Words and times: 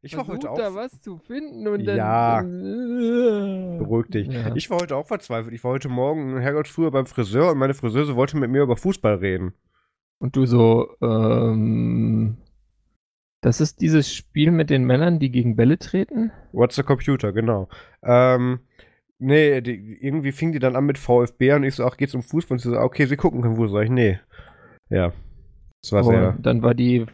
Ich 0.00 0.16
war 0.16 0.26
heute 0.28 0.50
auch. 0.50 0.56
da 0.56 0.74
was 0.74 1.00
zu 1.00 1.18
finden 1.18 1.66
und 1.66 1.84
dann. 1.84 1.96
Ja. 1.96 2.40
Äh, 2.40 2.44
Beruhig 3.78 4.06
dich. 4.08 4.28
Ja. 4.28 4.54
Ich 4.54 4.70
war 4.70 4.78
heute 4.80 4.96
auch 4.96 5.06
verzweifelt. 5.06 5.52
Ich 5.54 5.64
war 5.64 5.72
heute 5.72 5.88
Morgen 5.88 6.38
Herrgott 6.38 6.68
früher 6.68 6.90
beim 6.90 7.06
Friseur 7.06 7.50
und 7.50 7.58
meine 7.58 7.74
Friseuse 7.74 8.14
wollte 8.14 8.36
mit 8.36 8.50
mir 8.50 8.62
über 8.62 8.76
Fußball 8.76 9.16
reden. 9.16 9.54
Und 10.18 10.36
du 10.36 10.46
so, 10.46 10.88
ähm. 11.02 12.36
Das 13.40 13.60
ist 13.60 13.80
dieses 13.80 14.12
Spiel 14.12 14.50
mit 14.50 14.68
den 14.70 14.84
Männern, 14.84 15.18
die 15.20 15.30
gegen 15.30 15.54
Bälle 15.56 15.78
treten? 15.78 16.32
What's 16.52 16.74
the 16.76 16.82
Computer, 16.82 17.32
genau. 17.32 17.68
Ähm, 18.02 18.60
nee, 19.18 19.60
die, 19.60 19.96
irgendwie 20.00 20.32
fing 20.32 20.50
die 20.52 20.58
dann 20.58 20.74
an 20.74 20.86
mit 20.86 20.98
VfB 20.98 21.52
und 21.54 21.62
ich 21.62 21.76
so, 21.76 21.84
ach, 21.84 21.96
geht's 21.96 22.14
um 22.16 22.22
Fußball? 22.22 22.56
Und 22.56 22.58
sie 22.60 22.70
so, 22.70 22.76
okay, 22.78 23.06
sie 23.06 23.16
gucken 23.16 23.42
können 23.42 23.54
Fußball. 23.56 23.82
Sag 23.82 23.84
ich, 23.84 23.90
nee. 23.90 24.18
Ja. 24.90 25.12
Das 25.82 25.92
war 25.92 26.04
Oh, 26.04 26.10
sehr. 26.10 26.36
dann 26.40 26.62
war 26.62 26.74
die 26.74 27.06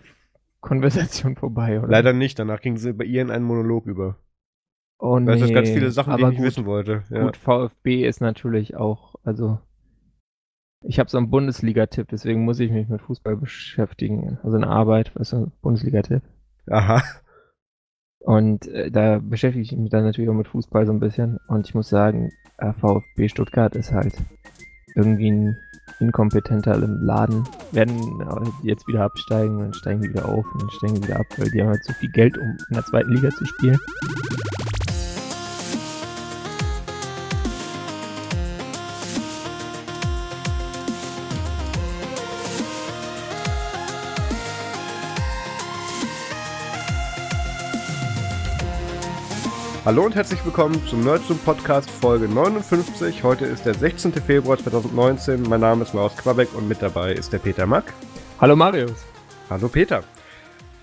Konversation 0.65 1.37
vorbei, 1.37 1.79
oder? 1.79 1.89
Leider 1.89 2.13
nicht. 2.13 2.39
Danach 2.39 2.61
ging 2.61 2.77
sie 2.77 2.93
bei 2.93 3.05
ihr 3.05 3.23
in 3.23 3.31
einen 3.31 3.45
Monolog 3.45 3.87
über. 3.87 4.17
Oh, 4.99 5.19
du, 5.19 5.25
nee. 5.25 5.53
ganz 5.53 5.69
viele 5.69 5.91
Sachen, 5.91 6.17
die 6.17 6.23
ich 6.23 6.29
nicht 6.29 6.39
gut, 6.39 6.47
wissen 6.47 6.67
wollte. 6.67 7.03
Ja. 7.11 7.25
Gut, 7.25 7.37
VfB 7.37 8.07
ist 8.07 8.21
natürlich 8.21 8.77
auch, 8.77 9.15
also 9.23 9.59
ich 10.83 10.99
habe 10.99 11.11
so 11.11 11.19
einen 11.19 11.31
Bundesliga-Tipp, 11.31 12.09
deswegen 12.11 12.45
muss 12.45 12.61
ich 12.61 12.71
mich 12.71 12.89
mit 12.89 13.03
Fußball 13.03 13.37
beschäftigen. 13.37 14.39
Also 14.43 14.57
eine 14.57 14.69
Arbeit, 14.69 15.15
weißt 15.15 15.35
du, 15.35 15.53
Bundesliga-Tipp. 15.61 16.23
Aha. 16.71 17.03
Und 18.21 18.67
äh, 18.69 18.91
da 18.91 19.19
beschäftige 19.19 19.63
ich 19.63 19.77
mich 19.77 19.91
dann 19.91 20.05
natürlich 20.05 20.31
auch 20.31 20.35
mit 20.35 20.49
Fußball 20.49 20.87
so 20.87 20.93
ein 20.93 21.01
bisschen. 21.01 21.39
Und 21.49 21.67
ich 21.67 21.75
muss 21.75 21.91
sagen, 21.91 22.31
äh, 22.57 22.73
VfB 22.73 23.29
Stuttgart 23.29 23.77
ist 23.77 23.93
halt 23.93 24.15
irgendwie 24.95 25.31
ein 25.31 25.59
inkompetenter 26.01 26.75
im 26.75 27.03
Laden. 27.03 27.45
Werden 27.73 28.21
äh, 28.21 28.67
jetzt 28.67 28.87
wieder 28.89 29.03
absteigen, 29.03 29.59
dann 29.59 29.75
steigen 29.75 30.03
die 30.03 30.09
wieder 30.11 30.27
auf 30.27 30.45
und 30.53 30.63
dann 30.63 30.71
steigen 30.71 30.95
die 30.97 31.09
wieder 31.09 31.21
ab, 31.21 31.27
weil 31.37 31.51
die 31.51 31.61
haben 31.61 31.69
halt 31.69 31.85
so 31.85 31.93
viel 31.95 32.11
Geld, 32.11 32.37
um 32.39 32.57
in 32.69 32.75
der 32.75 32.85
zweiten 32.85 33.13
Liga 33.13 33.31
zu 33.31 33.45
spielen. 33.47 33.79
Hallo 49.85 50.07
und 50.07 50.15
herzlich 50.15 50.43
willkommen 50.47 50.83
zum 50.87 51.05
Nerdzoom 51.05 51.39
Podcast 51.41 51.91
Folge 51.91 52.27
59. 52.27 53.23
Heute 53.23 53.45
ist 53.45 53.67
der 53.67 53.75
16. 53.75 54.15
Februar 54.15 54.57
2019. 54.57 55.43
Mein 55.43 55.61
Name 55.61 55.83
ist 55.83 55.93
Maus 55.93 56.17
Quabeck 56.17 56.55
und 56.55 56.67
mit 56.67 56.81
dabei 56.81 57.13
ist 57.13 57.35
der 57.35 57.39
Peter 57.39 57.67
Mack. 57.67 57.93
Hallo 58.41 58.57
Marius. 58.57 59.05
Hallo 59.51 59.69
Peter. 59.69 60.03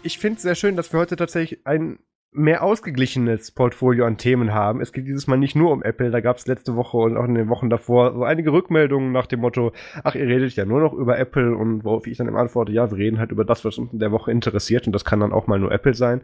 Ich 0.03 0.19
finde 0.19 0.35
es 0.35 0.43
sehr 0.43 0.53
schön, 0.53 0.75
dass 0.75 0.93
wir 0.93 0.99
heute 0.99 1.15
tatsächlich 1.15 1.65
ein 1.65 1.97
mehr 2.31 2.61
ausgeglichenes 2.61 3.49
Portfolio 3.49 4.05
an 4.05 4.17
Themen 4.19 4.53
haben. 4.53 4.81
Es 4.81 4.93
geht 4.93 5.07
dieses 5.07 5.25
Mal 5.25 5.37
nicht 5.37 5.55
nur 5.55 5.71
um 5.71 5.81
Apple. 5.81 6.11
Da 6.11 6.21
gab 6.21 6.37
es 6.37 6.45
letzte 6.45 6.75
Woche 6.75 6.97
und 6.97 7.17
auch 7.17 7.25
in 7.25 7.33
den 7.33 7.49
Wochen 7.49 7.71
davor 7.71 8.13
so 8.13 8.23
einige 8.23 8.53
Rückmeldungen 8.53 9.11
nach 9.11 9.25
dem 9.25 9.39
Motto, 9.39 9.71
ach, 10.03 10.13
ihr 10.13 10.27
redet 10.27 10.55
ja 10.55 10.65
nur 10.65 10.79
noch 10.79 10.93
über 10.93 11.17
Apple 11.17 11.55
und 11.57 11.83
worauf 11.83 12.05
ich 12.05 12.17
dann 12.17 12.27
immer 12.27 12.39
antworte, 12.39 12.71
ja, 12.71 12.91
wir 12.91 12.99
reden 12.99 13.17
halt 13.17 13.31
über 13.31 13.45
das, 13.45 13.65
was 13.65 13.79
uns 13.79 13.93
in 13.93 13.99
der 13.99 14.11
Woche 14.11 14.31
interessiert 14.31 14.85
und 14.85 14.93
das 14.93 15.05
kann 15.05 15.21
dann 15.21 15.33
auch 15.33 15.47
mal 15.47 15.57
nur 15.57 15.71
Apple 15.71 15.95
sein. 15.95 16.21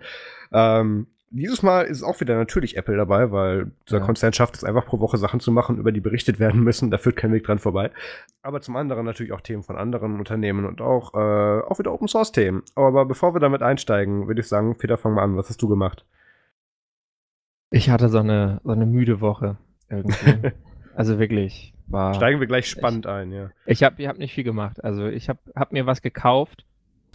Ähm, 0.53 1.08
dieses 1.30 1.61
Mal 1.61 1.81
ist 1.83 2.03
auch 2.03 2.20
wieder 2.22 2.36
natürlich 2.38 2.78
Apple 2.78 2.95
dabei, 2.95 3.31
weil 3.31 3.72
dieser 3.88 4.00
Ja. 4.00 4.06
Konzern 4.06 4.33
schafft 4.33 4.56
es 4.56 4.64
einfach 4.64 4.86
pro 4.86 5.00
Woche 5.00 5.17
Sachen 5.17 5.39
zu 5.39 5.52
machen, 5.52 5.78
über 5.78 5.92
die 5.92 6.00
berichtet 6.00 6.39
werden 6.39 6.64
müssen. 6.64 6.89
Da 6.92 6.97
führt 6.97 7.16
kein 7.17 7.34
Weg 7.34 7.44
dran 7.44 7.59
vorbei. 7.59 7.92
Aber 8.42 8.61
zum 8.61 8.75
anderen 8.75 9.06
natürlich 9.06 9.34
auch 9.34 9.42
Themen 9.42 9.64
von 9.64 9.75
anderen 9.78 10.19
Unternehmen 10.19 10.66
und 10.66 10.81
auch, 10.81 11.14
äh, 11.14 11.61
auch 11.66 11.80
wieder 11.80 11.94
Open 11.94 12.08
Source 12.08 12.31
Themen. 12.31 12.64
Aber 12.75 13.06
bevor 13.06 13.36
wir 13.36 13.39
damit 13.39 13.61
einsteigen, 13.61 14.28
würde 14.28 14.42
ich 14.42 14.47
sagen, 14.47 14.78
Peter, 14.78 14.97
fang 14.97 15.14
mal 15.14 15.23
an. 15.23 15.36
Was 15.38 15.50
hast 15.50 15.61
du 15.61 15.67
gemacht? 15.67 16.06
Ich 17.69 17.89
hatte 17.89 18.09
so 18.09 18.19
eine, 18.19 18.62
so 18.64 18.72
eine 18.72 18.86
müde 18.86 19.19
Woche 19.19 19.58
irgendwie. 19.89 20.52
also 20.95 21.19
wirklich, 21.19 21.73
war. 21.88 22.14
Steigen 22.14 22.39
wir 22.39 22.47
gleich 22.47 22.67
spannend 22.67 23.08
ein, 23.08 23.31
ja. 23.31 23.50
Ich 23.66 23.84
habe 23.84 24.02
ich 24.02 24.07
hab 24.07 24.18
nicht 24.18 24.34
viel 24.34 24.44
gemacht. 24.44 24.84
Also 24.84 25.07
ich 25.07 25.29
habe 25.29 25.40
hab 25.56 25.72
mir 25.73 25.85
was 25.85 26.02
gekauft, 26.02 26.66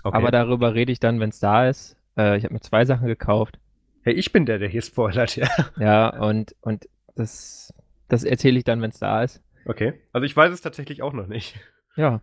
Okay. 0.04 0.16
aber 0.16 0.30
darüber 0.30 0.74
rede 0.74 0.90
ich 0.92 0.98
dann, 1.00 1.20
wenn 1.20 1.30
es 1.30 1.38
da 1.40 1.68
ist. 1.68 1.96
Äh, 2.16 2.36
ich 2.36 2.44
habe 2.44 2.54
mir 2.54 2.60
zwei 2.60 2.84
Sachen 2.84 3.06
gekauft. 3.06 3.58
Hey, 4.02 4.14
ich 4.14 4.32
bin 4.32 4.46
der, 4.46 4.58
der 4.58 4.68
hier 4.68 4.82
spoilert, 4.82 5.36
ja. 5.36 5.48
Ja, 5.78 6.08
und, 6.20 6.54
und 6.60 6.88
das, 7.14 7.72
das 8.08 8.24
erzähle 8.24 8.58
ich 8.58 8.64
dann, 8.64 8.82
wenn 8.82 8.90
es 8.90 8.98
da 8.98 9.22
ist. 9.22 9.42
Okay. 9.64 9.94
Also 10.12 10.24
ich 10.24 10.36
weiß 10.36 10.52
es 10.52 10.60
tatsächlich 10.60 11.02
auch 11.02 11.12
noch 11.12 11.26
nicht. 11.26 11.58
Ja. 11.96 12.20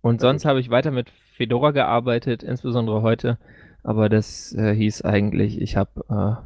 Und 0.00 0.20
Sehr 0.20 0.30
sonst 0.30 0.44
habe 0.44 0.60
ich 0.60 0.70
weiter 0.70 0.90
mit 0.90 1.10
Fedora 1.10 1.72
gearbeitet, 1.72 2.42
insbesondere 2.42 3.02
heute. 3.02 3.38
Aber 3.82 4.08
das 4.08 4.54
äh, 4.54 4.74
hieß 4.74 5.02
eigentlich, 5.02 5.60
ich 5.60 5.76
habe 5.76 6.42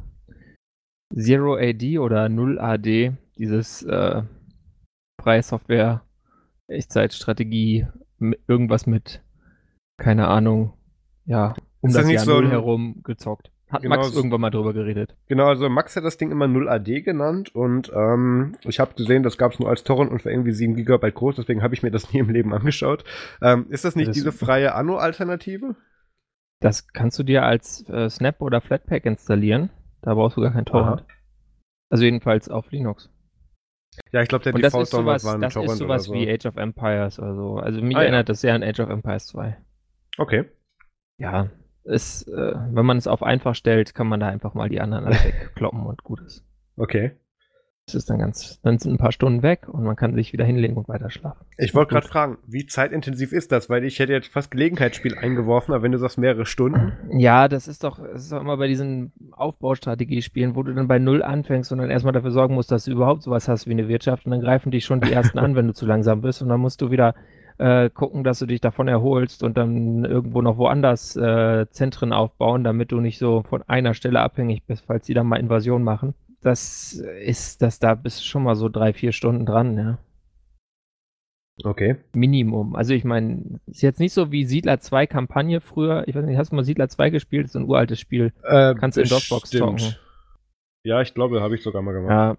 äh, 1.12 1.14
Zero 1.14 1.56
AD 1.56 1.98
oder 1.98 2.28
Null 2.28 2.58
AD, 2.58 3.12
dieses 3.36 3.82
äh, 3.82 4.22
freie 5.20 5.42
Software, 5.42 6.02
Echtzeitstrategie, 6.66 7.86
irgendwas 8.46 8.86
mit, 8.86 9.22
keine 9.98 10.28
Ahnung, 10.28 10.74
ja, 11.24 11.54
um 11.80 11.90
Ist 11.90 11.96
das 11.96 12.04
das 12.04 12.12
Jahr 12.12 12.24
so 12.24 12.40
Null 12.40 12.50
herum 12.50 13.02
gezockt. 13.04 13.52
Hat 13.70 13.82
Genau 13.82 13.96
Max 13.96 14.14
irgendwann 14.14 14.40
mal 14.40 14.50
drüber 14.50 14.72
geredet. 14.72 15.14
Genau, 15.26 15.46
also 15.48 15.68
Max 15.68 15.94
hat 15.96 16.04
das 16.04 16.16
Ding 16.16 16.30
immer 16.30 16.46
0AD 16.46 17.02
genannt 17.02 17.54
und 17.54 17.92
ähm, 17.94 18.56
ich 18.64 18.80
habe 18.80 18.94
gesehen, 18.94 19.22
das 19.22 19.36
gab 19.36 19.52
es 19.52 19.58
nur 19.58 19.68
als 19.68 19.84
Torrent 19.84 20.10
und 20.10 20.24
war 20.24 20.32
irgendwie 20.32 20.52
7 20.52 20.74
GB 20.74 21.10
groß, 21.12 21.36
deswegen 21.36 21.62
habe 21.62 21.74
ich 21.74 21.82
mir 21.82 21.90
das 21.90 22.12
nie 22.12 22.20
im 22.20 22.30
Leben 22.30 22.54
angeschaut. 22.54 23.04
Ähm, 23.42 23.66
ist 23.68 23.84
das 23.84 23.94
nicht 23.94 24.08
Das- 24.08 24.14
diese 24.14 24.32
freie 24.32 24.74
Anno-Alternative? 24.74 25.76
Das 26.60 26.88
kannst 26.88 27.18
du 27.18 27.22
dir 27.22 27.44
als 27.44 27.88
äh, 27.90 28.08
Snap 28.10 28.40
oder 28.40 28.60
Flatpak 28.60 29.04
installieren. 29.06 29.70
Da 30.02 30.14
brauchst 30.14 30.36
du 30.36 30.40
gar 30.40 30.52
kein 30.52 30.64
Torrent. 30.64 31.04
Also 31.90 32.04
jedenfalls 32.04 32.48
auf 32.48 32.70
Linux. 32.70 33.10
Ja, 34.12 34.22
ich 34.22 34.28
glaube, 34.28 34.44
der 34.44 34.52
das 34.54 34.62
Default-Download 34.62 35.18
sowas, 35.18 35.24
war 35.24 35.34
ein 35.34 35.40
das 35.40 35.54
Torrent 35.54 35.72
ist 35.72 35.78
sowas 35.78 36.04
so. 36.04 36.14
wie 36.14 36.30
Age 36.30 36.46
of 36.46 36.56
Empires 36.56 37.18
oder 37.18 37.34
so. 37.34 37.56
Also 37.56 37.80
mich 37.82 37.96
Ah, 37.96 38.00
ja. 38.00 38.04
erinnert 38.04 38.28
das 38.28 38.40
sehr 38.40 38.54
an 38.54 38.62
Age 38.62 38.80
of 38.80 38.88
Empires 38.90 39.26
2. 39.28 39.56
Okay. 40.18 40.44
Ja, 41.20 41.48
ist, 41.88 42.28
äh, 42.28 42.54
wenn 42.70 42.86
man 42.86 42.98
es 42.98 43.06
auf 43.06 43.22
einfach 43.22 43.54
stellt, 43.54 43.94
kann 43.94 44.06
man 44.06 44.20
da 44.20 44.28
einfach 44.28 44.54
mal 44.54 44.68
die 44.68 44.80
anderen 44.80 45.06
alle 45.06 45.16
wegkloppen 45.16 45.84
und 45.86 46.04
gut 46.04 46.20
ist. 46.20 46.44
Okay. 46.76 47.12
Es 47.86 47.94
ist 47.94 48.10
dann 48.10 48.18
ganz, 48.18 48.60
dann 48.60 48.76
sind 48.76 48.92
ein 48.92 48.98
paar 48.98 49.12
Stunden 49.12 49.42
weg 49.42 49.66
und 49.66 49.82
man 49.82 49.96
kann 49.96 50.14
sich 50.14 50.34
wieder 50.34 50.44
hinlegen 50.44 50.76
und 50.76 50.88
weiter 50.88 51.08
schlafen. 51.08 51.46
Ich 51.56 51.74
wollte 51.74 51.94
gerade 51.94 52.06
fragen, 52.06 52.36
wie 52.46 52.66
zeitintensiv 52.66 53.32
ist 53.32 53.50
das? 53.50 53.70
Weil 53.70 53.82
ich 53.84 53.98
hätte 53.98 54.12
jetzt 54.12 54.28
fast 54.28 54.50
Gelegenheitsspiel 54.50 55.16
eingeworfen, 55.16 55.72
aber 55.72 55.82
wenn 55.82 55.92
du 55.92 55.98
sagst 55.98 56.18
mehrere 56.18 56.44
Stunden. 56.44 56.92
Ja, 57.18 57.48
das 57.48 57.66
ist 57.66 57.84
doch, 57.84 57.98
das 57.98 58.24
ist 58.24 58.32
doch 58.32 58.42
immer 58.42 58.58
bei 58.58 58.66
diesen 58.66 59.12
Aufbaustrategiespielen, 59.32 60.54
wo 60.54 60.64
du 60.64 60.74
dann 60.74 60.86
bei 60.86 60.98
Null 60.98 61.22
anfängst 61.22 61.72
und 61.72 61.78
dann 61.78 61.88
erstmal 61.88 62.12
dafür 62.12 62.30
sorgen 62.30 62.54
musst, 62.54 62.70
dass 62.70 62.84
du 62.84 62.90
überhaupt 62.90 63.22
sowas 63.22 63.48
hast 63.48 63.66
wie 63.66 63.72
eine 63.72 63.88
Wirtschaft 63.88 64.26
und 64.26 64.32
dann 64.32 64.42
greifen 64.42 64.70
dich 64.70 64.84
schon 64.84 65.00
die 65.00 65.10
ersten 65.10 65.38
an, 65.38 65.56
wenn 65.56 65.66
du 65.66 65.72
zu 65.72 65.86
langsam 65.86 66.20
bist 66.20 66.42
und 66.42 66.50
dann 66.50 66.60
musst 66.60 66.82
du 66.82 66.90
wieder 66.90 67.14
äh, 67.58 67.90
gucken, 67.90 68.24
dass 68.24 68.38
du 68.38 68.46
dich 68.46 68.60
davon 68.60 68.88
erholst 68.88 69.42
und 69.42 69.56
dann 69.56 70.04
irgendwo 70.04 70.42
noch 70.42 70.56
woanders 70.58 71.16
äh, 71.16 71.66
Zentren 71.70 72.12
aufbauen, 72.12 72.64
damit 72.64 72.92
du 72.92 73.00
nicht 73.00 73.18
so 73.18 73.42
von 73.42 73.62
einer 73.64 73.94
Stelle 73.94 74.20
abhängig 74.20 74.64
bist, 74.64 74.84
falls 74.86 75.06
die 75.06 75.14
dann 75.14 75.26
mal 75.26 75.40
Invasion 75.40 75.82
machen. 75.82 76.14
Das 76.40 76.92
ist, 76.92 77.62
das 77.62 77.78
da 77.80 77.94
bist 77.94 78.20
du 78.20 78.24
schon 78.24 78.44
mal 78.44 78.54
so 78.54 78.68
drei, 78.68 78.92
vier 78.92 79.12
Stunden 79.12 79.44
dran, 79.44 79.76
ja. 79.76 79.98
Okay. 81.64 81.96
Minimum. 82.14 82.76
Also 82.76 82.94
ich 82.94 83.02
meine, 83.04 83.58
ist 83.66 83.82
jetzt 83.82 83.98
nicht 83.98 84.12
so 84.12 84.30
wie 84.30 84.44
Siedler 84.44 84.78
2 84.78 85.08
Kampagne 85.08 85.60
früher. 85.60 86.04
Ich 86.06 86.14
weiß 86.14 86.24
nicht, 86.24 86.38
hast 86.38 86.52
du 86.52 86.56
mal 86.56 86.62
Siedler 86.64 86.88
2 86.88 87.10
gespielt? 87.10 87.44
Das 87.44 87.50
ist 87.50 87.56
ein 87.56 87.64
uraltes 87.68 87.98
Spiel. 87.98 88.32
Äh, 88.44 88.76
Kannst 88.76 88.96
du 88.96 89.02
in 89.02 89.08
DOSBox 89.08 89.50
bestimmt. 89.50 89.80
zocken. 89.80 89.96
Ja, 90.84 91.02
ich 91.02 91.14
glaube, 91.14 91.40
habe 91.40 91.56
ich 91.56 91.62
sogar 91.62 91.82
mal 91.82 91.92
gemacht. 91.92 92.10
Ja, 92.10 92.36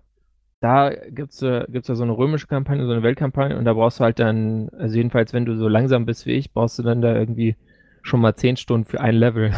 da 0.62 0.92
gibt's 1.10 1.42
äh, 1.42 1.66
gibt's 1.70 1.88
ja 1.88 1.96
so 1.96 2.04
eine 2.04 2.18
römische 2.18 2.48
Kampagne, 2.48 2.86
so 2.86 2.92
eine 2.92 3.04
Weltkampagne 3.04 3.58
und 3.58 3.66
da 3.66 3.74
brauchst 3.74 4.00
du 4.00 4.04
halt 4.04 4.20
dann, 4.20 4.70
also 4.78 4.96
jedenfalls, 4.96 5.34
wenn 5.34 5.46
du 5.46 5.56
so 5.58 5.68
langsam 5.68 6.06
bist 6.06 6.26
wie 6.26 6.34
ich, 6.34 6.52
brauchst 6.52 6.78
du 6.80 6.84
dann 6.84 7.02
da 7.02 7.16
irgendwie 7.16 7.56
schon 8.02 8.22
mal 8.22 8.36
10 8.36 8.58
Stunden 8.58 8.86
für 8.86 9.00
ein 9.02 9.16
Level. 9.16 9.52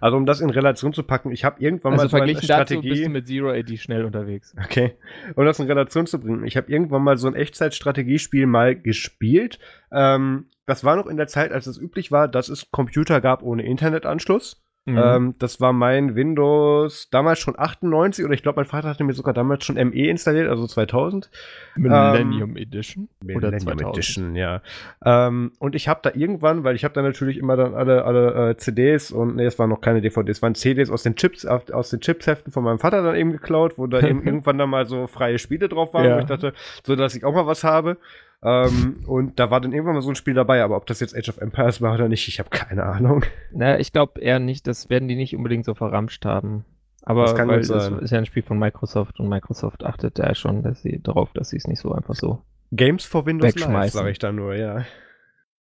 Also 0.00 0.16
um 0.16 0.24
das 0.24 0.40
in 0.40 0.50
Relation 0.50 0.94
zu 0.94 1.02
packen, 1.02 1.30
ich 1.30 1.44
habe 1.44 1.60
irgendwann 1.62 1.92
Also 1.92 2.04
mal 2.04 2.08
so 2.08 2.16
eine 2.16 2.24
verglichen 2.24 2.48
dazu 2.48 2.72
Strategie. 2.72 2.88
bist 2.88 3.04
du 3.04 3.10
mit 3.10 3.26
Zero 3.26 3.50
AD 3.50 3.76
schnell 3.76 4.04
unterwegs. 4.04 4.54
Okay. 4.64 4.94
Um 5.36 5.44
das 5.44 5.58
in 5.58 5.66
Relation 5.66 6.06
zu 6.06 6.18
bringen, 6.18 6.46
ich 6.46 6.56
habe 6.56 6.72
irgendwann 6.72 7.02
mal 7.02 7.18
so 7.18 7.28
ein 7.28 7.34
Echtzeitstrategiespiel 7.34 8.46
mal 8.46 8.74
gespielt. 8.76 9.58
Ähm, 9.92 10.46
das 10.64 10.84
war 10.84 10.96
noch 10.96 11.06
in 11.06 11.18
der 11.18 11.26
Zeit, 11.26 11.52
als 11.52 11.66
es 11.66 11.78
üblich 11.78 12.10
war, 12.10 12.28
dass 12.28 12.48
es 12.48 12.70
Computer 12.70 13.20
gab 13.20 13.42
ohne 13.42 13.62
Internetanschluss. 13.62 14.62
Mhm. 14.86 14.98
Ähm, 14.98 15.34
das 15.38 15.60
war 15.60 15.74
mein 15.74 16.14
Windows 16.14 17.10
damals 17.10 17.38
schon 17.38 17.54
98 17.58 18.24
oder 18.24 18.32
ich 18.32 18.42
glaube, 18.42 18.56
mein 18.60 18.64
Vater 18.66 18.88
hatte 18.88 19.04
mir 19.04 19.12
sogar 19.12 19.34
damals 19.34 19.64
schon 19.64 19.76
ME 19.76 20.08
installiert, 20.08 20.48
also 20.48 20.66
2000. 20.66 21.30
Millennium 21.76 22.56
Edition 22.56 23.08
oder 23.22 23.50
Millennium 23.50 23.60
2000. 23.60 23.82
Edition, 23.96 24.36
ja. 24.36 24.62
Ähm, 25.04 25.52
und 25.58 25.74
ich 25.74 25.86
habe 25.86 26.00
da 26.02 26.10
irgendwann, 26.14 26.64
weil 26.64 26.76
ich 26.76 26.84
habe 26.84 26.94
da 26.94 27.02
natürlich 27.02 27.36
immer 27.36 27.56
dann 27.56 27.74
alle, 27.74 28.04
alle 28.04 28.50
äh, 28.50 28.56
CDs 28.56 29.12
und 29.12 29.36
nee, 29.36 29.44
es 29.44 29.58
waren 29.58 29.68
noch 29.68 29.82
keine 29.82 30.00
DVDs, 30.00 30.38
es 30.38 30.42
waren 30.42 30.54
CDs 30.54 30.90
aus 30.90 31.02
den 31.02 31.14
Chips, 31.14 31.44
aus 31.44 31.90
den 31.90 32.00
Chipsheften 32.00 32.50
von 32.52 32.64
meinem 32.64 32.78
Vater 32.78 33.02
dann 33.02 33.16
eben 33.16 33.32
geklaut, 33.32 33.74
wo 33.76 33.86
da 33.86 34.00
eben 34.00 34.22
irgendwann 34.24 34.56
dann 34.58 34.70
mal 34.70 34.86
so 34.86 35.06
freie 35.06 35.38
Spiele 35.38 35.68
drauf 35.68 35.92
waren, 35.92 36.04
Ja. 36.06 36.16
wo 36.16 36.20
ich 36.20 36.26
dachte, 36.26 36.54
so 36.86 36.96
dass 36.96 37.14
ich 37.14 37.24
auch 37.24 37.34
mal 37.34 37.46
was 37.46 37.64
habe. 37.64 37.98
Ähm, 38.42 39.00
und 39.06 39.38
da 39.38 39.50
war 39.50 39.60
dann 39.60 39.72
irgendwann 39.72 39.94
mal 39.94 40.00
so 40.02 40.08
ein 40.10 40.14
Spiel 40.14 40.34
dabei, 40.34 40.62
aber 40.62 40.76
ob 40.76 40.86
das 40.86 41.00
jetzt 41.00 41.14
Age 41.16 41.28
of 41.28 41.38
Empires 41.38 41.82
war 41.82 41.94
oder 41.94 42.08
nicht, 42.08 42.26
ich 42.28 42.38
habe 42.38 42.48
keine 42.50 42.84
Ahnung. 42.84 43.24
Na, 43.52 43.78
ich 43.78 43.92
glaube 43.92 44.20
eher 44.20 44.38
nicht, 44.38 44.66
das 44.66 44.88
werden 44.88 45.08
die 45.08 45.16
nicht 45.16 45.36
unbedingt 45.36 45.64
so 45.66 45.74
verramscht 45.74 46.24
haben. 46.24 46.64
Aber 47.02 47.24
Das 47.24 47.34
kann 47.34 47.48
weil 47.48 47.60
es 47.60 47.70
ist 47.70 48.10
ja 48.10 48.18
ein 48.18 48.26
Spiel 48.26 48.42
von 48.42 48.58
Microsoft 48.58 49.20
und 49.20 49.28
Microsoft 49.28 49.84
achtet 49.84 50.18
ja 50.18 50.34
schon 50.34 50.62
dass 50.62 50.82
sie, 50.82 51.00
darauf, 51.02 51.32
dass 51.32 51.50
sie 51.50 51.56
es 51.56 51.66
nicht 51.66 51.80
so 51.80 51.92
einfach 51.92 52.14
so. 52.14 52.42
Games 52.72 53.04
for 53.04 53.26
Windows 53.26 53.54
Live, 53.54 53.56
Wegschmeißen. 53.56 53.98
sage 53.98 54.10
ich 54.10 54.18
da 54.18 54.32
nur, 54.32 54.54
ja. 54.54 54.84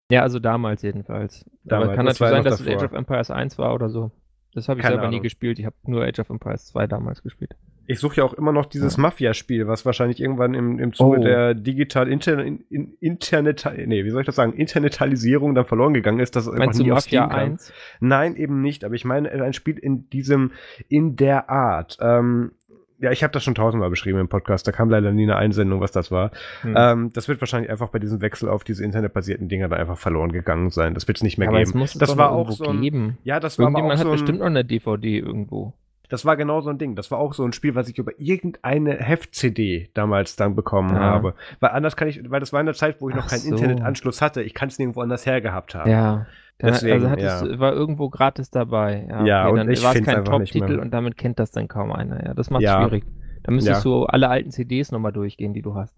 Ja, 0.09 0.21
also 0.21 0.39
damals 0.39 0.81
jedenfalls. 0.81 1.45
Damals, 1.63 1.87
aber 1.89 1.95
kann 1.95 2.05
das 2.05 2.19
natürlich 2.19 2.43
sein, 2.43 2.51
dass 2.51 2.59
es. 2.61 2.67
Age 2.67 2.83
of 2.83 2.93
Empires 2.93 3.31
1 3.31 3.57
war 3.57 3.73
oder 3.73 3.89
so. 3.89 4.11
Das 4.53 4.67
habe 4.69 4.79
ich 4.79 4.83
Keine 4.83 4.95
selber 4.95 5.09
nie 5.09 5.15
Ahnung. 5.17 5.23
gespielt. 5.23 5.59
Ich 5.59 5.65
habe 5.65 5.75
nur 5.83 6.03
Age 6.03 6.19
of 6.19 6.29
Empires 6.29 6.65
2 6.67 6.87
damals 6.87 7.21
gespielt. 7.23 7.55
Ich 7.87 7.99
suche 7.99 8.17
ja 8.17 8.23
auch 8.23 8.33
immer 8.33 8.51
noch 8.51 8.65
dieses 8.65 8.97
Mafia-Spiel, 8.97 9.67
was 9.67 9.85
wahrscheinlich 9.85 10.19
irgendwann 10.19 10.53
im, 10.53 10.77
im 10.77 10.93
Zuge 10.93 11.19
Oh. 11.19 11.23
der 11.23 11.53
digital 11.53 12.07
Inter, 12.07 12.43
in, 12.43 12.59
in, 12.69 12.93
Internet, 12.99 13.65
nee, 13.85 14.03
wie 14.03 14.09
soll 14.09 14.21
ich 14.21 14.25
das 14.25 14.35
sagen, 14.35 14.53
Internetalisierung 14.53 15.55
dann 15.55 15.65
verloren 15.65 15.93
gegangen 15.93 16.19
ist, 16.19 16.35
das 16.35 16.47
einfach 16.47 16.59
Meinst 16.59 16.79
du 16.79 16.83
nie 16.83 16.89
Mafia 16.89 17.01
Steam 17.01 17.29
kam. 17.29 17.39
1? 17.53 17.73
Nein, 18.01 18.35
eben 18.35 18.61
nicht, 18.61 18.83
aber 18.83 18.95
ich 18.95 19.05
meine 19.05 19.31
ein 19.31 19.53
Spiel 19.53 19.77
in 19.77 20.09
diesem, 20.09 20.51
in 20.89 21.15
der 21.15 21.49
Art. 21.49 21.97
Ähm, 22.01 22.51
ja, 22.99 23.11
ich 23.11 23.23
habe 23.23 23.31
das 23.31 23.43
schon 23.43 23.55
tausendmal 23.55 23.89
beschrieben 23.89 24.19
im 24.19 24.27
Podcast, 24.27 24.67
da 24.67 24.71
kam 24.71 24.89
leider 24.89 25.11
nie 25.11 25.23
eine 25.23 25.35
Einsendung, 25.35 25.81
was 25.81 25.91
das 25.91 26.11
war. 26.11 26.31
Hm. 26.61 26.73
Ähm, 26.75 27.13
das 27.13 27.27
wird 27.27 27.39
wahrscheinlich 27.41 27.69
einfach 27.69 27.89
bei 27.89 27.99
diesem 27.99 28.21
Wechsel 28.21 28.49
auf 28.49 28.63
diese 28.63 28.83
internetbasierten 28.83 29.47
Dinger 29.47 29.69
dann 29.69 29.79
einfach 29.79 29.97
verloren 29.97 30.31
gegangen 30.31 30.71
sein. 30.71 30.93
Das 30.93 31.07
wird 31.07 31.17
es 31.17 31.23
nicht 31.23 31.37
mehr 31.37 31.47
aber 31.47 31.61
es 31.61 31.69
geben. 31.69 31.79
muss 31.79 31.93
es 31.93 31.99
das 31.99 32.09
doch 32.09 32.17
war 32.17 32.31
auch 32.31 32.47
irgendwo 32.49 32.65
so 32.65 32.69
ein, 32.71 32.81
geben. 32.81 33.17
ja, 33.23 33.39
das 33.39 33.59
war 33.59 33.67
aber 33.67 33.83
auch 33.83 33.91
so 33.93 33.99
hat 33.99 34.05
ein, 34.07 34.11
bestimmt 34.11 34.39
noch 34.39 34.47
eine 34.47 34.65
DVD 34.65 35.19
irgendwo. 35.19 35.73
Das 36.09 36.25
war 36.25 36.37
genau 36.37 36.61
so 36.61 36.69
ein 36.69 36.77
Ding. 36.77 36.95
Das 36.95 37.11
war 37.11 37.19
auch 37.19 37.33
so 37.33 37.43
ein 37.43 37.53
Spiel, 37.53 37.75
was 37.75 37.89
ich 37.89 37.97
über 37.97 38.11
irgendeine 38.17 38.95
Heft-CD 38.95 39.89
damals 39.93 40.35
dann 40.35 40.55
bekommen 40.55 40.95
Ja. 40.95 41.01
habe. 41.01 41.33
Weil 41.59 41.71
anders 41.71 41.95
kann 41.95 42.07
ich, 42.07 42.21
weil 42.29 42.39
das 42.39 42.53
war 42.53 42.59
in 42.59 42.65
der 42.65 42.75
Zeit, 42.75 43.01
wo 43.01 43.09
ich 43.09 43.15
noch 43.15 43.25
Ach 43.25 43.29
keinen 43.29 43.39
so. 43.41 43.55
Internetanschluss 43.55 44.21
hatte. 44.21 44.41
Ich 44.43 44.53
kann 44.53 44.69
es 44.69 44.79
nirgendwo 44.79 45.01
anders 45.01 45.25
hergehabt 45.25 45.75
haben. 45.75 45.89
Ja. 45.91 46.25
Dann, 46.59 46.71
Deswegen, 46.71 47.05
also 47.05 47.09
hat 47.09 47.19
es, 47.21 47.59
war 47.59 47.73
irgendwo 47.73 48.09
gratis 48.09 48.49
dabei. 48.49 49.05
Ja, 49.09 49.25
Ja, 49.25 49.47
und 49.47 49.57
dann 49.57 49.67
war 49.67 49.95
es 49.95 50.03
kein 50.03 50.25
Top-Titel 50.25 50.79
und 50.79 50.91
damit 50.91 51.15
kennt 51.17 51.37
das 51.39 51.51
dann 51.51 51.67
kaum 51.67 51.91
einer. 51.91 52.25
Ja, 52.25 52.33
das 52.33 52.49
macht 52.49 52.63
Ja. 52.63 52.81
schwierig. 52.81 53.03
Da 53.43 53.51
müsstest 53.51 53.85
Ja. 53.85 53.91
du 53.91 54.05
alle 54.05 54.27
alten 54.29 54.49
CDs 54.51 54.91
nochmal 54.91 55.11
durchgehen, 55.11 55.53
die 55.53 55.61
du 55.61 55.75
hast. 55.75 55.95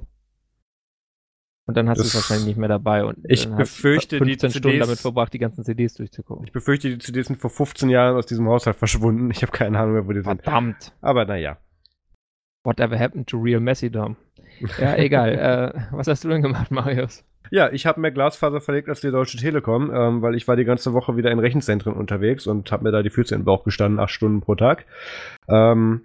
Und 1.70 1.78
dann 1.78 1.88
hast 1.88 2.00
du 2.00 2.04
es 2.04 2.16
wahrscheinlich 2.16 2.48
nicht 2.48 2.58
mehr 2.58 2.68
dabei 2.68 3.06
und 3.06 3.20
Ich 3.28 3.48
du 3.48 3.56
befürchte, 3.56 4.18
die 4.18 4.32
15 4.32 4.50
Stunden 4.50 4.70
CDs 4.70 4.88
damit 4.88 5.00
verbracht, 5.02 5.32
die 5.32 5.38
ganzen 5.38 5.64
CDs 5.64 5.94
durchzugucken. 5.94 6.48
Ich 6.48 6.52
befürchte, 6.52 6.90
die 6.90 6.98
CDs 6.98 7.28
sind 7.28 7.40
vor 7.40 7.52
15 7.52 7.90
Jahren 7.90 8.16
aus 8.16 8.26
diesem 8.26 8.48
Haushalt 8.48 8.76
verschwunden. 8.76 9.30
Ich 9.30 9.44
habe 9.44 9.52
keine 9.52 9.78
Ahnung 9.78 9.94
mehr, 9.94 10.08
wo 10.08 10.12
die 10.12 10.24
sind. 10.24 10.42
Verdammt. 10.42 10.94
Aber 11.02 11.26
naja. 11.26 11.60
Whatever 12.64 12.98
happened 12.98 13.28
to 13.28 13.38
real 13.38 13.60
Messidom? 13.60 14.16
Ja, 14.80 14.96
egal. 14.96 15.76
äh, 15.92 15.96
was 15.96 16.08
hast 16.08 16.24
du 16.24 16.30
denn 16.30 16.42
gemacht, 16.42 16.72
Marius? 16.72 17.24
Ja, 17.52 17.72
ich 17.72 17.86
habe 17.86 18.02
mehr 18.02 18.10
Glasfaser 18.10 18.62
verlegt 18.62 18.90
als 18.90 19.02
die 19.02 19.12
Deutsche 19.12 19.38
Telekom, 19.38 19.92
ähm, 19.94 20.24
weil 20.24 20.34
ich 20.34 20.48
war 20.48 20.56
die 20.56 20.66
ganze 20.66 20.94
Woche 20.94 21.18
wieder 21.18 21.30
in 21.30 21.38
Rechenzentren 21.38 21.94
unterwegs 21.94 22.48
und 22.48 22.72
habe 22.72 22.84
mir 22.84 22.92
da 22.92 23.04
die 23.04 23.12
Füße 23.12 23.36
in 23.36 23.42
den 23.42 23.46
Bauch 23.46 23.64
gestanden, 23.64 24.00
acht 24.00 24.10
Stunden 24.10 24.42
pro 24.42 24.56
Tag. 24.56 24.88
Ähm, 25.48 26.02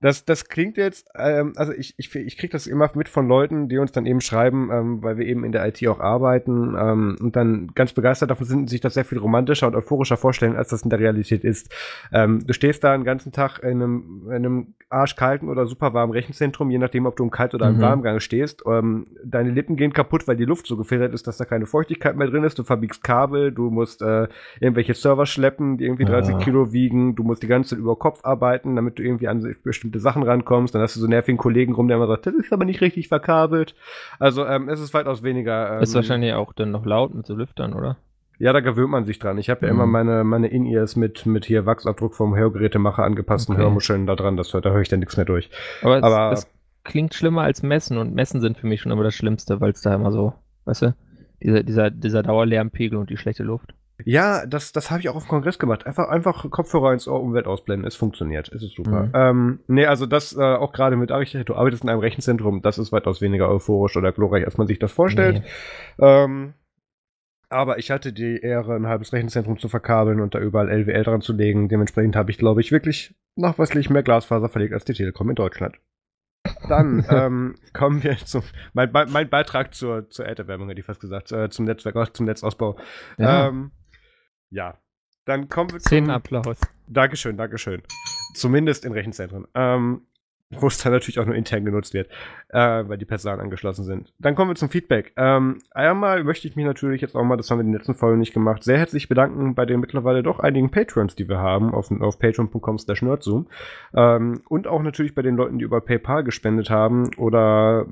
das, 0.00 0.24
das 0.24 0.46
klingt 0.46 0.78
jetzt, 0.78 1.10
ähm, 1.14 1.52
also 1.56 1.72
ich, 1.72 1.94
ich, 1.98 2.14
ich 2.14 2.38
kriege 2.38 2.52
das 2.52 2.66
immer 2.66 2.90
mit 2.94 3.08
von 3.08 3.28
Leuten, 3.28 3.68
die 3.68 3.78
uns 3.78 3.92
dann 3.92 4.06
eben 4.06 4.22
schreiben, 4.22 4.70
ähm, 4.72 5.02
weil 5.02 5.18
wir 5.18 5.26
eben 5.26 5.44
in 5.44 5.52
der 5.52 5.66
IT 5.66 5.86
auch 5.88 6.00
arbeiten 6.00 6.74
ähm, 6.78 7.16
und 7.20 7.36
dann 7.36 7.72
ganz 7.74 7.92
begeistert 7.92 8.30
davon 8.30 8.46
sind, 8.46 8.70
sich 8.70 8.80
das 8.80 8.94
sehr 8.94 9.04
viel 9.04 9.18
romantischer 9.18 9.66
und 9.66 9.76
euphorischer 9.76 10.16
vorstellen, 10.16 10.56
als 10.56 10.68
das 10.68 10.82
in 10.82 10.90
der 10.90 11.00
Realität 11.00 11.44
ist. 11.44 11.70
Ähm, 12.12 12.46
du 12.46 12.54
stehst 12.54 12.82
da 12.82 12.94
einen 12.94 13.04
ganzen 13.04 13.32
Tag 13.32 13.58
in 13.62 13.82
einem, 13.82 14.22
in 14.28 14.32
einem 14.32 14.74
arschkalten 14.90 15.48
oder 15.48 15.66
super 15.66 15.94
warmen 15.94 16.12
Rechenzentrum, 16.12 16.70
je 16.70 16.78
nachdem, 16.78 17.06
ob 17.06 17.16
du 17.16 17.22
im 17.24 17.30
Kalt- 17.30 17.54
oder 17.54 17.68
im 17.68 17.76
Mhm. 17.76 17.80
Warmgang 17.80 18.20
stehst. 18.20 18.62
Ähm, 18.66 19.06
deine 19.24 19.50
Lippen 19.50 19.76
gehen 19.76 19.92
kaputt, 19.92 20.26
weil 20.28 20.36
die 20.36 20.44
Luft 20.44 20.66
so 20.66 20.76
gefiltert 20.76 21.14
ist, 21.14 21.26
dass 21.26 21.36
da 21.36 21.44
keine 21.44 21.66
Feuchtigkeit 21.66 22.16
mehr 22.16 22.26
drin 22.28 22.44
ist. 22.44 22.58
Du 22.58 22.64
verbiegst 22.64 23.02
Kabel, 23.04 23.52
du 23.52 23.70
musst 23.70 24.02
äh, 24.02 24.28
irgendwelche 24.60 24.94
Server 24.94 25.26
schleppen, 25.26 25.78
die 25.78 25.84
irgendwie 25.84 26.04
30 26.04 26.34
Ah. 26.34 26.38
Kilo 26.38 26.72
wiegen. 26.72 27.14
Du 27.14 27.22
musst 27.22 27.42
die 27.42 27.46
ganze 27.46 27.70
Zeit 27.70 27.78
über 27.78 27.96
Kopf 27.96 28.20
arbeiten, 28.24 28.76
damit 28.76 28.98
du 28.98 29.02
irgendwie 29.02 29.28
an 29.28 29.54
bestimmte 29.62 30.00
Sachen 30.00 30.22
rankommst. 30.22 30.74
Dann 30.74 30.82
hast 30.82 30.96
du 30.96 31.00
so 31.00 31.06
nervigen 31.06 31.38
Kollegen 31.38 31.72
rum, 31.74 31.88
der 31.88 31.96
immer 31.96 32.06
sagt, 32.08 32.26
das 32.26 32.34
ist 32.34 32.52
aber 32.52 32.64
nicht 32.64 32.80
richtig 32.80 33.08
verkabelt. 33.08 33.74
Also 34.18 34.44
ähm, 34.44 34.68
es 34.68 34.80
ist 34.80 34.92
weitaus 34.92 35.22
weniger. 35.22 35.76
Ähm, 35.76 35.82
ist 35.82 35.94
wahrscheinlich 35.94 36.32
auch 36.34 36.52
dann 36.52 36.70
noch 36.72 36.84
laut 36.84 37.14
mit 37.14 37.26
so 37.26 37.34
Lüftern, 37.36 37.74
oder? 37.74 37.96
Ja, 38.40 38.52
da 38.52 38.58
gewöhnt 38.60 38.90
man 38.90 39.04
sich 39.04 39.18
dran. 39.20 39.38
Ich 39.38 39.48
habe 39.50 39.66
ja 39.66 39.72
Mhm. 39.72 39.78
immer 39.78 39.86
meine, 39.86 40.24
meine 40.24 40.48
In-Ears 40.48 40.96
mit, 40.96 41.26
mit 41.26 41.44
hier 41.44 41.66
Wachsabdruck 41.66 42.14
vom 42.16 42.34
Hörgerätemacher 42.34 43.04
angepassten 43.04 43.54
Okay. 43.54 43.62
Hörmuscheln 43.62 44.06
da 44.06 44.16
dran. 44.16 44.36
Das, 44.36 44.52
hört- 44.52 44.64
da 44.64 44.70
höre 44.70 44.80
ich 44.80 44.88
dann 44.88 44.98
nichts 45.00 45.16
mehr 45.16 45.26
durch. 45.26 45.50
Aber, 45.82 45.98
es, 45.98 46.02
Aber- 46.02 46.32
es 46.32 46.50
klingt 46.82 47.14
schlimmer 47.14 47.42
als 47.42 47.62
Messen 47.62 47.98
und 47.98 48.14
Messen 48.14 48.40
sind 48.40 48.58
für 48.58 48.66
mich 48.66 48.80
schon 48.80 48.90
immer 48.90 49.04
das 49.04 49.14
Schlimmste, 49.14 49.60
weil 49.60 49.70
es 49.70 49.82
da 49.82 49.94
immer 49.94 50.10
so, 50.10 50.32
weißt 50.64 50.82
du, 50.82 50.94
dieser, 51.42 51.62
dieser, 51.62 51.90
dieser 51.90 52.22
Dauerlärmpegel 52.22 52.98
und 52.98 53.10
die 53.10 53.16
schlechte 53.16 53.42
Luft. 53.44 53.74
Ja, 54.06 54.46
das, 54.46 54.72
das 54.72 54.90
habe 54.90 55.00
ich 55.00 55.10
auch 55.10 55.14
auf 55.16 55.24
dem 55.24 55.28
Kongress 55.28 55.58
gemacht. 55.58 55.84
Einfach, 55.86 56.08
einfach 56.08 56.50
Kopfhörer 56.50 56.94
ins 56.94 57.06
Ohr, 57.06 57.20
Umwelt 57.22 57.46
ausblenden. 57.46 57.86
Es 57.86 57.96
funktioniert. 57.96 58.50
Es 58.50 58.62
ist 58.62 58.74
super. 58.74 59.02
Mhm. 59.04 59.10
Ähm, 59.12 59.58
nee, 59.66 59.84
also 59.84 60.06
das 60.06 60.34
äh, 60.34 60.40
auch 60.42 60.72
gerade 60.72 60.96
mit 60.96 61.12
Architektur, 61.12 61.54
du 61.56 61.60
arbeitest 61.60 61.84
in 61.84 61.90
einem 61.90 62.00
Rechenzentrum, 62.00 62.62
das 62.62 62.78
ist 62.78 62.92
weitaus 62.92 63.20
weniger 63.20 63.50
euphorisch 63.50 63.98
oder 63.98 64.12
glorreich, 64.12 64.46
als 64.46 64.56
man 64.56 64.66
sich 64.66 64.78
das 64.78 64.90
vorstellt. 64.90 65.42
Nee. 65.98 66.06
Ähm, 66.06 66.54
aber 67.50 67.78
ich 67.78 67.90
hatte 67.90 68.12
die 68.12 68.38
Ehre, 68.40 68.76
ein 68.76 68.86
halbes 68.86 69.12
Rechenzentrum 69.12 69.58
zu 69.58 69.68
verkabeln 69.68 70.20
und 70.20 70.34
da 70.34 70.38
überall 70.38 70.70
LWL 70.70 71.02
dran 71.02 71.20
zu 71.20 71.32
legen. 71.32 71.68
Dementsprechend 71.68 72.16
habe 72.16 72.30
ich, 72.30 72.38
glaube 72.38 72.60
ich, 72.60 72.70
wirklich 72.72 73.14
nachweislich 73.34 73.90
mehr 73.90 74.04
Glasfaser 74.04 74.48
verlegt 74.48 74.72
als 74.72 74.84
die 74.84 74.94
Telekom 74.94 75.28
in 75.28 75.34
Deutschland. 75.34 75.76
Dann 76.68 77.04
ähm, 77.10 77.56
kommen 77.72 78.02
wir 78.02 78.16
zum 78.18 78.42
mein, 78.72 78.90
mein 78.92 79.28
Beitrag 79.28 79.74
zur, 79.74 80.08
zur 80.10 80.26
Erderwärmung, 80.26 80.68
hätte 80.68 80.80
ich 80.80 80.86
fast 80.86 81.00
gesagt, 81.00 81.32
äh, 81.32 81.50
zum 81.50 81.64
Netzwerk, 81.64 82.16
zum 82.16 82.26
Netzausbau. 82.26 82.78
Ja. 83.18 83.48
Ähm, 83.48 83.72
ja. 84.50 84.78
Dann 85.26 85.48
kommen 85.48 85.72
wir 85.72 85.80
Zehn 85.80 86.06
zum. 86.06 86.14
Applaus. 86.14 86.58
Dankeschön, 86.86 87.36
Dankeschön. 87.36 87.82
Zumindest 88.34 88.84
in 88.84 88.92
Rechenzentren. 88.92 89.46
Ähm, 89.54 90.06
wo 90.60 90.66
es 90.66 90.78
dann 90.78 90.92
natürlich 90.92 91.18
auch 91.20 91.26
nur 91.26 91.34
intern 91.34 91.64
genutzt 91.64 91.94
wird, 91.94 92.08
äh, 92.48 92.58
weil 92.58 92.98
die 92.98 93.04
Personal 93.04 93.40
angeschlossen 93.40 93.84
sind. 93.84 94.12
Dann 94.18 94.34
kommen 94.34 94.50
wir 94.50 94.56
zum 94.56 94.68
Feedback. 94.68 95.12
Ähm, 95.16 95.58
einmal 95.70 96.24
möchte 96.24 96.48
ich 96.48 96.56
mich 96.56 96.64
natürlich 96.64 97.00
jetzt 97.00 97.14
auch 97.14 97.22
mal, 97.22 97.36
das 97.36 97.50
haben 97.50 97.58
wir 97.58 97.62
in 97.62 97.68
den 97.68 97.76
letzten 97.76 97.94
Folgen 97.94 98.18
nicht 98.18 98.34
gemacht, 98.34 98.64
sehr 98.64 98.78
herzlich 98.78 99.08
bedanken 99.08 99.54
bei 99.54 99.64
den 99.64 99.80
mittlerweile 99.80 100.22
doch 100.22 100.40
einigen 100.40 100.70
Patrons, 100.70 101.14
die 101.14 101.28
wir 101.28 101.38
haben, 101.38 101.72
auf, 101.72 101.90
auf 102.00 102.18
patreon.com 102.18 102.78
slash 102.78 103.02
nerdzoom. 103.02 103.46
Ähm, 103.94 104.42
und 104.48 104.66
auch 104.66 104.82
natürlich 104.82 105.14
bei 105.14 105.22
den 105.22 105.36
Leuten, 105.36 105.58
die 105.58 105.64
über 105.64 105.80
PayPal 105.80 106.24
gespendet 106.24 106.68
haben 106.68 107.14
oder 107.16 107.86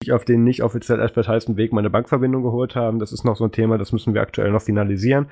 sich 0.00 0.12
auf 0.12 0.24
den 0.24 0.44
nicht 0.44 0.62
offiziell 0.62 1.00
advertiseden 1.00 1.56
Weg 1.56 1.72
meine 1.72 1.90
Bankverbindung 1.90 2.42
geholt 2.42 2.76
haben. 2.76 3.00
Das 3.00 3.12
ist 3.12 3.24
noch 3.24 3.36
so 3.36 3.44
ein 3.44 3.52
Thema, 3.52 3.78
das 3.78 3.92
müssen 3.92 4.14
wir 4.14 4.22
aktuell 4.22 4.52
noch 4.52 4.62
finalisieren. 4.62 5.26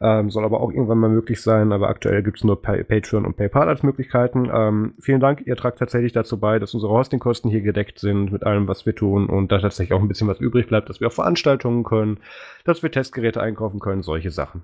Ähm, 0.00 0.30
soll 0.30 0.44
aber 0.44 0.60
auch 0.60 0.70
irgendwann 0.70 0.98
mal 0.98 1.10
möglich 1.10 1.42
sein, 1.42 1.72
aber 1.72 1.88
aktuell 1.88 2.22
gibt 2.22 2.38
es 2.38 2.44
nur 2.44 2.62
Pa- 2.62 2.84
Patreon 2.84 3.26
und 3.26 3.36
PayPal 3.36 3.68
als 3.68 3.82
Möglichkeiten. 3.82 4.48
Ähm, 4.52 4.94
vielen 5.00 5.20
Dank, 5.20 5.44
ihr 5.44 5.56
tragt 5.56 5.80
tatsächlich 5.80 6.12
dazu 6.12 6.38
bei, 6.38 6.60
dass 6.60 6.72
unsere 6.72 6.92
Hostingkosten 6.92 7.50
hier 7.50 7.62
gedeckt 7.62 7.98
sind 7.98 8.30
mit 8.30 8.44
allem, 8.44 8.68
was 8.68 8.86
wir 8.86 8.94
tun 8.94 9.26
und 9.26 9.50
da 9.50 9.58
tatsächlich 9.58 9.92
auch 9.92 10.00
ein 10.00 10.08
bisschen 10.08 10.28
was 10.28 10.38
übrig 10.38 10.68
bleibt, 10.68 10.88
dass 10.88 11.00
wir 11.00 11.08
auf 11.08 11.14
Veranstaltungen 11.14 11.82
können, 11.82 12.18
dass 12.64 12.82
wir 12.84 12.92
Testgeräte 12.92 13.42
einkaufen 13.42 13.80
können, 13.80 14.02
solche 14.02 14.30
Sachen. 14.30 14.62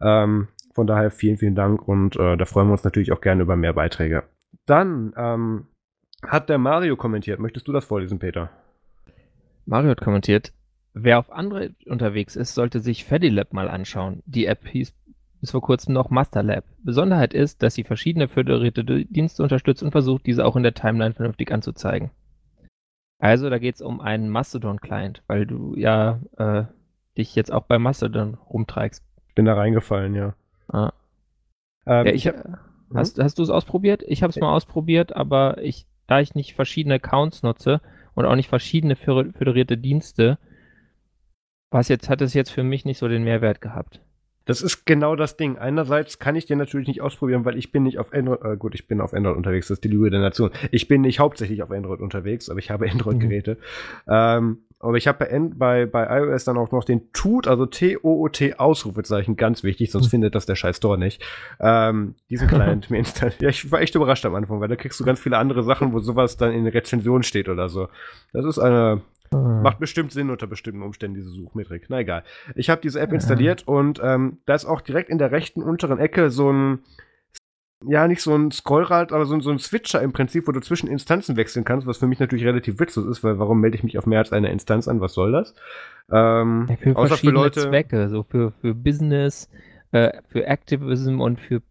Ähm, 0.00 0.48
von 0.72 0.86
daher 0.86 1.10
vielen, 1.10 1.36
vielen 1.36 1.54
Dank 1.54 1.86
und 1.86 2.16
äh, 2.16 2.38
da 2.38 2.44
freuen 2.46 2.68
wir 2.68 2.72
uns 2.72 2.84
natürlich 2.84 3.12
auch 3.12 3.20
gerne 3.20 3.42
über 3.42 3.54
mehr 3.54 3.74
Beiträge. 3.74 4.22
Dann 4.64 5.12
ähm, 5.18 5.66
hat 6.26 6.48
der 6.48 6.56
Mario 6.56 6.96
kommentiert. 6.96 7.38
Möchtest 7.38 7.68
du 7.68 7.72
das 7.72 7.84
vorlesen, 7.84 8.18
Peter? 8.18 8.48
Mario 9.66 9.90
hat 9.90 10.00
kommentiert, 10.00 10.52
wer 10.92 11.18
auf 11.18 11.32
Android 11.32 11.74
unterwegs 11.86 12.36
ist, 12.36 12.54
sollte 12.54 12.80
sich 12.80 13.04
FediLab 13.04 13.52
mal 13.52 13.68
anschauen. 13.68 14.22
Die 14.26 14.46
App 14.46 14.66
hieß 14.66 14.92
bis 15.40 15.50
vor 15.50 15.60
kurzem 15.62 15.92
noch 15.92 16.10
MasterLab. 16.10 16.64
Besonderheit 16.82 17.34
ist, 17.34 17.62
dass 17.62 17.74
sie 17.74 17.84
verschiedene 17.84 18.28
föderierte 18.28 18.84
Dienste 18.84 19.42
unterstützt 19.42 19.82
und 19.82 19.90
versucht, 19.92 20.26
diese 20.26 20.44
auch 20.46 20.56
in 20.56 20.62
der 20.62 20.74
Timeline 20.74 21.14
vernünftig 21.14 21.52
anzuzeigen. 21.52 22.10
Also, 23.18 23.48
da 23.50 23.58
geht 23.58 23.76
es 23.76 23.82
um 23.82 24.00
einen 24.00 24.28
Mastodon-Client, 24.28 25.22
weil 25.26 25.46
du 25.46 25.74
ja 25.76 26.20
äh, 26.36 26.64
dich 27.16 27.34
jetzt 27.34 27.52
auch 27.52 27.64
bei 27.64 27.78
Mastodon 27.78 28.34
rumtreibst. 28.34 29.02
Ich 29.28 29.34
bin 29.34 29.44
da 29.44 29.54
reingefallen, 29.54 30.14
ja. 30.14 30.34
Ah. 30.68 30.92
Ähm, 31.86 32.06
Ja, 32.06 32.12
ich, 32.12 32.26
hab- 32.26 32.44
äh, 32.44 32.52
hast, 32.94 33.18
hast 33.18 33.38
du 33.38 33.42
es 33.42 33.50
ausprobiert? 33.50 34.02
Ich 34.06 34.22
habe 34.22 34.30
es 34.30 34.36
mal 34.40 34.52
ausprobiert, 34.52 35.14
aber 35.14 35.58
ich, 35.62 35.86
da 36.06 36.20
ich 36.20 36.34
nicht 36.34 36.54
verschiedene 36.54 36.94
Accounts 36.96 37.42
nutze 37.42 37.80
und 38.14 38.24
auch 38.26 38.36
nicht 38.36 38.48
verschiedene 38.48 38.96
föder- 38.96 39.32
föderierte 39.32 39.76
Dienste, 39.78 40.38
was 41.70 41.88
jetzt, 41.88 42.08
hat 42.08 42.20
es 42.20 42.34
jetzt 42.34 42.50
für 42.50 42.62
mich 42.62 42.84
nicht 42.84 42.98
so 42.98 43.08
den 43.08 43.24
Mehrwert 43.24 43.60
gehabt. 43.60 44.00
Das 44.46 44.62
ist 44.62 44.84
genau 44.84 45.16
das 45.16 45.36
Ding. 45.36 45.56
Einerseits 45.58 46.18
kann 46.18 46.36
ich 46.36 46.46
den 46.46 46.58
natürlich 46.58 46.88
nicht 46.88 47.00
ausprobieren, 47.00 47.44
weil 47.44 47.56
ich 47.56 47.72
bin 47.72 47.82
nicht 47.82 47.98
auf 47.98 48.12
Android, 48.12 48.42
äh, 48.44 48.56
gut, 48.56 48.74
ich 48.74 48.86
bin 48.86 49.00
auf 49.00 49.14
Android 49.14 49.36
unterwegs, 49.36 49.68
das 49.68 49.76
ist 49.76 49.84
die 49.84 49.88
Lüge 49.88 50.10
der 50.10 50.20
Nation. 50.20 50.50
Ich 50.70 50.88
bin 50.88 51.00
nicht 51.00 51.18
hauptsächlich 51.18 51.62
auf 51.62 51.70
Android 51.70 52.00
unterwegs, 52.00 52.50
aber 52.50 52.58
ich 52.58 52.70
habe 52.70 52.86
Android-Geräte. 52.90 53.58
Ähm, 54.08 54.58
aber 54.80 54.98
ich 54.98 55.08
habe 55.08 55.24
bei, 55.24 55.48
bei, 55.56 55.86
bei 55.86 56.20
iOS 56.20 56.44
dann 56.44 56.58
auch 56.58 56.70
noch 56.70 56.84
den 56.84 57.10
TOOT, 57.14 57.48
also 57.48 57.64
T-O-O-T 57.64 58.56
Ausrufezeichen, 58.56 59.36
ganz 59.36 59.62
wichtig, 59.62 59.90
sonst 59.90 60.06
Hm. 60.06 60.10
findet 60.10 60.34
das 60.34 60.44
der 60.44 60.56
scheiß 60.56 60.76
Store 60.76 60.98
nicht. 60.98 61.24
Ähm, 61.58 62.14
diesen 62.28 62.48
Client 62.48 62.90
mir 62.90 62.98
installiert. 62.98 63.40
Ja, 63.40 63.48
ich 63.48 63.72
war 63.72 63.80
echt 63.80 63.94
überrascht 63.94 64.26
am 64.26 64.34
Anfang, 64.34 64.60
weil 64.60 64.68
da 64.68 64.76
kriegst 64.76 65.00
du 65.00 65.04
ganz 65.04 65.20
viele 65.20 65.38
andere 65.38 65.62
Sachen, 65.62 65.94
wo 65.94 66.00
sowas 66.00 66.36
dann 66.36 66.52
in 66.52 66.66
Rezensionen 66.66 67.22
steht 67.22 67.48
oder 67.48 67.70
so. 67.70 67.88
Das 68.34 68.44
ist 68.44 68.58
eine 68.58 69.00
Hm. 69.32 69.62
Macht 69.62 69.78
bestimmt 69.78 70.12
Sinn 70.12 70.30
unter 70.30 70.46
bestimmten 70.46 70.82
Umständen, 70.82 71.16
diese 71.16 71.30
Suchmetrik. 71.30 71.86
Na 71.88 72.00
egal. 72.00 72.24
Ich 72.54 72.70
habe 72.70 72.80
diese 72.80 73.00
App 73.00 73.12
installiert 73.12 73.66
und 73.66 74.00
ähm, 74.02 74.38
da 74.46 74.54
ist 74.54 74.64
auch 74.64 74.80
direkt 74.80 75.10
in 75.10 75.18
der 75.18 75.32
rechten 75.32 75.62
unteren 75.62 75.98
Ecke 75.98 76.30
so 76.30 76.52
ein, 76.52 76.80
ja, 77.86 78.08
nicht 78.08 78.22
so 78.22 78.34
ein 78.34 78.50
Scrollrad, 78.50 79.12
aber 79.12 79.26
so, 79.26 79.38
so 79.40 79.50
ein 79.50 79.58
Switcher 79.58 80.02
im 80.02 80.12
Prinzip, 80.12 80.46
wo 80.46 80.52
du 80.52 80.60
zwischen 80.60 80.88
Instanzen 80.88 81.36
wechseln 81.36 81.64
kannst, 81.64 81.86
was 81.86 81.98
für 81.98 82.06
mich 82.06 82.20
natürlich 82.20 82.44
relativ 82.44 82.78
witzlos 82.78 83.06
ist, 83.06 83.24
weil 83.24 83.38
warum 83.38 83.60
melde 83.60 83.76
ich 83.76 83.82
mich 83.82 83.98
auf 83.98 84.06
mehr 84.06 84.20
als 84.20 84.32
eine 84.32 84.50
Instanz 84.50 84.88
an? 84.88 85.00
Was 85.00 85.14
soll 85.14 85.32
das? 85.32 85.54
Ähm, 86.10 86.66
ja, 86.68 86.76
für 86.76 86.96
außer 86.96 87.16
für 87.16 87.30
Leute, 87.30 87.68
Zwecke, 87.68 88.08
so 88.08 88.22
für, 88.22 88.52
für 88.60 88.74
Business, 88.74 89.48
äh, 89.92 90.12
für 90.28 90.46
Activism 90.46 91.20
und 91.20 91.40
für 91.40 91.62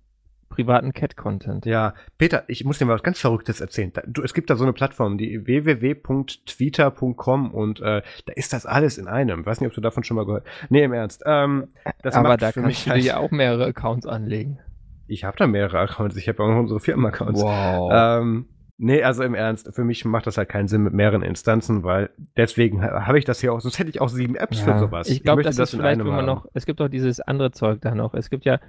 privaten 0.53 0.93
Cat-Content. 0.93 1.65
Ja, 1.65 1.95
Peter, 2.17 2.43
ich 2.47 2.63
muss 2.63 2.77
dir 2.77 2.85
mal 2.85 2.93
was 2.93 3.03
ganz 3.03 3.19
Verrücktes 3.19 3.59
erzählen. 3.59 3.91
Da, 3.91 4.03
du, 4.05 4.21
es 4.21 4.35
gibt 4.35 4.51
da 4.51 4.55
so 4.55 4.63
eine 4.63 4.73
Plattform, 4.73 5.17
die 5.17 5.45
www.tweeter.com 5.45 7.51
und 7.51 7.79
äh, 7.79 8.03
da 8.25 8.33
ist 8.33 8.53
das 8.53 8.67
alles 8.67 8.99
in 8.99 9.07
einem. 9.07 9.41
Ich 9.41 9.45
weiß 9.45 9.61
nicht, 9.61 9.67
ob 9.67 9.73
du 9.73 9.81
davon 9.81 10.03
schon 10.03 10.15
mal 10.15 10.25
gehört 10.25 10.45
Nee, 10.69 10.83
im 10.83 10.93
Ernst. 10.93 11.23
Ähm, 11.25 11.69
Aber 12.03 12.37
da 12.37 12.51
kannst 12.51 12.85
du 12.85 12.93
dir 12.93 12.99
ja 12.99 13.17
auch 13.17 13.31
mehrere 13.31 13.65
Accounts 13.65 14.05
anlegen. 14.05 14.59
Ich 15.07 15.23
habe 15.23 15.37
da 15.37 15.47
mehrere 15.47 15.79
Accounts. 15.79 16.15
Ich 16.17 16.27
habe 16.27 16.43
auch 16.43 16.49
noch 16.49 16.59
unsere 16.59 16.79
Firmen-Accounts. 16.79 17.41
Wow. 17.41 17.91
Ähm, 17.91 18.45
Nee, 18.77 19.03
also 19.03 19.23
im 19.23 19.35
Ernst, 19.35 19.69
für 19.73 19.83
mich 19.83 20.03
macht 20.03 20.25
das 20.25 20.37
halt 20.37 20.49
keinen 20.49 20.67
Sinn 20.67 20.81
mit 20.81 20.93
mehreren 20.93 21.21
Instanzen, 21.21 21.83
weil 21.83 22.09
deswegen 22.35 22.83
habe 22.83 23.19
ich 23.19 23.23
das 23.23 23.39
hier 23.39 23.53
auch, 23.53 23.61
sonst 23.61 23.77
hätte 23.77 23.91
ich 23.91 24.01
auch 24.01 24.09
sieben 24.09 24.35
Apps 24.35 24.59
ja, 24.59 24.73
für 24.73 24.79
sowas. 24.79 25.09
Ich 25.09 25.23
glaube, 25.23 25.43
das, 25.43 25.55
das 25.55 25.71
ist 25.71 25.79
vielleicht, 25.79 25.99
wenn 25.99 26.07
man 26.07 26.25
noch, 26.25 26.47
es 26.53 26.65
gibt 26.65 26.81
auch 26.81 26.87
dieses 26.87 27.19
andere 27.19 27.51
Zeug 27.51 27.81
da 27.81 27.93
noch. 27.93 28.15
Es 28.15 28.31
gibt 28.31 28.45
ja 28.45 28.59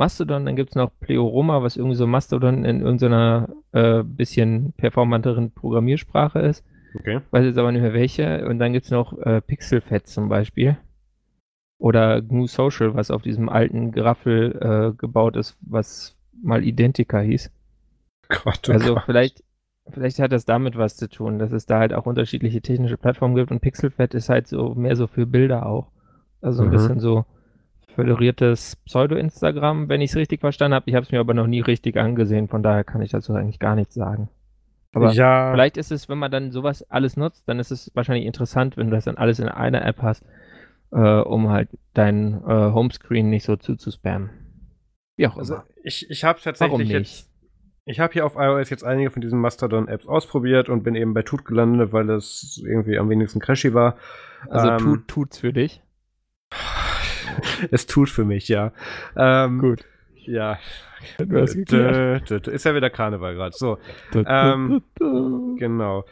Mastodon, 0.00 0.46
dann 0.46 0.56
gibt 0.56 0.70
es 0.70 0.76
noch 0.76 0.90
Pleoroma, 0.98 1.62
was 1.62 1.76
irgendwie 1.76 1.94
so 1.94 2.06
Mastodon 2.06 2.64
in 2.64 2.80
irgendeiner 2.80 3.50
äh, 3.72 4.02
bisschen 4.02 4.72
performanteren 4.78 5.50
Programmiersprache 5.50 6.38
ist. 6.38 6.64
Okay. 6.94 7.20
Weiß 7.30 7.44
jetzt 7.44 7.58
aber 7.58 7.70
nicht 7.70 7.82
mehr 7.82 7.92
welche. 7.92 8.48
Und 8.48 8.60
dann 8.60 8.72
gibt 8.72 8.86
es 8.86 8.90
noch 8.90 9.18
äh, 9.18 9.42
Pixelfed 9.42 10.06
zum 10.06 10.30
Beispiel. 10.30 10.78
Oder 11.76 12.22
GNU 12.22 12.46
Social, 12.46 12.94
was 12.94 13.10
auf 13.10 13.20
diesem 13.20 13.50
alten 13.50 13.92
Geraffel 13.92 14.58
äh, 14.62 14.96
gebaut 14.96 15.36
ist, 15.36 15.58
was 15.60 16.16
mal 16.42 16.64
Identica 16.64 17.20
hieß. 17.20 17.52
Gott, 18.30 18.70
oh 18.70 18.72
also 18.72 18.94
Gott. 18.94 19.02
vielleicht, 19.04 19.44
vielleicht 19.90 20.18
hat 20.18 20.32
das 20.32 20.46
damit 20.46 20.78
was 20.78 20.96
zu 20.96 21.10
tun, 21.10 21.38
dass 21.38 21.52
es 21.52 21.66
da 21.66 21.78
halt 21.78 21.92
auch 21.92 22.06
unterschiedliche 22.06 22.62
technische 22.62 22.96
Plattformen 22.96 23.34
gibt 23.34 23.50
und 23.50 23.60
Pixelfed 23.60 24.14
ist 24.14 24.30
halt 24.30 24.48
so 24.48 24.74
mehr 24.74 24.96
so 24.96 25.06
für 25.06 25.26
Bilder 25.26 25.66
auch. 25.66 25.90
Also 26.40 26.62
ein 26.62 26.68
mhm. 26.68 26.72
bisschen 26.72 27.00
so 27.00 27.26
föderiertes 28.00 28.76
Pseudo-Instagram, 28.86 29.88
wenn 29.88 30.00
ich 30.00 30.10
es 30.10 30.16
richtig 30.16 30.40
verstanden 30.40 30.74
habe. 30.74 30.88
Ich 30.88 30.94
habe 30.94 31.04
es 31.04 31.12
mir 31.12 31.20
aber 31.20 31.34
noch 31.34 31.46
nie 31.46 31.60
richtig 31.60 31.98
angesehen, 31.98 32.48
von 32.48 32.62
daher 32.62 32.82
kann 32.82 33.02
ich 33.02 33.10
dazu 33.10 33.34
eigentlich 33.34 33.58
gar 33.58 33.74
nichts 33.74 33.94
sagen. 33.94 34.30
Aber 34.92 35.12
ja. 35.12 35.52
vielleicht 35.52 35.76
ist 35.76 35.92
es, 35.92 36.08
wenn 36.08 36.18
man 36.18 36.30
dann 36.30 36.50
sowas 36.50 36.82
alles 36.90 37.16
nutzt, 37.16 37.48
dann 37.48 37.58
ist 37.58 37.70
es 37.70 37.90
wahrscheinlich 37.94 38.26
interessant, 38.26 38.76
wenn 38.76 38.88
du 38.88 38.96
das 38.96 39.04
dann 39.04 39.18
alles 39.18 39.38
in 39.38 39.48
einer 39.48 39.84
App 39.84 40.00
hast, 40.02 40.24
äh, 40.92 40.98
um 40.98 41.50
halt 41.50 41.68
dein 41.92 42.42
äh, 42.42 42.72
Homescreen 42.72 43.28
nicht 43.28 43.44
so 43.44 43.56
zuzuspammen. 43.56 44.30
Wie 45.16 45.26
auch 45.26 45.36
also 45.36 45.54
immer. 45.54 45.62
Also 45.62 45.74
ich, 45.84 46.10
ich 46.10 46.24
habe 46.24 46.40
tatsächlich 46.42 46.88
jetzt. 46.88 47.28
Ich 47.84 48.00
habe 48.00 48.12
hier 48.12 48.24
auf 48.24 48.36
iOS 48.36 48.70
jetzt 48.70 48.84
einige 48.84 49.10
von 49.10 49.20
diesen 49.20 49.40
Mastodon-Apps 49.40 50.06
ausprobiert 50.06 50.68
und 50.68 50.84
bin 50.84 50.94
eben 50.94 51.12
bei 51.12 51.22
Tut 51.22 51.44
gelandet, 51.44 51.92
weil 51.92 52.06
das 52.06 52.60
irgendwie 52.64 52.98
am 52.98 53.08
wenigsten 53.08 53.40
crashy 53.40 53.74
war. 53.74 53.96
Also 54.48 54.68
ähm, 54.68 54.78
Tut 54.78 55.08
tut's 55.08 55.38
für 55.38 55.52
dich? 55.52 55.82
es 57.70 57.86
tut 57.86 58.08
für 58.08 58.24
mich, 58.24 58.48
ja. 58.48 58.72
Ähm, 59.16 59.58
Gut. 59.60 59.84
Ja. 60.26 60.58
Ist 61.18 62.64
ja 62.64 62.74
wieder 62.74 62.90
Karneval 62.90 63.34
gerade. 63.34 63.56
So. 63.56 63.78
Ähm, 64.14 64.82
genau. 65.58 66.04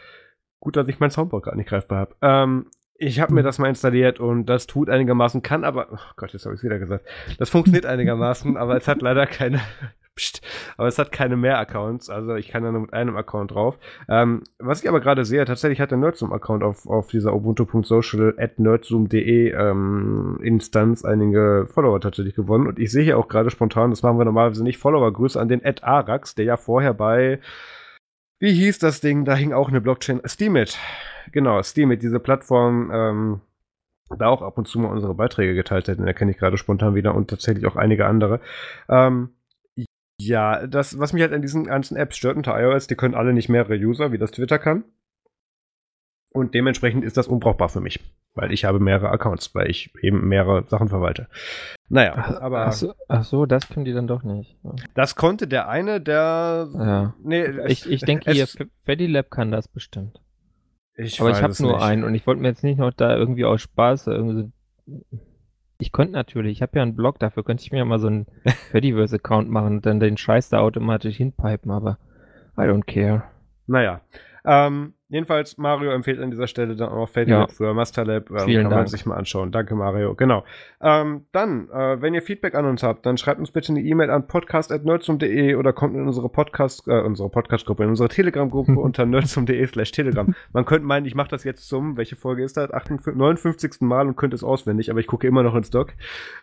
Gut, 0.60 0.76
dass 0.76 0.88
ich 0.88 0.98
mein 0.98 1.10
Soundboard 1.10 1.44
gerade 1.44 1.56
nicht 1.56 1.68
greifbar 1.68 1.98
habe. 1.98 2.16
Ähm, 2.22 2.66
ich 3.00 3.20
habe 3.20 3.32
mir 3.32 3.42
das 3.42 3.58
mal 3.58 3.68
installiert 3.68 4.18
und 4.18 4.46
das 4.46 4.66
tut 4.66 4.90
einigermaßen, 4.90 5.42
kann 5.42 5.62
aber, 5.62 5.88
oh 5.92 5.98
Gott, 6.16 6.32
jetzt 6.32 6.44
habe 6.44 6.54
ich 6.54 6.60
es 6.60 6.64
wieder 6.64 6.80
gesagt. 6.80 7.06
Das 7.38 7.48
funktioniert 7.48 7.86
einigermaßen, 7.86 8.56
aber 8.58 8.76
es 8.76 8.88
hat 8.88 9.02
leider 9.02 9.26
keine 9.26 9.60
Psst. 10.18 10.42
Aber 10.76 10.88
es 10.88 10.98
hat 10.98 11.12
keine 11.12 11.36
mehr 11.36 11.58
Accounts, 11.58 12.10
also 12.10 12.34
ich 12.34 12.48
kann 12.48 12.64
da 12.64 12.72
nur 12.72 12.82
mit 12.82 12.92
einem 12.92 13.16
Account 13.16 13.52
drauf. 13.52 13.78
Ähm, 14.08 14.42
was 14.58 14.82
ich 14.82 14.88
aber 14.88 15.00
gerade 15.00 15.24
sehe, 15.24 15.44
tatsächlich 15.44 15.80
hat 15.80 15.92
der 15.92 15.98
Nerdzoom-Account 15.98 16.64
auf, 16.64 16.86
auf 16.88 17.06
dieser 17.08 17.34
ubuntu.social 17.34 18.34
at 18.36 18.58
nerdzoom.de 18.58 19.52
ähm, 19.52 20.38
Instanz 20.42 21.04
einige 21.04 21.68
Follower 21.72 22.00
tatsächlich 22.00 22.34
gewonnen. 22.34 22.66
Und 22.66 22.80
ich 22.80 22.90
sehe 22.90 23.04
hier 23.04 23.16
auch 23.16 23.28
gerade 23.28 23.50
spontan, 23.50 23.90
das 23.90 24.02
machen 24.02 24.18
wir 24.18 24.24
normalerweise 24.24 24.64
nicht, 24.64 24.78
Follower-Grüße 24.78 25.40
an 25.40 25.48
den 25.48 25.62
Ed 25.62 25.84
Arax, 25.84 26.34
der 26.34 26.44
ja 26.44 26.56
vorher 26.56 26.94
bei, 26.94 27.38
wie 28.40 28.52
hieß 28.52 28.80
das 28.80 29.00
Ding, 29.00 29.24
da 29.24 29.34
hing 29.34 29.52
auch 29.52 29.68
eine 29.68 29.80
Blockchain, 29.80 30.20
Steemit. 30.24 30.76
Genau, 31.30 31.62
Steemit, 31.62 32.02
diese 32.02 32.18
Plattform, 32.18 32.90
ähm, 32.92 33.40
da 34.18 34.28
auch 34.28 34.42
ab 34.42 34.56
und 34.56 34.66
zu 34.66 34.80
mal 34.80 34.88
unsere 34.88 35.14
Beiträge 35.14 35.54
geteilt 35.54 35.86
hätten, 35.86 36.06
erkenne 36.06 36.30
ich 36.30 36.38
gerade 36.38 36.56
spontan 36.56 36.94
wieder 36.94 37.14
und 37.14 37.28
tatsächlich 37.28 37.66
auch 37.66 37.76
einige 37.76 38.06
andere. 38.06 38.40
Ähm, 38.88 39.30
ja, 40.20 40.66
das, 40.66 40.98
was 40.98 41.12
mich 41.12 41.22
halt 41.22 41.32
an 41.32 41.42
diesen 41.42 41.64
ganzen 41.64 41.96
Apps 41.96 42.16
stört 42.16 42.36
unter 42.36 42.60
iOS, 42.60 42.86
die 42.86 42.96
können 42.96 43.14
alle 43.14 43.32
nicht 43.32 43.48
mehrere 43.48 43.76
User, 43.76 44.12
wie 44.12 44.18
das 44.18 44.32
Twitter 44.32 44.58
kann. 44.58 44.84
Und 46.30 46.54
dementsprechend 46.54 47.04
ist 47.04 47.16
das 47.16 47.26
unbrauchbar 47.26 47.68
für 47.68 47.80
mich, 47.80 48.00
weil 48.34 48.52
ich 48.52 48.64
habe 48.64 48.80
mehrere 48.80 49.10
Accounts, 49.10 49.54
weil 49.54 49.70
ich 49.70 49.92
eben 50.02 50.28
mehrere 50.28 50.64
Sachen 50.68 50.88
verwalte. 50.88 51.28
Naja, 51.88 52.14
ach, 52.16 52.40
aber. 52.40 52.66
Ach 52.66 52.72
so, 52.72 52.92
ach 53.08 53.24
so, 53.24 53.46
das 53.46 53.68
können 53.68 53.86
die 53.86 53.94
dann 53.94 54.06
doch 54.06 54.22
nicht. 54.22 54.58
Das 54.94 55.16
konnte 55.16 55.48
der 55.48 55.68
eine, 55.68 56.00
der. 56.00 56.68
Ja. 56.74 57.14
Nee, 57.22 57.46
ich, 57.66 57.90
ich 57.90 58.02
denke, 58.02 58.30
hier, 58.30 58.46
Fedilab 58.82 59.30
kann 59.30 59.50
das 59.50 59.68
bestimmt. 59.68 60.20
Ich 60.94 61.20
aber 61.20 61.30
ich 61.30 61.42
habe 61.42 61.54
nur 61.60 61.74
nicht. 61.74 61.82
einen 61.82 62.04
und 62.04 62.14
ich 62.14 62.26
wollte 62.26 62.42
mir 62.42 62.48
jetzt 62.48 62.64
nicht 62.64 62.78
noch 62.78 62.92
da 62.92 63.16
irgendwie 63.16 63.44
aus 63.44 63.62
Spaß 63.62 64.08
irgendwie 64.08 64.52
ich 65.78 65.92
könnte 65.92 66.12
natürlich, 66.12 66.52
ich 66.52 66.62
habe 66.62 66.76
ja 66.76 66.82
einen 66.82 66.96
Blog, 66.96 67.18
dafür 67.18 67.44
könnte 67.44 67.62
ich 67.62 67.72
mir 67.72 67.78
ja 67.78 67.84
mal 67.84 68.00
so 68.00 68.08
einen 68.08 68.26
Fediverse-Account 68.72 69.48
machen 69.48 69.76
und 69.76 69.86
dann 69.86 70.00
den 70.00 70.16
Scheiß 70.16 70.48
da 70.48 70.58
automatisch 70.58 71.16
hinpipen, 71.16 71.70
aber 71.70 71.98
I 72.56 72.62
don't 72.62 72.84
care. 72.84 73.22
Naja. 73.66 74.00
Ähm, 74.44 74.94
Jedenfalls, 75.10 75.56
Mario 75.56 75.90
empfiehlt 75.92 76.20
an 76.20 76.30
dieser 76.30 76.46
Stelle 76.46 76.76
dann 76.76 76.90
auch 76.90 77.08
Fadilat 77.08 77.50
ja. 77.50 77.54
für 77.56 77.72
Masterlab. 77.72 78.30
Ähm, 78.30 78.38
Vielen 78.40 78.68
kann 78.68 78.78
man 78.78 78.86
sich 78.88 79.06
mal 79.06 79.16
anschauen. 79.16 79.50
Danke, 79.50 79.74
Mario. 79.74 80.14
Genau. 80.14 80.44
Ähm, 80.82 81.24
dann, 81.32 81.70
äh, 81.70 82.02
wenn 82.02 82.12
ihr 82.12 82.20
Feedback 82.20 82.54
an 82.54 82.66
uns 82.66 82.82
habt, 82.82 83.06
dann 83.06 83.16
schreibt 83.16 83.40
uns 83.40 83.50
bitte 83.50 83.72
eine 83.72 83.80
E-Mail 83.80 84.10
an 84.10 84.26
podcast.nerdsum.de 84.26 85.54
oder 85.54 85.72
kommt 85.72 85.96
in 85.96 86.06
unsere 86.06 86.28
Podcast, 86.28 86.86
äh, 86.88 87.00
unsere 87.00 87.30
Podcast-Gruppe, 87.30 87.84
in 87.84 87.90
unsere 87.90 88.10
Telegram-Gruppe 88.10 88.72
unter 88.78 89.06
nerdsum.de 89.06 89.66
slash 89.66 89.92
Telegram. 89.92 90.34
Man 90.52 90.66
könnte 90.66 90.86
meinen, 90.86 91.06
ich 91.06 91.14
mache 91.14 91.30
das 91.30 91.42
jetzt 91.44 91.66
zum, 91.68 91.96
welche 91.96 92.16
Folge 92.16 92.44
ist 92.44 92.58
das? 92.58 92.70
58, 92.70 93.16
59. 93.16 93.80
Mal 93.80 94.08
und 94.08 94.16
könnte 94.16 94.34
es 94.34 94.44
auswendig, 94.44 94.90
aber 94.90 95.00
ich 95.00 95.06
gucke 95.06 95.26
immer 95.26 95.42
noch 95.42 95.54
ins 95.54 95.70
Doc. 95.70 95.94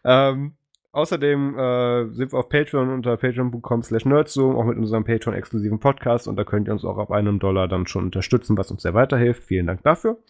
Ähm, 0.04 0.56
Außerdem 0.96 1.60
äh, 1.60 2.14
sind 2.14 2.32
wir 2.32 2.40
auf 2.40 2.48
Patreon 2.48 2.90
unter 2.90 3.18
patreon.com 3.18 3.84
slash 3.84 4.06
nerdzoom, 4.06 4.56
auch 4.56 4.64
mit 4.64 4.78
unserem 4.78 5.04
Patreon-exklusiven 5.04 5.78
Podcast 5.78 6.26
und 6.26 6.38
da 6.38 6.46
könnt 6.46 6.70
ihr 6.70 6.72
uns 6.72 6.86
auch 6.86 6.98
ab 6.98 7.12
einem 7.12 7.38
Dollar 7.38 7.68
dann 7.68 7.86
schon 7.86 8.06
unterstützen, 8.06 8.58
was 8.58 8.72
uns 8.72 8.84
sehr 8.84 8.94
weiterhilft. 8.94 9.44
Vielen 9.44 9.68
Dank 9.68 9.84
dafür. 9.84 10.24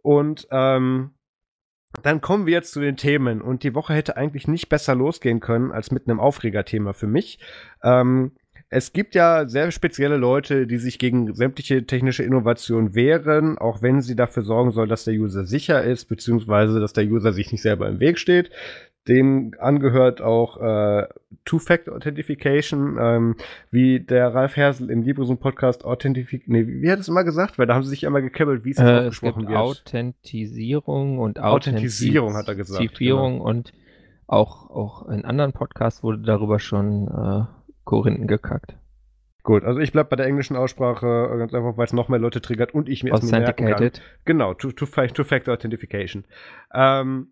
Und 0.00 0.48
ähm, 0.50 1.10
dann 2.02 2.22
kommen 2.22 2.46
wir 2.46 2.54
jetzt 2.54 2.72
zu 2.72 2.80
den 2.80 2.96
Themen 2.96 3.42
und 3.42 3.64
die 3.64 3.74
Woche 3.74 3.92
hätte 3.92 4.16
eigentlich 4.16 4.48
nicht 4.48 4.70
besser 4.70 4.94
losgehen 4.94 5.40
können 5.40 5.72
als 5.72 5.90
mit 5.90 6.08
einem 6.08 6.20
Aufregerthema 6.20 6.94
für 6.94 7.06
mich. 7.06 7.38
Ähm, 7.82 8.32
es 8.70 8.92
gibt 8.92 9.14
ja 9.14 9.48
sehr 9.48 9.70
spezielle 9.70 10.16
Leute, 10.16 10.66
die 10.66 10.76
sich 10.76 10.98
gegen 10.98 11.34
sämtliche 11.34 11.86
technische 11.86 12.22
Innovation 12.22 12.94
wehren, 12.94 13.56
auch 13.56 13.80
wenn 13.80 14.02
sie 14.02 14.16
dafür 14.16 14.42
sorgen 14.42 14.72
soll, 14.72 14.88
dass 14.88 15.04
der 15.04 15.14
User 15.14 15.44
sicher 15.44 15.84
ist, 15.84 16.06
beziehungsweise 16.06 16.78
dass 16.78 16.92
der 16.92 17.04
User 17.04 17.32
sich 17.32 17.50
nicht 17.50 17.62
selber 17.62 17.88
im 17.88 18.00
Weg 18.00 18.18
steht. 18.18 18.50
Dem 19.08 19.54
angehört 19.58 20.20
auch 20.20 20.60
äh, 20.60 21.08
Two-Factor-Authentification, 21.44 22.98
ähm, 23.00 23.36
wie 23.70 24.00
der 24.00 24.34
Ralf 24.34 24.56
Hersel 24.56 24.90
im 24.90 25.02
Libresum-Podcast 25.02 25.84
Authentifik... 25.84 26.46
Nee, 26.46 26.66
wie 26.66 26.90
hat 26.90 26.98
es 26.98 27.08
immer 27.08 27.24
gesagt? 27.24 27.58
Weil 27.58 27.66
da 27.66 27.74
haben 27.74 27.82
sie 27.82 27.90
sich 27.90 28.04
immer 28.04 28.20
gekebbelt, 28.20 28.64
wie 28.64 28.72
es 28.72 28.78
äh, 28.78 28.82
ausgesprochen 28.82 29.44
es 29.44 29.48
wird. 29.48 29.58
Authentisierung 29.58 31.18
und 31.18 31.40
Authentisierung 31.40 32.34
hat 32.34 32.48
er 32.48 32.54
gesagt. 32.54 32.98
Genau. 32.98 33.36
und 33.42 33.72
auch, 34.26 34.68
auch 34.70 35.08
in 35.08 35.24
anderen 35.24 35.52
Podcasts 35.52 36.02
wurde 36.02 36.18
darüber 36.18 36.58
schon 36.58 37.08
äh, 37.08 37.44
Korinthen 37.84 38.26
gekackt. 38.26 38.76
Gut, 39.42 39.64
also 39.64 39.80
ich 39.80 39.92
bleibe 39.92 40.10
bei 40.10 40.16
der 40.16 40.26
englischen 40.26 40.56
Aussprache 40.56 41.34
ganz 41.38 41.54
einfach, 41.54 41.78
weil 41.78 41.86
es 41.86 41.94
noch 41.94 42.10
mehr 42.10 42.18
Leute 42.18 42.42
triggert 42.42 42.74
und 42.74 42.90
ich 42.90 43.02
mir 43.02 43.14
es 43.14 43.22
merken 43.22 43.66
kann. 43.66 43.90
Genau, 44.26 44.52
Two-Factor-Authentification. 44.52 46.24
Ähm, 46.74 47.28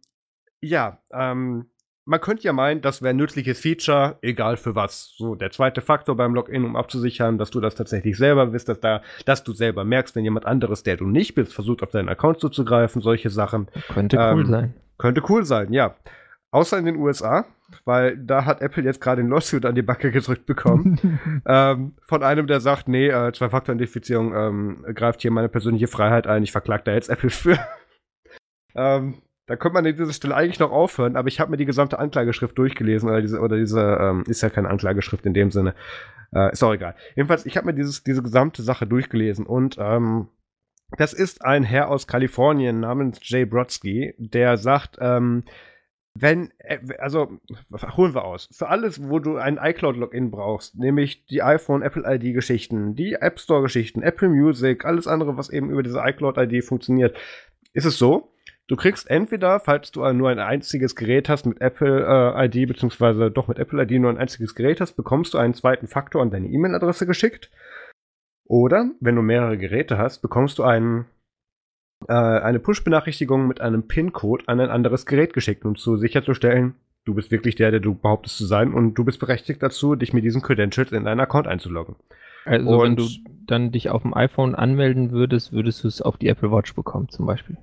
ja, 0.61 0.99
ähm, 1.13 1.67
man 2.07 2.21
könnte 2.21 2.45
ja 2.45 2.53
meinen, 2.53 2.81
das 2.81 3.03
wäre 3.03 3.11
ein 3.11 3.17
nützliches 3.17 3.61
Feature, 3.61 4.19
egal 4.23 4.57
für 4.57 4.77
was. 4.77 5.15
So, 5.17 5.35
der 5.35 5.51
zweite 5.51 5.81
Faktor 5.81 6.17
beim 6.17 6.35
Login, 6.35 6.65
um 6.65 6.77
abzusichern, 6.77 7.37
dass 7.37 7.51
du 7.51 7.61
das 7.61 7.75
tatsächlich 7.75 8.17
selber 8.17 8.47
bist, 8.47 8.69
dass, 8.69 8.81
da, 8.81 9.03
dass 9.25 9.43
du 9.43 9.53
selber 9.53 9.85
merkst, 9.85 10.15
wenn 10.15 10.25
jemand 10.25 10.47
anderes, 10.47 10.85
der 10.85 10.97
du 10.97 11.07
nicht 11.07 11.35
bist, 11.35 11.53
versucht, 11.53 11.83
auf 11.83 11.91
deinen 11.91 12.09
Account 12.09 12.41
zuzugreifen, 12.41 13.03
solche 13.03 13.29
Sachen. 13.29 13.69
Könnte 13.93 14.17
ähm, 14.19 14.37
cool 14.39 14.47
sein. 14.47 14.75
Könnte 14.99 15.23
cool 15.29 15.45
sein, 15.45 15.73
ja. 15.73 15.97
Außer 16.53 16.79
in 16.79 16.87
den 16.87 16.97
USA. 16.97 17.45
weil 17.85 18.17
da 18.17 18.45
hat 18.45 18.63
Apple 18.63 18.85
jetzt 18.85 19.01
gerade 19.01 19.21
den 19.23 19.31
Lawsuit 19.31 19.65
an 19.65 19.75
die 19.75 19.83
Backe 19.83 20.13
gedrückt 20.13 20.47
bekommen. 20.47 21.43
ähm, 21.47 21.97
von 22.07 22.23
einem, 22.23 22.47
der 22.47 22.61
sagt, 22.61 22.87
nee, 22.87 23.09
äh, 23.09 23.33
Zwei-Faktor-Identifizierung 23.33 24.33
ähm, 24.33 24.87
greift 24.95 25.23
hier 25.23 25.33
meine 25.33 25.49
persönliche 25.49 25.89
Freiheit 25.89 26.29
ein, 26.29 26.45
ich 26.45 26.53
verklag 26.53 26.85
da 26.85 26.93
jetzt 26.93 27.11
Apple 27.11 27.31
für. 27.31 27.59
ähm, 28.77 29.17
da 29.47 29.57
könnte 29.57 29.75
man 29.75 29.87
an 29.87 29.97
dieser 29.97 30.12
Stelle 30.12 30.35
eigentlich 30.35 30.59
noch 30.59 30.73
aufhören, 30.73 31.17
aber 31.17 31.29
ich 31.29 31.38
habe 31.41 31.50
mir 31.50 31.57
die 31.57 31.65
gesamte 31.65 31.99
Anklageschrift 31.99 32.59
durchgelesen, 32.59 33.09
oder 33.09 33.21
diese, 33.23 33.41
oder 33.41 33.57
diese 33.57 33.99
ähm, 34.00 34.25
ist 34.26 34.43
ja 34.43 34.50
keine 34.50 34.69
Anklageschrift 34.69 35.25
in 35.25 35.35
dem 35.35 35.50
Sinne. 35.50 35.75
Äh, 36.35 36.53
ist 36.53 36.62
auch 36.62 36.75
egal. 36.75 36.97
Jedenfalls, 37.15 37.47
ich 37.47 37.57
habe 37.57 37.67
mir 37.67 37.75
dieses, 37.75 38.03
diese 38.03 38.23
gesamte 38.23 38.62
Sache 38.62 38.87
durchgelesen 38.87 39.47
und 39.47 39.76
ähm, 39.79 40.29
das 40.99 41.12
ist 41.12 41.45
ein 41.45 41.65
Herr 41.65 41.91
aus 41.91 42.07
Kalifornien 42.07 42.81
namens 42.81 43.19
Jay 43.23 43.45
Brodsky, 43.45 44.15
der 44.19 44.57
sagt, 44.57 44.99
ähm, 45.00 45.45
wenn, 46.15 46.50
äh, 46.59 46.79
also 46.99 47.38
holen 47.97 48.15
wir 48.15 48.25
aus, 48.25 48.49
für 48.53 48.69
alles, 48.69 49.09
wo 49.09 49.19
du 49.21 49.37
ein 49.37 49.59
iCloud-Login 49.62 50.31
brauchst, 50.31 50.76
nämlich 50.76 51.26
die 51.26 51.43
iPhone, 51.43 51.83
Apple 51.83 52.05
ID-Geschichten, 52.05 52.97
die 52.97 53.15
App 53.15 53.38
Store-Geschichten, 53.38 54.03
Apple 54.03 54.29
Music, 54.29 54.85
alles 54.85 55.07
andere, 55.07 55.37
was 55.37 55.50
eben 55.50 55.71
über 55.71 55.83
diese 55.83 56.00
iCloud-ID 56.00 56.65
funktioniert, 56.65 57.17
ist 57.73 57.85
es 57.85 57.99
so, 57.99 58.33
du 58.68 58.76
kriegst 58.76 59.08
entweder, 59.11 59.61
falls 59.61 59.92
du 59.92 60.11
nur 60.12 60.30
ein 60.30 60.38
einziges 60.38 60.96
Gerät 60.96 61.28
hast 61.28 61.46
mit 61.46 61.61
Apple 61.61 62.04
äh, 62.06 62.46
ID, 62.46 62.68
beziehungsweise 62.68 63.30
doch 63.30 63.49
mit 63.49 63.58
Apple 63.58 63.82
ID 63.82 64.00
nur 64.00 64.11
ein 64.11 64.18
einziges 64.18 64.54
Gerät 64.54 64.80
hast, 64.80 64.94
bekommst 64.94 65.35
du 65.35 65.38
einen 65.38 65.54
zweiten 65.54 65.87
Faktor 65.87 66.23
an 66.23 66.30
deine 66.30 66.49
E-Mail-Adresse 66.49 67.06
geschickt. 67.06 67.50
Oder, 68.49 68.90
wenn 69.00 69.16
du 69.16 69.23
mehrere 69.23 69.58
Geräte 69.58 69.99
hast, 69.99 70.23
bekommst 70.23 70.58
du 70.58 70.62
einen, 70.62 71.06
äh, 72.08 72.12
eine 72.12 72.61
Push-Benachrichtigung 72.61 73.49
mit 73.49 73.61
einem 73.61 73.88
PIN-Code 73.88 74.44
an 74.46 74.61
ein 74.61 74.70
anderes 74.70 75.06
Gerät 75.06 75.32
geschickt, 75.32 75.64
um 75.64 75.76
zu 75.76 75.96
sicherzustellen, 75.96 76.75
du 77.04 77.14
bist 77.14 77.30
wirklich 77.30 77.54
der, 77.54 77.70
der 77.70 77.80
du 77.80 77.94
behauptest 77.94 78.37
zu 78.37 78.46
sein 78.46 78.73
und 78.73 78.94
du 78.94 79.04
bist 79.04 79.18
berechtigt 79.18 79.62
dazu, 79.62 79.94
dich 79.94 80.12
mit 80.12 80.25
diesen 80.25 80.42
Credentials 80.42 80.92
in 80.92 81.04
deinen 81.04 81.20
Account 81.20 81.46
einzuloggen. 81.46 81.96
Also 82.44 82.80
und 82.80 82.82
wenn 82.82 82.96
du 82.96 83.08
dann 83.46 83.73
dich 83.73 83.90
auf 83.90 84.02
dem 84.02 84.14
iPhone 84.14 84.54
anmelden 84.54 85.11
würdest, 85.11 85.52
würdest 85.52 85.82
du 85.82 85.88
es 85.88 86.00
auf 86.00 86.16
die 86.16 86.28
Apple 86.28 86.52
Watch 86.52 86.75
bekommen 86.75 87.08
zum 87.08 87.26
Beispiel. 87.26 87.56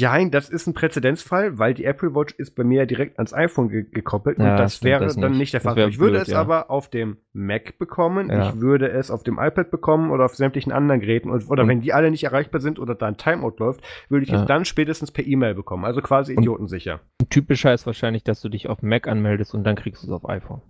Nein, 0.00 0.30
das 0.30 0.48
ist 0.48 0.66
ein 0.66 0.74
Präzedenzfall, 0.74 1.58
weil 1.58 1.74
die 1.74 1.84
Apple 1.84 2.14
Watch 2.14 2.34
ist 2.34 2.54
bei 2.54 2.64
mir 2.64 2.86
direkt 2.86 3.18
ans 3.18 3.32
iPhone 3.32 3.68
ge 3.68 3.84
gekoppelt 3.90 4.38
ja, 4.38 4.52
und 4.52 4.56
das 4.58 4.82
wäre 4.82 5.04
das 5.04 5.16
dann 5.16 5.36
nicht 5.36 5.52
der 5.52 5.60
Fall. 5.60 5.78
Ich 5.88 5.98
würde 5.98 6.12
blöd, 6.12 6.22
es 6.22 6.28
ja. 6.28 6.40
aber 6.40 6.70
auf 6.70 6.88
dem 6.88 7.18
Mac 7.32 7.78
bekommen, 7.78 8.30
ja. 8.30 8.48
ich 8.48 8.60
würde 8.60 8.90
es 8.90 9.10
auf 9.10 9.22
dem 9.22 9.38
iPad 9.38 9.70
bekommen 9.70 10.10
oder 10.10 10.24
auf 10.24 10.34
sämtlichen 10.34 10.72
anderen 10.72 11.00
Geräten 11.00 11.30
und, 11.30 11.48
oder 11.48 11.62
und 11.62 11.68
wenn 11.68 11.80
die 11.80 11.92
alle 11.92 12.10
nicht 12.10 12.24
erreichbar 12.24 12.60
sind 12.60 12.78
oder 12.78 12.94
da 12.94 13.06
ein 13.06 13.16
Timeout 13.16 13.56
läuft, 13.58 13.82
würde 14.08 14.24
ich 14.24 14.32
es 14.32 14.44
dann 14.46 14.64
spätestens 14.64 15.10
per 15.10 15.26
E-Mail 15.26 15.54
bekommen. 15.54 15.84
Also 15.84 16.00
quasi 16.00 16.32
idiotensicher. 16.32 17.00
Typischer 17.30 17.72
ist 17.72 17.86
wahrscheinlich, 17.86 18.24
dass 18.24 18.40
du 18.40 18.48
dich 18.48 18.68
auf 18.68 18.82
Mac 18.82 19.08
anmeldest 19.08 19.54
und 19.54 19.64
dann 19.64 19.76
kriegst 19.76 20.02
du 20.02 20.06
es 20.06 20.12
auf 20.12 20.28
iPhone. 20.28 20.62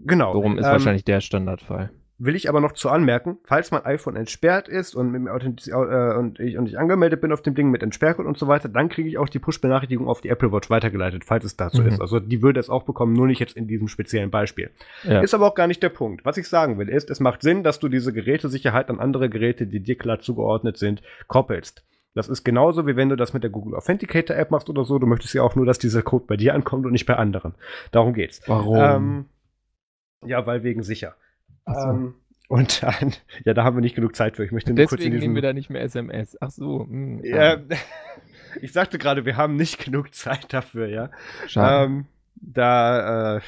Genau. 0.00 0.34
Warum 0.34 0.58
ist 0.58 0.66
ähm, 0.66 0.72
wahrscheinlich 0.72 1.04
der 1.04 1.20
Standardfall 1.20 1.90
will 2.18 2.34
ich 2.34 2.48
aber 2.48 2.60
noch 2.60 2.72
zu 2.72 2.90
anmerken, 2.90 3.38
falls 3.44 3.70
mein 3.70 3.84
iPhone 3.84 4.16
entsperrt 4.16 4.68
ist 4.68 4.96
und, 4.96 5.12
mit 5.12 5.28
Authentiz 5.28 5.68
äh, 5.68 5.72
und, 5.72 6.40
ich, 6.40 6.58
und 6.58 6.66
ich 6.66 6.78
angemeldet 6.78 7.20
bin 7.20 7.32
auf 7.32 7.42
dem 7.42 7.54
Ding 7.54 7.70
mit 7.70 7.82
Entsperrcode 7.82 8.26
und 8.26 8.36
so 8.36 8.48
weiter, 8.48 8.68
dann 8.68 8.88
kriege 8.88 9.08
ich 9.08 9.18
auch 9.18 9.28
die 9.28 9.38
Push-Benachrichtigung 9.38 10.08
auf 10.08 10.20
die 10.20 10.28
Apple 10.28 10.52
Watch 10.52 10.68
weitergeleitet, 10.68 11.24
falls 11.24 11.44
es 11.44 11.56
dazu 11.56 11.82
mhm. 11.82 11.88
ist. 11.88 12.00
Also 12.00 12.18
die 12.18 12.42
würde 12.42 12.58
es 12.58 12.70
auch 12.70 12.82
bekommen, 12.82 13.12
nur 13.12 13.28
nicht 13.28 13.38
jetzt 13.38 13.56
in 13.56 13.68
diesem 13.68 13.86
speziellen 13.86 14.30
Beispiel. 14.30 14.70
Ja. 15.04 15.20
Ist 15.20 15.34
aber 15.34 15.46
auch 15.46 15.54
gar 15.54 15.68
nicht 15.68 15.82
der 15.82 15.90
Punkt. 15.90 16.24
Was 16.24 16.36
ich 16.36 16.48
sagen 16.48 16.78
will, 16.78 16.88
ist, 16.88 17.08
es 17.08 17.20
macht 17.20 17.42
Sinn, 17.42 17.62
dass 17.62 17.78
du 17.78 17.88
diese 17.88 18.12
Gerätesicherheit 18.12 18.90
an 18.90 18.98
andere 18.98 19.28
Geräte, 19.28 19.66
die 19.66 19.80
dir 19.80 19.96
klar 19.96 20.18
zugeordnet 20.18 20.76
sind, 20.76 21.02
koppelst. 21.28 21.84
Das 22.14 22.28
ist 22.28 22.42
genauso, 22.42 22.86
wie 22.88 22.96
wenn 22.96 23.10
du 23.10 23.16
das 23.16 23.32
mit 23.32 23.44
der 23.44 23.50
Google 23.50 23.76
Authenticator 23.76 24.36
App 24.36 24.50
machst 24.50 24.68
oder 24.68 24.84
so. 24.84 24.98
Du 24.98 25.06
möchtest 25.06 25.34
ja 25.34 25.42
auch 25.42 25.54
nur, 25.54 25.66
dass 25.66 25.78
dieser 25.78 26.02
Code 26.02 26.24
bei 26.26 26.36
dir 26.36 26.54
ankommt 26.54 26.84
und 26.84 26.90
nicht 26.90 27.06
bei 27.06 27.14
anderen. 27.14 27.54
Darum 27.92 28.12
geht's. 28.12 28.42
Warum? 28.48 28.76
Ähm, 28.76 29.24
ja, 30.26 30.44
weil 30.44 30.64
wegen 30.64 30.82
sicher. 30.82 31.14
Ähm, 31.68 32.14
und 32.48 32.82
dann, 32.82 33.12
ja, 33.44 33.54
da 33.54 33.64
haben 33.64 33.76
wir 33.76 33.80
nicht 33.80 33.94
genug 33.94 34.16
Zeit 34.16 34.36
für. 34.36 34.44
Ich 34.44 34.52
möchte 34.52 34.72
nur 34.72 34.86
kurz 34.86 35.02
in 35.02 35.12
diesen... 35.12 35.20
nehmen 35.20 35.34
wir 35.34 35.42
da 35.42 35.52
nicht 35.52 35.70
mehr 35.70 35.82
SMS. 35.82 36.36
Ach 36.40 36.50
so. 36.50 36.86
Mh, 36.88 36.88
hm, 36.88 37.24
ja, 37.24 37.54
ah. 37.54 37.58
ich 38.60 38.72
sagte 38.72 38.98
gerade, 38.98 39.24
wir 39.24 39.36
haben 39.36 39.56
nicht 39.56 39.84
genug 39.84 40.14
Zeit 40.14 40.52
dafür, 40.52 40.86
ja. 40.88 41.10
Schade. 41.46 41.84
Ähm, 41.84 42.06
da, 42.36 43.36
äh, 43.36 43.40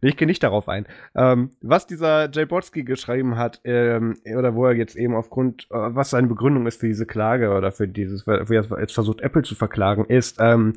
ich 0.00 0.16
gehe 0.16 0.26
nicht 0.26 0.42
darauf 0.42 0.68
ein. 0.68 0.86
Ähm, 1.16 1.50
was 1.60 1.86
dieser 1.86 2.30
Jay 2.30 2.44
Brodsky 2.44 2.84
geschrieben 2.84 3.36
hat, 3.36 3.60
ähm, 3.64 4.16
oder 4.36 4.54
wo 4.54 4.66
er 4.66 4.74
jetzt 4.74 4.96
eben 4.96 5.14
aufgrund, 5.14 5.66
äh, 5.70 5.74
was 5.74 6.10
seine 6.10 6.28
Begründung 6.28 6.66
ist 6.66 6.80
für 6.80 6.86
diese 6.86 7.06
Klage 7.06 7.50
oder 7.50 7.72
für 7.72 7.88
dieses, 7.88 8.26
wo 8.26 8.32
er 8.32 8.80
jetzt 8.80 8.94
versucht, 8.94 9.20
Apple 9.20 9.42
zu 9.42 9.54
verklagen, 9.54 10.04
ist, 10.04 10.38
ähm, 10.40 10.74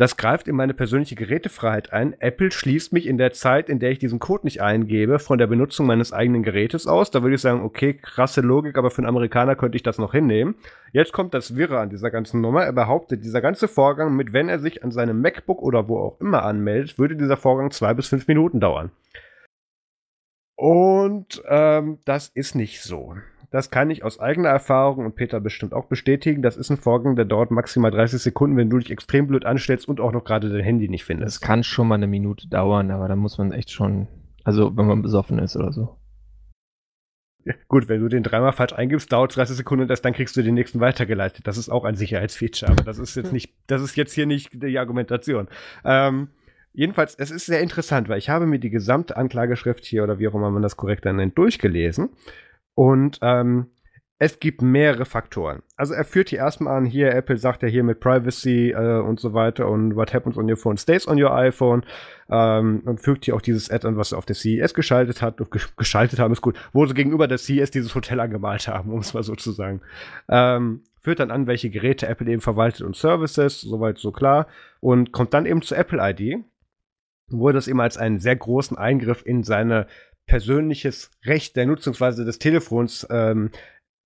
das 0.00 0.16
greift 0.16 0.48
in 0.48 0.56
meine 0.56 0.72
persönliche 0.72 1.14
Gerätefreiheit 1.14 1.92
ein. 1.92 2.18
Apple 2.20 2.50
schließt 2.50 2.90
mich 2.94 3.06
in 3.06 3.18
der 3.18 3.32
Zeit, 3.32 3.68
in 3.68 3.80
der 3.80 3.90
ich 3.90 3.98
diesen 3.98 4.18
Code 4.18 4.46
nicht 4.46 4.62
eingebe, 4.62 5.18
von 5.18 5.36
der 5.36 5.46
Benutzung 5.46 5.84
meines 5.84 6.10
eigenen 6.10 6.42
Gerätes 6.42 6.86
aus. 6.86 7.10
Da 7.10 7.22
würde 7.22 7.34
ich 7.34 7.42
sagen, 7.42 7.60
okay, 7.60 7.92
krasse 7.92 8.40
Logik, 8.40 8.78
aber 8.78 8.90
für 8.90 9.02
einen 9.02 9.10
Amerikaner 9.10 9.56
könnte 9.56 9.76
ich 9.76 9.82
das 9.82 9.98
noch 9.98 10.12
hinnehmen. 10.12 10.54
Jetzt 10.92 11.12
kommt 11.12 11.34
das 11.34 11.54
Wirre 11.54 11.80
an 11.80 11.90
dieser 11.90 12.10
ganzen 12.10 12.40
Nummer. 12.40 12.64
Er 12.64 12.72
behauptet, 12.72 13.22
dieser 13.24 13.42
ganze 13.42 13.68
Vorgang 13.68 14.16
mit, 14.16 14.32
wenn 14.32 14.48
er 14.48 14.58
sich 14.58 14.82
an 14.82 14.90
seinem 14.90 15.20
MacBook 15.20 15.60
oder 15.60 15.86
wo 15.86 15.98
auch 15.98 16.18
immer 16.18 16.44
anmeldet, 16.44 16.98
würde 16.98 17.14
dieser 17.14 17.36
Vorgang 17.36 17.70
zwei 17.70 17.92
bis 17.92 18.08
fünf 18.08 18.26
Minuten 18.26 18.58
dauern. 18.58 18.92
Und 20.56 21.42
ähm, 21.46 21.98
das 22.06 22.28
ist 22.28 22.54
nicht 22.54 22.80
so. 22.80 23.16
Das 23.50 23.70
kann 23.70 23.90
ich 23.90 24.04
aus 24.04 24.20
eigener 24.20 24.48
Erfahrung 24.48 25.04
und 25.04 25.16
Peter 25.16 25.40
bestimmt 25.40 25.74
auch 25.74 25.86
bestätigen. 25.86 26.40
Das 26.40 26.56
ist 26.56 26.70
ein 26.70 26.76
Vorgang, 26.76 27.16
der 27.16 27.24
dauert 27.24 27.50
maximal 27.50 27.90
30 27.90 28.22
Sekunden, 28.22 28.56
wenn 28.56 28.70
du 28.70 28.78
dich 28.78 28.92
extrem 28.92 29.26
blöd 29.26 29.44
anstellst 29.44 29.88
und 29.88 30.00
auch 30.00 30.12
noch 30.12 30.22
gerade 30.22 30.48
dein 30.48 30.62
Handy 30.62 30.88
nicht 30.88 31.04
findest. 31.04 31.36
Das 31.36 31.40
kann 31.40 31.64
schon 31.64 31.88
mal 31.88 31.96
eine 31.96 32.06
Minute 32.06 32.48
dauern, 32.48 32.92
aber 32.92 33.08
da 33.08 33.16
muss 33.16 33.38
man 33.38 33.50
echt 33.50 33.72
schon, 33.72 34.06
also 34.44 34.76
wenn 34.76 34.86
man 34.86 35.02
besoffen 35.02 35.40
ist 35.40 35.56
oder 35.56 35.72
so. 35.72 35.96
Ja, 37.44 37.54
gut, 37.66 37.88
wenn 37.88 38.00
du 38.00 38.08
den 38.08 38.22
dreimal 38.22 38.52
falsch 38.52 38.74
eingibst, 38.74 39.10
dauert 39.10 39.32
es 39.32 39.34
30 39.36 39.56
Sekunden 39.56 39.82
und 39.82 39.90
erst 39.90 40.04
dann 40.04 40.12
kriegst 40.12 40.36
du 40.36 40.42
den 40.42 40.54
nächsten 40.54 40.78
weitergeleitet. 40.78 41.46
Das 41.46 41.58
ist 41.58 41.70
auch 41.70 41.84
ein 41.84 41.96
Sicherheitsfeature, 41.96 42.70
aber 42.70 42.84
das 42.84 42.98
ist 42.98 43.16
jetzt 43.16 43.32
nicht, 43.32 43.52
das 43.66 43.82
ist 43.82 43.96
jetzt 43.96 44.12
hier 44.12 44.26
nicht 44.26 44.62
die 44.62 44.78
Argumentation. 44.78 45.48
Ähm, 45.84 46.28
jedenfalls, 46.72 47.16
es 47.16 47.32
ist 47.32 47.46
sehr 47.46 47.62
interessant, 47.62 48.08
weil 48.08 48.18
ich 48.18 48.28
habe 48.28 48.46
mir 48.46 48.60
die 48.60 48.70
gesamte 48.70 49.16
Anklageschrift 49.16 49.84
hier 49.84 50.04
oder 50.04 50.20
wie 50.20 50.28
auch 50.28 50.34
immer 50.34 50.50
man 50.50 50.62
das 50.62 50.76
korrekt 50.76 51.04
nennt, 51.06 51.36
durchgelesen 51.36 52.10
und 52.80 53.18
ähm, 53.20 53.66
es 54.18 54.40
gibt 54.40 54.62
mehrere 54.62 55.04
Faktoren. 55.04 55.62
Also 55.76 55.92
er 55.92 56.06
führt 56.06 56.30
hier 56.30 56.38
erstmal 56.38 56.78
an, 56.78 56.86
hier 56.86 57.14
Apple 57.14 57.36
sagt 57.36 57.62
ja 57.62 57.68
hier 57.68 57.84
mit 57.84 58.00
Privacy 58.00 58.70
äh, 58.70 59.00
und 59.00 59.20
so 59.20 59.34
weiter 59.34 59.68
und 59.68 59.96
what 59.96 60.14
happens 60.14 60.38
on 60.38 60.48
your 60.48 60.56
phone 60.56 60.78
stays 60.78 61.06
on 61.06 61.22
your 61.22 61.34
iPhone 61.34 61.84
ähm, 62.30 62.80
und 62.86 63.02
fügt 63.02 63.26
hier 63.26 63.36
auch 63.36 63.42
dieses 63.42 63.70
Add-on, 63.70 63.98
was 63.98 64.12
er 64.12 64.18
auf 64.18 64.24
der 64.24 64.34
CES 64.34 64.72
geschaltet 64.72 65.20
hat. 65.20 65.42
geschaltet 65.76 66.18
haben 66.20 66.32
ist 66.32 66.40
gut, 66.40 66.58
wo 66.72 66.86
sie 66.86 66.94
gegenüber 66.94 67.28
der 67.28 67.36
CES 67.36 67.70
dieses 67.70 67.94
Hotel 67.94 68.18
angemalt 68.18 68.66
haben, 68.66 68.94
um 68.94 69.00
es 69.00 69.12
mal 69.12 69.22
so 69.22 69.34
zu 69.34 69.52
sagen. 69.52 69.82
Ähm, 70.30 70.80
führt 71.02 71.20
dann 71.20 71.30
an, 71.30 71.46
welche 71.46 71.68
Geräte 71.68 72.08
Apple 72.08 72.30
eben 72.30 72.40
verwaltet 72.40 72.80
und 72.80 72.96
Services, 72.96 73.60
soweit 73.60 73.98
so 73.98 74.10
klar 74.10 74.46
und 74.80 75.12
kommt 75.12 75.34
dann 75.34 75.44
eben 75.44 75.60
zu 75.60 75.74
Apple 75.74 75.98
ID, 76.00 76.42
wo 77.28 77.52
das 77.52 77.68
eben 77.68 77.80
als 77.82 77.98
einen 77.98 78.20
sehr 78.20 78.36
großen 78.36 78.78
Eingriff 78.78 79.22
in 79.26 79.42
seine 79.42 79.86
persönliches 80.30 81.10
Recht 81.24 81.56
der 81.56 81.66
Nutzungsweise 81.66 82.24
des 82.24 82.38
Telefons 82.38 83.04
ähm, 83.10 83.50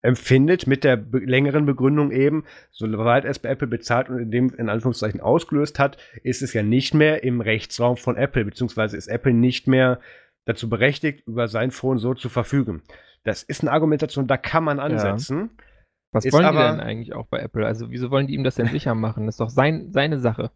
empfindet, 0.01 0.67
mit 0.67 0.83
der 0.83 0.97
be 0.97 1.19
längeren 1.19 1.67
Begründung 1.67 2.13
eben, 2.13 2.45
soweit 2.71 3.27
es 3.27 3.39
bei 3.39 3.51
Apple 3.51 3.69
bezahlt 3.69 4.09
und 4.09 4.19
in 4.19 4.31
dem 4.31 4.55
in 4.55 4.71
Anführungszeichen 4.71 5.21
ausgelöst 5.21 5.79
hat, 5.79 5.99
ist 6.23 6.41
es 6.41 6.55
ja 6.55 6.63
nicht 6.63 6.95
mehr 6.95 7.25
im 7.25 7.43
Rechtsraum 7.43 7.99
von 7.99 8.17
Apple, 8.17 8.47
beziehungsweise 8.47 8.97
ist 8.97 9.09
Apple 9.09 9.35
nicht 9.35 9.67
mehr 9.67 10.01
dazu 10.47 10.71
berechtigt, 10.71 11.27
über 11.27 11.47
sein 11.47 11.71
Phone 11.71 11.99
so 11.99 12.15
zu 12.15 12.31
verfügen. 12.31 12.83
Das 13.23 13.43
ist 13.43 13.61
eine 13.61 13.73
Argumentation, 13.73 14.27
da 14.27 14.39
kann 14.39 14.65
man 14.65 14.81
ansetzen. 14.81 15.39
Ja. 15.39 15.65
Was 16.13 16.33
wollen 16.33 16.53
die 16.53 16.59
denn 16.59 16.81
eigentlich 16.81 17.13
auch 17.13 17.27
bei 17.27 17.41
Apple? 17.41 17.67
Also 17.67 17.91
wieso 17.91 18.11
wollen 18.11 18.29
die 18.29 18.35
ihm 18.35 18.45
das 18.45 18.55
denn 18.55 18.69
sicher 18.69 18.95
machen? 18.95 19.27
Das 19.27 19.35
ist 19.35 19.41
doch 19.41 19.51
sein, 19.51 19.93
seine 19.93 20.21
Sache. 20.21 20.53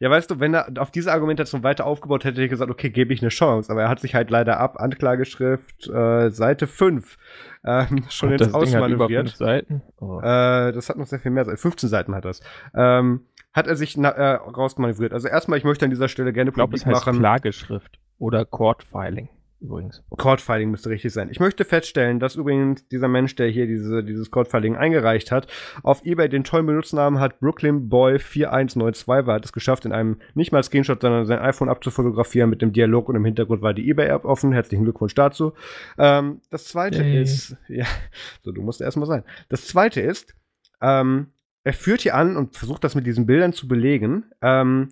Ja, 0.00 0.10
weißt 0.10 0.30
du, 0.30 0.40
wenn 0.40 0.54
er 0.54 0.70
auf 0.78 0.90
diese 0.90 1.12
Argumentation 1.12 1.62
weiter 1.62 1.86
aufgebaut 1.86 2.24
hätte, 2.24 2.36
hätte 2.36 2.44
ich 2.44 2.50
gesagt, 2.50 2.70
okay, 2.70 2.90
gebe 2.90 3.12
ich 3.12 3.20
eine 3.20 3.30
Chance. 3.30 3.70
Aber 3.70 3.82
er 3.82 3.88
hat 3.88 4.00
sich 4.00 4.14
halt 4.14 4.30
leider 4.30 4.60
ab, 4.60 4.80
Anklageschrift, 4.80 5.88
äh, 5.88 6.30
Seite 6.30 6.66
5, 6.66 7.16
ähm, 7.64 8.04
schon 8.08 8.30
jetzt 8.30 8.54
ausmanövriert. 8.54 9.36
Seiten? 9.36 9.82
Oh. 10.00 10.20
Äh, 10.20 10.72
das 10.72 10.88
hat 10.88 10.96
noch 10.96 11.06
sehr 11.06 11.18
viel 11.18 11.32
mehr 11.32 11.44
Seiten. 11.44 11.58
15 11.58 11.88
Seiten 11.88 12.14
hat 12.14 12.24
das. 12.24 12.40
Ähm, 12.74 13.26
hat 13.52 13.66
er 13.66 13.76
sich 13.76 13.96
na, 13.96 14.10
äh, 14.10 14.34
rausmanövriert. 14.34 15.12
Also 15.12 15.26
erstmal, 15.28 15.58
ich 15.58 15.64
möchte 15.64 15.84
an 15.84 15.90
dieser 15.90 16.08
Stelle 16.08 16.32
gerne 16.32 16.50
ich 16.50 16.54
glaub, 16.54 16.70
publik 16.70 16.82
es 16.82 16.86
heißt 16.86 17.06
machen. 17.06 17.18
Klageschrift 17.18 17.98
oder 18.18 18.44
Court 18.44 18.84
Filing 18.84 19.28
übrigens. 19.60 20.02
Court-Filing 20.10 20.70
müsste 20.70 20.90
richtig 20.90 21.12
sein. 21.12 21.28
Ich 21.30 21.40
möchte 21.40 21.64
feststellen, 21.64 22.20
dass 22.20 22.36
übrigens 22.36 22.86
dieser 22.88 23.08
Mensch, 23.08 23.34
der 23.34 23.48
hier 23.48 23.66
diese, 23.66 24.04
dieses 24.04 24.30
Court-Filing 24.30 24.76
eingereicht 24.76 25.32
hat, 25.32 25.48
auf 25.82 26.04
eBay 26.04 26.28
den 26.28 26.44
tollen 26.44 26.66
Benutzernamen 26.66 27.20
hat 27.20 27.40
Brooklyn 27.40 27.88
Boy 27.88 28.18
4192, 28.18 29.08
weil 29.08 29.28
er 29.28 29.34
hat 29.34 29.44
es 29.44 29.52
geschafft, 29.52 29.84
in 29.84 29.92
einem 29.92 30.18
nicht 30.34 30.52
mal 30.52 30.62
Screenshot, 30.62 31.00
sondern 31.00 31.26
sein 31.26 31.40
iPhone 31.40 31.68
abzufotografieren 31.68 32.50
mit 32.50 32.62
dem 32.62 32.72
Dialog 32.72 33.08
und 33.08 33.16
im 33.16 33.24
Hintergrund 33.24 33.62
war 33.62 33.74
die 33.74 33.88
eBay-App 33.90 34.24
offen. 34.24 34.52
Herzlichen 34.52 34.84
Glückwunsch 34.84 35.14
dazu. 35.14 35.52
Ähm, 35.98 36.40
das 36.50 36.66
zweite 36.66 37.02
hey. 37.02 37.20
ist, 37.20 37.56
ja, 37.68 37.86
so, 38.42 38.52
du 38.52 38.62
musst 38.62 38.80
erstmal 38.80 39.08
sein. 39.08 39.24
Das 39.48 39.66
zweite 39.66 40.00
ist, 40.00 40.34
ähm, 40.80 41.28
er 41.64 41.72
führt 41.74 42.02
hier 42.02 42.14
an 42.14 42.36
und 42.36 42.56
versucht 42.56 42.84
das 42.84 42.94
mit 42.94 43.06
diesen 43.06 43.26
Bildern 43.26 43.52
zu 43.52 43.68
belegen, 43.68 44.24
ähm, 44.40 44.90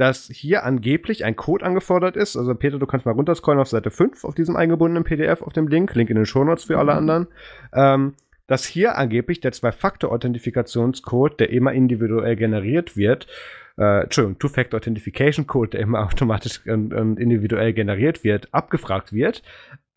dass 0.00 0.30
hier 0.32 0.64
angeblich 0.64 1.26
ein 1.26 1.36
Code 1.36 1.62
angefordert 1.62 2.16
ist. 2.16 2.34
Also 2.34 2.54
Peter, 2.54 2.78
du 2.78 2.86
kannst 2.86 3.04
mal 3.04 3.12
runterscrollen 3.12 3.60
auf 3.60 3.68
Seite 3.68 3.90
5 3.90 4.24
auf 4.24 4.34
diesem 4.34 4.56
eingebundenen 4.56 5.04
PDF 5.04 5.42
auf 5.42 5.52
dem 5.52 5.68
Link. 5.68 5.94
Link 5.94 6.08
in 6.08 6.16
den 6.16 6.24
Shownotes 6.24 6.64
für 6.64 6.78
alle 6.78 6.94
anderen. 6.94 7.26
Ähm, 7.74 8.14
dass 8.46 8.64
hier 8.64 8.96
angeblich 8.96 9.40
der 9.40 9.52
Zwei-Faktor-Authentifikations-Code, 9.52 11.36
der 11.36 11.50
immer 11.50 11.74
individuell 11.74 12.34
generiert 12.34 12.96
wird, 12.96 13.26
äh, 13.76 14.04
Entschuldigung, 14.04 14.38
Two-Factor-Authentification-Code, 14.38 15.72
der 15.72 15.80
immer 15.80 16.06
automatisch 16.06 16.66
und, 16.66 16.94
und 16.94 17.20
individuell 17.20 17.74
generiert 17.74 18.24
wird, 18.24 18.48
abgefragt 18.54 19.12
wird. 19.12 19.42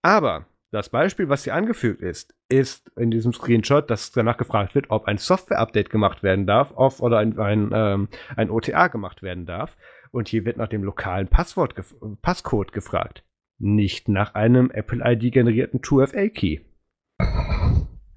Aber 0.02 0.48
das 0.72 0.90
Beispiel, 0.90 1.30
was 1.30 1.46
hier 1.46 1.56
angefügt 1.56 2.02
ist, 2.02 2.36
ist 2.50 2.92
in 2.98 3.10
diesem 3.10 3.32
Screenshot, 3.32 3.90
dass 3.90 4.12
danach 4.12 4.36
gefragt 4.36 4.76
wird, 4.76 4.90
ob 4.90 5.06
ein 5.06 5.18
Software-Update 5.18 5.90
gemacht 5.90 6.24
werden 6.24 6.46
darf 6.46 6.74
auf, 6.74 7.00
oder 7.00 7.20
ein, 7.20 7.40
ein, 7.40 7.72
ähm, 7.74 8.10
ein 8.36 8.50
OTA 8.50 8.88
gemacht 8.90 9.24
werden 9.24 9.46
darf. 9.46 9.78
Und 10.14 10.28
hier 10.28 10.46
wird 10.46 10.58
nach 10.58 10.68
dem 10.68 10.84
lokalen 10.84 11.28
Passwort 11.28 11.76
gef 11.76 11.96
Passcode 12.22 12.72
gefragt. 12.72 13.24
Nicht 13.58 14.08
nach 14.08 14.36
einem 14.36 14.70
Apple 14.70 15.02
ID 15.04 15.34
generierten 15.34 15.82
2FA-Key. 15.82 16.60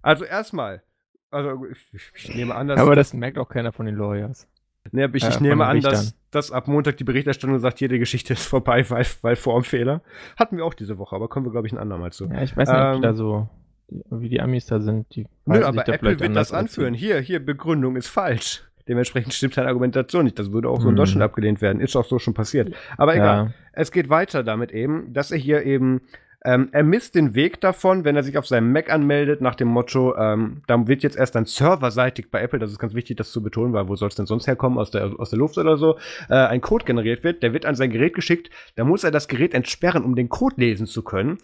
Also 0.03 0.25
erstmal, 0.25 0.83
also 1.31 1.65
ich, 1.93 2.13
ich, 2.15 2.35
nehme 2.35 2.55
an, 2.55 2.69
dass. 2.69 2.79
Aber 2.79 2.95
das 2.95 3.15
merkt 3.15 3.39
auch 3.39 3.49
keiner 3.49 3.73
von 3.73 3.87
den 3.87 3.97
Lawyers. 3.97 4.47
Aber 4.85 5.15
ich, 5.15 5.25
äh, 5.25 5.29
ich 5.29 5.41
nehme 5.41 5.65
an, 5.65 5.81
dass, 5.81 6.15
dass 6.31 6.53
ab 6.53 6.69
Montag 6.69 6.99
die 6.99 7.05
Berichterstattung 7.05 7.59
sagt, 7.59 7.81
jede 7.81 7.99
Geschichte 7.99 8.35
ist 8.35 8.47
vorbei, 8.47 8.89
weil, 8.91 9.07
weil 9.23 9.37
Formfehler. 9.37 10.03
Hatten 10.37 10.59
wir 10.59 10.67
auch 10.67 10.75
diese 10.75 10.99
Woche, 10.99 11.17
aber 11.17 11.29
kommen 11.29 11.47
wir, 11.47 11.51
glaube 11.51 11.67
ich, 11.67 11.73
ein 11.73 11.79
andermal 11.79 12.13
zu. 12.13 12.27
Ja, 12.27 12.43
ich 12.43 12.55
weiß 12.55 12.69
nicht, 12.69 12.79
ähm, 12.79 12.97
ob 12.97 13.03
da 13.03 13.15
so, 13.15 13.49
wie 13.89 14.29
die 14.29 14.43
Amis 14.43 14.67
da 14.67 14.81
sind. 14.81 15.15
Die 15.17 15.27
nö, 15.47 15.65
aber 15.65 15.89
Apple 15.89 16.21
wird 16.21 16.37
das 16.37 16.53
anführen. 16.53 16.93
Hier, 16.93 17.21
hier, 17.21 17.45
Begründung 17.45 17.97
ist 17.97 18.09
falsch. 18.09 18.65
Dementsprechend 18.89 19.35
stimmt 19.35 19.57
deine 19.57 19.69
Argumentation 19.69 20.25
nicht. 20.25 20.39
Das 20.39 20.53
würde 20.53 20.69
auch 20.69 20.81
so 20.81 20.89
in 20.89 20.95
mhm. 20.95 20.99
Deutschland 20.99 21.23
abgelehnt 21.23 21.61
werden. 21.61 21.81
Ist 21.81 21.97
auch 21.97 22.05
so 22.05 22.19
schon 22.19 22.35
passiert. 22.35 22.75
Aber 22.97 23.15
egal. 23.15 23.47
Ja. 23.47 23.53
Es 23.73 23.91
geht 23.93 24.09
weiter 24.09 24.43
damit 24.43 24.73
eben, 24.73 25.13
dass 25.13 25.31
er 25.31 25.39
hier 25.39 25.65
eben 25.65 26.01
ähm, 26.47 26.69
er 26.71 26.85
misst 26.85 27.17
den 27.17 27.35
Weg 27.35 27.61
davon, 27.61 28.05
wenn 28.05 28.15
er 28.15 28.23
sich 28.23 28.39
auf 28.39 28.47
seinem 28.47 28.71
Mac 28.71 28.89
anmeldet, 28.93 29.41
nach 29.41 29.57
dem 29.57 29.67
Motto, 29.67 30.17
ähm, 30.17 30.63
da 30.69 30.87
wird 30.87 31.03
jetzt 31.03 31.17
erst 31.17 31.35
dann 31.35 31.45
serverseitig 31.45 32.31
bei 32.31 32.41
Apple, 32.41 32.61
das 32.61 32.71
ist 32.71 32.79
ganz 32.79 32.95
wichtig, 32.95 33.17
das 33.17 33.33
zu 33.33 33.43
betonen, 33.43 33.73
weil 33.73 33.89
wo 33.89 33.97
soll 33.97 34.09
es 34.09 34.15
denn 34.15 34.27
sonst 34.27 34.47
herkommen, 34.47 34.79
aus 34.79 34.93
der, 34.93 35.19
aus 35.19 35.31
der 35.31 35.41
Luft 35.41 35.59
oder 35.59 35.77
so, 35.77 35.97
äh, 36.29 36.35
ein 36.35 36.61
Code 36.61 36.85
generiert 36.85 37.25
wird, 37.25 37.43
der 37.43 37.53
wird 37.53 37.67
an 37.67 37.75
sein 37.75 37.91
Gerät 37.91 38.15
geschickt, 38.15 38.51
da 38.77 38.85
muss 38.85 39.03
er 39.03 39.11
das 39.11 39.27
Gerät 39.27 39.55
entsperren, 39.55 40.05
um 40.05 40.15
den 40.15 40.29
Code 40.29 40.55
lesen 40.59 40.87
zu 40.87 41.03
können. 41.03 41.39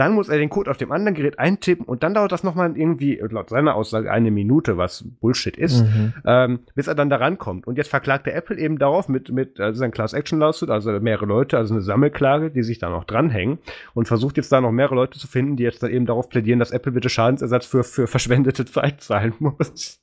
Dann 0.00 0.14
muss 0.14 0.30
er 0.30 0.38
den 0.38 0.48
Code 0.48 0.70
auf 0.70 0.78
dem 0.78 0.92
anderen 0.92 1.14
Gerät 1.14 1.38
eintippen 1.38 1.84
und 1.84 2.02
dann 2.02 2.14
dauert 2.14 2.32
das 2.32 2.42
nochmal 2.42 2.74
irgendwie, 2.74 3.20
laut 3.28 3.50
seiner 3.50 3.74
Aussage, 3.74 4.10
eine 4.10 4.30
Minute, 4.30 4.78
was 4.78 5.04
Bullshit 5.20 5.58
ist, 5.58 5.82
mhm. 5.82 6.14
ähm, 6.24 6.60
bis 6.74 6.86
er 6.86 6.94
dann 6.94 7.10
da 7.10 7.16
rankommt. 7.16 7.66
Und 7.66 7.76
jetzt 7.76 7.90
verklagt 7.90 8.24
der 8.24 8.34
Apple 8.34 8.56
eben 8.56 8.78
darauf 8.78 9.10
mit, 9.10 9.30
mit 9.30 9.60
also 9.60 9.84
ein 9.84 9.90
Class 9.90 10.14
Action 10.14 10.38
Lawsuit, 10.38 10.70
also 10.70 10.90
mehrere 11.00 11.26
Leute, 11.26 11.58
also 11.58 11.74
eine 11.74 11.82
Sammelklage, 11.82 12.50
die 12.50 12.62
sich 12.62 12.78
da 12.78 12.88
noch 12.88 13.04
dranhängen 13.04 13.58
und 13.92 14.08
versucht 14.08 14.38
jetzt 14.38 14.50
da 14.50 14.62
noch 14.62 14.72
mehrere 14.72 14.94
Leute 14.94 15.18
zu 15.18 15.28
finden, 15.28 15.56
die 15.56 15.64
jetzt 15.64 15.82
dann 15.82 15.90
eben 15.90 16.06
darauf 16.06 16.30
plädieren, 16.30 16.60
dass 16.60 16.70
Apple 16.70 16.92
bitte 16.92 17.10
Schadensersatz 17.10 17.66
für, 17.66 17.84
für 17.84 18.06
verschwendete 18.06 18.64
Zeit 18.64 19.02
zahlen 19.02 19.34
muss. 19.38 20.00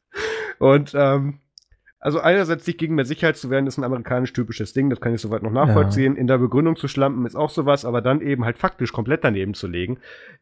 Und 0.59 0.93
ähm, 0.95 1.39
also 1.99 2.19
einerseits 2.19 2.65
sich 2.65 2.77
gegen 2.77 2.93
mehr 2.93 3.05
Sicherheit 3.05 3.37
zu 3.37 3.49
wehren, 3.49 3.65
ist 3.65 3.77
ein 3.77 3.83
amerikanisch 3.83 4.31
typisches 4.31 4.71
Ding, 4.71 4.89
das 4.91 5.01
kann 5.01 5.15
ich 5.15 5.21
soweit 5.21 5.41
noch 5.41 5.51
nachvollziehen. 5.51 6.13
Ja. 6.13 6.21
In 6.21 6.27
der 6.27 6.37
Begründung 6.37 6.75
zu 6.75 6.87
schlampen 6.87 7.25
ist 7.25 7.35
auch 7.35 7.49
sowas, 7.49 7.85
aber 7.85 8.01
dann 8.01 8.21
eben 8.21 8.45
halt 8.45 8.59
faktisch 8.59 8.93
komplett 8.93 9.23
daneben 9.23 9.55
zu 9.55 9.67
legen, 9.67 9.97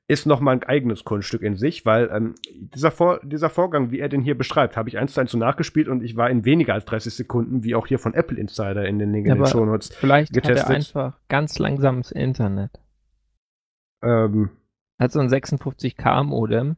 ist 0.07 0.25
nochmal 0.25 0.55
ein 0.55 0.63
eigenes 0.63 1.05
Kunststück 1.05 1.41
in 1.41 1.55
sich, 1.55 1.85
weil 1.85 2.09
ähm, 2.11 2.35
dieser, 2.53 2.91
Vor 2.91 3.21
dieser 3.23 3.49
Vorgang, 3.49 3.91
wie 3.91 3.99
er 3.99 4.09
den 4.09 4.21
hier 4.21 4.37
beschreibt, 4.37 4.75
habe 4.75 4.89
ich 4.89 4.97
eins 4.97 5.13
zu 5.13 5.21
eins 5.21 5.31
so 5.31 5.37
nachgespielt 5.37 5.87
und 5.87 6.03
ich 6.03 6.17
war 6.17 6.29
in 6.29 6.43
weniger 6.43 6.73
als 6.73 6.83
30 6.85 7.13
Sekunden, 7.13 7.63
wie 7.63 7.75
auch 7.75 7.87
hier 7.87 7.99
von 7.99 8.13
Apple 8.13 8.37
Insider 8.37 8.85
in 8.85 8.99
den, 8.99 9.13
in 9.13 9.25
ja, 9.25 9.35
den 9.35 9.45
Shownotes 9.45 9.95
vielleicht 9.95 10.33
getestet. 10.33 10.65
Vielleicht 10.67 10.95
hat 10.95 11.01
er 11.01 11.05
einfach 11.05 11.19
ganz 11.29 11.57
langsames 11.57 12.11
Internet. 12.11 12.71
Ähm. 14.03 14.49
Hat 14.99 15.11
so 15.11 15.19
ein 15.19 15.29
56K-Modem 15.29 16.75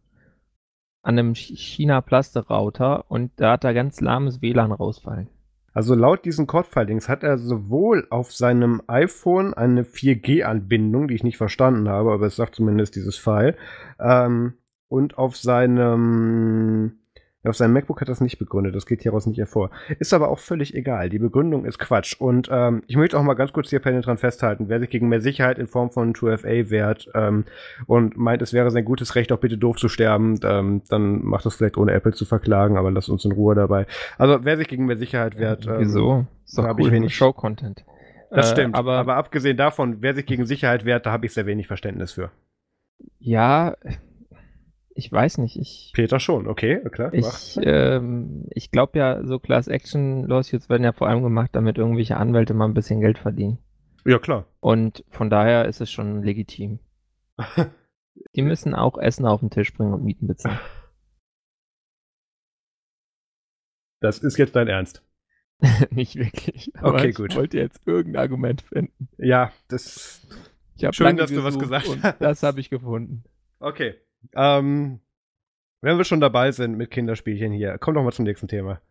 an 1.07 1.17
einem 1.17 1.35
China-Plaste-Router 1.35 3.05
und 3.09 3.31
da 3.37 3.53
hat 3.53 3.63
er 3.63 3.73
ganz 3.73 4.01
lahmes 4.01 4.41
WLAN 4.41 4.73
rausfallen. 4.73 5.29
Also 5.73 5.95
laut 5.95 6.25
diesen 6.25 6.47
Code-Filings 6.47 7.07
hat 7.07 7.23
er 7.23 7.37
sowohl 7.37 8.07
auf 8.09 8.33
seinem 8.33 8.81
iPhone 8.87 9.53
eine 9.53 9.83
4G-Anbindung, 9.83 11.07
die 11.07 11.15
ich 11.15 11.23
nicht 11.23 11.37
verstanden 11.37 11.87
habe, 11.87 12.11
aber 12.11 12.25
es 12.25 12.35
sagt 12.35 12.55
zumindest 12.55 12.97
dieses 12.97 13.15
File, 13.15 13.55
ähm, 14.01 14.55
und 14.89 15.17
auf 15.17 15.37
seinem 15.37 16.99
auf 17.47 17.55
seinem 17.55 17.73
MacBook 17.73 18.01
hat 18.01 18.09
das 18.09 18.21
nicht 18.21 18.37
begründet, 18.37 18.75
das 18.75 18.85
geht 18.85 19.01
hieraus 19.01 19.25
nicht 19.25 19.37
hervor. 19.37 19.69
Ist 19.99 20.13
aber 20.13 20.29
auch 20.29 20.39
völlig 20.39 20.75
egal, 20.75 21.09
die 21.09 21.19
Begründung 21.19 21.65
ist 21.65 21.79
Quatsch. 21.79 22.15
Und 22.19 22.49
ähm, 22.51 22.83
ich 22.87 22.95
möchte 22.95 23.17
auch 23.17 23.23
mal 23.23 23.33
ganz 23.33 23.53
kurz 23.53 23.69
hier 23.69 23.79
penetrant 23.79 24.19
festhalten, 24.19 24.69
wer 24.69 24.79
sich 24.79 24.89
gegen 24.89 25.07
mehr 25.07 25.21
Sicherheit 25.21 25.59
in 25.59 25.67
Form 25.67 25.91
von 25.91 26.13
2FA 26.13 26.69
wehrt 26.69 27.09
ähm, 27.13 27.45
und 27.85 28.17
meint, 28.17 28.41
es 28.41 28.53
wäre 28.53 28.71
sein 28.71 28.85
gutes 28.85 29.15
Recht, 29.15 29.31
auch 29.31 29.39
bitte 29.39 29.57
doof 29.57 29.77
zu 29.77 29.89
sterben, 29.89 30.39
ähm, 30.43 30.81
dann 30.89 31.23
macht 31.23 31.45
das 31.45 31.55
vielleicht 31.55 31.77
ohne 31.77 31.91
Apple 31.91 32.13
zu 32.13 32.25
verklagen, 32.25 32.77
aber 32.77 32.91
lasst 32.91 33.09
uns 33.09 33.25
in 33.25 33.31
Ruhe 33.31 33.55
dabei. 33.55 33.85
Also 34.17 34.39
wer 34.43 34.57
sich 34.57 34.67
gegen 34.67 34.85
mehr 34.85 34.97
Sicherheit 34.97 35.37
wehrt, 35.37 35.67
ähm, 35.67 35.75
wieso? 35.79 36.25
Doch 36.55 36.63
habe 36.63 36.81
cool, 36.81 36.87
ich 36.87 36.93
wenig 36.93 37.15
Show-Content. 37.15 37.85
Das 38.29 38.49
äh, 38.49 38.53
stimmt, 38.53 38.75
aber, 38.75 38.97
aber 38.97 39.15
abgesehen 39.15 39.57
davon, 39.57 39.97
wer 40.01 40.13
sich 40.13 40.25
gegen 40.25 40.45
Sicherheit 40.45 40.85
wehrt, 40.85 41.05
da 41.05 41.11
habe 41.11 41.25
ich 41.25 41.33
sehr 41.33 41.45
wenig 41.45 41.67
Verständnis 41.67 42.11
für. 42.11 42.31
Ja, 43.19 43.75
ich 44.97 45.11
weiß 45.11 45.37
nicht. 45.37 45.57
Ich, 45.57 45.91
Peter 45.93 46.19
schon, 46.19 46.47
okay, 46.47 46.81
klar. 46.91 47.13
Ich, 47.13 47.57
ähm, 47.61 48.45
ich 48.49 48.71
glaube 48.71 48.97
ja, 48.97 49.23
so 49.23 49.37
Class 49.39 49.67
Action 49.67 50.27
Lawsuits 50.27 50.69
werden 50.69 50.83
ja 50.83 50.91
vor 50.91 51.07
allem 51.07 51.21
gemacht, 51.21 51.51
damit 51.53 51.77
irgendwelche 51.77 52.17
Anwälte 52.17 52.53
mal 52.53 52.65
ein 52.65 52.73
bisschen 52.73 52.99
Geld 52.99 53.19
verdienen. 53.19 53.59
Ja, 54.05 54.17
klar. 54.17 54.47
Und 54.59 55.05
von 55.09 55.29
daher 55.29 55.65
ist 55.65 55.81
es 55.81 55.91
schon 55.91 56.23
legitim. 56.23 56.79
Die 58.35 58.41
müssen 58.41 58.73
auch 58.73 58.97
Essen 58.97 59.25
auf 59.25 59.41
den 59.41 59.51
Tisch 59.51 59.73
bringen 59.73 59.93
und 59.93 60.03
Mieten 60.03 60.27
bezahlen. 60.27 60.59
Das 63.99 64.19
ist 64.19 64.37
jetzt 64.37 64.55
dein 64.55 64.67
Ernst. 64.67 65.03
nicht 65.91 66.15
wirklich. 66.15 66.71
okay, 66.81 67.11
gut. 67.11 67.31
Ich 67.31 67.37
wollte 67.37 67.57
jetzt 67.57 67.81
irgendein 67.85 68.21
Argument 68.21 68.61
finden. 68.61 69.09
Ja, 69.17 69.51
das. 69.67 70.25
Ich 70.75 70.87
Schön, 70.95 71.17
dass 71.17 71.31
du 71.31 71.43
was 71.43 71.57
gesagt 71.57 71.87
hast. 72.01 72.21
Das 72.21 72.43
habe 72.43 72.59
ich 72.59 72.69
gefunden. 72.69 73.23
Okay. 73.59 73.95
Ähm, 74.35 74.99
wenn 75.81 75.97
wir 75.97 76.03
schon 76.03 76.21
dabei 76.21 76.51
sind 76.51 76.77
mit 76.77 76.91
Kinderspielchen 76.91 77.51
hier, 77.51 77.77
komm 77.79 77.93
doch 77.95 78.03
mal 78.03 78.11
zum 78.11 78.25
nächsten 78.25 78.47
Thema. 78.47 78.81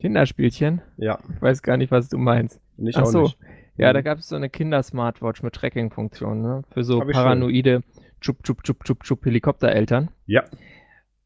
Kinderspielchen? 0.00 0.82
Ja. 0.96 1.18
Ich 1.34 1.42
weiß 1.42 1.62
gar 1.62 1.76
nicht, 1.76 1.90
was 1.90 2.08
du 2.08 2.18
meinst. 2.18 2.60
Nicht 2.76 2.98
Ach 2.98 3.06
so. 3.06 3.22
Nicht. 3.22 3.38
Ja, 3.76 3.90
mhm. 3.90 3.94
da 3.94 4.00
gab 4.02 4.18
es 4.18 4.28
so 4.28 4.36
eine 4.36 4.50
Kinder-Smartwatch 4.50 5.42
mit 5.42 5.54
Tracking-Funktion, 5.54 6.42
ne? 6.42 6.62
Für 6.70 6.84
so 6.84 7.00
paranoide 7.00 7.82
Chup, 8.20 8.42
Chup, 8.42 8.62
Chup, 8.62 8.84
Chup, 8.84 9.02
Chup 9.04 9.24
Helikoptereltern. 9.24 10.10
Ja. 10.26 10.44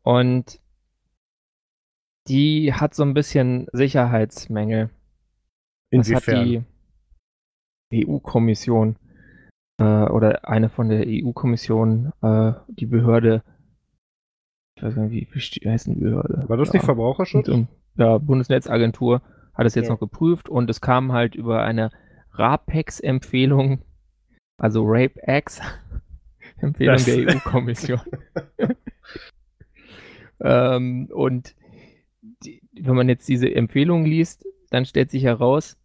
Und 0.03 0.61
die 2.29 2.73
hat 2.73 2.95
so 2.95 3.03
ein 3.03 3.15
bisschen 3.15 3.67
Sicherheitsmängel. 3.73 4.91
Inwiefern? 5.91 6.21
Das 6.21 6.27
hat 6.27 6.65
die 7.93 8.07
EU-Kommission 8.07 8.97
äh, 9.79 9.85
oder 9.85 10.49
eine 10.49 10.69
von 10.69 10.89
der 10.89 11.05
EU-Kommission, 11.07 12.12
äh, 12.23 12.53
die 12.69 12.87
Behörde, 12.87 13.43
ich 14.77 14.83
weiß 14.83 14.95
gar 14.95 15.07
nicht, 15.07 15.35
wie, 15.35 15.69
heißt 15.69 15.87
die 15.87 15.95
Behörde? 15.95 16.45
War 16.49 16.57
das 16.57 16.69
ja. 16.69 16.75
nicht 16.75 16.85
Verbraucherschutz? 16.85 17.49
Und, 17.49 17.69
ja, 17.97 18.19
Bundesnetzagentur 18.19 19.23
hat 19.55 19.67
es 19.67 19.75
jetzt 19.75 19.87
ja. 19.87 19.93
noch 19.93 20.01
geprüft 20.01 20.49
und 20.49 20.69
es 20.69 20.81
kam 20.81 21.12
halt 21.12 21.35
über 21.35 21.62
eine 21.62 21.91
RAPEX-Empfehlung, 22.33 23.83
also 24.59 24.85
RapeX, 24.85 25.61
Empfehlung 26.59 27.03
der 27.05 27.17
EU-Kommission. 27.37 28.01
ähm, 30.41 31.09
und 31.12 31.55
die, 32.45 32.62
wenn 32.73 32.97
man 32.97 33.09
jetzt 33.09 33.29
diese 33.29 33.55
Empfehlung 33.55 34.05
liest, 34.05 34.45
dann 34.71 34.85
stellt 34.85 35.11
sich 35.11 35.25
heraus, 35.25 35.79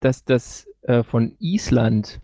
dass 0.00 0.24
das 0.24 0.68
äh, 0.82 1.02
von 1.02 1.36
Island 1.38 2.20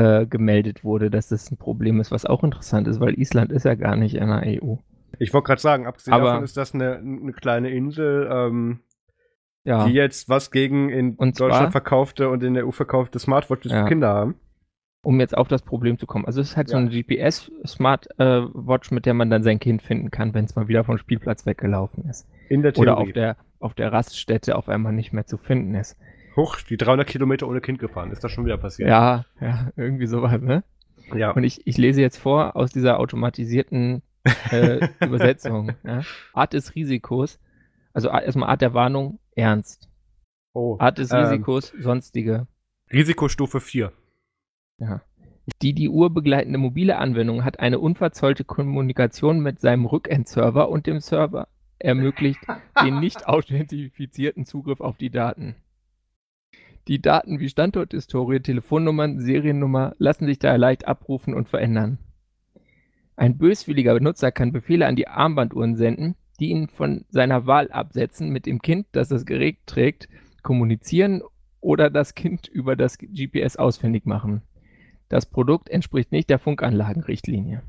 äh, 0.00 0.26
gemeldet 0.26 0.82
wurde, 0.82 1.10
dass 1.10 1.28
das 1.28 1.50
ein 1.50 1.58
Problem 1.58 2.00
ist, 2.00 2.10
was 2.10 2.24
auch 2.24 2.42
interessant 2.42 2.88
ist, 2.88 3.00
weil 3.00 3.18
Island 3.18 3.52
ist 3.52 3.64
ja 3.64 3.74
gar 3.74 3.96
nicht 3.96 4.14
in 4.14 4.28
der 4.28 4.42
EU. 4.46 4.76
Ich 5.18 5.34
wollte 5.34 5.48
gerade 5.48 5.60
sagen, 5.60 5.86
abgesehen 5.86 6.14
Aber, 6.14 6.26
davon 6.26 6.44
ist 6.44 6.56
das 6.56 6.74
eine, 6.74 6.96
eine 6.96 7.34
kleine 7.34 7.68
Insel, 7.68 8.26
ähm, 8.32 8.80
ja. 9.64 9.86
die 9.86 9.92
jetzt 9.92 10.30
was 10.30 10.50
gegen 10.50 10.88
in 10.88 11.16
und 11.16 11.38
Deutschland 11.38 11.64
zwar, 11.64 11.72
verkaufte 11.72 12.30
und 12.30 12.42
in 12.42 12.54
der 12.54 12.66
EU 12.66 12.70
verkaufte 12.70 13.18
Smartwatches 13.18 13.72
ja. 13.72 13.82
für 13.82 13.88
Kinder 13.88 14.08
haben. 14.08 14.36
Um 15.02 15.20
jetzt 15.20 15.36
auf 15.36 15.48
das 15.48 15.60
Problem 15.60 15.98
zu 15.98 16.06
kommen. 16.06 16.24
Also 16.24 16.40
es 16.40 16.50
ist 16.50 16.56
halt 16.56 16.70
ja. 16.70 16.72
so 16.72 16.78
eine 16.78 16.90
GPS-Smartwatch, 16.90 18.90
äh, 18.90 18.94
mit 18.94 19.04
der 19.04 19.14
man 19.14 19.28
dann 19.28 19.42
sein 19.42 19.58
Kind 19.58 19.82
finden 19.82 20.10
kann, 20.10 20.32
wenn 20.32 20.46
es 20.46 20.56
mal 20.56 20.68
wieder 20.68 20.84
vom 20.84 20.96
Spielplatz 20.96 21.44
weggelaufen 21.44 22.08
ist. 22.08 22.26
In 22.48 22.62
der 22.62 22.72
Theorie. 22.72 22.88
Oder 22.88 22.98
auf 22.98 23.12
der, 23.12 23.36
auf 23.58 23.74
der 23.74 23.92
Raststätte 23.92 24.56
auf 24.56 24.70
einmal 24.70 24.94
nicht 24.94 25.12
mehr 25.12 25.26
zu 25.26 25.36
finden 25.36 25.74
ist. 25.74 25.98
Huch, 26.36 26.60
die 26.62 26.76
300 26.76 27.06
Kilometer 27.06 27.48
ohne 27.48 27.60
Kind 27.60 27.78
gefahren. 27.78 28.12
Ist 28.12 28.22
das 28.22 28.30
schon 28.32 28.44
wieder 28.44 28.58
passiert? 28.58 28.88
Ja, 28.88 29.24
ja, 29.40 29.72
irgendwie 29.76 30.06
sowas, 30.06 30.40
ne? 30.40 30.64
Ja. 31.14 31.32
Und 31.32 31.44
ich, 31.44 31.66
ich 31.66 31.76
lese 31.76 32.00
jetzt 32.00 32.18
vor 32.18 32.56
aus 32.56 32.70
dieser 32.70 33.00
automatisierten 33.00 34.02
äh, 34.50 34.88
Übersetzung. 35.04 35.72
Ja? 35.82 36.02
Art 36.32 36.52
des 36.52 36.74
Risikos, 36.74 37.40
also 37.92 38.08
erstmal 38.08 38.48
Art 38.48 38.62
der 38.62 38.74
Warnung, 38.74 39.18
ernst. 39.34 39.88
Oh, 40.52 40.76
Art 40.78 40.98
des 40.98 41.10
ähm, 41.10 41.18
Risikos, 41.18 41.72
sonstige. 41.78 42.46
Risikostufe 42.92 43.60
4. 43.60 43.92
Ja. 44.78 45.02
Die 45.62 45.74
die 45.74 45.88
Uhr 45.88 46.12
begleitende 46.12 46.58
mobile 46.58 46.96
Anwendung 46.96 47.44
hat 47.44 47.60
eine 47.60 47.78
unverzollte 47.78 48.44
Kommunikation 48.44 49.40
mit 49.40 49.60
seinem 49.60 49.86
Rückendserver 49.86 50.68
und 50.68 50.86
dem 50.86 51.00
Server 51.00 51.48
ermöglicht 51.78 52.40
den 52.84 53.00
nicht 53.00 53.26
authentifizierten 53.26 54.44
Zugriff 54.44 54.80
auf 54.80 54.96
die 54.96 55.10
Daten. 55.10 55.56
Die 56.88 57.00
Daten 57.00 57.40
wie 57.40 57.48
Standorthistorie, 57.48 58.40
Telefonnummern, 58.40 59.20
Seriennummer 59.20 59.94
lassen 59.98 60.26
sich 60.26 60.38
daher 60.38 60.58
leicht 60.58 60.88
abrufen 60.88 61.34
und 61.34 61.48
verändern. 61.48 61.98
Ein 63.16 63.36
böswilliger 63.36 63.94
Benutzer 63.94 64.32
kann 64.32 64.52
Befehle 64.52 64.86
an 64.86 64.96
die 64.96 65.08
Armbanduhren 65.08 65.76
senden, 65.76 66.16
die 66.40 66.50
ihn 66.50 66.68
von 66.68 67.04
seiner 67.10 67.46
Wahl 67.46 67.70
absetzen, 67.70 68.30
mit 68.30 68.46
dem 68.46 68.62
Kind, 68.62 68.86
das 68.92 69.08
das 69.08 69.26
Gerät 69.26 69.58
trägt, 69.66 70.08
kommunizieren 70.42 71.22
oder 71.60 71.90
das 71.90 72.14
Kind 72.14 72.48
über 72.48 72.76
das 72.76 72.96
GPS 72.96 73.56
ausfindig 73.56 74.06
machen. 74.06 74.42
Das 75.10 75.26
Produkt 75.26 75.68
entspricht 75.68 76.12
nicht 76.12 76.30
der 76.30 76.38
Funkanlagenrichtlinie. 76.38 77.62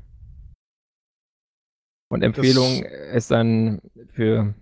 Und 2.08 2.22
Empfehlung 2.22 2.82
das 2.82 3.16
ist 3.16 3.30
dann 3.30 3.82
für 4.08 4.54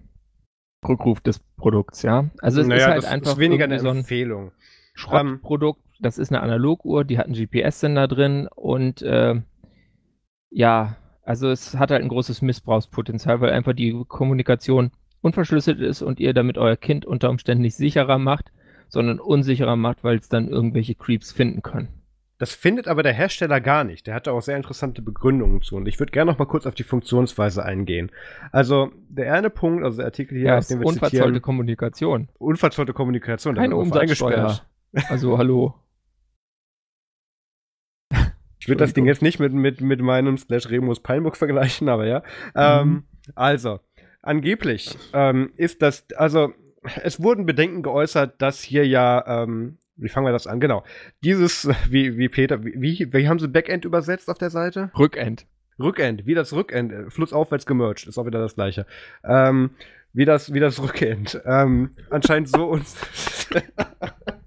Rückruf 0.88 1.20
des 1.20 1.40
Produkts, 1.56 2.02
ja. 2.02 2.30
Also 2.40 2.60
es 2.60 2.66
naja, 2.66 2.80
ist 2.80 2.86
halt 2.86 3.02
das 3.04 3.10
einfach 3.10 3.32
ist 3.32 3.38
weniger 3.38 3.64
eine 3.64 3.78
so 3.80 3.90
ein 3.90 3.98
Empfehlung. 3.98 4.52
Schrottprodukt. 4.94 5.80
Um, 5.80 5.90
das 6.00 6.18
ist 6.18 6.30
eine 6.32 6.40
Analoguhr, 6.40 7.04
die 7.04 7.18
hat 7.18 7.26
einen 7.26 7.34
GPS-Sender 7.34 8.08
drin 8.08 8.48
und 8.54 9.02
äh, 9.02 9.40
ja, 10.50 10.96
also 11.22 11.50
es 11.50 11.76
hat 11.76 11.90
halt 11.90 12.02
ein 12.02 12.08
großes 12.08 12.42
Missbrauchspotenzial, 12.42 13.40
weil 13.40 13.50
einfach 13.50 13.74
die 13.74 14.04
Kommunikation 14.08 14.90
unverschlüsselt 15.20 15.80
ist 15.80 16.02
und 16.02 16.18
ihr 16.18 16.32
damit 16.32 16.58
euer 16.58 16.76
Kind 16.76 17.04
unter 17.04 17.30
Umständen 17.30 17.62
nicht 17.62 17.76
sicherer 17.76 18.18
macht, 18.18 18.50
sondern 18.88 19.20
unsicherer 19.20 19.76
macht, 19.76 20.02
weil 20.02 20.16
es 20.16 20.28
dann 20.28 20.48
irgendwelche 20.48 20.94
Creeps 20.94 21.32
finden 21.32 21.62
können. 21.62 21.99
Das 22.40 22.54
findet 22.54 22.88
aber 22.88 23.02
der 23.02 23.12
Hersteller 23.12 23.60
gar 23.60 23.84
nicht. 23.84 24.06
Der 24.06 24.14
hatte 24.14 24.32
auch 24.32 24.40
sehr 24.40 24.56
interessante 24.56 25.02
Begründungen 25.02 25.60
zu. 25.60 25.76
Und 25.76 25.86
ich 25.86 26.00
würde 26.00 26.10
gerne 26.10 26.30
noch 26.30 26.38
mal 26.38 26.46
kurz 26.46 26.64
auf 26.64 26.74
die 26.74 26.84
Funktionsweise 26.84 27.62
eingehen. 27.62 28.10
Also, 28.50 28.92
der 29.10 29.34
eine 29.34 29.50
Punkt, 29.50 29.84
also 29.84 29.98
der 29.98 30.06
Artikel 30.06 30.38
hier, 30.38 30.46
ja, 30.46 30.56
aus 30.56 30.68
dem 30.68 30.80
wir 30.80 30.86
unverzollte 30.86 31.16
zitieren, 31.18 31.42
Kommunikation. 31.42 32.28
Unverzollte 32.38 32.94
Kommunikation. 32.94 33.56
Keine 33.56 33.76
Umsatzsteuer. 33.76 34.60
Also, 35.08 35.38
hallo. 35.38 35.74
Ich 38.58 38.66
würde 38.66 38.78
das 38.78 38.94
Ding 38.94 39.06
jetzt 39.06 39.22
nicht 39.22 39.38
mit, 39.38 39.52
mit, 39.52 39.82
mit 39.82 40.00
meinem 40.00 40.36
Slash 40.36 40.68
Remus 40.70 41.00
Palmburg 41.00 41.36
vergleichen, 41.36 41.88
aber 41.90 42.06
ja. 42.06 42.22
Ähm, 42.56 42.88
mhm. 42.88 43.04
also, 43.34 43.80
angeblich 44.22 44.98
ähm, 45.12 45.52
ist 45.56 45.82
das, 45.82 46.06
also 46.16 46.54
es 47.02 47.22
wurden 47.22 47.46
Bedenken 47.46 47.82
geäußert, 47.82 48.40
dass 48.40 48.62
hier 48.62 48.86
ja, 48.86 49.42
ähm, 49.42 49.76
wie 50.00 50.08
fangen 50.08 50.26
wir 50.26 50.32
das 50.32 50.46
an? 50.46 50.60
Genau. 50.60 50.84
Dieses, 51.22 51.68
wie, 51.88 52.16
wie 52.16 52.28
Peter, 52.28 52.62
wie, 52.62 53.08
wie 53.12 53.28
haben 53.28 53.38
sie 53.38 53.48
Backend 53.48 53.84
übersetzt 53.84 54.28
auf 54.28 54.38
der 54.38 54.50
Seite? 54.50 54.90
Rückend. 54.98 55.46
Rückend, 55.78 56.26
wie 56.26 56.34
das 56.34 56.52
Rückend, 56.52 56.92
äh, 56.92 57.10
flussaufwärts 57.10 57.64
gemerged, 57.64 58.06
ist 58.06 58.18
auch 58.18 58.26
wieder 58.26 58.40
das 58.40 58.54
gleiche. 58.54 58.86
Ähm, 59.24 59.70
wie 60.12 60.24
das, 60.24 60.52
wie 60.52 60.60
das 60.60 60.82
Rückend. 60.82 61.40
Ähm, 61.46 61.90
anscheinend 62.10 62.48
so 62.48 62.66
uns. 62.66 62.96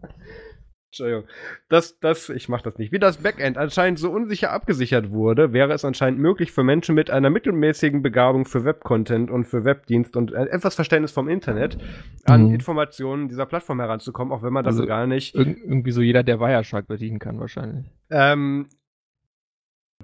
Entschuldigung. 0.93 1.23
Das, 1.69 1.99
das, 1.99 2.29
ich 2.29 2.49
mach 2.49 2.62
das 2.62 2.77
nicht. 2.77 2.91
Wie 2.91 2.99
das 2.99 3.17
Backend 3.17 3.58
anscheinend 3.58 3.97
so 3.97 4.12
unsicher 4.12 4.51
abgesichert 4.51 5.10
wurde, 5.10 5.51
wäre 5.51 5.73
es 5.73 5.84
anscheinend 5.84 6.19
möglich 6.19 6.51
für 6.51 6.63
Menschen 6.63 6.93
mit 6.93 7.10
einer 7.10 7.32
mittelmäßigen 7.32 8.03
Begabung 8.03 8.45
für 8.45 8.63
Webcontent 8.63 9.32
und 9.32 9.45
für 9.45 9.65
Webdienst 9.65 10.15
und 10.15 10.32
äh, 10.34 10.45
etwas 10.45 10.75
Verständnis 10.75 11.12
vom 11.12 11.27
Internet 11.29 11.79
an 12.25 12.49
mhm. 12.49 12.53
Informationen 12.53 13.27
dieser 13.27 13.47
Plattform 13.47 13.79
heranzukommen, 13.79 14.32
auch 14.32 14.43
wenn 14.43 14.53
man 14.53 14.63
das 14.63 14.75
also 14.75 14.86
gar 14.86 15.08
nicht. 15.08 15.34
Ir 15.34 15.47
irgendwie 15.47 15.91
so 15.91 16.01
jeder, 16.01 16.21
der 16.21 16.39
Wireshark 16.39 16.88
bedienen 16.88 17.17
kann, 17.17 17.39
wahrscheinlich. 17.39 17.88
Ähm, 18.12 18.67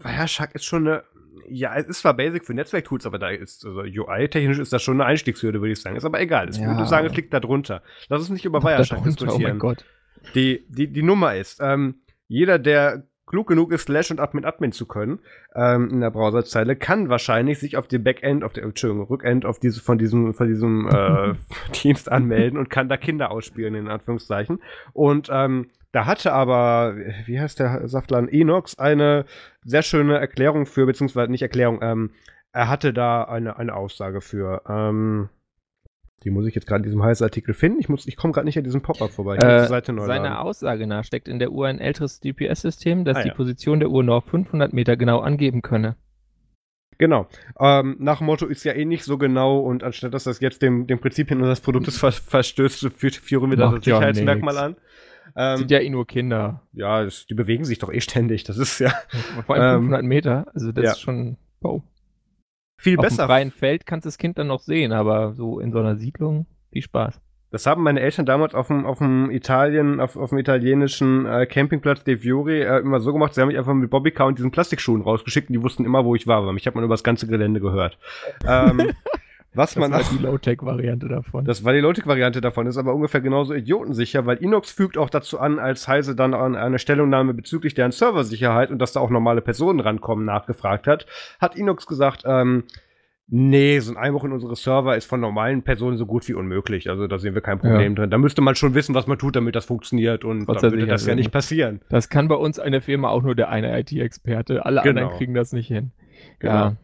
Wireshark 0.02 0.56
ist 0.56 0.65
schon 0.65 0.88
eine. 0.88 1.04
Ja, 1.47 1.75
es 1.75 1.86
ist 1.86 2.02
zwar 2.02 2.15
Basic 2.15 2.45
für 2.45 2.54
Netzwerktools, 2.54 3.06
aber 3.06 3.19
da 3.19 3.30
ist, 3.30 3.65
also 3.65 3.82
UI-technisch 3.82 4.60
ist 4.60 4.73
das 4.73 4.82
schon 4.82 4.99
eine 4.99 5.06
Einstiegshürde, 5.06 5.62
würde 5.62 5.71
ich 5.71 5.82
sagen. 5.82 5.95
Ist 5.95 6.06
aber 6.06 6.19
egal. 6.19 6.49
Ich 6.49 6.58
ja. 6.58 6.67
würde 6.67 6.86
sagen, 6.86 7.08
es 7.08 7.15
liegt 7.15 7.34
da 7.34 7.39
drunter. 7.39 7.82
Lass 8.08 8.21
uns 8.21 8.30
nicht 8.30 8.45
über 8.45 8.62
Wireshark 8.63 9.04
diskutieren. 9.04 9.41
Oh 9.41 9.47
mein 9.47 9.60
Gott. 9.60 9.86
Die, 10.36 10.65
die, 10.69 10.88
die 10.88 11.03
Nummer 11.03 11.36
ist, 11.36 11.60
ähm, 11.62 12.01
jeder, 12.27 12.60
der 12.60 13.03
klug 13.29 13.47
genug 13.47 13.71
ist, 13.71 13.84
Slash 13.84 14.12
und 14.12 14.19
Admin 14.19 14.43
Admin 14.43 14.71
zu 14.71 14.88
können 14.88 15.19
ähm, 15.55 15.89
in 15.89 16.01
der 16.01 16.10
Browserzeile, 16.10 16.75
kann 16.75 17.10
wahrscheinlich 17.10 17.60
sich 17.60 17.77
auf 17.77 17.88
dem 17.88 18.03
Backend, 18.03 18.43
auf 18.43 18.53
der 18.53 18.63
Entschuldigung, 18.63 19.05
Rückend 19.05 19.45
auf 19.45 19.60
diese, 19.60 19.82
von 19.82 19.97
diesem, 19.97 20.34
von 20.34 20.47
diesem 20.47 20.88
äh, 20.88 21.34
Dienst 21.84 22.12
anmelden 22.12 22.58
und 22.58 22.69
kann 22.69 22.89
da 22.89 22.97
Kinder 22.97 23.32
ausspielen, 23.32 23.75
in 23.75 23.88
Anführungszeichen. 23.88 24.60
Und 24.93 25.29
ähm, 25.32 25.69
da 25.91 26.05
hatte 26.05 26.34
aber, 26.34 26.95
wie 27.25 27.39
heißt 27.39 27.60
der 27.60 27.88
Saftladen, 27.88 28.29
Enox, 28.29 28.77
eine 28.77 29.25
sehr 29.63 29.84
schöne 29.84 30.17
Erklärung 30.17 30.65
für, 30.65 30.86
beziehungsweise 30.86 31.32
nicht 31.32 31.41
Erklärung, 31.41 31.79
ähm, 31.82 32.12
er 32.51 32.67
hatte 32.67 32.93
da 32.93 33.23
eine, 33.23 33.58
eine 33.58 33.75
Aussage 33.75 34.21
für. 34.21 34.63
Ähm, 34.67 35.29
die 36.23 36.29
muss 36.29 36.45
ich 36.45 36.55
jetzt 36.55 36.67
gerade 36.67 36.79
in 36.79 36.84
diesem 36.84 37.03
heißen 37.03 37.23
Artikel 37.23 37.53
finden. 37.53 37.79
Ich, 37.79 38.08
ich 38.08 38.15
komme 38.15 38.34
gerade 38.34 38.45
nicht 38.45 38.58
an 38.58 38.63
diesem 38.63 38.82
Pop-up 38.82 39.12
vorbei. 39.12 39.38
Äh, 39.38 39.67
seiner 39.67 40.05
laden. 40.05 40.25
Aussage 40.27 40.88
nach 40.88 41.03
steckt 41.03 41.27
in 41.27 41.39
der 41.39 41.51
Uhr 41.51 41.67
ein 41.67 41.79
älteres 41.79 42.19
GPS-System, 42.21 43.05
das 43.05 43.17
ah, 43.17 43.23
die 43.23 43.29
ja. 43.29 43.34
Position 43.34 43.79
der 43.79 43.89
Uhr 43.89 44.03
noch 44.03 44.25
500 44.25 44.73
Meter 44.73 44.97
genau 44.97 45.19
angeben 45.19 45.62
könne. 45.62 45.95
Genau. 46.97 47.27
Ähm, 47.58 47.95
nach 47.99 48.17
dem 48.17 48.25
Motto 48.25 48.45
ist 48.45 48.65
ja 48.65 48.73
eh 48.73 48.84
nicht 48.84 49.05
so 49.05 49.17
genau 49.17 49.60
und 49.60 49.84
anstatt 49.84 50.13
dass 50.13 50.25
das 50.25 50.41
jetzt 50.41 50.62
dem, 50.62 50.86
dem 50.86 50.99
Prinzipien 50.99 51.39
unseres 51.39 51.62
Produktes 51.62 51.97
ver 51.97 52.12
verstößt, 52.12 52.89
führen 52.97 53.49
wir 53.49 53.58
das 53.58 53.73
als 53.73 53.86
Sicherheitsmerkmal 53.86 54.58
an. 54.58 54.75
Ähm, 55.36 55.58
Sind 55.58 55.71
ja 55.71 55.79
eh 55.79 55.89
nur 55.89 56.05
Kinder. 56.05 56.63
Ja, 56.73 57.03
das, 57.03 57.25
die 57.25 57.36
bewegen 57.36 57.63
sich 57.63 57.79
doch 57.79 57.93
eh 57.93 58.01
ständig. 58.01 58.43
Das 58.43 58.58
ist 58.58 58.79
ja. 58.79 58.91
Vor 59.45 59.55
allem 59.55 59.82
500 59.84 60.01
ähm, 60.01 60.08
Meter, 60.08 60.47
also 60.53 60.71
das 60.73 60.84
ja. 60.84 60.91
ist 60.91 60.99
schon. 60.99 61.38
Wow. 61.62 61.84
Viel 62.79 62.97
Auf 62.97 63.03
besser. 63.03 63.23
Auf 63.23 63.29
freien 63.29 63.51
Feld 63.51 63.85
kannst 63.85 64.05
du 64.05 64.07
das 64.07 64.17
Kind 64.17 64.37
dann 64.37 64.47
noch 64.47 64.61
sehen, 64.61 64.93
aber 64.93 65.33
so 65.33 65.59
in 65.59 65.71
so 65.71 65.79
einer 65.79 65.97
Siedlung, 65.97 66.47
viel 66.71 66.81
Spaß. 66.81 67.21
Das 67.51 67.65
haben 67.65 67.83
meine 67.83 67.99
Eltern 67.99 68.25
damals 68.25 68.53
auf 68.53 68.67
dem, 68.67 68.85
auf 68.85 68.99
dem 68.99 69.31
Italien, 69.31 69.99
auf, 69.99 70.15
auf 70.15 70.29
dem 70.29 70.37
italienischen 70.37 71.25
äh, 71.25 71.45
Campingplatz 71.45 72.03
De 72.03 72.17
Fiori 72.17 72.61
äh, 72.61 72.77
immer 72.79 72.99
so 72.99 73.11
gemacht, 73.11 73.33
sie 73.33 73.41
haben 73.41 73.47
mich 73.47 73.57
einfach 73.57 73.73
mit 73.73 73.89
Bobbycar 73.89 74.27
und 74.27 74.37
diesen 74.37 74.51
Plastikschuhen 74.51 75.01
rausgeschickt 75.01 75.49
und 75.49 75.53
die 75.53 75.63
wussten 75.63 75.83
immer, 75.83 76.05
wo 76.05 76.15
ich 76.15 76.27
war, 76.27 76.45
weil 76.45 76.53
mich 76.53 76.67
hat 76.67 76.75
man 76.75 76.83
über 76.83 76.93
das 76.93 77.03
ganze 77.03 77.27
Gelände 77.27 77.59
gehört. 77.59 77.97
ähm, 78.47 78.91
was 79.53 79.73
das 79.73 79.81
man 79.81 79.91
war 79.91 80.03
die 80.03 80.17
Low-Tech-Variante 80.17 81.07
davon. 81.07 81.45
Das 81.45 81.63
war 81.63 81.73
die 81.73 81.79
Low-Tech-Variante 81.79 82.41
davon, 82.41 82.67
ist 82.67 82.77
aber 82.77 82.93
ungefähr 82.93 83.21
genauso 83.21 83.53
idiotensicher, 83.53 84.25
weil 84.25 84.38
Inox 84.38 84.71
fügt 84.71 84.97
auch 84.97 85.09
dazu 85.09 85.39
an, 85.39 85.59
als 85.59 85.88
Heise 85.88 86.15
dann 86.15 86.33
an 86.33 86.55
eine 86.55 86.79
Stellungnahme 86.79 87.33
bezüglich 87.33 87.73
deren 87.73 87.91
Serversicherheit 87.91 88.71
und 88.71 88.79
dass 88.79 88.93
da 88.93 88.99
auch 88.99 89.09
normale 89.09 89.41
Personen 89.41 89.79
rankommen, 89.79 90.25
nachgefragt 90.25 90.88
hat, 90.88 91.05
hat 91.39 91.55
Inox 91.55 91.88
gesagt, 91.88 92.23
ähm, 92.25 92.63
Nee, 93.31 93.79
so 93.79 93.91
ein 93.93 93.97
Einbruch 93.97 94.23
in 94.23 94.31
unsere 94.31 94.55
Server 94.55 94.97
ist 94.97 95.05
von 95.05 95.19
normalen 95.19 95.62
Personen 95.62 95.97
so 95.97 96.07
gut 96.07 96.27
wie 96.27 96.33
unmöglich. 96.33 96.89
Also 96.89 97.05
da 97.05 97.19
sehen 97.19 97.35
wir 97.35 97.41
kein 97.41 97.59
Problem 97.59 97.91
ja. 97.91 97.95
drin. 97.95 98.09
Da 98.09 98.17
müsste 98.17 98.41
man 98.41 98.55
schon 98.55 98.73
wissen, 98.73 98.95
was 98.95 99.05
man 99.05 99.19
tut, 99.19 99.35
damit 99.35 99.55
das 99.55 99.65
funktioniert 99.65 100.25
und 100.25 100.47
Trotz 100.47 100.62
dann 100.62 100.71
würde 100.71 100.88
das 100.88 101.05
ja 101.05 101.13
nicht 101.13 101.31
passieren. 101.31 101.81
Das 101.89 102.09
kann 102.09 102.27
bei 102.27 102.33
uns 102.33 102.57
eine 102.57 102.81
Firma 102.81 103.09
auch 103.09 103.21
nur 103.21 103.35
der 103.35 103.49
eine 103.49 103.79
IT-Experte. 103.79 104.65
Alle 104.65 104.81
genau. 104.81 105.01
anderen 105.01 105.17
kriegen 105.19 105.35
das 105.35 105.53
nicht 105.53 105.67
hin. 105.67 105.91
Genau. 106.39 106.53
Ja. 106.53 106.75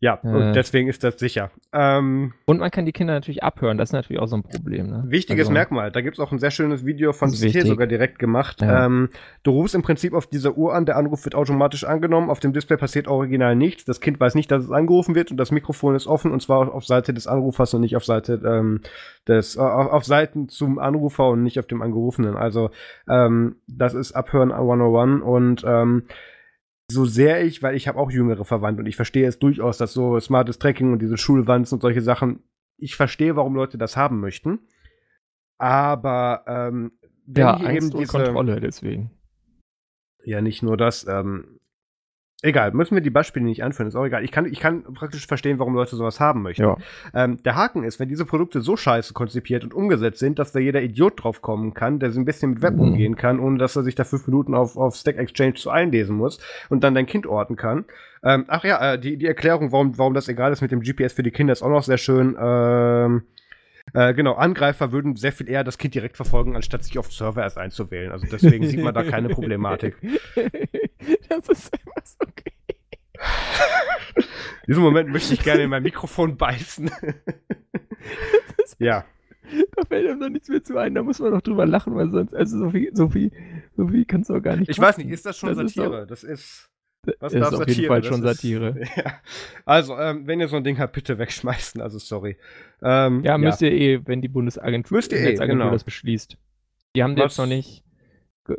Ja, 0.00 0.20
äh, 0.22 0.28
und 0.28 0.52
deswegen 0.52 0.88
ist 0.88 1.02
das 1.04 1.18
sicher. 1.18 1.50
Ähm, 1.72 2.34
und 2.44 2.60
man 2.60 2.70
kann 2.70 2.84
die 2.84 2.92
Kinder 2.92 3.14
natürlich 3.14 3.42
abhören, 3.42 3.78
das 3.78 3.88
ist 3.88 3.92
natürlich 3.94 4.20
auch 4.20 4.26
so 4.26 4.36
ein 4.36 4.42
Problem. 4.42 4.88
Ne? 4.88 5.04
Wichtiges 5.06 5.46
also, 5.46 5.52
Merkmal, 5.52 5.90
da 5.90 6.02
gibt 6.02 6.18
es 6.18 6.20
auch 6.20 6.32
ein 6.32 6.38
sehr 6.38 6.50
schönes 6.50 6.84
Video 6.84 7.12
von 7.12 7.30
CT 7.30 7.66
sogar 7.66 7.86
direkt 7.86 8.18
gemacht. 8.18 8.60
Ja. 8.60 8.86
Ähm, 8.86 9.08
du 9.42 9.52
rufst 9.52 9.74
im 9.74 9.82
Prinzip 9.82 10.12
auf 10.12 10.26
dieser 10.26 10.56
Uhr 10.56 10.74
an, 10.74 10.84
der 10.84 10.96
Anruf 10.96 11.24
wird 11.24 11.34
automatisch 11.34 11.84
angenommen, 11.84 12.28
auf 12.28 12.40
dem 12.40 12.52
Display 12.52 12.76
passiert 12.76 13.08
original 13.08 13.56
nichts, 13.56 13.84
das 13.84 14.00
Kind 14.00 14.20
weiß 14.20 14.34
nicht, 14.34 14.50
dass 14.50 14.64
es 14.64 14.70
angerufen 14.70 15.14
wird 15.14 15.30
und 15.30 15.38
das 15.38 15.50
Mikrofon 15.50 15.94
ist 15.94 16.06
offen 16.06 16.30
und 16.30 16.42
zwar 16.42 16.74
auf 16.74 16.84
Seite 16.84 17.14
des 17.14 17.26
Anrufers 17.26 17.72
und 17.72 17.80
nicht 17.80 17.96
auf 17.96 18.04
Seite 18.04 18.40
ähm, 18.44 18.80
des, 19.26 19.56
äh, 19.56 19.60
auf 19.60 20.04
Seiten 20.04 20.48
zum 20.48 20.78
Anrufer 20.78 21.30
und 21.30 21.42
nicht 21.42 21.58
auf 21.58 21.66
dem 21.66 21.80
Angerufenen. 21.80 22.36
Also 22.36 22.70
ähm, 23.08 23.56
das 23.66 23.94
ist 23.94 24.12
Abhören 24.12 24.52
101 24.52 25.22
und 25.22 25.64
ähm, 25.66 26.02
so 26.90 27.04
sehr 27.04 27.44
ich, 27.44 27.62
weil 27.62 27.74
ich 27.74 27.88
habe 27.88 27.98
auch 27.98 28.10
jüngere 28.10 28.44
Verwandte 28.44 28.80
und 28.80 28.86
ich 28.86 28.96
verstehe 28.96 29.26
es 29.26 29.38
durchaus, 29.38 29.78
dass 29.78 29.92
so 29.92 30.18
smartes 30.20 30.58
Tracking 30.58 30.92
und 30.92 31.02
diese 31.02 31.16
Schulwanzen 31.16 31.76
und 31.76 31.80
solche 31.82 32.02
Sachen, 32.02 32.42
ich 32.78 32.96
verstehe, 32.96 33.36
warum 33.36 33.54
Leute 33.54 33.78
das 33.78 33.96
haben 33.96 34.20
möchten. 34.20 34.60
Aber 35.58 36.44
ähm, 36.46 36.92
wenn 37.26 37.42
ja, 37.42 37.58
hier 37.58 37.70
eben 37.70 37.90
diese 37.90 38.06
Kontrolle 38.06 38.60
deswegen. 38.60 39.10
Ja, 40.24 40.40
nicht 40.40 40.62
nur 40.62 40.76
das. 40.76 41.06
Ähm, 41.08 41.55
Egal, 42.46 42.70
müssen 42.70 42.94
wir 42.94 43.02
die 43.02 43.10
Beispiele 43.10 43.44
nicht 43.44 43.64
anführen, 43.64 43.88
ist 43.88 43.96
auch 43.96 44.04
egal. 44.04 44.22
Ich 44.22 44.30
kann, 44.30 44.46
ich 44.46 44.60
kann 44.60 44.84
praktisch 44.94 45.26
verstehen, 45.26 45.58
warum 45.58 45.74
Leute 45.74 45.96
sowas 45.96 46.20
haben 46.20 46.42
möchten. 46.42 46.62
Ja. 46.62 46.76
Ähm, 47.12 47.42
der 47.42 47.56
Haken 47.56 47.82
ist, 47.82 47.98
wenn 47.98 48.08
diese 48.08 48.24
Produkte 48.24 48.60
so 48.60 48.76
scheiße 48.76 49.14
konzipiert 49.14 49.64
und 49.64 49.74
umgesetzt 49.74 50.20
sind, 50.20 50.38
dass 50.38 50.52
da 50.52 50.60
jeder 50.60 50.80
Idiot 50.80 51.24
drauf 51.24 51.42
kommen 51.42 51.74
kann, 51.74 51.98
der 51.98 52.12
so 52.12 52.20
ein 52.20 52.24
bisschen 52.24 52.50
mit 52.50 52.62
Web 52.62 52.74
mhm. 52.74 52.82
umgehen 52.82 53.16
kann, 53.16 53.40
ohne 53.40 53.58
dass 53.58 53.74
er 53.74 53.82
sich 53.82 53.96
da 53.96 54.04
fünf 54.04 54.28
Minuten 54.28 54.54
auf, 54.54 54.76
auf 54.76 54.94
Stack 54.94 55.16
Exchange 55.16 55.54
zu 55.54 55.70
einlesen 55.70 56.14
muss 56.14 56.38
und 56.68 56.84
dann 56.84 56.94
dein 56.94 57.06
Kind 57.06 57.26
orten 57.26 57.56
kann. 57.56 57.84
Ähm, 58.22 58.44
ach 58.46 58.62
ja, 58.62 58.92
äh, 58.92 58.96
die, 58.96 59.16
die 59.16 59.26
Erklärung, 59.26 59.72
warum, 59.72 59.98
warum 59.98 60.14
das 60.14 60.28
egal 60.28 60.52
ist 60.52 60.62
mit 60.62 60.70
dem 60.70 60.82
GPS 60.82 61.14
für 61.14 61.24
die 61.24 61.32
Kinder, 61.32 61.52
ist 61.52 61.64
auch 61.64 61.68
noch 61.68 61.82
sehr 61.82 61.98
schön. 61.98 62.36
Ähm, 62.40 63.22
Äh, 63.94 64.14
genau, 64.14 64.34
Angreifer 64.34 64.92
würden 64.92 65.16
sehr 65.16 65.32
viel 65.32 65.48
eher 65.48 65.64
das 65.64 65.78
Kind 65.78 65.94
direkt 65.94 66.16
verfolgen, 66.16 66.56
anstatt 66.56 66.84
sich 66.84 66.98
auf 66.98 67.12
Server 67.12 67.42
erst 67.42 67.58
einzuwählen. 67.58 68.12
Also 68.12 68.26
deswegen 68.30 68.66
sieht 68.66 68.82
man 68.82 68.94
da 68.94 69.04
keine 69.04 69.28
Problematik. 69.28 69.96
Das 71.28 71.48
ist 71.48 71.72
einfach 71.72 72.02
so 72.04 72.16
okay. 72.20 72.52
In 74.66 74.72
diesem 74.72 74.82
Moment 74.82 75.10
möchte 75.10 75.34
ich 75.34 75.42
gerne 75.42 75.62
in 75.62 75.70
mein 75.70 75.84
Mikrofon 75.84 76.36
beißen. 76.36 76.90
ja. 78.78 79.04
Da 79.76 79.84
fällt 79.86 80.08
einem 80.08 80.18
noch 80.18 80.28
nichts 80.28 80.48
mehr 80.48 80.62
zu 80.62 80.76
ein, 80.76 80.94
da 80.94 81.04
muss 81.04 81.20
man 81.20 81.30
doch 81.30 81.42
drüber 81.42 81.66
lachen, 81.66 81.94
weil 81.94 82.10
sonst, 82.10 82.34
also 82.34 82.58
so 82.58 82.70
viel, 82.70 82.90
so 82.92 83.08
viel, 83.08 83.30
so 83.76 83.86
viel 83.86 84.04
kannst 84.04 84.30
du 84.30 84.34
auch 84.34 84.42
gar 84.42 84.56
nicht. 84.56 84.68
Ich 84.68 84.78
weiß 84.78 84.98
nicht, 84.98 85.08
ist 85.08 85.24
das 85.24 85.36
schon 85.38 85.50
das 85.50 85.58
Satire? 85.72 86.02
Ist 86.02 86.10
das 86.10 86.24
ist. 86.24 86.70
Was 87.20 87.32
ist 87.32 87.42
auf 87.42 87.50
Satire? 87.50 87.76
jeden 87.76 87.88
Fall 87.88 88.04
schon 88.04 88.22
Satire. 88.22 88.78
Ist, 88.78 88.96
ja. 88.96 89.14
Also, 89.64 89.98
ähm, 89.98 90.26
wenn 90.26 90.40
ihr 90.40 90.48
so 90.48 90.56
ein 90.56 90.64
Ding 90.64 90.78
habt, 90.78 90.92
bitte 90.92 91.18
wegschmeißen. 91.18 91.80
Also, 91.80 91.98
sorry. 91.98 92.36
Ähm, 92.82 93.22
ja, 93.24 93.38
müsst 93.38 93.60
ja. 93.60 93.68
ihr 93.68 93.98
eh, 93.98 94.06
wenn 94.06 94.22
die 94.22 94.28
Bundesagentur, 94.28 94.96
müsst 94.96 95.12
ihr 95.12 95.18
eh, 95.18 95.34
genau. 95.34 95.70
das 95.70 95.84
beschließt. 95.84 96.36
Die 96.94 97.02
haben 97.02 97.16
jetzt 97.16 97.38
noch 97.38 97.46
nicht 97.46 97.84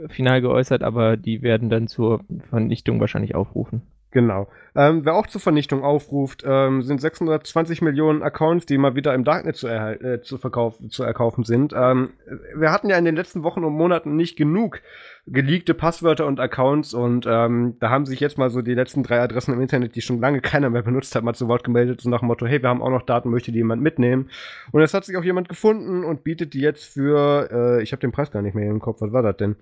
final 0.10 0.42
geäußert, 0.42 0.84
aber 0.84 1.18
die 1.18 1.42
werden 1.42 1.70
dann 1.70 1.88
zur 1.88 2.24
Vernichtung 2.50 3.00
wahrscheinlich 3.00 3.36
aufrufen. 3.36 3.82
Genau. 4.12 4.48
Ähm, 4.74 5.04
wer 5.04 5.16
auch 5.16 5.28
zur 5.28 5.42
Vernichtung 5.42 5.84
aufruft, 5.84 6.44
ähm, 6.46 6.82
sind 6.82 7.02
620 7.02 7.82
Millionen 7.82 8.24
Accounts, 8.24 8.66
die 8.66 8.78
mal 8.78 8.96
wieder 8.96 9.14
im 9.14 9.26
Darknet 9.26 9.58
zu, 9.58 9.68
äh, 9.68 10.22
zu, 10.22 10.38
verkaufen, 10.38 10.90
zu 10.90 11.04
erkaufen 11.04 11.44
sind. 11.44 11.74
Ähm, 11.76 12.12
wir 12.56 12.72
hatten 12.72 12.90
ja 12.90 12.98
in 12.98 13.04
den 13.04 13.16
letzten 13.16 13.44
Wochen 13.44 13.66
und 13.66 13.74
Monaten 13.74 14.16
nicht 14.16 14.38
genug 14.38 14.82
geleakte 15.26 15.74
Passwörter 15.74 16.26
und 16.26 16.40
Accounts 16.40 16.94
und 16.94 17.26
ähm, 17.28 17.76
da 17.82 17.90
haben 17.90 18.06
sich 18.06 18.22
jetzt 18.22 18.38
mal 18.38 18.50
so 18.50 18.62
die 18.62 18.76
letzten 18.76 19.04
drei 19.04 19.20
Adressen 19.20 19.54
im 19.54 19.60
Internet, 19.60 19.96
die 19.96 20.02
schon 20.02 20.22
lange 20.22 20.40
keiner 20.40 20.70
mehr 20.70 20.84
benutzt 20.84 21.14
hat, 21.16 21.24
mal 21.24 21.34
zu 21.34 21.50
Wort 21.50 21.66
gemeldet, 21.66 22.00
so 22.00 22.10
nach 22.10 22.20
dem 22.20 22.28
Motto, 22.28 22.46
hey, 22.46 22.62
wir 22.62 22.70
haben 22.70 22.82
auch 22.82 22.90
noch 22.90 23.02
Daten, 23.02 23.30
möchte 23.30 23.52
die 23.52 23.58
jemand 23.58 23.82
mitnehmen? 23.82 24.30
Und 24.72 24.82
es 24.82 24.94
hat 24.94 25.04
sich 25.04 25.18
auch 25.18 25.24
jemand 25.24 25.50
gefunden 25.50 26.06
und 26.06 26.24
bietet 26.24 26.54
die 26.54 26.62
jetzt 26.62 26.86
für, 26.86 27.50
äh, 27.52 27.84
ich 27.84 27.92
habe 27.92 28.00
den 28.00 28.14
Preis 28.14 28.32
gar 28.32 28.42
nicht 28.42 28.56
mehr 28.56 28.70
im 28.70 28.80
Kopf, 28.80 29.02
was 29.02 29.12
war 29.12 29.22
das 29.22 29.36
denn? 29.36 29.58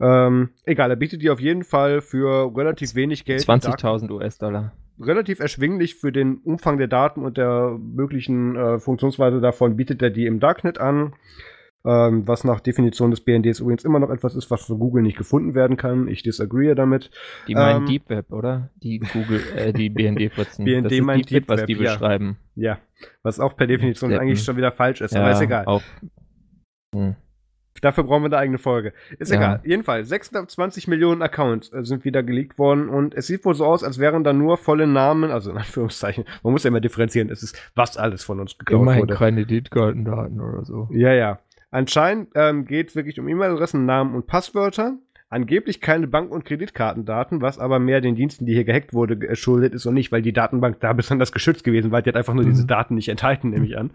Ähm, 0.00 0.50
egal, 0.64 0.90
er 0.90 0.96
bietet 0.96 1.22
die 1.22 1.30
auf 1.30 1.40
jeden 1.40 1.64
Fall 1.64 2.00
für 2.00 2.54
relativ 2.56 2.94
wenig 2.94 3.24
Geld. 3.24 3.42
20.000 3.42 4.10
US-Dollar. 4.10 4.72
Relativ 5.00 5.40
erschwinglich 5.40 5.94
für 5.94 6.12
den 6.12 6.38
Umfang 6.38 6.78
der 6.78 6.88
Daten 6.88 7.24
und 7.24 7.36
der 7.36 7.78
möglichen 7.78 8.56
äh, 8.56 8.78
Funktionsweise 8.78 9.40
davon 9.40 9.76
bietet 9.76 10.02
er 10.02 10.10
die 10.10 10.26
im 10.26 10.40
Darknet 10.40 10.78
an. 10.78 11.14
Ähm, 11.84 12.26
was 12.26 12.42
nach 12.42 12.58
Definition 12.58 13.12
des 13.12 13.20
BNDs 13.20 13.60
übrigens 13.60 13.84
immer 13.84 14.00
noch 14.00 14.10
etwas 14.10 14.34
ist, 14.34 14.50
was 14.50 14.66
für 14.66 14.76
Google 14.76 15.02
nicht 15.02 15.16
gefunden 15.16 15.54
werden 15.54 15.76
kann. 15.76 16.08
Ich 16.08 16.24
disagree 16.24 16.74
damit. 16.74 17.10
Die 17.46 17.54
meinen 17.54 17.82
ähm, 17.82 17.86
Deep 17.86 18.10
Web, 18.10 18.32
oder? 18.32 18.70
Die 18.82 18.98
Google, 18.98 19.40
äh, 19.56 19.72
die 19.72 19.88
BND-Fritzen. 19.88 20.64
BND 20.64 20.90
das 20.90 21.00
meint 21.00 21.30
Deep, 21.30 21.48
Web, 21.48 21.58
was 21.58 21.66
die 21.66 21.74
ja. 21.74 21.92
beschreiben. 21.92 22.36
Ja, 22.56 22.78
was 23.22 23.38
auch 23.38 23.56
per 23.56 23.68
Definition 23.68 24.10
Deppen. 24.10 24.22
eigentlich 24.22 24.42
schon 24.42 24.56
wieder 24.56 24.72
falsch 24.72 25.00
ist, 25.00 25.14
ja, 25.14 25.20
aber 25.20 25.30
ist 25.30 25.40
egal. 25.40 25.66
Auch. 25.66 25.82
Hm. 26.94 27.14
Dafür 27.80 28.04
brauchen 28.04 28.22
wir 28.22 28.26
eine 28.26 28.38
eigene 28.38 28.58
Folge. 28.58 28.92
Ist 29.18 29.30
ja. 29.30 29.36
egal. 29.36 29.60
Jedenfalls, 29.64 30.08
620 30.08 30.88
Millionen 30.88 31.22
Accounts 31.22 31.72
äh, 31.72 31.84
sind 31.84 32.04
wieder 32.04 32.22
geleakt 32.22 32.58
worden 32.58 32.88
und 32.88 33.14
es 33.14 33.26
sieht 33.26 33.44
wohl 33.44 33.54
so 33.54 33.64
aus, 33.64 33.84
als 33.84 33.98
wären 33.98 34.24
da 34.24 34.32
nur 34.32 34.56
volle 34.56 34.86
Namen, 34.86 35.30
also 35.30 35.50
in 35.50 35.56
Anführungszeichen, 35.56 36.24
man 36.42 36.52
muss 36.52 36.64
ja 36.64 36.68
immer 36.68 36.80
differenzieren, 36.80 37.30
es 37.30 37.42
ist, 37.42 37.56
was 37.74 37.96
alles 37.96 38.24
von 38.24 38.40
uns 38.40 38.58
geklaut 38.58 38.82
Immerhin 38.82 39.02
wurde. 39.02 39.14
keine 39.14 39.44
Kreditkartendaten 39.44 40.40
oder 40.40 40.64
so. 40.64 40.88
Ja, 40.90 41.12
ja. 41.12 41.40
Anscheinend 41.70 42.30
ähm, 42.34 42.64
geht 42.64 42.96
wirklich 42.96 43.20
um 43.20 43.28
E-Mail-Adressen, 43.28 43.84
Namen 43.84 44.14
und 44.14 44.26
Passwörter. 44.26 44.96
Angeblich 45.30 45.82
keine 45.82 46.06
Bank- 46.06 46.30
und 46.30 46.46
Kreditkartendaten, 46.46 47.42
was 47.42 47.58
aber 47.58 47.78
mehr 47.78 48.00
den 48.00 48.14
Diensten, 48.14 48.46
die 48.46 48.54
hier 48.54 48.64
gehackt 48.64 48.94
wurde, 48.94 49.18
geschuldet 49.18 49.74
ist 49.74 49.84
und 49.84 49.92
nicht, 49.92 50.10
weil 50.10 50.22
die 50.22 50.32
Datenbank 50.32 50.80
da 50.80 50.92
besonders 50.94 51.32
geschützt 51.32 51.64
gewesen 51.64 51.90
war. 51.90 52.00
Die 52.00 52.08
hat 52.08 52.16
einfach 52.16 52.32
nur 52.32 52.44
mhm. 52.44 52.50
diese 52.50 52.66
Daten 52.66 52.94
nicht 52.94 53.10
enthalten, 53.10 53.50
nehme 53.50 53.66
ich 53.66 53.76
an. 53.76 53.90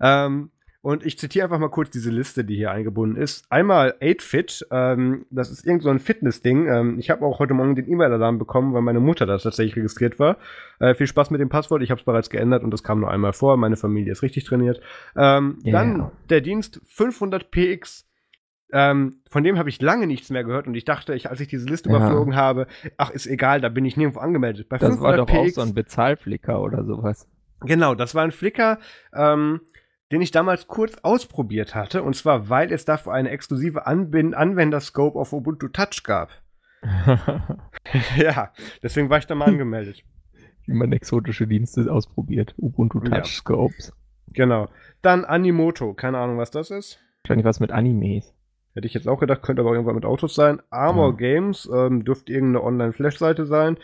Ähm, 0.00 0.50
und 0.82 1.04
ich 1.04 1.18
zitiere 1.18 1.44
einfach 1.44 1.58
mal 1.58 1.68
kurz 1.68 1.90
diese 1.90 2.10
Liste, 2.10 2.42
die 2.42 2.56
hier 2.56 2.70
eingebunden 2.70 3.20
ist. 3.20 3.44
Einmal 3.50 3.96
8fit, 4.00 4.64
ähm, 4.70 5.26
das 5.30 5.50
ist 5.50 5.66
irgend 5.66 5.82
so 5.82 5.90
ein 5.90 5.98
Fitness-Ding. 5.98 6.68
Ähm, 6.68 6.98
ich 6.98 7.10
habe 7.10 7.24
auch 7.26 7.38
heute 7.38 7.52
Morgen 7.52 7.74
den 7.74 7.86
E-Mail-Alarm 7.86 8.38
bekommen, 8.38 8.72
weil 8.72 8.80
meine 8.80 9.00
Mutter 9.00 9.26
da 9.26 9.36
tatsächlich 9.36 9.76
registriert 9.76 10.18
war. 10.18 10.38
Äh, 10.78 10.94
viel 10.94 11.06
Spaß 11.06 11.30
mit 11.30 11.40
dem 11.40 11.50
Passwort, 11.50 11.82
ich 11.82 11.90
habe 11.90 11.98
es 11.98 12.04
bereits 12.04 12.30
geändert 12.30 12.62
und 12.62 12.70
das 12.70 12.82
kam 12.82 13.00
nur 13.00 13.10
einmal 13.10 13.34
vor. 13.34 13.58
Meine 13.58 13.76
Familie 13.76 14.12
ist 14.12 14.22
richtig 14.22 14.44
trainiert. 14.44 14.80
Ähm, 15.16 15.58
yeah. 15.66 15.72
Dann 15.72 16.10
der 16.30 16.40
Dienst 16.40 16.80
500px. 16.96 18.04
Ähm, 18.72 19.16
von 19.28 19.44
dem 19.44 19.58
habe 19.58 19.68
ich 19.68 19.82
lange 19.82 20.06
nichts 20.06 20.30
mehr 20.30 20.44
gehört 20.44 20.66
und 20.66 20.74
ich 20.76 20.84
dachte, 20.86 21.12
ich, 21.14 21.28
als 21.28 21.40
ich 21.40 21.48
diese 21.48 21.66
Liste 21.66 21.90
ja. 21.90 21.96
überflogen 21.96 22.36
habe, 22.36 22.68
ach, 22.96 23.10
ist 23.10 23.26
egal, 23.26 23.60
da 23.60 23.68
bin 23.68 23.84
ich 23.84 23.98
nirgendwo 23.98 24.20
angemeldet. 24.20 24.68
Bei 24.68 24.78
das 24.78 24.98
war 25.00 25.16
doch 25.16 25.28
auch 25.28 25.48
so 25.48 25.60
ein 25.60 25.74
Bezahlflicker 25.74 26.62
oder 26.62 26.84
sowas. 26.84 27.28
Genau, 27.62 27.94
das 27.94 28.14
war 28.14 28.24
ein 28.24 28.30
Flicker. 28.30 28.78
Ähm, 29.14 29.60
den 30.10 30.22
ich 30.22 30.30
damals 30.30 30.66
kurz 30.66 30.96
ausprobiert 31.02 31.74
hatte, 31.74 32.02
und 32.02 32.16
zwar, 32.16 32.48
weil 32.48 32.72
es 32.72 32.84
dafür 32.84 33.12
eine 33.12 33.30
exklusive 33.30 33.86
Anbind 33.86 34.34
Anwenderscope 34.34 35.18
auf 35.18 35.32
Ubuntu 35.32 35.68
Touch 35.68 36.02
gab. 36.04 36.30
ja, 38.16 38.52
deswegen 38.82 39.10
war 39.10 39.18
ich 39.18 39.26
da 39.26 39.34
mal 39.34 39.44
angemeldet. 39.48 40.02
Wie 40.66 40.74
man 40.74 40.92
exotische 40.92 41.46
Dienste 41.46 41.92
ausprobiert. 41.92 42.54
Ubuntu 42.58 43.00
Touch 43.00 43.36
Scopes. 43.36 43.88
Ja. 43.88 43.94
Genau. 44.32 44.68
Dann 45.02 45.24
Animoto, 45.24 45.94
keine 45.94 46.18
Ahnung, 46.18 46.38
was 46.38 46.50
das 46.50 46.70
ist. 46.70 47.00
Wahrscheinlich 47.24 47.46
was 47.46 47.60
mit 47.60 47.72
Animes. 47.72 48.34
Hätte 48.74 48.86
ich 48.86 48.94
jetzt 48.94 49.08
auch 49.08 49.18
gedacht, 49.18 49.42
könnte 49.42 49.62
aber 49.62 49.72
irgendwann 49.72 49.96
mit 49.96 50.04
Autos 50.04 50.34
sein. 50.34 50.62
Armor 50.70 51.10
ja. 51.10 51.16
Games, 51.16 51.68
ähm, 51.72 52.04
dürfte 52.04 52.32
irgendeine 52.32 52.64
Online-Flash-Seite 52.64 53.46
sein. 53.46 53.78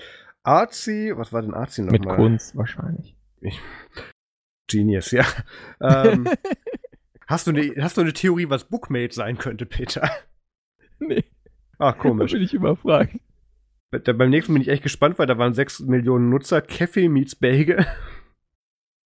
Arzi, 0.44 1.12
was 1.16 1.32
war 1.32 1.42
denn 1.42 1.54
Arzi 1.54 1.82
nochmal? 1.82 1.98
Mit 1.98 2.08
Kunst 2.08 2.56
wahrscheinlich. 2.56 3.16
Ich, 3.40 3.60
Genius, 4.68 5.10
ja. 5.10 5.24
Ähm, 5.80 6.28
hast, 7.26 7.46
du 7.46 7.50
eine, 7.50 7.74
hast 7.80 7.96
du 7.96 8.00
eine 8.00 8.12
Theorie, 8.12 8.48
was 8.48 8.64
Bookmate 8.64 9.14
sein 9.14 9.38
könnte, 9.38 9.66
Peter? 9.66 10.10
Nee. 10.98 11.24
Ach, 11.78 11.96
komisch. 11.98 12.32
Da 12.32 12.38
bin 12.38 12.44
ich 12.44 12.54
überfragt. 12.54 13.16
Da, 13.90 14.12
beim 14.12 14.30
nächsten 14.30 14.52
bin 14.52 14.62
ich 14.62 14.68
echt 14.68 14.82
gespannt, 14.82 15.18
weil 15.18 15.26
da 15.26 15.38
waren 15.38 15.54
6 15.54 15.80
Millionen 15.80 16.28
Nutzer. 16.28 16.60
Kaffee 16.60 17.08
meets 17.08 17.36
Belge. 17.36 17.86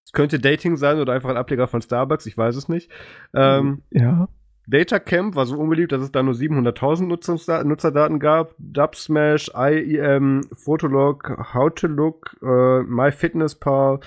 Es 0.05 0.11
könnte 0.11 0.39
Dating 0.39 0.77
sein 0.77 0.99
oder 0.99 1.13
einfach 1.13 1.29
ein 1.29 1.37
Ableger 1.37 1.67
von 1.67 1.81
Starbucks, 1.81 2.25
ich 2.25 2.37
weiß 2.37 2.55
es 2.55 2.69
nicht. 2.69 2.91
Ähm, 3.33 3.81
ja. 3.91 4.27
Datacamp 4.67 5.35
war 5.35 5.45
so 5.45 5.57
unbeliebt, 5.57 5.91
dass 5.91 6.01
es 6.01 6.11
da 6.11 6.23
nur 6.23 6.33
700.000 6.33 7.63
Nutzerdaten 7.63 8.19
gab. 8.19 8.55
Dubsmash, 8.57 9.51
IEM, 9.55 10.41
Fotolog, 10.53 11.53
How 11.53 11.73
to 11.73 11.87
Look, 11.87 12.37
äh, 12.41 12.81
MyFitnessPal, 12.81 13.99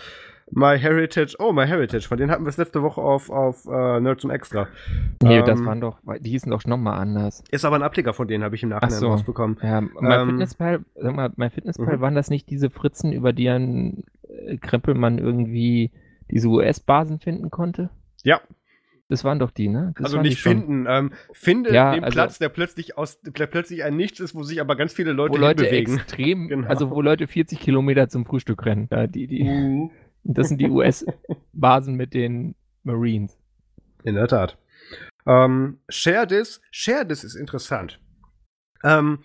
My 0.50 0.78
Heritage, 0.78 1.37
oh, 1.38 1.52
My 1.52 1.66
Heritage, 1.66 2.06
von 2.08 2.18
denen 2.18 2.30
hatten 2.30 2.44
wir 2.44 2.48
es 2.48 2.56
letzte 2.56 2.82
Woche 2.82 3.00
auf, 3.00 3.30
auf 3.30 3.66
uh, 3.66 4.00
Nerds 4.00 4.24
und 4.24 4.30
Extra. 4.30 4.68
Nee, 5.22 5.38
ähm, 5.38 5.46
das 5.46 5.64
waren 5.64 5.80
doch, 5.80 5.98
die 6.20 6.30
hießen 6.30 6.50
doch 6.50 6.64
nochmal 6.64 6.98
anders. 6.98 7.44
Ist 7.50 7.64
aber 7.64 7.76
ein 7.76 7.82
Ableger 7.82 8.14
von 8.14 8.28
denen, 8.28 8.44
habe 8.44 8.56
ich 8.56 8.62
im 8.62 8.70
Nachhinein 8.70 8.98
so. 8.98 9.08
rausbekommen. 9.08 9.58
Ja, 9.62 9.80
My 9.80 10.14
ähm, 10.14 10.28
Fitnesspal, 10.30 10.80
sag 10.94 11.14
mal, 11.14 11.32
My 11.37 11.50
Fitnesspal, 11.50 11.96
mhm. 11.96 12.00
waren 12.00 12.14
das 12.14 12.30
nicht 12.30 12.48
diese 12.50 12.70
Fritzen, 12.70 13.12
über 13.12 13.32
die 13.32 13.48
ein 13.48 14.04
äh, 14.28 14.56
Krempelmann 14.56 15.18
irgendwie 15.18 15.90
diese 16.30 16.48
US-Basen 16.48 17.20
finden 17.20 17.50
konnte? 17.50 17.90
Ja, 18.24 18.40
das 19.08 19.24
waren 19.24 19.38
doch 19.38 19.50
die, 19.50 19.68
ne? 19.68 19.94
Das 19.96 20.06
also 20.06 20.20
nicht 20.20 20.40
finden. 20.40 20.84
Ähm, 20.87 21.12
finde 21.32 21.72
ja, 21.72 21.94
den 21.94 22.04
also, 22.04 22.14
Platz, 22.14 22.38
der 22.38 22.50
plötzlich 22.50 22.98
aus, 22.98 23.20
der 23.22 23.46
plötzlich 23.46 23.82
ein 23.82 23.96
Nichts 23.96 24.20
ist, 24.20 24.34
wo 24.34 24.42
sich 24.42 24.61
aber 24.61 24.76
ganz 24.76 24.92
viele 24.92 25.12
Leute, 25.12 25.32
wo 25.32 25.38
Leute 25.38 25.64
bewegen. 25.64 25.94
extrem, 25.94 26.48
genau. 26.48 26.68
also 26.68 26.90
wo 26.90 27.00
Leute 27.00 27.26
40 27.26 27.58
Kilometer 27.58 28.11
zum 28.11 28.26
Frühstück 28.26 28.66
rennen. 28.66 28.87
Ja, 28.90 29.06
die, 29.06 29.26
die. 29.26 29.44
Mhm. 29.44 29.90
Das 30.24 30.48
sind 30.48 30.61
die 30.61 30.68
US-Basen 30.70 31.94
mit 31.94 32.14
den 32.14 32.54
Marines. 32.83 33.37
In 34.04 34.14
der 34.14 34.28
Tat. 34.28 34.57
Ähm, 35.26 35.78
Share 35.88 36.26
This. 36.26 36.61
Share 36.70 37.07
This 37.07 37.24
ist 37.24 37.35
interessant. 37.35 38.00
Ähm, 38.85 39.18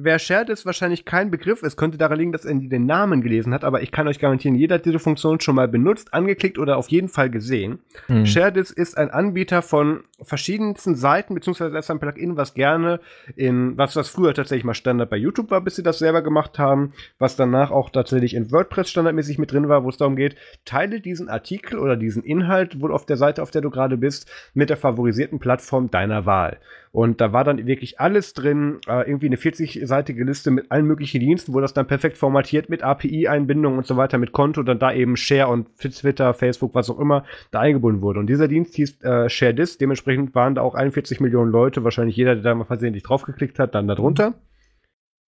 Wer 0.00 0.18
Shared 0.18 0.48
ist 0.48 0.64
wahrscheinlich 0.64 1.04
kein 1.04 1.30
Begriff 1.30 1.62
ist, 1.62 1.76
könnte 1.76 1.98
daran 1.98 2.18
liegen, 2.18 2.32
dass 2.32 2.46
er 2.46 2.54
den 2.54 2.86
Namen 2.86 3.20
gelesen 3.20 3.52
hat, 3.52 3.62
aber 3.62 3.82
ich 3.82 3.92
kann 3.92 4.08
euch 4.08 4.18
garantieren, 4.18 4.54
jeder 4.54 4.76
hat 4.76 4.86
diese 4.86 4.98
Funktion 4.98 5.38
schon 5.40 5.54
mal 5.54 5.68
benutzt, 5.68 6.14
angeklickt 6.14 6.58
oder 6.58 6.78
auf 6.78 6.88
jeden 6.88 7.10
Fall 7.10 7.28
gesehen. 7.28 7.80
Mhm. 8.08 8.24
Shared 8.24 8.56
ist 8.56 8.96
ein 8.96 9.10
Anbieter 9.10 9.60
von 9.60 10.04
verschiedensten 10.22 10.94
Seiten, 10.94 11.34
beziehungsweise 11.34 11.76
ist 11.76 11.90
ein 11.90 12.00
Plugin, 12.00 12.36
was 12.36 12.54
gerne 12.54 13.00
in, 13.36 13.76
was 13.76 13.94
das 13.94 14.08
früher 14.08 14.34
tatsächlich 14.34 14.64
mal 14.64 14.74
Standard 14.74 15.10
bei 15.10 15.16
YouTube 15.16 15.50
war, 15.50 15.60
bis 15.60 15.76
sie 15.76 15.82
das 15.82 15.98
selber 15.98 16.22
gemacht 16.22 16.58
haben, 16.58 16.92
was 17.18 17.36
danach 17.36 17.70
auch 17.70 17.90
tatsächlich 17.90 18.34
in 18.34 18.50
WordPress 18.50 18.90
standardmäßig 18.90 19.38
mit 19.38 19.52
drin 19.52 19.68
war, 19.68 19.84
wo 19.84 19.88
es 19.88 19.96
darum 19.96 20.16
geht, 20.16 20.36
teile 20.64 21.00
diesen 21.00 21.28
Artikel 21.28 21.78
oder 21.78 21.96
diesen 21.96 22.22
Inhalt 22.22 22.80
wohl 22.80 22.92
auf 22.92 23.06
der 23.06 23.16
Seite, 23.16 23.42
auf 23.42 23.50
der 23.50 23.62
du 23.62 23.70
gerade 23.70 23.96
bist, 23.96 24.30
mit 24.54 24.70
der 24.70 24.76
favorisierten 24.76 25.38
Plattform 25.38 25.90
deiner 25.90 26.26
Wahl. 26.26 26.58
Und 26.92 27.22
da 27.22 27.32
war 27.32 27.42
dann 27.42 27.66
wirklich 27.66 28.00
alles 28.00 28.34
drin, 28.34 28.78
äh, 28.86 29.08
irgendwie 29.08 29.26
eine 29.26 29.36
40-seitige 29.36 30.24
Liste 30.24 30.50
mit 30.50 30.70
allen 30.70 30.86
möglichen 30.86 31.20
Diensten, 31.20 31.54
wo 31.54 31.60
das 31.60 31.72
dann 31.72 31.86
perfekt 31.86 32.18
formatiert 32.18 32.68
mit 32.68 32.82
API-Einbindung 32.82 33.78
und 33.78 33.86
so 33.86 33.96
weiter, 33.96 34.18
mit 34.18 34.32
Konto, 34.32 34.62
dann 34.62 34.78
da 34.78 34.92
eben 34.92 35.16
Share 35.16 35.48
und 35.48 35.74
Twitter, 35.78 36.34
Facebook, 36.34 36.74
was 36.74 36.90
auch 36.90 37.00
immer, 37.00 37.24
da 37.50 37.60
eingebunden 37.60 38.02
wurde. 38.02 38.20
Und 38.20 38.26
dieser 38.26 38.46
Dienst 38.46 38.74
hieß 38.74 39.00
äh, 39.04 39.30
Share 39.30 39.54
This, 39.54 39.78
dementsprechend 40.12 40.34
waren 40.34 40.54
da 40.54 40.62
auch 40.62 40.74
41 40.74 41.20
Millionen 41.20 41.50
Leute, 41.50 41.84
wahrscheinlich 41.84 42.16
jeder, 42.16 42.34
der 42.34 42.44
da 42.44 42.54
mal 42.54 42.64
versehentlich 42.64 43.02
draufgeklickt 43.02 43.58
hat, 43.58 43.74
dann 43.74 43.88
darunter. 43.88 44.34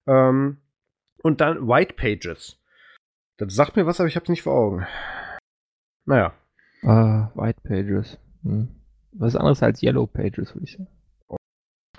Ähm, 0.07 0.57
und 1.21 1.41
dann 1.41 1.67
White 1.67 1.95
Pages. 1.95 2.59
Das 3.37 3.55
sagt 3.55 3.75
mir 3.75 3.85
was, 3.85 3.99
aber 3.99 4.07
ich 4.07 4.15
hab's 4.15 4.29
nicht 4.29 4.43
vor 4.43 4.53
Augen. 4.53 4.85
Naja. 6.05 6.33
Uh, 6.83 7.27
White 7.35 7.61
Pages. 7.63 8.19
Hm. 8.43 8.69
Was 9.13 9.35
anderes 9.35 9.63
als 9.63 9.81
Yellow 9.81 10.05
Pages, 10.05 10.53
würde 10.53 10.65
ich 10.65 10.73
sagen. 10.73 10.87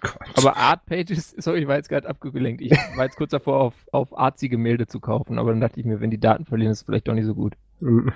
Gott. 0.00 0.18
Aber 0.36 0.56
Art 0.56 0.84
Pages, 0.84 1.30
sorry, 1.38 1.60
ich 1.60 1.68
war 1.68 1.76
jetzt 1.76 1.88
gerade 1.88 2.08
abgelenkt. 2.08 2.60
Ich 2.60 2.72
war 2.96 3.04
jetzt 3.04 3.16
kurz 3.16 3.30
davor, 3.30 3.60
auf, 3.60 3.74
auf 3.92 4.18
artsy 4.18 4.50
Gemälde 4.50 4.86
zu 4.86 5.00
kaufen, 5.00 5.38
aber 5.38 5.50
dann 5.50 5.60
dachte 5.60 5.80
ich 5.80 5.86
mir, 5.86 6.00
wenn 6.00 6.10
die 6.10 6.20
Daten 6.20 6.44
verlieren, 6.44 6.72
ist 6.72 6.80
es 6.80 6.84
vielleicht 6.84 7.08
doch 7.08 7.14
nicht 7.14 7.24
so 7.24 7.34
gut. 7.34 7.54
Hm. 7.80 8.12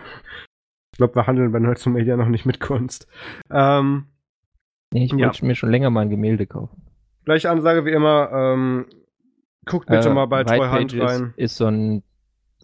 Ich 0.93 0.99
glaube, 0.99 1.15
wir 1.15 1.27
handeln 1.27 1.53
bei 1.53 1.59
Nerds 1.61 1.87
Media 1.87 2.17
noch 2.17 2.29
nicht 2.29 2.45
mit 2.45 2.61
Kunst. 2.61 3.07
Ähm, 3.51 4.09
Nee, 4.93 5.05
ich 5.05 5.13
Ja. 5.13 5.27
wollte 5.27 5.45
mir 5.45 5.55
schon 5.55 5.71
länger 5.71 5.91
mal 5.91 6.01
ein 6.03 6.11
Gemälde 6.11 6.47
kaufen. 6.47 6.83
gleiche 7.25 7.51
Ansage 7.51 7.85
wie 7.85 7.91
immer. 7.93 8.31
Ähm, 8.33 8.87
guckt 9.67 9.87
bitte 9.89 10.09
Äh, 10.09 10.15
mal 10.15 10.27
bei 10.27 10.41
White 10.41 10.57
Treuhand 10.57 10.93
Pages 10.99 11.11
rein. 11.21 11.35
ist 11.37 11.57
so 11.57 11.67
ein 11.67 12.03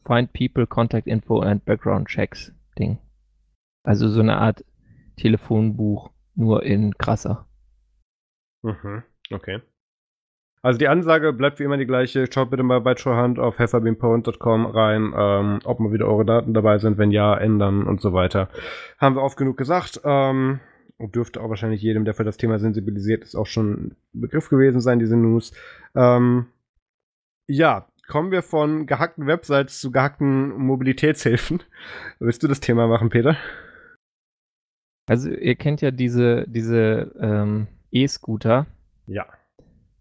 Find 0.06 0.32
People, 0.32 0.66
Contact 0.66 1.06
Info 1.06 1.40
and 1.40 1.64
Background 1.66 2.08
Checks 2.08 2.52
Ding. 2.78 2.98
Also 3.84 4.08
so 4.08 4.20
eine 4.20 4.38
Art 4.38 4.64
Telefonbuch, 5.16 6.10
nur 6.34 6.62
in 6.62 6.96
krasser. 6.96 7.46
Mhm. 8.62 9.02
Okay. 9.30 9.60
Also 10.62 10.78
die 10.78 10.88
Ansage 10.88 11.34
bleibt 11.34 11.58
wie 11.58 11.64
immer 11.64 11.76
die 11.76 11.84
gleiche. 11.86 12.26
Schaut 12.32 12.48
bitte 12.50 12.62
mal 12.62 12.80
bei 12.80 12.94
Treuhand 12.94 13.38
auf 13.38 13.58
hefferbeampoint.com 13.58 14.64
rein, 14.66 15.12
ähm, 15.14 15.58
ob 15.64 15.78
mal 15.78 15.92
wieder 15.92 16.06
eure 16.06 16.24
Daten 16.24 16.54
dabei 16.54 16.78
sind, 16.78 16.96
wenn 16.96 17.10
ja, 17.10 17.36
ändern 17.36 17.86
und 17.86 18.00
so 18.00 18.14
weiter. 18.14 18.48
Haben 18.98 19.14
wir 19.16 19.22
oft 19.22 19.36
genug 19.36 19.58
gesagt. 19.58 20.00
Ähm, 20.04 20.60
und 20.98 21.14
dürfte 21.14 21.40
auch 21.40 21.48
wahrscheinlich 21.48 21.82
jedem, 21.82 22.04
der 22.04 22.14
für 22.14 22.24
das 22.24 22.36
Thema 22.36 22.58
sensibilisiert 22.58 23.24
ist, 23.24 23.34
auch 23.34 23.46
schon 23.46 23.72
ein 23.72 23.96
Begriff 24.12 24.48
gewesen 24.48 24.80
sein, 24.80 24.98
diese 24.98 25.16
News. 25.16 25.52
Ähm, 25.94 26.46
ja, 27.48 27.86
kommen 28.08 28.30
wir 28.30 28.42
von 28.42 28.86
gehackten 28.86 29.26
Websites 29.26 29.80
zu 29.80 29.90
gehackten 29.90 30.50
Mobilitätshilfen. 30.56 31.62
Willst 32.18 32.42
du 32.42 32.48
das 32.48 32.60
Thema 32.60 32.86
machen, 32.86 33.08
Peter? 33.10 33.36
Also 35.06 35.28
ihr 35.30 35.54
kennt 35.56 35.82
ja 35.82 35.90
diese, 35.90 36.46
diese 36.48 37.12
ähm, 37.20 37.66
E-Scooter, 37.90 38.66
Ja. 39.06 39.26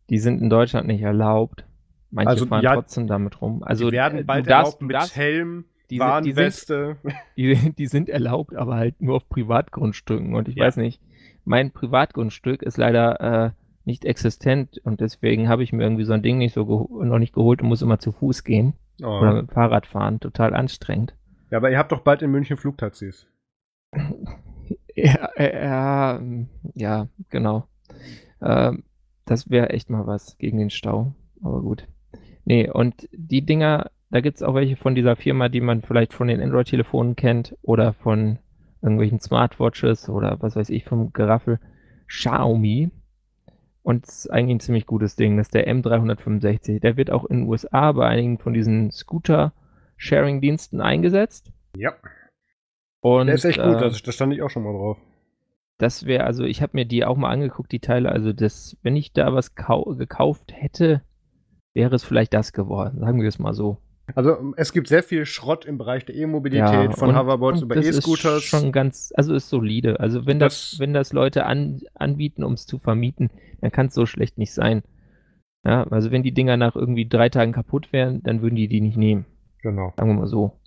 die 0.10 0.20
sind 0.20 0.42
in 0.42 0.50
Deutschland 0.50 0.88
nicht 0.88 1.02
erlaubt. 1.02 1.66
Manche 2.10 2.30
Also, 2.30 2.46
fahren 2.46 2.64
ja, 2.64 2.76
trotzdem 2.76 3.08
damit 3.08 3.42
rum. 3.42 3.64
Also 3.64 3.88
die 3.88 3.92
werden 3.92 4.20
äh, 4.20 4.24
bald 4.24 4.48
darfst, 4.50 4.74
erlaubt 4.76 4.82
mit 4.84 4.96
darfst, 4.96 5.16
Helm, 5.16 5.66
die, 5.94 6.00
sind- 6.00 6.26
die, 6.26 6.32
sind, 6.34 6.38
Warnweste. 6.38 6.98
die, 7.38 7.74
die 7.76 7.88
sind 7.88 8.10
erlaubt, 8.10 8.56
aber 8.56 8.76
halt 8.76 9.02
nur 9.02 9.16
auf 9.16 9.28
Privatgrundstücken. 9.30 10.36
Und 10.36 10.48
ich 10.48 10.56
Ja. 10.56 10.66
weiß 10.66 10.78
nicht, 10.78 11.02
mein 11.46 11.72
Privatgrundstück 11.72 12.62
ist 12.64 12.78
leider 12.78 13.20
äh, 13.46 13.52
nicht 13.86 14.06
existent 14.06 14.80
und 14.86 15.02
deswegen 15.02 15.50
habe 15.50 15.64
ich 15.64 15.74
mir 15.74 15.84
irgendwie 15.84 16.06
so 16.06 16.14
ein 16.14 16.24
Ding 16.24 16.38
nicht 16.38 16.54
so 16.54 16.90
noch 17.04 17.20
nicht 17.20 17.34
geholt 17.34 17.62
und 17.62 17.68
muss 17.68 17.82
immer 17.82 18.00
zu 18.00 18.12
Fuß 18.12 18.44
gehen 18.44 18.74
Oh. 19.02 19.08
oder 19.20 19.34
mit 19.34 19.50
dem 19.50 19.54
Fahrrad 19.54 19.86
fahren. 19.88 20.20
Total 20.20 20.54
anstrengend. 20.54 21.16
Ja, 21.52 21.58
aber 21.58 21.70
ihr 21.72 21.78
habt 21.80 21.92
doch 21.92 22.02
bald 22.02 22.22
in 22.22 22.32
München 22.32 22.58
Flugtaxis. 22.58 23.28
Ja, 24.96 25.30
äh, 25.36 25.64
ja, 25.66 26.18
ähm, 26.18 26.50
ja, 26.76 27.08
genau. 27.30 27.68
Ähm, 28.42 28.84
das 29.26 29.50
wäre 29.50 29.72
echt 29.72 29.90
mal 29.90 30.06
was 30.06 30.38
gegen 30.38 30.60
den 30.60 30.70
Stau. 30.70 31.14
Aber 31.42 31.62
gut. 31.62 31.88
Nee, 32.46 32.70
und 32.70 33.10
die 33.12 33.44
Dinger, 33.46 33.90
da 34.14 34.22
gibt 34.22 34.38
es 34.38 34.44
auch 34.44 34.54
welche 34.54 34.76
von 34.76 34.94
dieser 34.94 35.16
Firma, 35.16 35.50
die 35.50 35.60
man 35.60 35.82
vielleicht 35.82 36.14
von 36.14 36.28
den 36.28 36.40
Android-Telefonen 36.40 37.16
kennt 37.16 37.58
oder 37.64 37.94
von 37.94 38.38
irgendwelchen 38.84 39.20
Smartwatches 39.20 40.08
oder 40.08 40.38
was 40.40 40.56
weiß 40.56 40.70
ich 40.70 40.86
vom 40.86 41.14
Geraffel. 41.14 41.60
Xiaomi. 42.06 42.92
Und 43.82 44.06
es 44.06 44.26
ist 44.26 44.28
eigentlich 44.32 44.58
ein 44.58 44.60
ziemlich 44.60 44.86
gutes 44.86 45.16
Ding. 45.16 45.36
Das 45.38 45.48
ist 45.48 45.56
der 45.56 45.68
M365. 45.68 46.80
Der 46.80 46.96
wird 46.96 47.10
auch 47.10 47.26
in 47.26 47.40
den 47.40 47.48
USA 47.48 47.92
bei 47.92 48.06
einigen 48.06 48.38
von 48.38 48.54
diesen 48.54 48.92
Scooter-Sharing-Diensten 48.92 50.80
eingesetzt. 50.80 51.52
Ja. 51.76 51.94
Und, 53.02 53.26
Der 53.26 53.36
ist 53.36 53.46
echt 53.46 53.64
gut, 53.64 53.82
äh, 53.82 53.90
da 53.90 54.12
stand 54.12 54.32
ich 54.32 54.44
auch 54.44 54.52
schon 54.52 54.62
mal 54.62 54.74
drauf. 54.74 55.00
Das 55.80 56.06
wäre, 56.06 56.26
also 56.26 56.44
ich 56.44 56.62
habe 56.62 56.74
mir 56.76 56.86
die 56.86 57.04
auch 57.04 57.18
mal 57.18 57.32
angeguckt, 57.32 57.72
die 57.72 57.80
Teile. 57.80 58.12
Also 58.12 58.32
das, 58.32 58.78
wenn 58.84 58.96
ich 58.96 59.12
da 59.12 59.34
was 59.34 59.56
kau 59.56 59.86
gekauft 59.96 60.54
hätte, 60.54 61.02
wäre 61.74 61.96
es 61.96 62.04
vielleicht 62.04 62.36
das 62.36 62.54
geworden. 62.54 63.00
Sagen 63.00 63.20
wir 63.20 63.28
es 63.28 63.40
mal 63.40 63.56
so. 63.56 63.80
Also 64.16 64.54
es 64.58 64.74
gibt 64.74 64.88
sehr 64.90 65.02
viel 65.02 65.26
Schrott 65.26 65.64
im 65.66 65.78
Bereich 65.78 66.06
der 66.06 66.16
E-Mobilität, 66.16 66.94
von 66.96 67.10
und- 67.10 67.16
Hoverboards 67.18 67.60
und 67.62 67.66
über 67.68 67.76
das 67.76 67.86
ist 67.86 67.98
E-Scooters. 68.00 68.44
Schon 68.44 68.72
ganz, 68.74 69.14
also 69.16 69.34
ist 69.34 69.48
solide. 69.50 70.00
Also 70.00 70.26
wenn 70.26 70.40
das, 70.40 70.72
Das- 70.72 70.80
wenn 70.80 70.94
das 70.94 71.14
Leute 71.14 71.46
an, 71.46 71.80
anbieten, 71.96 72.44
um 72.44 72.54
es 72.54 72.66
zu 72.66 72.80
vermieten, 72.80 73.30
dann 73.62 73.72
kann 73.72 73.88
es 73.88 73.94
so 73.94 74.06
schlecht 74.06 74.38
nicht 74.38 74.54
sein. 74.54 74.84
Ja, 75.66 75.84
also 75.86 76.12
wenn 76.12 76.24
die 76.24 76.34
Dinger 76.34 76.58
nach 76.58 76.76
irgendwie 76.76 77.08
drei 77.08 77.30
Tagen 77.30 77.54
kaputt 77.54 77.94
wären, 77.94 78.22
dann 78.24 78.42
würden 78.42 78.56
die 78.56 78.68
die 78.68 78.82
nicht 78.82 78.98
nehmen. 78.98 79.26
Genau. 79.62 79.94
Sagen 79.96 80.10
wir 80.10 80.16
mal 80.20 80.28
so. 80.28 80.60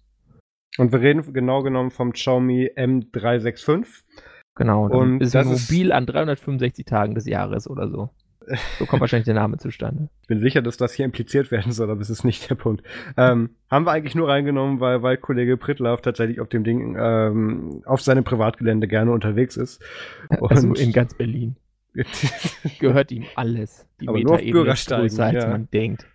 Und 0.79 0.93
wir 0.93 1.01
reden 1.03 1.31
genau 1.35 1.63
genommen 1.63 1.91
vom 1.91 2.13
Xiaomi 2.13 2.71
M365. 2.75 4.05
Genau. 4.55 4.87
Und 4.89 5.21
ist 5.21 5.35
das 5.35 5.47
es 5.47 5.53
ist- 5.65 5.71
mobil 5.71 5.93
an 5.93 6.07
365 6.07 6.87
Tagen 6.87 7.15
des 7.15 7.27
Jahres 7.27 7.69
oder 7.69 7.89
so. 7.91 8.09
So 8.79 8.87
kommt 8.87 9.01
wahrscheinlich 9.01 9.25
der 9.27 9.35
Name 9.35 9.59
zustande. 9.59 10.09
Ich 10.23 10.29
bin 10.29 10.41
sicher, 10.41 10.61
dass 10.61 10.77
das 10.77 10.93
hier 10.93 11.05
impliziert 11.05 11.53
werden 11.53 11.71
soll, 11.71 11.89
aber 11.89 12.01
es 12.01 12.11
ist 12.11 12.25
nicht 12.25 12.51
der 12.51 12.57
Punkt. 12.57 12.83
Ähm, 13.17 13.51
haben 13.71 13.87
wir 13.87 13.93
eigentlich 13.93 14.17
nur 14.17 14.29
reingenommen, 14.29 14.81
weil, 14.81 15.03
weil 15.03 15.17
Kollege 15.19 15.57
Prittlaff 15.57 16.01
tatsächlich 16.01 16.41
auf 16.41 16.49
dem 16.49 16.65
Ding 16.65 16.97
ähm, 16.99 17.83
auf 17.85 18.01
seinem 18.01 18.25
Privatgelände 18.25 18.89
gerne 18.89 19.13
unterwegs 19.13 19.57
ist. 19.57 19.81
Also 20.29 20.69
Und- 20.69 20.81
in 20.81 20.93
ganz 20.93 21.15
Berlin. 21.15 21.57
gehört 22.81 23.11
ihm 23.13 23.25
alles. 23.37 23.87
Die 24.01 24.09
Aber 24.09 24.19
nur 24.21 24.35
auf 24.35 24.43
Bürgersteigen, 24.43 25.03
größer, 25.09 25.25
als 25.25 25.45
ja. 25.45 25.51
man 25.51 25.71
denkt. 25.71 26.07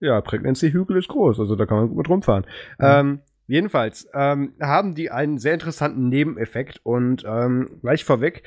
Ja, 0.00 0.20
Pregnancy-Hügel 0.20 0.96
ist 0.96 1.08
groß, 1.08 1.38
also 1.38 1.54
da 1.54 1.64
kann 1.66 1.76
man 1.76 1.88
gut 1.88 1.98
mit 1.98 2.08
rumfahren. 2.08 2.44
Ja. 2.80 3.00
Ähm, 3.00 3.20
jedenfalls 3.46 4.08
ähm, 4.14 4.54
haben 4.60 4.94
die 4.96 5.10
einen 5.10 5.38
sehr 5.38 5.54
interessanten 5.54 6.08
Nebeneffekt 6.08 6.80
und 6.82 7.24
ähm, 7.24 7.78
gleich 7.82 8.04
vorweg, 8.04 8.42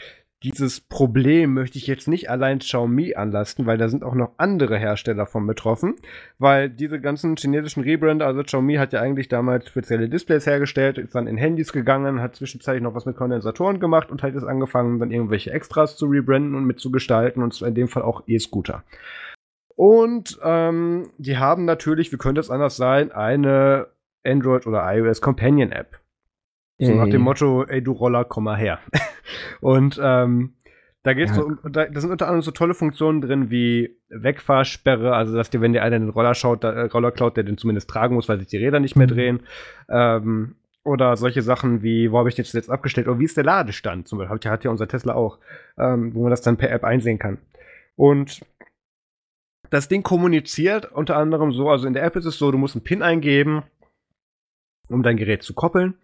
dieses 0.46 0.80
Problem 0.80 1.54
möchte 1.54 1.80
ich 1.80 1.88
jetzt 1.88 2.08
nicht 2.08 2.30
allein 2.30 2.60
Xiaomi 2.60 3.16
anlasten, 3.16 3.66
weil 3.66 3.80
da 3.80 3.90
sind 3.90 4.04
auch 4.04 4.14
noch 4.14 4.34
andere 4.38 4.78
Hersteller 4.78 5.26
von 5.26 5.48
betroffen, 5.48 5.96
weil 6.38 6.70
diese 6.70 7.00
ganzen 7.00 7.36
chinesischen 7.36 7.82
Rebrander, 7.84 8.28
also 8.28 8.44
Xiaomi 8.44 8.76
hat 8.76 8.94
ja 8.94 9.02
eigentlich 9.02 9.28
damals 9.28 9.68
spezielle 9.68 10.08
Displays 10.08 10.46
hergestellt, 10.46 11.00
ist 11.00 11.16
dann 11.16 11.28
in 11.28 11.38
Handys 11.38 11.74
gegangen, 11.74 12.22
hat 12.22 12.36
zwischenzeitlich 12.36 12.84
noch 12.84 12.94
was 12.94 13.06
mit 13.06 13.16
Kondensatoren 13.16 13.80
gemacht 13.80 14.12
und 14.12 14.22
hat 14.22 14.36
jetzt 14.36 14.44
angefangen, 14.44 15.00
dann 15.00 15.12
irgendwelche 15.12 15.52
Extras 15.52 15.98
zu 15.98 16.06
rebranden 16.06 16.54
und 16.54 16.66
mitzugestalten 16.66 17.42
und 17.42 17.60
in 17.62 17.74
dem 17.74 17.88
Fall 17.88 18.04
auch 18.04 18.24
E-Scooter. 18.28 18.84
Und 19.76 20.40
ähm, 20.44 21.10
die 21.18 21.38
haben 21.38 21.66
natürlich, 21.66 22.12
wie 22.12 22.18
könnte 22.18 22.40
es 22.40 22.52
anders 22.52 22.78
sein, 22.78 23.12
eine 23.12 23.88
Android 24.24 24.68
oder 24.68 24.84
iOS 24.96 25.22
Companion 25.22 25.72
App. 25.72 26.00
So 26.78 26.94
nach 26.94 27.06
dem 27.06 27.14
Ey. 27.14 27.20
Motto, 27.20 27.64
ey 27.64 27.82
du 27.82 27.94
Roller, 27.94 28.26
komm 28.26 28.46
mal 28.46 28.58
her. 28.58 28.80
und 29.62 30.00
ähm, 30.04 30.56
da 31.04 31.14
geht's 31.14 31.32
Ja. 31.32 31.44
so, 31.44 31.46
um- 31.48 31.60
da, 31.72 31.86
da 31.86 32.00
sind 32.02 32.12
unter 32.12 32.26
anderem 32.28 32.42
so 32.42 32.52
tolle 32.52 32.74
Funktionen 32.74 33.22
drin 33.22 33.50
wie 33.50 33.98
Wegfahrsperre, 34.10 35.16
also 35.16 35.36
dass 35.36 35.50
dir, 35.50 35.62
wenn 35.62 35.72
dir 35.74 35.84
einer 35.84 36.00
den 36.00 36.10
Roller 36.10 36.34
schaut, 36.34 36.64
da, 36.64 36.74
äh, 36.74 36.82
Roller 36.88 37.12
klaut, 37.12 37.38
der 37.38 37.44
den 37.46 37.58
zumindest 37.58 37.90
tragen 37.90 38.16
muss, 38.16 38.28
weil 38.28 38.40
sich 38.40 38.48
die 38.50 38.58
Räder 38.58 38.80
nicht 38.82 38.96
mehr 38.98 39.08
Mhm. 39.08 39.12
drehen. 39.12 39.40
Ähm, 39.90 40.56
oder 40.84 41.16
solche 41.16 41.42
Sachen 41.42 41.82
wie, 41.82 42.12
wo 42.12 42.20
habe 42.20 42.30
ich 42.30 42.36
den 42.36 42.46
jetzt 42.46 42.70
abgestellt? 42.70 43.08
Oder 43.08 43.20
wie 43.20 43.26
ist 43.26 43.38
der 43.38 43.44
Ladestand? 43.46 44.08
Zum 44.08 44.20
Beispiel 44.20 44.34
hat 44.36 44.46
ja, 44.46 44.52
hat 44.52 44.64
ja 44.66 44.70
unser 44.72 44.88
Tesla 44.88 45.14
auch, 45.14 45.40
ähm, 45.78 46.14
wo 46.14 46.24
man 46.24 46.30
das 46.30 46.42
dann 46.42 46.58
per 46.58 46.70
App 46.72 46.84
einsehen 46.84 47.18
kann. 47.20 47.38
Und 47.96 48.42
das 49.70 49.88
Ding 49.88 50.04
kommuniziert 50.04 50.92
unter 50.92 51.16
anderem 51.18 51.54
so, 51.54 51.70
also 51.70 51.88
in 51.88 51.94
der 51.94 52.04
App 52.04 52.16
ist 52.18 52.26
es 52.26 52.38
so, 52.38 52.52
du 52.52 52.58
musst 52.58 52.76
einen 52.76 52.84
PIN 52.84 53.02
eingeben, 53.02 53.64
um 54.90 55.02
dein 55.02 55.18
Gerät 55.18 55.42
zu 55.42 55.54
koppeln. 55.56 55.96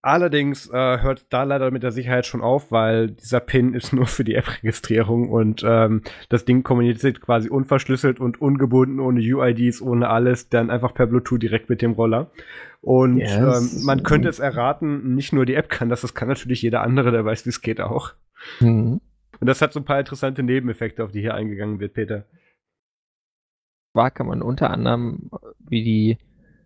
Allerdings 0.00 0.68
äh, 0.70 1.00
hört 1.02 1.26
da 1.30 1.42
leider 1.42 1.72
mit 1.72 1.82
der 1.82 1.90
Sicherheit 1.90 2.24
schon 2.24 2.40
auf, 2.40 2.70
weil 2.70 3.10
dieser 3.10 3.40
PIN 3.40 3.74
ist 3.74 3.92
nur 3.92 4.06
für 4.06 4.24
die 4.24 4.34
App-Registrierung 4.34 5.28
und 5.28 5.64
ähm, 5.66 6.02
das 6.28 6.44
Ding 6.44 6.62
kommuniziert 6.62 7.20
quasi 7.20 7.48
unverschlüsselt 7.48 8.20
und 8.20 8.40
ungebunden, 8.40 9.00
ohne 9.00 9.20
UIDs, 9.20 9.82
ohne 9.82 10.08
alles, 10.08 10.48
dann 10.48 10.70
einfach 10.70 10.94
per 10.94 11.06
Bluetooth 11.06 11.42
direkt 11.42 11.68
mit 11.68 11.82
dem 11.82 11.92
Roller. 11.92 12.30
Und 12.80 13.18
Yes. 13.18 13.78
ähm, 13.78 13.84
man 13.84 14.04
könnte 14.04 14.28
es 14.28 14.38
erraten, 14.38 15.14
nicht 15.16 15.32
nur 15.32 15.44
die 15.44 15.54
App 15.54 15.68
kann 15.68 15.88
das, 15.88 16.02
das 16.02 16.14
kann 16.14 16.28
natürlich 16.28 16.62
jeder 16.62 16.82
andere, 16.82 17.10
der 17.10 17.24
weiß, 17.24 17.44
wie 17.44 17.50
es 17.50 17.60
geht 17.60 17.80
auch. 17.80 18.12
Mhm. 18.60 19.00
Und 19.40 19.46
das 19.46 19.60
hat 19.62 19.72
so 19.72 19.80
ein 19.80 19.84
paar 19.84 19.98
interessante 19.98 20.42
Nebeneffekte, 20.44 21.02
auf 21.02 21.10
die 21.10 21.20
hier 21.20 21.34
eingegangen 21.34 21.80
wird, 21.80 21.94
Peter. 21.94 22.24
Zwar 23.92 24.10
kann 24.12 24.28
man 24.28 24.42
unter 24.42 24.70
anderem, 24.70 25.30
wie 25.58 25.82
die 25.82 26.18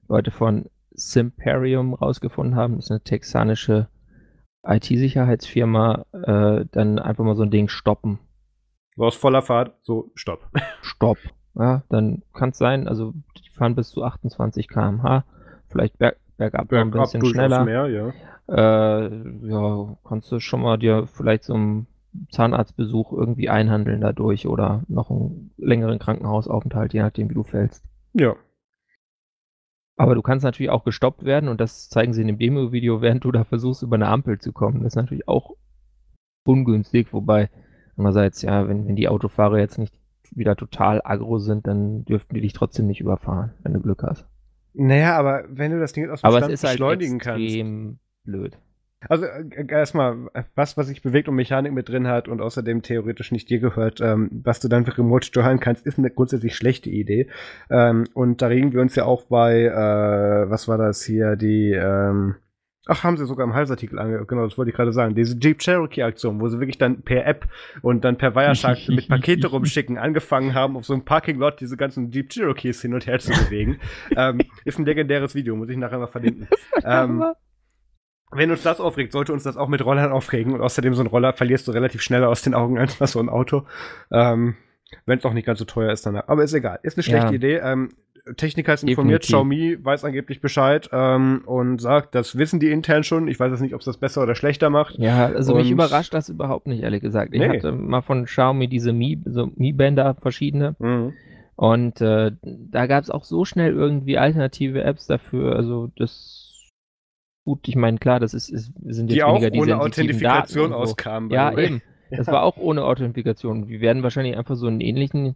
Leute 0.09 0.31
von 0.31 0.67
Simperium 0.95 1.95
rausgefunden 1.95 2.57
haben, 2.57 2.77
das 2.77 2.87
ist 2.87 2.91
eine 2.91 3.01
texanische 3.01 3.89
IT-Sicherheitsfirma, 4.65 6.07
äh, 6.13 6.65
dann 6.71 6.99
einfach 6.99 7.25
mal 7.25 7.37
so 7.37 7.43
ein 7.43 7.51
Ding 7.51 7.69
stoppen. 7.69 8.19
War 8.97 9.09
aus 9.09 9.17
voller 9.17 9.43
Fahrt, 9.43 9.77
so, 9.83 10.11
stopp. 10.15 10.49
Stopp. 10.83 11.19
Ja, 11.55 11.83
dann 11.89 12.23
kann 12.33 12.51
es 12.51 12.59
sein, 12.59 12.89
also 12.89 13.13
die 13.37 13.51
fahren 13.51 13.75
bis 13.75 13.91
zu 13.91 14.03
28 14.03 14.69
km/h, 14.69 15.25
vielleicht 15.69 15.99
berg, 15.99 16.17
bergab 16.39 16.71
noch 16.71 16.79
ein 16.79 16.91
Bergab 16.91 17.13
bisschen 17.13 17.25
schneller. 17.27 17.65
mehr, 17.65 17.89
ja. 17.89 18.13
Äh, 18.49 19.49
ja, 19.49 19.97
kannst 20.05 20.33
du 20.33 20.41
schon 20.41 20.63
mal 20.63 20.79
dir 20.79 21.07
vielleicht 21.07 21.45
so 21.45 21.55
einen 21.55 21.87
Zahnarztbesuch 22.31 23.13
irgendwie 23.13 23.49
einhandeln 23.49 24.01
dadurch 24.01 24.47
oder 24.47 24.83
noch 24.89 25.11
einen 25.11 25.51
längeren 25.57 25.99
Krankenhausaufenthalt, 25.99 26.93
je 26.93 27.03
nachdem, 27.03 27.31
wie 27.31 27.35
du 27.35 27.43
fällst. 27.43 27.85
Ja. 28.15 28.35
Aber 30.03 30.15
du 30.17 30.23
kannst 30.23 30.43
natürlich 30.45 30.71
auch 30.71 30.85
gestoppt 30.85 31.25
werden 31.25 31.49
und 31.49 31.61
das 31.61 31.89
zeigen 31.89 32.13
sie 32.13 32.23
in 32.23 32.27
dem 32.27 32.39
Demo-Video, 32.39 33.01
während 33.03 33.23
du 33.25 33.31
da 33.31 33.45
versuchst, 33.45 33.83
über 33.83 33.95
eine 33.95 34.09
Ampel 34.09 34.39
zu 34.41 34.53
kommen. 34.53 34.83
Das 34.83 34.95
ist 34.95 34.97
natürlich 34.97 35.29
auch 35.29 35.55
ungünstig, 36.45 37.13
wobei 37.13 37.51
andererseits, 37.97 38.43
ja, 38.43 38.69
wenn, 38.69 38.89
wenn 38.89 38.97
die 38.97 39.09
Autofahrer 39.09 39.59
jetzt 39.59 39.79
nicht 39.79 39.95
wieder 40.33 40.57
total 40.57 41.03
aggro 41.05 41.39
sind, 41.39 41.67
dann 41.69 42.05
dürften 42.05 42.35
die 42.35 42.41
dich 42.41 42.53
trotzdem 42.53 42.89
nicht 42.89 43.01
überfahren, 43.01 43.53
wenn 43.63 43.75
du 43.75 43.81
Glück 43.81 44.03
hast. 44.03 44.27
Naja, 44.75 45.17
aber 45.17 45.45
wenn 45.49 45.71
du 45.71 45.79
das 45.79 45.93
Ding 45.93 46.11
aus 46.11 46.23
dem 46.23 46.27
Aber 46.27 46.39
Stand 46.39 46.53
es 46.53 46.61
ist 46.61 46.69
halt 46.69 46.79
beschleunigen 46.79 47.19
kannst. 47.19 47.45
extrem 47.45 47.99
blöd. 48.25 48.59
Also 49.09 49.25
äh, 49.25 49.67
erstmal, 49.69 50.17
was, 50.55 50.77
was 50.77 50.87
sich 50.89 51.03
bewegt 51.03 51.29
und 51.29 51.35
Mechanik 51.35 51.73
mit 51.73 51.89
drin 51.89 52.09
hat 52.09 52.29
und 52.29 52.41
außerdem 52.41 52.83
theoretisch 52.83 53.33
nicht 53.33 53.51
dir 53.51 53.59
gehört, 53.59 54.01
ähm, 54.01 54.29
was 54.45 54.61
du 54.61 54.69
dann 54.69 54.85
für 54.85 54.97
Remote 54.97 55.27
steuern 55.27 55.61
kannst, 55.61 55.87
ist 55.87 55.99
eine 55.99 56.11
grundsätzlich 56.11 56.55
schlechte 56.55 56.91
Idee. 56.91 57.29
Ähm, 57.71 58.05
und 58.15 58.43
da 58.43 58.47
regen 58.49 58.73
wir 58.73 58.81
uns 58.81 58.95
ja 58.95 59.05
auch 59.05 59.25
bei, 59.25 59.65
äh, 59.65 60.51
was 60.51 60.69
war 60.69 60.79
das 60.79 61.03
hier, 61.05 61.37
die, 61.37 61.73
ähm, 61.73 62.37
ach, 62.87 63.05
haben 63.05 63.17
sie 63.17 63.27
sogar 63.27 63.47
im 63.47 63.55
Halsartikel 63.55 63.99
ange, 63.99 64.25
genau, 64.27 64.45
das 64.45 64.59
wollte 64.59 64.71
ich 64.71 64.77
gerade 64.77 64.93
sagen, 64.93 65.15
diese 65.15 65.39
Jeep 65.39 65.59
Cherokee 65.59 66.03
Aktion, 66.03 66.41
wo 66.41 66.49
sie 66.49 66.59
wirklich 66.59 66.79
dann 66.79 67.03
per 67.03 67.27
App 67.27 67.47
und 67.81 68.05
dann 68.05 68.19
per 68.19 68.35
Wireshark 68.35 68.79
mit 68.89 69.09
Pakete 69.09 69.49
rumschicken 69.49 69.99
angefangen 69.99 70.55
haben, 70.55 70.77
auf 70.77 70.85
so 70.85 70.93
einem 70.93 71.05
Parking 71.05 71.39
Lot 71.39 71.61
diese 71.61 71.77
ganzen 71.77 72.11
Jeep 72.11 72.31
Cherokees 72.31 72.83
hin 72.83 72.95
und 72.95 73.07
her 73.07 73.19
zu 73.19 73.31
bewegen. 73.31 73.79
ähm, 74.17 74.41
ist 74.65 74.79
ein 74.79 74.85
legendäres 74.85 75.35
Video, 75.35 75.57
muss 75.57 75.69
ich 75.69 75.77
nachher 75.77 75.99
mal 75.99 76.07
verlinken. 76.09 76.49
ähm, 76.85 77.25
wenn 78.35 78.51
uns 78.51 78.63
das 78.63 78.81
aufregt, 78.81 79.13
sollte 79.13 79.33
uns 79.33 79.43
das 79.43 79.57
auch 79.57 79.69
mit 79.69 79.85
Rollern 79.85 80.13
aufregen. 80.13 80.53
Und 80.55 80.61
außerdem 80.61 80.95
so 80.95 81.03
ein 81.03 81.07
Roller 81.09 81.33
verlierst 81.33 81.67
du 81.69 81.73
relativ 81.73 82.03
schneller 82.03 82.29
aus 82.29 82.43
den 82.43 82.55
Augen 82.55 82.79
als 82.79 82.99
so 82.99 83.21
ein 83.21 83.29
Auto. 83.29 83.65
Ähm, 84.11 84.55
wenn 85.07 85.19
es 85.19 85.25
auch 85.25 85.33
nicht 85.33 85.47
ganz 85.47 85.59
so 85.59 85.65
teuer 85.65 85.93
ist 85.93 86.05
danach. 86.07 86.29
Aber 86.29 86.43
ist 86.45 86.53
egal. 86.53 86.79
Ist 86.83 86.97
eine 86.99 87.03
schlechte 87.05 87.29
Ja. 87.29 87.33
Idee. 87.35 87.57
Ähm, 87.65 87.91
Techniker 88.37 88.73
ist 88.75 88.85
informiert, 88.85 89.25
Definitiv. 89.25 89.27
Xiaomi 89.29 89.85
weiß 89.85 90.05
angeblich 90.05 90.41
Bescheid 90.41 90.89
ähm, 90.93 91.43
und 91.45 91.81
sagt, 91.81 92.15
das 92.15 92.39
wissen 92.39 92.61
die 92.61 92.71
intern 92.71 93.03
schon. 93.03 93.27
Ich 93.27 93.41
weiß 93.41 93.51
jetzt 93.51 93.63
nicht, 93.63 93.75
ob 93.75 93.81
es 93.81 93.87
das 93.87 93.97
besser 93.97 94.23
oder 94.23 94.37
schlechter 94.37 94.71
macht. 94.71 94.97
Ja, 94.99 95.27
also 95.27 95.57
mich 95.57 95.67
Und- 95.67 95.73
überrascht 95.73 96.15
das 96.15 96.29
überhaupt 96.29 96.69
nicht, 96.69 96.83
ehrlich 96.85 97.01
gesagt. 97.03 97.35
Ich 97.35 97.41
Nee. 97.41 97.49
hatte 97.49 97.73
mal 97.73 98.01
von 98.03 98.27
Xiaomi 98.27 98.69
diese 98.69 98.93
Mi, 98.93 99.21
so 99.25 99.51
Mi-Bänder 99.57 100.15
verschiedene 100.23 100.77
Mhm. 100.79 101.15
und 101.57 102.01
äh, 102.01 102.31
da 102.43 102.87
gab 102.87 103.03
es 103.03 103.11
auch 103.11 103.25
so 103.25 103.45
schnell 103.45 103.73
irgendwie 103.73 104.19
alternative 104.19 104.85
Apps 104.85 105.09
dafür. 105.09 105.57
Also 105.57 105.91
das 105.97 106.42
gut, 107.45 107.67
ich 107.69 107.77
meine, 107.77 107.99
klar, 107.99 108.21
das 108.21 108.35
ist, 108.35 108.49
ist 108.49 108.73
sind 108.85 109.09
jetzt 109.09 109.17
Die 109.17 109.23
auch 109.23 109.35
weniger 109.35 109.51
die 109.51 109.61
ohne 109.61 109.81
Authentifikation 109.81 110.71
Daten 110.71 110.83
auskamen. 110.83 111.31
Ja, 111.31 111.57
eben. 111.57 111.83
Das 112.11 112.27
war 112.27 112.43
auch 112.43 112.57
ohne 112.59 112.85
Authentifikation. 112.85 113.69
Wir 113.69 113.81
werden 113.81 114.03
wahrscheinlich 114.03 114.37
einfach 114.37 114.57
so 114.57 114.67
einen 114.67 114.81
ähnlichen 114.81 115.35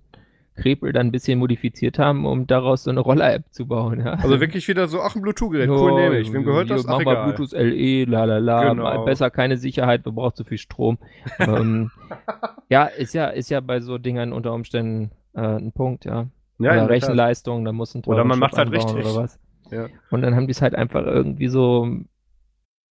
Krepel 0.57 0.93
dann 0.93 1.09
ein 1.09 1.13
bisschen 1.13 1.39
modifiziert 1.39 1.99
haben, 1.99 2.27
um 2.27 2.47
daraus 2.47 2.85
so 2.85 2.91
eine 2.91 3.01
Roller-App 3.01 3.45
zu 3.51 3.67
bauen. 3.67 4.01
Ja? 4.01 4.15
Also 4.15 4.41
wirklich 4.41 4.67
wieder 4.69 4.89
so, 4.89 5.01
ach, 5.01 5.15
ein 5.15 5.23
Bluetooth-Gerät, 5.23 5.69
cool, 5.69 5.95
nehme 5.95 6.19
ich. 6.19 6.33
Wem 6.33 6.45
gehört 6.45 6.71
das? 6.71 6.87
Ach, 6.87 6.99
Mach 6.99 7.05
mal. 7.05 7.25
Bluetooth 7.25 7.53
LE, 7.53 8.05
la 8.05 8.25
la 8.25 8.39
la, 8.39 8.71
Genau. 8.73 9.05
besser 9.05 9.31
keine 9.31 9.59
Sicherheit, 9.59 10.05
wir 10.05 10.13
brauchen 10.13 10.35
zu 10.35 10.45
viel 10.45 10.59
Strom. 10.59 10.99
ähm, 11.39 11.91
ja, 12.69 12.85
ist 12.85 13.15
ja, 13.15 13.27
ist 13.27 13.51
ja 13.51 13.61
bei 13.61 13.81
so 13.81 13.99
Dingern 13.99 14.33
unter 14.33 14.53
Umständen 14.55 15.11
äh, 15.35 15.41
ein 15.41 15.73
Punkt, 15.73 16.05
ja. 16.05 16.27
Ja, 16.59 16.73
oder. 16.73 16.89
Rechenleistung, 16.89 17.65
da 17.65 17.73
muss 17.73 17.95
ein 17.95 18.03
Oder 18.05 18.25
man 18.25 18.37
Chip 18.37 18.41
macht's 18.41 18.57
halt 18.59 18.71
richtig. 18.73 18.97
Oder 18.97 19.15
was. 19.15 19.39
Ja. 19.71 19.89
Und 20.11 20.23
dann 20.23 20.35
haben 20.37 20.47
die 20.47 20.53
es 20.53 20.63
halt 20.63 20.75
einfach 20.75 21.05
irgendwie 21.05 21.49
so, 21.49 21.89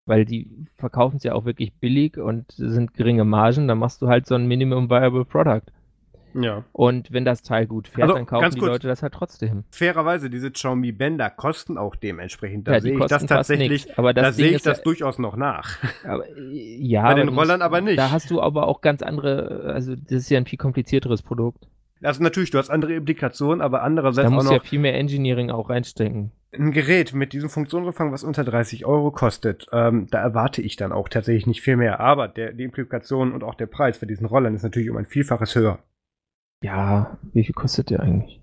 weil 0.06 0.26
die 0.26 0.68
verkaufen 0.76 1.18
es 1.18 1.24
ja 1.24 1.34
auch 1.34 1.46
wirklich 1.46 1.74
billig 1.80 2.18
und 2.18 2.52
sind 2.52 2.94
geringe 2.94 3.26
Margen, 3.26 3.68
dann 3.68 3.80
machst 3.80 4.02
du 4.02 4.08
halt 4.08 4.28
so 4.28 4.36
ein 4.36 4.48
Minimum 4.48 4.90
Viable 4.90 5.26
Product. 5.26 5.64
ja. 6.34 6.64
Und 6.74 7.12
wenn 7.12 7.26
das 7.26 7.42
Teil 7.42 7.66
gut 7.66 7.88
fährt, 7.88 8.04
Also, 8.10 8.16
dann 8.16 8.26
kaufen 8.26 8.52
die 8.52 8.60
kurz. 8.60 8.70
Leute 8.72 8.88
das 8.88 9.02
halt 9.02 9.14
trotzdem. 9.14 9.64
Fairerweise, 9.72 10.30
diese 10.30 10.52
Xiaomi 10.52 10.92
Bänder 10.92 11.30
kosten 11.30 11.78
auch 11.78 11.96
dementsprechend. 11.96 12.68
Da 12.68 12.74
ja, 12.74 12.82
sehe 12.82 13.00
ich 13.00 13.06
das 13.06 13.26
tatsächlich, 13.26 13.70
nichts. 13.86 13.98
Aber 13.98 14.14
das 14.14 14.24
da 14.24 14.32
sehe 14.34 14.52
ich 14.52 14.62
das 14.62 14.78
ja, 14.80 14.84
durchaus 14.84 15.18
noch 15.18 15.38
nach. 15.38 15.78
aber, 16.04 16.26
ja, 16.38 17.04
Bei 17.04 17.14
den 17.16 17.30
Rollern 17.30 17.62
aber 17.62 17.82
nicht. 17.82 17.98
Da 17.98 18.12
hast 18.12 18.30
du 18.30 18.42
aber 18.42 18.68
auch 18.68 18.82
ganz 18.82 19.02
andere, 19.02 19.72
also 19.74 19.96
das 19.96 20.12
ist 20.12 20.30
ja 20.30 20.38
ein 20.38 20.46
viel 20.46 20.60
komplizierteres 20.60 21.22
Produkt. 21.24 21.68
Also 22.02 22.22
natürlich, 22.22 22.52
du 22.52 22.58
hast 22.58 22.70
andere 22.70 22.94
Implikationen, 22.94 23.62
aber 23.62 23.82
andererseits 23.84 24.26
Da 24.26 24.30
auch 24.30 24.34
musst 24.36 24.46
noch 24.48 24.58
du 24.58 24.64
ja 24.64 24.70
viel 24.70 24.80
mehr 24.80 24.96
Engineering 24.96 25.50
auch 25.50 25.70
reinstecken. 25.70 26.32
ein 26.54 26.72
Gerät 26.72 27.14
mit 27.14 27.34
diesem 27.34 27.50
Funktionsumfang, 27.50 28.12
was 28.12 28.24
unter 28.24 28.44
30 28.44 28.86
Euro 28.86 29.12
kostet. 29.12 29.68
Ähm, 29.72 30.08
da 30.12 30.20
erwarte 30.22 30.62
ich 30.62 30.76
dann 30.76 30.92
auch 30.92 31.08
tatsächlich 31.10 31.48
nicht 31.48 31.62
viel 31.62 31.78
mehr. 31.78 32.00
Aber 32.02 32.28
der, 32.28 32.52
die 32.54 32.64
Implikationen 32.64 33.34
und 33.34 33.44
auch 33.44 33.56
der 33.56 33.68
Preis 33.68 33.98
für 33.98 34.08
diesen 34.08 34.26
Rollern 34.26 34.56
ist 34.56 34.64
natürlich 34.64 34.90
um 34.90 34.98
ein 34.98 35.06
Vielfaches 35.06 35.56
höher. 35.56 35.80
Ja, 36.64 37.18
wie 37.34 37.44
viel 37.44 37.54
kostet 37.54 37.90
der 37.90 38.02
eigentlich? 38.02 38.42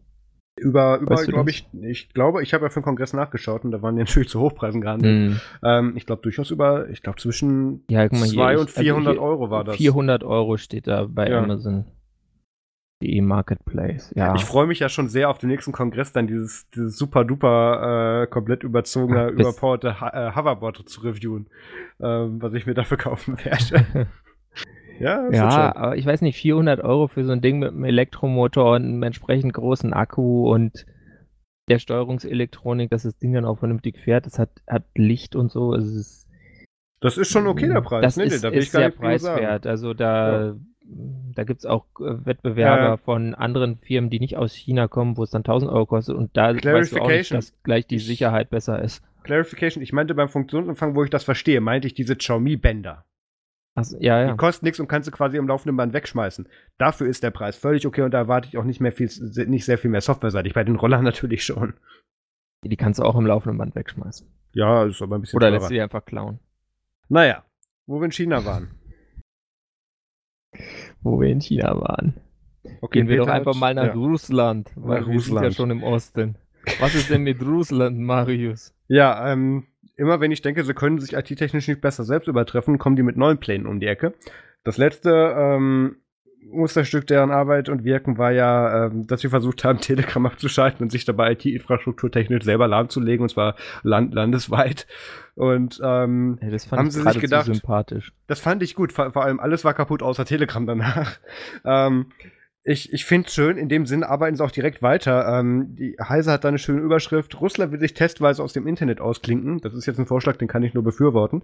Über, 0.59 0.99
über 0.99 1.13
Weißt 1.15 1.29
du 1.29 1.33
glaube 1.33 1.49
ich, 1.51 1.67
ich 1.81 2.13
glaube, 2.13 2.43
ich 2.43 2.53
habe 2.53 2.65
ja 2.65 2.69
für 2.71 2.81
den 2.81 2.85
Kongress 2.85 3.15
nachgeschaut 3.15 3.65
und 3.65 3.71
da 3.71 3.81
waren 3.81 3.97
die 3.97 4.03
natürlich 4.05 4.29
zu 4.29 4.41
Hochpreisen 4.41 4.81
gehandelt. 4.83 5.31
Hm. 5.33 5.41
Ähm, 5.65 5.93
ich 5.97 6.05
glaube 6.07 6.23
durchaus 6.23 6.51
über, 6.51 6.89
ich 6.91 7.03
glaube 7.03 7.19
zwischen 7.19 7.85
Ja, 7.89 8.07
guck 8.09 8.19
mal 8.21 8.27
hier. 8.27 8.35
2 8.35 8.55
ich- 8.55 8.61
und 8.61 8.71
400 8.71 9.09
also 9.09 9.21
hier- 9.21 9.29
Euro 9.29 9.51
war 9.51 9.65
das. 9.65 9.77
400 9.77 10.25
Euro 10.25 10.57
steht 10.59 10.87
da 10.87 11.07
bei 11.09 11.29
Ja. 11.31 11.43
Amazon. 11.43 11.87
Die 13.03 13.21
Marketplace. 13.21 14.13
Ja. 14.17 14.35
Ich 14.35 14.45
freue 14.45 14.67
mich 14.67 14.79
ja 14.79 14.89
schon 14.89 15.09
sehr 15.09 15.29
auf 15.29 15.39
den 15.39 15.49
nächsten 15.51 15.73
Kongress, 15.73 16.13
dann 16.13 16.27
dieses, 16.27 16.69
dieses 16.71 16.97
super 16.97 17.25
duper 17.25 18.23
äh, 18.23 18.27
komplett 18.29 18.63
überzogene, 18.63 19.25
Ja, 19.25 19.31
bis- 19.31 19.41
überpowerte 19.41 20.01
Ho 20.01 20.07
äh, 20.07 20.35
Hoverboard 20.35 20.89
zu 20.89 21.01
reviewen, 21.03 21.49
ähm, 22.01 22.41
was 22.41 22.55
ich 22.55 22.67
mir 22.67 22.75
dafür 22.75 22.97
kaufen 22.97 23.37
werde. 23.45 24.07
ja, 25.01 25.29
Ja, 25.31 25.75
aber 25.77 25.97
ich 25.97 26.07
weiß 26.07 26.21
nicht, 26.23 26.37
400 26.39 26.81
Euro 26.81 27.09
für 27.09 27.25
so 27.25 27.33
ein 27.33 27.41
Ding 27.41 27.59
mit 27.59 27.71
einem 27.71 27.85
Elektromotor 27.85 28.77
und 28.77 28.85
einem 28.85 29.03
entsprechend 29.03 29.53
großen 29.53 29.93
Akku 29.93 30.51
und 30.53 30.87
der 31.69 31.79
Steuerungselektronik, 31.79 32.91
dass 32.91 33.05
das 33.05 33.19
Ding 33.19 33.33
dann 33.33 33.45
auch 33.45 33.59
vernünftig 33.59 33.99
fährt. 33.99 34.27
Das 34.27 34.39
hat, 34.39 34.51
hat 34.69 34.85
Licht 34.97 35.37
und 35.37 35.51
so. 35.53 35.75
Es 35.75 35.87
ist, 35.95 36.27
Das 37.01 37.17
ist 37.17 37.31
schon 37.31 37.47
okay, 37.47 37.69
der 37.69 37.81
Preis. 37.81 38.03
Das 38.03 38.17
nee, 38.17 38.25
ist, 38.25 38.43
da 38.45 38.51
will 38.51 38.59
ist 38.59 38.67
ich 38.67 38.73
gar 38.73 38.83
sehr 38.83 38.91
preiswert. 38.91 39.67
Also 39.67 39.95
da, 39.95 40.55
da 40.85 41.45
gibt 41.45 41.61
es 41.61 41.66
auch 41.66 41.87
äh, 42.01 42.24
Wettbewerber 42.26 42.83
Ja. 42.83 42.97
von 42.97 43.35
anderen 43.35 43.78
Firmen, 43.78 44.11
die 44.11 44.20
nicht 44.20 44.37
aus 44.37 44.53
China 44.55 44.89
kommen, 44.89 45.16
wo 45.16 45.22
es 45.22 45.30
dann 45.30 45.41
1000 45.41 45.70
Euro 45.70 45.87
kostet 45.87 46.16
und 46.16 46.37
da 46.37 46.55
weißt 46.55 46.93
du 46.93 47.01
auch 47.01 47.09
nicht, 47.09 47.33
dass 47.33 47.55
gleich 47.62 47.87
die 47.87 47.99
Sicherheit 47.99 48.51
besser 48.51 48.83
ist. 48.83 49.03
Clarification, 49.22 49.83
ich 49.83 49.93
meinte 49.93 50.14
beim 50.14 50.28
Funktionsumfang, 50.28 50.95
wo 50.97 51.05
ich 51.05 51.11
das 51.11 51.24
verstehe, 51.24 51.61
meinte 51.61 51.87
ich 51.87 51.95
diese 51.95 52.16
Xiaomi-Bänder. 52.16 53.05
Also, 53.74 53.97
ja, 54.01 54.20
ja. 54.20 54.30
Die 54.33 54.37
kosten 54.37 54.66
nichts 54.66 54.80
und 54.80 54.89
kannst 54.89 55.09
du 55.09 55.12
quasi 55.12 55.39
am 55.39 55.49
laufenden 55.49 55.76
Band 55.76 55.95
wegschmeißen. 55.95 56.47
Dafür 56.76 57.07
ist 57.07 57.22
der 57.22 57.30
Preis 57.30 57.57
völlig 57.57 57.87
okay 57.87 58.03
und 58.03 58.11
da 58.12 58.18
erwarte 58.18 58.49
ich 58.49 58.59
auch 58.59 58.64
nicht 58.64 58.80
mehr 58.80 58.93
viel, 58.93 59.09
nicht 59.47 59.64
sehr 59.64 59.78
viel 59.78 59.91
mehr 59.91 60.03
softwareseitig. 60.03 60.53
Bei 60.53 60.64
den 60.64 60.76
Rollern 60.76 61.05
natürlich 61.05 61.45
schon. 61.45 61.74
Die 62.64 62.76
kannst 62.76 63.01
du 63.01 63.05
auch 63.05 63.16
im 63.16 63.26
laufenden 63.26 63.57
Band 63.59 63.74
wegschmeißen. 63.74 64.26
Ja, 64.53 64.85
ist 64.85 65.01
aber 65.01 65.16
ein 65.16 65.22
bisschen 65.22 65.39
Oder 65.39 65.47
teurer. 65.47 65.59
lässt 65.59 65.70
du 65.70 65.74
die 65.74 65.80
einfach 65.80 66.05
klauen. 66.05 66.39
Naja, 67.09 67.45
wo 67.87 67.99
wir 68.01 68.05
in 68.05 68.12
China 68.12 68.45
waren. 68.45 68.72
Wo 71.03 71.21
wir 71.21 71.29
in 71.29 71.41
China 71.41 71.81
waren. 71.81 72.15
Okay, 72.81 73.01
Gehen 73.01 73.09
wir 73.09 73.17
Peter 73.17 73.27
doch 73.27 73.33
einfach 73.33 73.55
mal 73.55 73.75
nach 73.75 73.87
ja. 73.87 73.93
Russland, 73.93 74.71
weil 74.77 75.01
Nach 75.01 75.09
wir 75.09 75.21
sind 75.21 75.35
ja 75.35 75.41
Russland. 75.41 75.55
schon 75.55 75.71
im 75.71 75.83
Osten. 75.83 76.37
Was 76.81 76.95
ist 76.95 77.11
denn 77.11 77.23
mit 77.23 77.43
Russland, 77.43 77.99
Marius? 77.99 78.73
Ja, 78.87 79.33
ähm, 79.33 79.65
immer 79.97 80.21
wenn 80.21 80.31
ich 80.31 80.43
denke, 80.43 80.65
sie 80.65 80.75
können 80.75 81.01
sich 81.01 81.15
IT-technisch 81.15 81.67
nicht 81.67 81.81
besser 81.81 82.05
selbst 82.05 82.29
übertreffen, 82.29 82.79
kommen 82.79 82.97
die 82.97 83.03
mit 83.03 83.17
neuen 83.17 83.39
Plänen 83.39 83.67
um 83.67 83.81
die 83.81 83.87
Ecke. 83.87 84.15
Das 84.65 84.79
letzte 84.79 85.35
ähm, 85.37 85.97
Musterstück 86.51 87.07
deren 87.07 87.30
Arbeit 87.30 87.68
und 87.68 87.84
Wirken 87.84 88.18
war 88.18 88.32
ja, 88.32 88.86
ähm, 88.86 89.07
dass 89.07 89.20
sie 89.20 89.28
versucht 89.28 89.64
haben, 89.64 89.80
Telegram 89.80 90.26
abzuschalten 90.26 90.82
und 90.82 90.90
sich 90.90 91.05
dabei 91.05 91.32
IT-Infrastruktur 91.32 92.11
technisch 92.11 92.45
selber 92.45 92.68
lahmzulegen, 92.68 93.22
und 93.22 93.28
zwar 93.28 93.57
land 93.82 94.14
landesweit. 94.14 94.86
Und 95.34 95.80
ähm, 95.82 96.38
Ja, 96.43 96.51
das 96.51 96.66
fand 96.66 96.78
Haben 96.80 96.86
ich 96.88 96.95
sie 96.95 97.03
sich 97.03 97.20
gedacht? 97.20 97.47
sympathisch. 97.47 98.12
das 98.26 98.40
fand 98.40 98.62
ich 98.62 98.74
gut. 98.74 98.93
Vor, 98.93 99.12
vor 99.12 99.24
allem 99.24 99.40
alles 99.40 99.64
war 99.64 99.74
kaputt 99.74 100.03
außer 100.03 100.24
Telegram 100.24 100.66
danach. 100.66 101.18
ähm, 101.64 102.07
ich 102.64 102.93
ich 102.93 103.05
finde 103.05 103.28
schön, 103.28 103.57
in 103.57 103.68
dem 103.68 103.86
Sinn 103.86 104.05
arbeiten 104.05 104.36
sie 104.36 104.45
auch 104.45 104.51
direkt 104.51 104.82
weiter. 104.82 105.38
Ähm, 105.38 105.74
die 105.74 105.97
Heise 106.01 106.30
hat 106.32 106.45
da 106.45 106.49
eine 106.49 106.59
schöne 106.59 106.80
Überschrift. 106.80 107.40
Russland 107.40 107.72
will 107.72 107.80
sich 107.80 107.95
testweise 107.95 108.43
aus 108.43 108.53
dem 108.53 108.66
Internet 108.66 109.01
ausklinken. 109.01 109.61
Das 109.61 109.74
ist 109.74 109.86
jetzt 109.86 109.99
ein 109.99 110.07
Vorschlag, 110.07 110.36
den 110.36 110.49
kann 110.49 110.62
ich 110.62 110.74
nur 110.74 110.84
befürworten. 110.84 111.43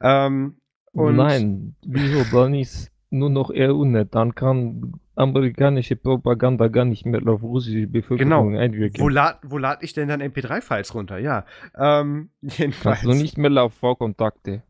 Ähm, 0.00 0.56
Nein, 0.92 1.76
wieso 1.86 2.24
ist 2.52 2.90
nur 3.10 3.30
noch 3.30 3.50
EU-Net? 3.54 4.14
Dann 4.14 4.34
kann 4.34 4.94
amerikanische 5.14 5.96
Propaganda 5.96 6.68
gar 6.68 6.84
nicht 6.84 7.06
mehr 7.06 7.20
auf 7.26 7.42
russische 7.42 7.86
Bevölkerung 7.86 8.56
einwirken. 8.56 9.00
Wo 9.00 9.08
lad, 9.08 9.40
wo 9.42 9.58
lad 9.58 9.82
ich 9.82 9.92
denn 9.92 10.08
dann 10.08 10.22
MP3-Files 10.22 10.94
runter? 10.94 11.18
Ja. 11.18 11.44
Ähm, 11.76 12.30
jedenfalls. 12.40 13.02
Du 13.02 13.12
nicht 13.12 13.38
mehr 13.38 13.62
auf 13.62 13.74
Vorkontakte. 13.74 14.62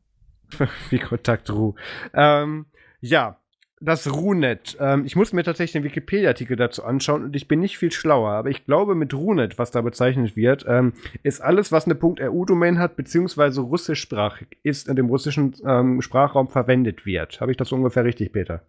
Wie 0.90 0.98
Kontakt 0.98 1.50
Ru. 1.50 1.74
Ähm, 2.12 2.66
ja, 3.00 3.38
das 3.80 4.12
RuNet. 4.12 4.76
Ähm, 4.78 5.04
ich 5.06 5.16
muss 5.16 5.32
mir 5.32 5.42
tatsächlich 5.42 5.72
den 5.72 5.84
Wikipedia-Artikel 5.84 6.56
dazu 6.56 6.84
anschauen 6.84 7.24
und 7.24 7.34
ich 7.34 7.48
bin 7.48 7.60
nicht 7.60 7.78
viel 7.78 7.90
schlauer, 7.90 8.32
aber 8.32 8.50
ich 8.50 8.66
glaube, 8.66 8.94
mit 8.94 9.14
RuNet, 9.14 9.58
was 9.58 9.70
da 9.70 9.80
bezeichnet 9.80 10.36
wird, 10.36 10.66
ähm, 10.68 10.92
ist 11.22 11.40
alles, 11.40 11.72
was 11.72 11.86
eine 11.86 11.94
.ru-Domain 11.94 12.78
hat, 12.78 12.96
beziehungsweise 12.96 13.62
russischsprachig 13.62 14.58
ist, 14.62 14.88
in 14.88 14.96
dem 14.96 15.06
russischen 15.06 15.56
ähm, 15.66 16.02
Sprachraum 16.02 16.48
verwendet 16.48 17.06
wird. 17.06 17.40
Habe 17.40 17.50
ich 17.50 17.56
das 17.56 17.72
ungefähr 17.72 18.04
richtig, 18.04 18.32
Peter? 18.32 18.62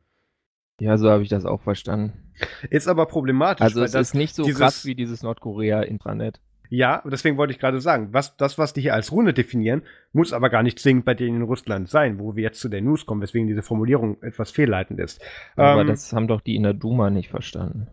Ja, 0.79 0.97
so 0.97 1.11
habe 1.11 1.23
ich 1.23 1.29
das 1.29 1.45
auch 1.45 1.61
verstanden. 1.61 2.13
Ist 2.69 2.87
aber 2.87 3.05
problematisch, 3.05 3.61
Also 3.61 3.83
es 3.83 3.91
das, 3.91 4.09
ist 4.09 4.13
nicht 4.15 4.33
so 4.33 4.43
krass 4.45 4.85
wie 4.85 4.95
dieses 4.95 5.21
Nordkorea-Intranet. 5.21 6.39
Ja, 6.73 7.03
deswegen 7.05 7.35
wollte 7.35 7.51
ich 7.51 7.59
gerade 7.59 7.81
sagen, 7.81 8.13
was, 8.13 8.37
das, 8.37 8.57
was 8.57 8.71
die 8.71 8.79
hier 8.79 8.93
als 8.93 9.11
Runde 9.11 9.33
definieren, 9.33 9.81
muss 10.13 10.31
aber 10.31 10.49
gar 10.49 10.63
nicht 10.63 10.79
zwingend 10.79 11.03
bei 11.03 11.13
denen 11.13 11.35
in 11.35 11.41
Russland 11.41 11.89
sein, 11.89 12.17
wo 12.17 12.37
wir 12.37 12.43
jetzt 12.43 12.61
zu 12.61 12.69
der 12.69 12.81
News 12.81 13.05
kommen, 13.05 13.21
weswegen 13.21 13.45
diese 13.45 13.61
Formulierung 13.61 14.23
etwas 14.23 14.51
fehlleitend 14.51 14.97
ist. 15.01 15.21
Aber 15.57 15.81
ähm, 15.81 15.87
das 15.87 16.13
haben 16.13 16.29
doch 16.29 16.39
die 16.39 16.55
in 16.55 16.63
der 16.63 16.73
Duma 16.73 17.09
nicht 17.09 17.29
verstanden. 17.29 17.87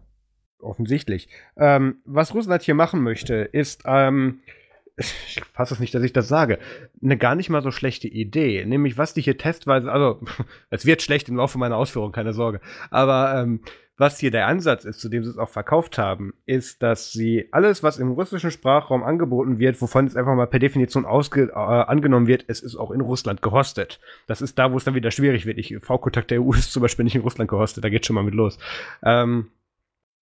Offensichtlich. 0.60 1.28
Ähm, 1.56 1.96
was 2.04 2.32
Russland 2.34 2.62
hier 2.62 2.76
machen 2.76 3.02
möchte, 3.02 3.34
ist, 3.34 3.82
ähm, 3.84 4.42
ich 4.96 5.42
fasse 5.52 5.74
es 5.74 5.80
nicht, 5.80 5.92
dass 5.92 6.04
ich 6.04 6.12
das 6.12 6.28
sage, 6.28 6.60
eine 7.02 7.18
gar 7.18 7.34
nicht 7.34 7.50
mal 7.50 7.62
so 7.62 7.72
schlechte 7.72 8.06
Idee. 8.06 8.64
Nämlich, 8.64 8.96
was 8.96 9.12
die 9.12 9.22
hier 9.22 9.38
testweise, 9.38 9.90
also, 9.90 10.20
es 10.70 10.86
wird 10.86 11.02
schlecht 11.02 11.28
im 11.28 11.34
Laufe 11.34 11.58
meiner 11.58 11.76
Ausführung, 11.76 12.12
keine 12.12 12.32
Sorge. 12.32 12.60
Aber 12.90 13.42
ähm, 13.42 13.60
was 13.98 14.18
hier 14.18 14.30
der 14.30 14.46
Ansatz 14.46 14.84
ist, 14.84 15.00
zu 15.00 15.08
dem 15.08 15.24
sie 15.24 15.30
es 15.30 15.38
auch 15.38 15.48
verkauft 15.48 15.98
haben, 15.98 16.32
ist, 16.46 16.82
dass 16.82 17.12
sie 17.12 17.48
alles, 17.50 17.82
was 17.82 17.98
im 17.98 18.12
russischen 18.12 18.52
Sprachraum 18.52 19.02
angeboten 19.02 19.58
wird, 19.58 19.82
wovon 19.82 20.06
es 20.06 20.16
einfach 20.16 20.36
mal 20.36 20.46
per 20.46 20.60
Definition 20.60 21.04
ausge, 21.04 21.50
äh, 21.50 21.54
angenommen 21.54 22.28
wird, 22.28 22.44
es 22.46 22.60
ist 22.60 22.76
auch 22.76 22.92
in 22.92 23.00
Russland 23.00 23.42
gehostet. 23.42 24.00
Das 24.28 24.40
ist 24.40 24.58
da, 24.58 24.72
wo 24.72 24.76
es 24.76 24.84
dann 24.84 24.94
wieder 24.94 25.10
schwierig 25.10 25.46
wird. 25.46 25.58
V-Kontakt 25.84 26.30
der 26.30 26.40
EU 26.40 26.52
ist 26.54 26.72
zum 26.72 26.82
Beispiel 26.82 27.04
nicht 27.04 27.16
in 27.16 27.22
Russland 27.22 27.50
gehostet, 27.50 27.82
da 27.82 27.88
geht 27.88 28.06
schon 28.06 28.14
mal 28.14 28.22
mit 28.22 28.34
los. 28.34 28.58
Ähm, 29.02 29.48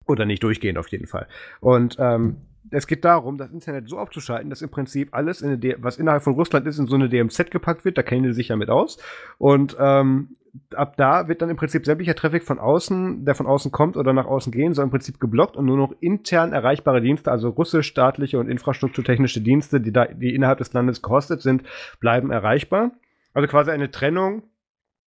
oder 0.07 0.25
nicht 0.25 0.43
durchgehend 0.43 0.79
auf 0.79 0.89
jeden 0.89 1.07
Fall. 1.07 1.27
Und 1.61 1.97
ähm, 1.99 2.37
es 2.71 2.87
geht 2.87 3.05
darum, 3.05 3.39
das 3.39 3.51
Internet 3.53 3.89
so 3.89 3.99
aufzuschalten, 3.99 4.51
dass 4.51 4.63
im 4.63 4.71
Prinzip 4.71 5.11
alles, 5.13 5.43
in 5.43 5.61
was 5.79 5.99
innerhalb 5.99 6.23
von 6.23 6.35
Russland 6.35 6.67
ist, 6.67 6.79
in 6.79 6.87
so 6.87 6.97
eine 6.97 7.09
DMZ 7.09 7.51
gepackt 7.51 7.85
wird. 7.85 7.99
Da 7.99 8.03
kennen 8.03 8.25
die 8.25 8.33
sich 8.33 8.49
ja 8.49 8.57
mit 8.57 8.71
aus. 8.71 8.99
Und 9.39 9.77
ähm, 9.79 10.31
ab 10.75 10.97
da 10.97 11.29
wird 11.29 11.43
dann 11.43 11.51
im 11.51 11.57
Prinzip 11.57 11.85
sämtlicher 11.85 12.15
Traffic 12.15 12.45
von 12.45 12.59
außen, 12.59 13.25
der 13.25 13.35
von 13.35 13.47
außen 13.47 13.73
kommt 13.73 13.97
oder 13.97 14.13
nach 14.13 14.27
außen 14.27 14.53
gehen, 14.53 14.75
soll 14.75 14.85
im 14.85 14.91
Prinzip 14.91 15.21
geblockt 15.21 15.57
und 15.57 15.65
nur 15.65 15.77
noch 15.77 15.95
intern 16.01 16.53
erreichbare 16.53 17.01
Dienste, 17.01 17.31
also 17.31 17.51
russisch, 17.51 17.87
staatliche 17.87 18.39
und 18.39 18.49
infrastrukturtechnische 18.49 19.41
Dienste, 19.41 19.81
die, 19.81 19.93
da, 19.93 20.07
die 20.07 20.35
innerhalb 20.35 20.59
des 20.59 20.73
Landes 20.73 21.03
gehostet 21.03 21.43
sind, 21.43 21.63
bleiben 22.01 22.31
erreichbar. 22.31 22.93
Also 23.35 23.49
quasi 23.49 23.71
eine 23.71 23.91
Trennung 23.91 24.43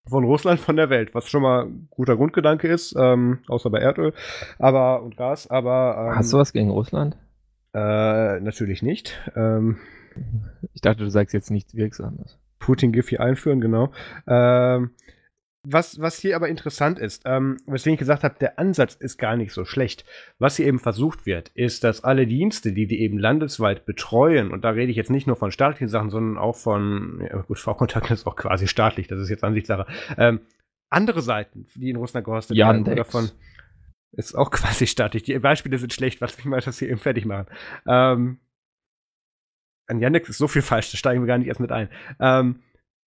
von 0.07 0.23
Russland 0.23 0.59
von 0.59 0.75
der 0.75 0.89
Welt, 0.89 1.15
was 1.15 1.29
schon 1.29 1.41
mal 1.41 1.65
ein 1.65 1.87
guter 1.89 2.15
Grundgedanke 2.15 2.67
ist, 2.67 2.95
ähm, 2.97 3.39
außer 3.47 3.69
bei 3.69 3.79
Erdöl 3.79 4.13
aber, 4.59 5.01
und 5.03 5.17
Gas, 5.17 5.49
aber. 5.49 6.09
Ähm, 6.11 6.15
Hast 6.15 6.33
du 6.33 6.37
was 6.37 6.53
gegen 6.53 6.69
Russland? 6.69 7.17
Äh, 7.73 8.39
natürlich 8.39 8.81
nicht. 8.81 9.19
Ähm, 9.35 9.77
ich 10.73 10.81
dachte, 10.81 11.03
du 11.03 11.09
sagst 11.09 11.33
jetzt 11.33 11.51
nichts 11.51 11.75
Wirksames. 11.75 12.39
Putin 12.59 12.91
Giffy 12.91 13.17
einführen, 13.17 13.61
genau. 13.61 13.91
Ähm, 14.27 14.91
was, 15.65 15.99
was 15.99 16.19
hier 16.19 16.35
aber 16.35 16.49
interessant 16.49 16.99
ist, 16.99 17.23
ähm, 17.25 17.57
weswegen 17.65 17.95
ich 17.95 17.99
gesagt 17.99 18.23
habe, 18.23 18.35
der 18.39 18.59
Ansatz 18.59 18.95
ist 18.95 19.17
gar 19.17 19.35
nicht 19.35 19.51
so 19.51 19.65
schlecht. 19.65 20.05
Was 20.39 20.57
hier 20.57 20.67
eben 20.67 20.79
versucht 20.79 21.25
wird, 21.25 21.49
ist, 21.49 21.83
dass 21.83 22.03
alle 22.03 22.27
Dienste, 22.27 22.73
die 22.73 22.87
die 22.87 23.01
eben 23.01 23.17
landesweit 23.17 23.85
betreuen, 23.85 24.51
und 24.51 24.63
da 24.63 24.69
rede 24.69 24.91
ich 24.91 24.97
jetzt 24.97 25.11
nicht 25.11 25.27
nur 25.27 25.35
von 25.35 25.51
staatlichen 25.51 25.87
Sachen, 25.87 26.09
sondern 26.09 26.37
auch 26.37 26.55
von, 26.55 27.21
ja 27.21 27.41
gut, 27.41 27.59
V-Kontakt 27.59 28.11
ist 28.11 28.27
auch 28.27 28.35
quasi 28.35 28.67
staatlich, 28.67 29.07
das 29.07 29.19
ist 29.19 29.29
jetzt 29.29 29.43
Ansichtssache, 29.43 29.85
ähm, 30.17 30.41
andere 30.89 31.21
Seiten, 31.21 31.67
die 31.75 31.89
in 31.89 31.97
Russland 31.97 32.25
gehostet 32.25 32.57
werden, 32.57 32.87
oder 32.87 33.05
von, 33.05 33.29
ist 34.11 34.35
auch 34.35 34.51
quasi 34.51 34.87
staatlich. 34.87 35.23
Die 35.23 35.37
Beispiele 35.39 35.77
sind 35.77 35.93
schlecht, 35.93 36.21
was 36.21 36.37
mich 36.37 36.45
mal 36.45 36.61
das 36.61 36.79
hier 36.79 36.89
eben 36.89 36.99
fertig 36.99 37.25
machen. 37.25 37.47
Ähm, 37.87 38.39
an 39.87 39.99
Yandex 39.99 40.29
ist 40.29 40.37
so 40.37 40.47
viel 40.47 40.61
falsch, 40.61 40.91
da 40.91 40.97
steigen 40.97 41.21
wir 41.21 41.27
gar 41.27 41.37
nicht 41.37 41.47
erst 41.47 41.59
mit 41.59 41.71
ein. 41.71 41.89
Ähm, 42.19 42.61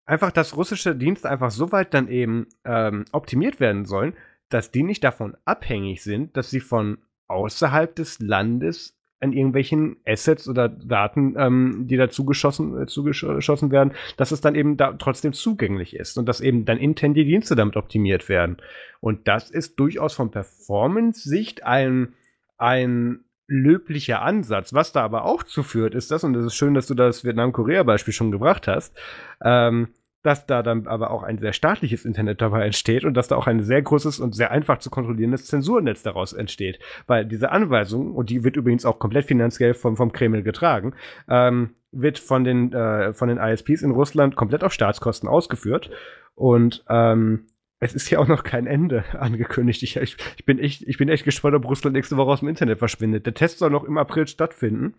einfach, 0.09 0.33
dass 0.33 0.57
russische 0.57 0.97
Dienste 0.97 1.29
einfach 1.29 1.51
so 1.51 1.71
weit 1.71 1.95
dann 1.95 2.09
eben 2.09 2.47
ähm, 2.65 3.05
optimiert 3.13 3.61
werden 3.61 3.85
sollen, 3.85 4.15
dass 4.49 4.71
die 4.71 4.83
nicht 4.83 5.05
davon 5.05 5.37
abhängig 5.45 6.03
sind, 6.03 6.37
dass 6.37 6.51
sie 6.51 6.61
von 6.61 6.99
außerhalb 7.29 7.95
des 7.95 8.19
Landes 8.19 8.97
an 9.21 9.33
irgendwelchen 9.33 9.97
Assets 10.07 10.49
oder 10.49 10.69
Daten, 10.69 11.35
ähm, 11.37 11.87
die 11.89 11.97
da 11.97 12.09
zugeschossen, 12.09 12.83
äh, 12.83 12.87
zugeschossen 12.87 13.71
werden, 13.71 13.93
dass 14.17 14.31
es 14.31 14.41
dann 14.41 14.55
eben 14.55 14.77
da 14.77 14.93
trotzdem 14.93 15.33
zugänglich 15.33 15.95
ist 15.95 16.17
und 16.17 16.27
dass 16.27 16.41
eben 16.41 16.65
dann 16.65 16.79
intern 16.79 17.15
die 17.15 17.25
Dienste 17.25 17.57
damit 17.57 17.77
optimiert 17.77 18.29
werden. 18.29 18.59
Und 19.01 19.29
das 19.29 19.51
ist 19.51 19.79
durchaus 19.79 20.15
von 20.15 20.31
Performance-Sicht 20.31 21.65
ein, 21.65 22.15
ein 22.57 23.25
löblicher 23.49 24.23
Ansatz. 24.23 24.73
Was 24.73 24.93
da 24.93 25.03
aber 25.03 25.25
auch 25.25 25.43
zuführt, 25.43 25.95
ist 25.95 26.11
das, 26.11 26.23
und 26.23 26.37
es 26.37 26.47
ist 26.47 26.55
schön, 26.55 26.75
dass 26.75 26.87
du 26.87 26.95
das 26.95 27.25
Vietnam-Korea-Beispiel 27.25 28.15
schon 28.15 28.31
gebracht 28.31 28.69
hast, 28.69 28.97
ähm, 29.43 29.89
dass 30.29 30.45
da 30.45 30.63
dann 30.63 30.87
aber 30.87 31.11
auch 31.11 31.23
ein 31.23 31.39
sehr 31.39 31.55
staatliches 31.55 32.05
Internet 32.05 32.43
dabei 32.43 32.67
entsteht 32.67 33.07
und 33.07 33.15
dass 33.15 33.29
da 33.29 33.37
auch 33.37 33.47
ein 33.47 33.63
sehr 33.63 33.81
großes 33.81 34.21
und 34.21 34.35
sehr 34.35 34.51
einfach 34.51 34.77
zu 34.77 34.91
kontrollierendes 34.91 35.47
Zensurnetz 35.47 36.03
daraus 36.03 36.35
entsteht. 36.35 36.81
Weil 37.07 37.25
diese 37.25 37.51
Anweisung, 37.51 38.15
und 38.15 38.29
die 38.29 38.45
wird 38.45 38.55
übrigens 38.55 38.85
auch 38.85 38.99
komplett 38.99 39.25
finanziell 39.25 39.73
vom, 39.73 39.97
vom 39.97 40.13
Kreml 40.13 40.43
getragen, 40.43 40.93
ähm, 41.31 41.71
wird 41.93 42.19
von 42.19 42.45
den, 42.45 42.75
äh, 42.75 43.15
von 43.15 43.31
den 43.31 43.39
ISPs 43.39 43.81
in 43.81 43.93
Russland 43.93 44.37
komplett 44.37 44.65
auf 44.65 44.75
Staatskosten 44.75 45.31
ausgeführt. 45.31 45.89
Und 46.35 46.85
ähm, 46.91 47.47
es 47.81 47.95
ist 47.95 48.11
ja 48.11 48.19
auch 48.19 48.29
noch 48.29 48.45
kein 48.45 48.67
Ende 48.67 49.05
angekündigt. 49.19 49.83
Ich, 49.83 49.97
ich, 49.97 50.19
ich, 50.37 50.45
bin 50.45 50.59
echt, 50.59 50.83
ich 50.83 50.99
bin 50.99 51.09
echt 51.09 51.25
gespannt, 51.25 51.55
ob 51.55 51.65
Russland 51.65 51.97
nächste 51.97 52.19
Woche 52.19 52.33
aus 52.33 52.41
dem 52.41 52.51
Internet 52.51 52.81
verschwindet. 52.81 53.25
Der 53.25 53.33
Test 53.33 53.61
soll 53.61 53.71
noch 53.71 53.85
im 53.85 53.97
April 53.97 54.27
stattfinden. 54.27 54.93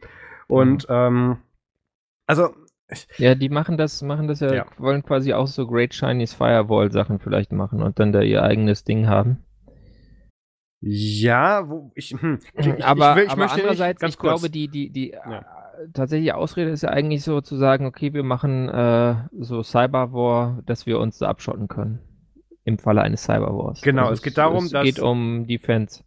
Und 0.47 0.89
mhm. 0.89 0.95
ähm, 0.95 1.37
also 2.25 2.49
ja, 3.17 3.35
die 3.35 3.49
machen 3.49 3.77
das, 3.77 4.01
machen 4.01 4.27
das 4.27 4.39
ja, 4.39 4.53
ja, 4.53 4.65
wollen 4.77 5.03
quasi 5.03 5.33
auch 5.33 5.47
so 5.47 5.67
Great 5.67 5.93
Chinese 5.93 6.35
Firewall 6.35 6.91
Sachen 6.91 7.19
vielleicht 7.19 7.51
machen 7.51 7.81
und 7.81 7.99
dann 7.99 8.11
da 8.11 8.21
ihr 8.21 8.43
eigenes 8.43 8.83
Ding 8.83 9.07
haben. 9.07 9.43
Ja, 10.81 11.67
wo 11.67 11.91
ich, 11.95 12.11
hm, 12.11 12.39
ich 12.53 12.85
aber, 12.85 13.17
ich, 13.17 13.25
ich 13.25 13.31
aber 13.31 13.51
andererseits, 13.51 14.01
ich 14.01 14.17
kurz. 14.17 14.39
glaube, 14.41 14.49
die, 14.49 14.69
die, 14.69 14.89
die 14.89 15.09
ja. 15.09 15.39
äh, 15.39 15.43
tatsächliche 15.93 16.35
Ausrede 16.35 16.71
ist 16.71 16.83
ja 16.83 16.89
eigentlich 16.89 17.23
so 17.23 17.41
zu 17.41 17.57
sagen, 17.57 17.85
okay, 17.85 18.13
wir 18.13 18.23
machen 18.23 18.69
äh, 18.69 19.15
so 19.37 19.61
Cyberwar, 19.61 20.61
dass 20.65 20.85
wir 20.85 20.99
uns 20.99 21.17
da 21.17 21.27
abschotten 21.27 21.67
können. 21.67 21.99
Im 22.63 22.77
Falle 22.77 23.01
eines 23.01 23.23
Cyberwars. 23.23 23.81
Genau, 23.81 24.03
also 24.03 24.13
es 24.13 24.21
geht 24.21 24.37
darum, 24.37 24.65
es 24.65 24.71
dass. 24.71 24.87
Es 24.87 24.95
geht 24.95 25.03
um 25.03 25.47
Defense. 25.47 26.03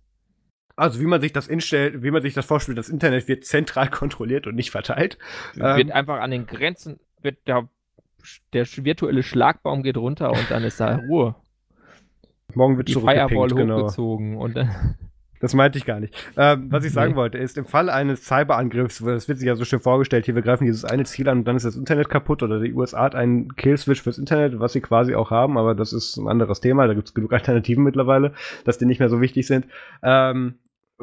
Also 0.77 1.01
wie 1.01 1.07
man 1.07 1.21
sich 1.21 1.33
das 1.33 1.49
instellt, 1.49 2.03
wie 2.03 2.11
man 2.11 2.23
sich 2.23 2.35
das 2.35 2.47
vorstellt, 2.47 2.79
das 2.79 2.89
Internet 2.89 3.29
wird 3.29 3.45
zentral 3.45 3.89
kontrolliert 3.91 4.47
und 4.47 4.55
nicht 4.55 4.71
verteilt. 4.71 5.19
Wird 5.55 5.81
ähm, 5.81 5.93
einfach 5.93 6.21
an 6.21 6.31
den 6.31 6.47
Grenzen, 6.47 7.01
wird 7.21 7.47
der, 7.47 7.69
der 8.53 8.67
virtuelle 8.67 9.23
Schlagbaum 9.23 9.83
geht 9.83 9.97
runter 9.97 10.31
und 10.31 10.51
dann 10.51 10.65
ist 10.65 10.81
da 10.81 10.97
Ruhe. 11.09 11.35
Morgen 12.55 12.77
wird 12.77 12.89
die 12.89 12.95
Firewall 12.95 13.49
genau. 13.49 13.83
hochgezogen 13.83 14.37
und 14.37 14.57
dann 14.57 14.97
das 15.43 15.55
meinte 15.55 15.77
ich 15.77 15.85
gar 15.85 15.99
nicht. 15.99 16.15
Ähm, 16.37 16.69
was 16.71 16.85
ich 16.85 16.93
sagen 16.93 17.13
nee. 17.13 17.17
wollte, 17.17 17.37
ist, 17.37 17.59
im 17.59 17.67
Fall 17.67 17.91
eines 17.91 18.25
Cyberangriffs, 18.25 19.03
das 19.05 19.29
wird 19.29 19.39
sich 19.39 19.49
ja 19.49 19.57
so 19.57 19.65
schön 19.65 19.81
vorgestellt, 19.81 20.25
hier, 20.25 20.37
wir 20.37 20.43
greifen 20.43 20.65
dieses 20.65 20.85
eine 20.85 21.05
Ziel 21.05 21.29
an 21.29 21.39
und 21.39 21.45
dann 21.45 21.57
ist 21.57 21.67
das 21.67 21.77
Internet 21.77 22.09
kaputt 22.09 22.45
oder 22.45 22.61
die 22.61 22.73
USA 22.73 23.03
hat 23.03 23.17
einen 23.17 23.57
Killswitch 23.57 24.03
fürs 24.03 24.19
Internet, 24.19 24.61
was 24.61 24.73
sie 24.73 24.81
quasi 24.81 25.17
auch 25.17 25.33
haben, 25.33 25.59
aber 25.59 25.75
das 25.75 25.93
ist 25.93 26.17
ein 26.17 26.29
anderes 26.29 26.61
Thema, 26.61 26.87
da 26.87 26.95
gibt 26.95 27.09
es 27.09 27.15
genug 27.15 27.33
Alternativen 27.33 27.83
mittlerweile, 27.83 28.35
dass 28.65 28.79
die 28.79 28.87
nicht 28.87 29.01
mehr 29.01 29.09
so 29.09 29.21
wichtig 29.21 29.49
sind. 29.49 29.67
Ähm, 30.03 30.55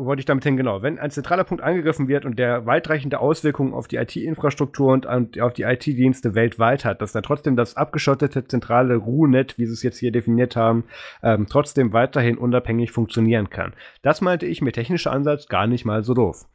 wollte 0.06 0.22
ich 0.22 0.26
damit 0.26 0.44
hin, 0.44 0.58
genau. 0.58 0.82
Wenn 0.82 1.00
ein 1.00 1.12
zentraler 1.12 1.44
Punkt 1.44 1.64
angegriffen 1.64 2.08
wird 2.08 2.26
und 2.26 2.40
der 2.40 2.66
weitreichende 2.66 3.20
Auswirkungen 3.20 3.74
auf 3.74 3.88
die 3.88 3.98
IT-Infrastruktur 3.98 4.94
und 4.94 5.08
auf 5.40 5.54
die 5.54 5.64
IT-Dienste 5.64 6.36
weltweit 6.36 6.86
hat, 6.86 7.02
dass 7.02 7.12
dann 7.12 7.24
trotzdem 7.24 7.56
das 7.56 7.78
abgeschottete 7.78 8.46
zentrale 8.46 8.96
RU-Net, 8.96 9.58
wie 9.58 9.66
sie 9.66 9.74
es 9.74 9.84
jetzt 9.84 10.00
hier 10.00 10.12
definiert 10.12 10.56
haben, 10.56 10.86
ähm, 11.24 11.48
trotzdem 11.50 11.94
weiterhin 11.94 12.38
unabhängig 12.38 12.92
funktionieren 12.92 13.50
kann. 13.50 13.74
Das 14.02 14.22
meinte 14.22 14.46
ich 14.46 14.62
mit 14.62 14.76
technischer 14.76 15.12
Ansatz 15.12 15.48
gar 15.48 15.68
nicht 15.68 15.86
mal 15.86 16.04
so 16.04 16.14
doof 16.14 16.46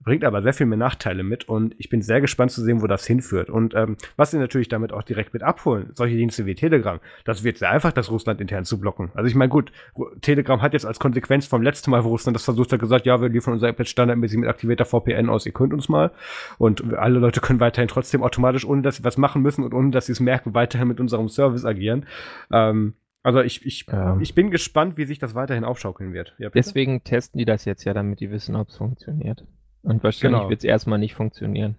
bringt 0.00 0.24
aber 0.24 0.42
sehr 0.42 0.54
viel 0.54 0.66
mehr 0.66 0.78
Nachteile 0.78 1.22
mit 1.22 1.48
und 1.48 1.74
ich 1.78 1.88
bin 1.88 2.00
sehr 2.00 2.20
gespannt 2.20 2.52
zu 2.52 2.62
sehen, 2.62 2.80
wo 2.82 2.86
das 2.86 3.06
hinführt. 3.06 3.50
Und 3.50 3.74
ähm, 3.74 3.96
was 4.16 4.30
sie 4.30 4.38
natürlich 4.38 4.68
damit 4.68 4.92
auch 4.92 5.02
direkt 5.02 5.32
mit 5.32 5.42
abholen, 5.42 5.90
solche 5.94 6.16
Dienste 6.16 6.46
wie 6.46 6.54
Telegram, 6.54 7.00
das 7.24 7.42
wird 7.42 7.58
sehr 7.58 7.70
einfach, 7.70 7.92
das 7.92 8.10
Russland 8.10 8.40
intern 8.40 8.64
zu 8.64 8.78
blocken. 8.78 9.10
Also 9.14 9.28
ich 9.28 9.34
meine, 9.34 9.48
gut, 9.48 9.72
Telegram 10.20 10.62
hat 10.62 10.74
jetzt 10.74 10.86
als 10.86 11.00
Konsequenz 11.00 11.46
vom 11.46 11.62
letzten 11.62 11.90
Mal, 11.90 12.04
wo 12.04 12.10
Russland 12.10 12.36
das 12.36 12.44
versucht 12.44 12.72
hat, 12.72 12.80
gesagt, 12.80 13.04
ja, 13.04 13.20
wir 13.20 13.28
liefern 13.28 13.54
unser 13.54 13.68
jetzt 13.68 13.88
standardmäßig 13.88 14.38
mit 14.38 14.48
aktivierter 14.48 14.84
VPN 14.84 15.28
aus, 15.28 15.44
ihr 15.44 15.52
könnt 15.52 15.74
uns 15.74 15.88
mal. 15.88 16.12
Und 16.58 16.94
alle 16.94 17.18
Leute 17.18 17.40
können 17.40 17.60
weiterhin 17.60 17.88
trotzdem 17.88 18.22
automatisch, 18.22 18.64
ohne 18.64 18.82
dass 18.82 18.96
sie 18.96 19.04
was 19.04 19.16
machen 19.16 19.42
müssen 19.42 19.64
und 19.64 19.74
ohne 19.74 19.90
dass 19.90 20.06
sie 20.06 20.12
es 20.12 20.20
merken, 20.20 20.54
weiterhin 20.54 20.88
mit 20.88 21.00
unserem 21.00 21.28
Service 21.28 21.64
agieren. 21.64 22.06
Ähm, 22.52 22.94
also 23.22 23.40
ich, 23.40 23.66
ich, 23.66 23.86
ähm. 23.90 24.20
ich 24.20 24.36
bin 24.36 24.52
gespannt, 24.52 24.96
wie 24.96 25.04
sich 25.04 25.18
das 25.18 25.34
weiterhin 25.34 25.64
aufschaukeln 25.64 26.12
wird. 26.12 26.36
Ja, 26.38 26.50
Deswegen 26.50 27.02
testen 27.02 27.38
die 27.38 27.44
das 27.44 27.64
jetzt 27.64 27.82
ja, 27.82 27.92
damit 27.92 28.20
die 28.20 28.30
wissen, 28.30 28.54
ob 28.54 28.68
es 28.68 28.76
funktioniert. 28.76 29.44
Und 29.82 30.02
wahrscheinlich 30.02 30.38
genau. 30.38 30.50
wird 30.50 30.60
es 30.60 30.64
erstmal 30.64 30.98
nicht 30.98 31.14
funktionieren. 31.14 31.76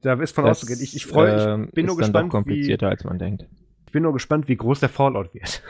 Da 0.00 0.14
ist 0.14 0.34
von 0.34 0.44
auszugehen. 0.44 0.80
Ich, 0.80 0.96
ich 0.96 1.06
freue 1.06 1.58
mich, 1.58 1.68
ich 1.68 1.74
bin 1.74 1.86
nur 1.86 1.96
gespannt. 1.96 2.30
Komplizierter, 2.30 2.86
wie, 2.86 2.90
als 2.90 3.04
man 3.04 3.18
denkt. 3.18 3.46
Ich 3.86 3.92
bin 3.92 4.02
nur 4.02 4.12
gespannt, 4.12 4.48
wie 4.48 4.56
groß 4.56 4.80
der 4.80 4.88
Fallout 4.88 5.34
wird. 5.34 5.62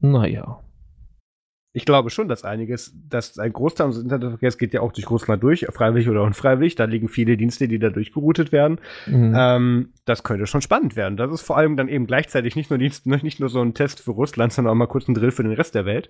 Naja. 0.00 0.62
Ich 1.76 1.84
glaube 1.84 2.08
schon, 2.08 2.26
dass 2.26 2.42
einiges, 2.42 2.96
dass 3.06 3.38
ein 3.38 3.52
Großteil 3.52 3.88
des 3.88 3.98
Internetverkehrs 3.98 4.56
geht 4.56 4.72
ja 4.72 4.80
auch 4.80 4.92
durch 4.92 5.10
Russland 5.10 5.42
durch, 5.42 5.66
freiwillig 5.70 6.08
oder 6.08 6.22
unfreiwillig. 6.22 6.74
Da 6.74 6.84
liegen 6.84 7.10
viele 7.10 7.36
Dienste, 7.36 7.68
die 7.68 7.78
da 7.78 7.90
durchgeroutet 7.90 8.50
werden. 8.50 8.80
Mhm. 9.04 9.34
Ähm, 9.36 9.88
das 10.06 10.22
könnte 10.22 10.46
schon 10.46 10.62
spannend 10.62 10.96
werden. 10.96 11.18
Das 11.18 11.30
ist 11.30 11.42
vor 11.42 11.58
allem 11.58 11.76
dann 11.76 11.88
eben 11.88 12.06
gleichzeitig 12.06 12.56
nicht 12.56 12.70
nur 12.70 12.78
Dienst, 12.78 13.04
nicht 13.04 13.40
nur 13.40 13.50
so 13.50 13.60
ein 13.60 13.74
Test 13.74 14.00
für 14.00 14.12
Russland, 14.12 14.54
sondern 14.54 14.72
auch 14.72 14.74
mal 14.74 14.86
kurz 14.86 15.06
ein 15.06 15.12
Drill 15.12 15.32
für 15.32 15.42
den 15.42 15.52
Rest 15.52 15.74
der 15.74 15.84
Welt. 15.84 16.08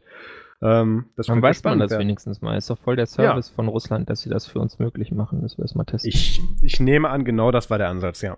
Ähm, 0.63 1.07
das 1.17 1.27
Dann 1.27 1.43
weiß 1.43 1.65
man 1.65 1.81
das 1.81 1.91
werden. 1.91 2.03
wenigstens 2.03 2.41
mal. 2.41 2.57
Ist 2.57 2.71
doch 2.71 2.79
voll 2.79 2.95
der 2.95 3.07
Service 3.07 3.49
ja. 3.49 3.55
von 3.57 3.67
Russland, 3.67 4.09
dass 4.09 4.21
sie 4.21 4.31
das 4.31 4.47
für 4.47 4.61
uns 4.61 4.79
möglich 4.79 5.11
machen, 5.11 5.43
dass 5.43 5.59
wir 5.59 5.65
es 5.65 5.75
mal 5.75 5.83
testen. 5.83 6.11
Ich, 6.11 6.41
ich 6.63 6.79
nehme 6.79 7.11
an, 7.11 7.25
genau 7.25 7.51
das 7.51 7.71
war 7.71 7.79
der 7.79 7.89
Ansatz, 7.89 8.23
ja. 8.23 8.37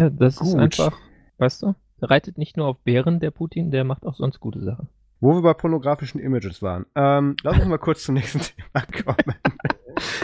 Ja, 0.00 0.10
das 0.10 0.38
Gut. 0.38 0.48
ist 0.48 0.54
einfach, 0.56 0.98
weißt 1.38 1.62
du, 1.62 1.76
reitet 2.02 2.36
nicht 2.36 2.56
nur 2.56 2.66
auf 2.66 2.80
Bären, 2.80 3.20
der 3.20 3.30
Putin, 3.30 3.70
der 3.70 3.84
macht 3.84 4.04
auch 4.04 4.16
sonst 4.16 4.40
gute 4.40 4.60
Sachen. 4.60 4.88
Wo 5.24 5.32
wir 5.32 5.40
bei 5.40 5.54
pornografischen 5.54 6.20
Images 6.20 6.60
waren. 6.60 6.84
Ähm, 6.94 7.36
lass 7.42 7.56
uns 7.56 7.64
mal 7.64 7.78
kurz 7.78 8.04
zum 8.04 8.14
nächsten 8.14 8.40
Thema 8.74 8.84
kommen. 9.02 9.34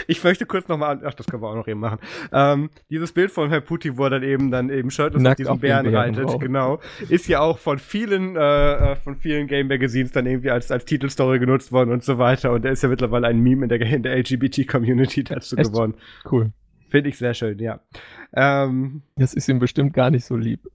ich 0.05 0.23
möchte 0.23 0.45
kurz 0.45 0.67
nochmal, 0.67 1.01
ach, 1.03 1.15
das 1.15 1.25
können 1.25 1.41
wir 1.41 1.49
auch 1.49 1.55
noch 1.55 1.67
eben 1.67 1.79
machen. 1.79 1.97
Ähm, 2.31 2.69
dieses 2.91 3.11
Bild 3.11 3.31
von 3.31 3.49
Herr 3.49 3.61
Putin, 3.61 3.97
wo 3.97 4.03
er 4.03 4.11
dann 4.11 4.21
eben 4.21 4.51
dann 4.51 4.69
eben 4.69 4.91
shirtless 4.91 5.25
auf 5.25 5.35
diesen 5.35 5.59
Bären, 5.59 5.85
Bären 5.89 5.95
reitet, 5.95 6.27
wow. 6.27 6.39
genau, 6.39 6.79
ist 7.09 7.27
ja 7.27 7.39
auch 7.39 7.57
von 7.57 7.79
vielen, 7.79 8.35
äh, 8.35 8.91
äh, 8.91 8.95
von 8.95 9.15
vielen 9.15 9.47
Game 9.47 9.69
Magazines 9.69 10.11
dann 10.11 10.27
irgendwie 10.27 10.51
als, 10.51 10.69
als 10.69 10.85
Titelstory 10.85 11.39
genutzt 11.39 11.71
worden 11.71 11.89
und 11.89 12.03
so 12.03 12.19
weiter. 12.19 12.51
Und 12.51 12.63
er 12.63 12.73
ist 12.73 12.83
ja 12.83 12.89
mittlerweile 12.89 13.25
ein 13.25 13.39
Meme 13.39 13.63
in 13.63 13.69
der, 13.69 13.81
in 13.81 14.03
der 14.03 14.15
LGBT-Community 14.19 15.23
dazu 15.23 15.57
Echt? 15.57 15.71
geworden. 15.71 15.95
Cool. 16.31 16.51
Finde 16.89 17.09
ich 17.09 17.17
sehr 17.17 17.33
schön, 17.33 17.57
ja. 17.57 17.79
Ähm, 18.33 19.01
das 19.15 19.33
ist 19.33 19.49
ihm 19.49 19.57
bestimmt 19.57 19.95
gar 19.95 20.11
nicht 20.11 20.25
so 20.25 20.35
lieb. 20.35 20.69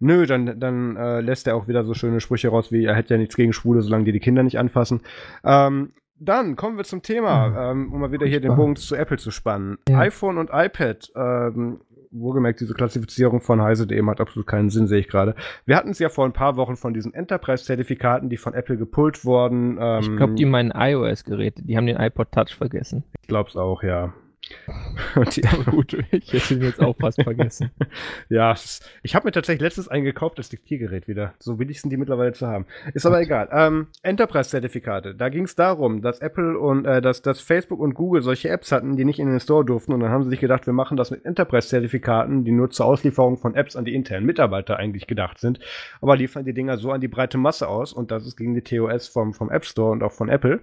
Nö, 0.00 0.26
dann, 0.26 0.58
dann 0.58 0.96
äh, 0.96 1.20
lässt 1.20 1.46
er 1.46 1.56
auch 1.56 1.68
wieder 1.68 1.84
so 1.84 1.94
schöne 1.94 2.20
Sprüche 2.20 2.48
raus, 2.48 2.72
wie 2.72 2.84
er 2.84 2.94
hätte 2.94 3.14
ja 3.14 3.18
nichts 3.18 3.36
gegen 3.36 3.52
Schwule, 3.52 3.82
solange 3.82 4.04
die 4.04 4.12
die 4.12 4.20
Kinder 4.20 4.42
nicht 4.42 4.58
anfassen. 4.58 5.00
Ähm, 5.44 5.92
dann 6.18 6.56
kommen 6.56 6.76
wir 6.76 6.84
zum 6.84 7.02
Thema, 7.02 7.46
hm. 7.46 7.56
ähm, 7.56 7.92
um 7.92 8.00
mal 8.00 8.12
wieder 8.12 8.26
hier 8.26 8.40
den 8.40 8.54
Bogen 8.56 8.76
zu 8.76 8.94
Apple 8.94 9.18
zu 9.18 9.30
spannen. 9.30 9.78
Ja. 9.88 9.98
iPhone 9.98 10.38
und 10.38 10.50
iPad, 10.52 11.10
ähm, 11.16 11.80
wohlgemerkt, 12.14 12.60
diese 12.60 12.74
Klassifizierung 12.74 13.40
von 13.40 13.60
heise.de 13.60 14.06
hat 14.06 14.20
absolut 14.20 14.46
keinen 14.46 14.70
Sinn, 14.70 14.86
sehe 14.86 15.00
ich 15.00 15.08
gerade. 15.08 15.34
Wir 15.66 15.76
hatten 15.76 15.90
es 15.90 15.98
ja 15.98 16.08
vor 16.08 16.24
ein 16.24 16.32
paar 16.32 16.56
Wochen 16.56 16.76
von 16.76 16.94
diesen 16.94 17.12
Enterprise-Zertifikaten, 17.12 18.28
die 18.28 18.36
von 18.36 18.54
Apple 18.54 18.76
gepullt 18.76 19.24
wurden. 19.24 19.78
Ähm, 19.80 20.00
ich 20.00 20.16
glaube, 20.16 20.34
die 20.34 20.44
meinen 20.44 20.70
iOS-Geräte, 20.70 21.62
die 21.64 21.76
haben 21.76 21.86
den 21.86 21.96
iPod 21.96 22.30
Touch 22.30 22.54
vergessen. 22.56 23.04
Ich 23.20 23.28
glaube 23.28 23.50
es 23.50 23.56
auch, 23.56 23.82
ja. 23.82 24.14
Und 25.14 25.36
die, 25.36 25.44
aber 25.48 25.70
gut, 25.70 25.96
ich 26.10 26.32
hätte 26.32 26.54
ihn 26.54 26.62
jetzt 26.62 26.80
auch 26.80 26.96
fast 26.96 27.22
vergessen. 27.22 27.70
ja, 28.28 28.52
ist, 28.52 28.88
ich 29.02 29.14
habe 29.14 29.26
mir 29.26 29.32
tatsächlich 29.32 29.62
letztens 29.62 29.88
eingekauft, 29.88 30.38
das 30.38 30.48
Diktiergerät 30.48 31.08
wieder. 31.08 31.34
So 31.38 31.56
billig 31.56 31.80
sind 31.80 31.90
die 31.90 31.96
mittlerweile 31.96 32.32
zu 32.32 32.46
haben. 32.46 32.66
Ist 32.92 33.06
aber 33.06 33.20
egal. 33.20 33.48
Ähm, 33.52 33.88
Enterprise-Zertifikate. 34.02 35.14
Da 35.14 35.28
ging 35.28 35.44
es 35.44 35.54
darum, 35.54 36.02
dass 36.02 36.20
Apple 36.20 36.58
und 36.58 36.84
äh, 36.84 37.00
dass, 37.00 37.22
dass 37.22 37.40
Facebook 37.40 37.80
und 37.80 37.94
Google 37.94 38.22
solche 38.22 38.48
Apps 38.48 38.72
hatten, 38.72 38.96
die 38.96 39.04
nicht 39.04 39.18
in 39.18 39.28
den 39.28 39.40
Store 39.40 39.64
durften. 39.64 39.92
Und 39.92 40.00
dann 40.00 40.10
haben 40.10 40.24
sie 40.24 40.30
sich 40.30 40.40
gedacht, 40.40 40.66
wir 40.66 40.72
machen 40.72 40.96
das 40.96 41.10
mit 41.10 41.24
Enterprise-Zertifikaten, 41.24 42.44
die 42.44 42.52
nur 42.52 42.70
zur 42.70 42.86
Auslieferung 42.86 43.38
von 43.38 43.54
Apps 43.54 43.76
an 43.76 43.84
die 43.84 43.94
internen 43.94 44.26
Mitarbeiter 44.26 44.76
eigentlich 44.78 45.06
gedacht 45.06 45.38
sind. 45.38 45.60
Aber 46.00 46.16
liefern 46.16 46.44
die 46.44 46.54
Dinger 46.54 46.78
so 46.78 46.92
an 46.92 47.00
die 47.00 47.08
breite 47.08 47.38
Masse 47.38 47.68
aus. 47.68 47.92
Und 47.92 48.10
das 48.10 48.26
ist 48.26 48.36
gegen 48.36 48.54
die 48.54 48.62
TOS 48.62 49.08
vom, 49.08 49.34
vom 49.34 49.50
App 49.50 49.64
Store 49.64 49.92
und 49.92 50.02
auch 50.02 50.12
von 50.12 50.28
Apple 50.28 50.60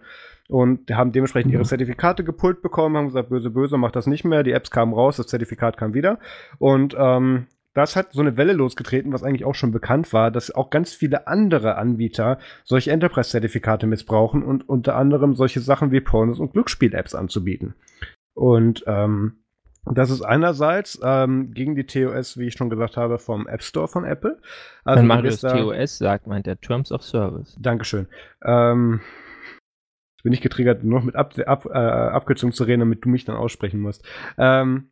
und 0.52 0.92
haben 0.92 1.14
dementsprechend 1.14 1.54
ihre 1.54 1.64
mhm. 1.64 1.68
Zertifikate 1.68 2.26
gepult 2.26 2.62
bekommen, 2.62 2.98
haben 2.98 3.08
gesagt, 3.08 3.30
böse, 3.30 3.50
böse, 3.50 3.78
macht 3.78 3.96
das 3.96 4.06
nicht 4.06 4.26
mehr. 4.26 4.44
Die 4.44 4.52
Apps 4.52 4.70
kamen 4.70 4.94
raus, 4.94 5.16
das 5.16 5.28
Zertifikat 5.28 5.78
kam 5.78 5.94
wieder. 5.94 6.20
Und 6.60 6.94
ähm, 7.00 7.48
das 7.74 7.96
hat 7.96 8.12
so 8.12 8.20
eine 8.20 8.36
Welle 8.36 8.52
losgetreten, 8.52 9.14
was 9.14 9.24
eigentlich 9.24 9.46
auch 9.46 9.56
schon 9.56 9.72
bekannt 9.72 10.12
war, 10.12 10.30
dass 10.30 10.54
auch 10.54 10.70
ganz 10.70 10.94
viele 10.94 11.26
andere 11.26 11.78
Anbieter 11.78 12.38
solche 12.66 12.92
Enterprise-Zertifikate 12.92 13.88
missbrauchen 13.88 14.44
und 14.44 14.68
unter 14.68 14.98
anderem 14.98 15.36
solche 15.36 15.62
Sachen 15.62 15.94
wie 15.94 16.02
Pornos 16.02 16.38
und 16.38 16.52
Glücksspiel-Apps 16.52 17.16
anzubieten. 17.16 17.76
Und 18.34 18.84
ähm, 18.88 19.38
das 19.86 20.10
ist 20.10 20.22
einerseits 20.22 21.00
ähm, 21.02 21.54
gegen 21.54 21.78
die 21.78 21.86
TOS, 21.86 22.38
wie 22.38 22.48
ich 22.48 22.56
schon 22.56 22.70
gesagt 22.70 22.98
habe, 22.98 23.20
vom 23.20 23.48
App 23.48 23.64
Store 23.64 23.88
von 23.88 24.04
Apple. 24.04 24.38
Also 24.84 25.00
Wenn 25.00 25.08
Marius 25.08 25.40
TOS 25.40 25.98
sagt, 25.98 26.28
meint 26.28 26.46
er 26.46 26.60
Terms 26.60 26.92
of 26.92 27.04
Service. 27.04 27.56
Dankeschön. 27.58 28.08
Ähm, 28.44 29.00
Jetzt 30.22 30.26
bin 30.26 30.34
ich 30.34 30.42
getriggert, 30.42 30.84
noch 30.84 31.04
mit 31.04 31.16
Ab 31.16 31.34
Ab 31.48 31.66
äh, 31.66 31.78
Abkürzung 31.80 32.52
zu 32.52 32.64
reden, 32.64 32.82
damit 32.82 33.04
du 33.04 33.10
mich 33.10 33.26
dann 33.26 33.36
aussprechen 33.36 33.80
musst. 33.80 34.06
Ähm, 34.38 34.92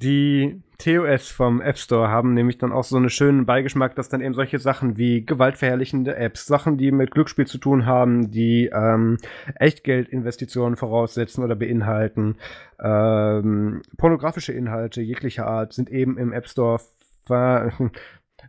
die 0.00 0.62
TOS 0.78 1.32
vom 1.32 1.60
App 1.60 1.76
Store 1.78 2.10
haben 2.10 2.32
nämlich 2.32 2.56
dann 2.56 2.70
auch 2.70 2.84
so 2.84 2.96
einen 2.96 3.10
schönen 3.10 3.44
Beigeschmack, 3.44 3.96
dass 3.96 4.08
dann 4.08 4.20
eben 4.20 4.34
solche 4.34 4.60
Sachen 4.60 4.96
wie 4.96 5.26
gewaltverherrlichende 5.26 6.14
Apps, 6.14 6.46
Sachen, 6.46 6.76
die 6.78 6.92
mit 6.92 7.10
Glücksspiel 7.10 7.48
zu 7.48 7.58
tun 7.58 7.86
haben, 7.86 8.30
die 8.30 8.70
ähm, 8.72 9.16
Echtgeldinvestitionen 9.56 10.76
voraussetzen 10.76 11.42
oder 11.42 11.56
beinhalten, 11.56 12.36
ähm, 12.78 13.82
pornografische 13.96 14.52
Inhalte 14.52 15.02
jeglicher 15.02 15.48
Art 15.48 15.72
sind 15.72 15.90
eben 15.90 16.18
im 16.18 16.32
App 16.32 16.46
Store 16.46 16.80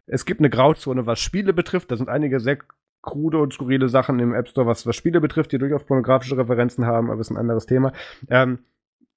es 0.06 0.26
gibt 0.26 0.42
eine 0.42 0.52
Grauzone, 0.52 1.08
was 1.08 1.20
Spiele 1.20 1.54
betrifft. 1.54 1.90
Da 1.90 1.98
sind 1.98 2.08
einige 2.08 2.40
sehr 2.40 2.60
krude 3.08 3.40
und 3.40 3.54
skurrile 3.54 3.90
Sachen 3.90 4.20
im 4.20 4.36
App 4.36 4.50
Store, 4.50 4.68
was, 4.68 4.86
was 4.86 4.96
Spiele 4.96 5.20
betrifft, 5.20 5.52
die 5.52 5.58
durchaus 5.58 5.84
pornografische 5.84 6.38
Referenzen 6.38 6.86
haben, 6.86 7.10
aber 7.10 7.22
ist 7.22 7.32
ein 7.32 7.38
anderes 7.38 7.66
Thema. 7.66 7.94
Ähm, 8.30 8.60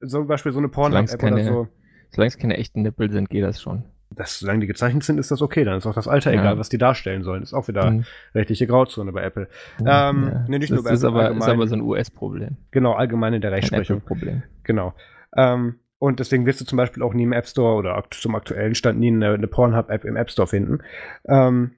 zum 0.07 0.26
Beispiel 0.26 0.53
so 0.53 0.59
eine 0.59 0.68
Pornhub-App 0.68 1.22
oder 1.22 1.45
so. 1.45 1.68
Solange 2.11 2.28
es 2.28 2.38
keine 2.38 2.57
echten 2.57 2.82
Nippel 2.82 3.11
sind, 3.11 3.28
geht 3.28 3.45
das 3.45 3.61
schon. 3.61 3.84
Das, 4.12 4.41
solange 4.41 4.61
die 4.61 4.66
gezeichnet 4.66 5.05
sind, 5.05 5.18
ist 5.18 5.30
das 5.30 5.43
okay. 5.43 5.64
Dann 5.64 5.76
ist 5.76 5.86
auch 5.86 5.95
das 5.95 6.09
Alter 6.09 6.32
ja. 6.32 6.41
egal, 6.41 6.59
was 6.59 6.68
die 6.68 6.78
darstellen 6.78 7.22
sollen. 7.22 7.43
Ist 7.43 7.53
auch 7.53 7.68
wieder 7.68 7.91
mhm. 7.91 8.05
rechtliche 8.34 8.66
Grauzone 8.66 9.12
bei 9.12 9.22
Apple. 9.22 9.49
Ja, 9.84 10.11
ähm, 10.11 10.30
ja. 10.32 10.45
Nee, 10.49 10.59
nicht 10.59 10.72
das 10.72 10.76
nur 10.76 10.84
bei 10.84 10.93
ist 10.93 11.05
Apple. 11.05 11.26
Aber, 11.26 11.36
ist 11.36 11.49
aber 11.49 11.66
so 11.68 11.76
ein 11.76 11.82
US-Problem. 11.82 12.57
Genau, 12.72 12.95
allgemein 12.95 13.34
in 13.34 13.41
der 13.41 13.53
Rechtsprechung. 13.53 14.01
Problem. 14.01 14.43
Genau. 14.64 14.95
Ähm, 15.36 15.76
und 15.99 16.18
deswegen 16.18 16.47
wirst 16.47 16.61
du 16.61 16.64
zum 16.64 16.76
Beispiel 16.76 17.03
auch 17.03 17.14
nie 17.14 17.24
im 17.24 17.32
App 17.32 17.47
Store 17.47 17.76
oder 17.76 18.03
zum 18.11 18.34
aktuellen 18.34 18.74
Stand 18.74 18.99
nie 18.99 19.12
eine, 19.12 19.34
eine 19.34 19.47
Pornhub-App 19.47 20.05
im 20.05 20.16
App 20.16 20.30
Store 20.30 20.49
finden. 20.49 20.80
Ähm, 21.28 21.72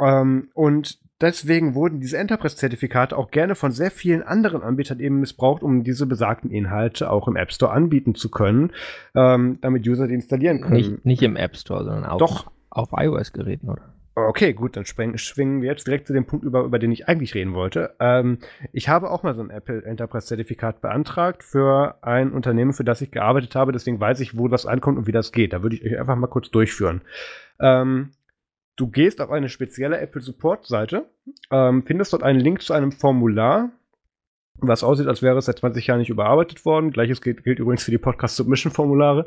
ähm, 0.00 0.50
und 0.54 0.98
deswegen 1.20 1.74
wurden 1.74 2.00
diese 2.00 2.18
Enterprise-Zertifikate 2.18 3.16
auch 3.16 3.30
gerne 3.30 3.54
von 3.54 3.72
sehr 3.72 3.90
vielen 3.90 4.22
anderen 4.22 4.62
Anbietern 4.62 5.00
eben 5.00 5.20
missbraucht, 5.20 5.62
um 5.62 5.84
diese 5.84 6.06
besagten 6.06 6.50
Inhalte 6.50 7.10
auch 7.10 7.28
im 7.28 7.36
App 7.36 7.52
Store 7.52 7.72
anbieten 7.72 8.14
zu 8.14 8.30
können, 8.30 8.72
ähm, 9.14 9.58
damit 9.60 9.86
User 9.86 10.08
die 10.08 10.14
installieren 10.14 10.60
können. 10.60 10.74
Nicht, 10.74 11.04
nicht 11.04 11.22
im 11.22 11.36
App 11.36 11.56
Store, 11.56 11.84
sondern 11.84 12.04
auch 12.04 12.18
Doch. 12.18 12.50
auf 12.70 12.90
iOS-Geräten, 12.92 13.68
oder? 13.68 13.82
Okay, 14.18 14.54
gut, 14.54 14.78
dann 14.78 14.86
schwingen 14.86 15.60
wir 15.60 15.68
jetzt 15.68 15.86
direkt 15.86 16.06
zu 16.06 16.14
dem 16.14 16.24
Punkt 16.24 16.42
über, 16.46 16.62
über 16.62 16.78
den 16.78 16.90
ich 16.90 17.06
eigentlich 17.06 17.34
reden 17.34 17.52
wollte. 17.52 17.94
Ähm, 18.00 18.38
ich 18.72 18.88
habe 18.88 19.10
auch 19.10 19.22
mal 19.22 19.34
so 19.34 19.42
ein 19.42 19.50
Apple 19.50 19.84
Enterprise 19.84 20.26
Zertifikat 20.26 20.80
beantragt 20.80 21.44
für 21.44 21.96
ein 22.00 22.32
Unternehmen, 22.32 22.72
für 22.72 22.82
das 22.82 23.02
ich 23.02 23.10
gearbeitet 23.10 23.54
habe. 23.54 23.72
Deswegen 23.72 24.00
weiß 24.00 24.20
ich, 24.20 24.38
wo 24.38 24.48
das 24.48 24.64
ankommt 24.64 24.96
und 24.96 25.06
wie 25.06 25.12
das 25.12 25.32
geht. 25.32 25.52
Da 25.52 25.62
würde 25.62 25.76
ich 25.76 25.84
euch 25.84 26.00
einfach 26.00 26.16
mal 26.16 26.28
kurz 26.28 26.50
durchführen. 26.50 27.02
Ähm, 27.60 28.12
Du 28.76 28.88
gehst 28.88 29.20
auf 29.20 29.30
eine 29.30 29.48
spezielle 29.48 29.98
Apple 29.98 30.20
Support 30.20 30.66
Seite, 30.66 31.08
ähm, 31.50 31.82
findest 31.86 32.12
dort 32.12 32.22
einen 32.22 32.40
Link 32.40 32.62
zu 32.62 32.74
einem 32.74 32.92
Formular, 32.92 33.70
was 34.58 34.84
aussieht, 34.84 35.06
als 35.06 35.22
wäre 35.22 35.38
es 35.38 35.46
seit 35.46 35.58
20 35.58 35.86
Jahren 35.86 35.98
nicht 35.98 36.10
überarbeitet 36.10 36.64
worden. 36.64 36.90
Gleiches 36.90 37.20
gilt, 37.20 37.42
gilt 37.44 37.58
übrigens 37.58 37.84
für 37.84 37.90
die 37.90 37.98
Podcast 37.98 38.36
Submission 38.36 38.72
Formulare. 38.72 39.26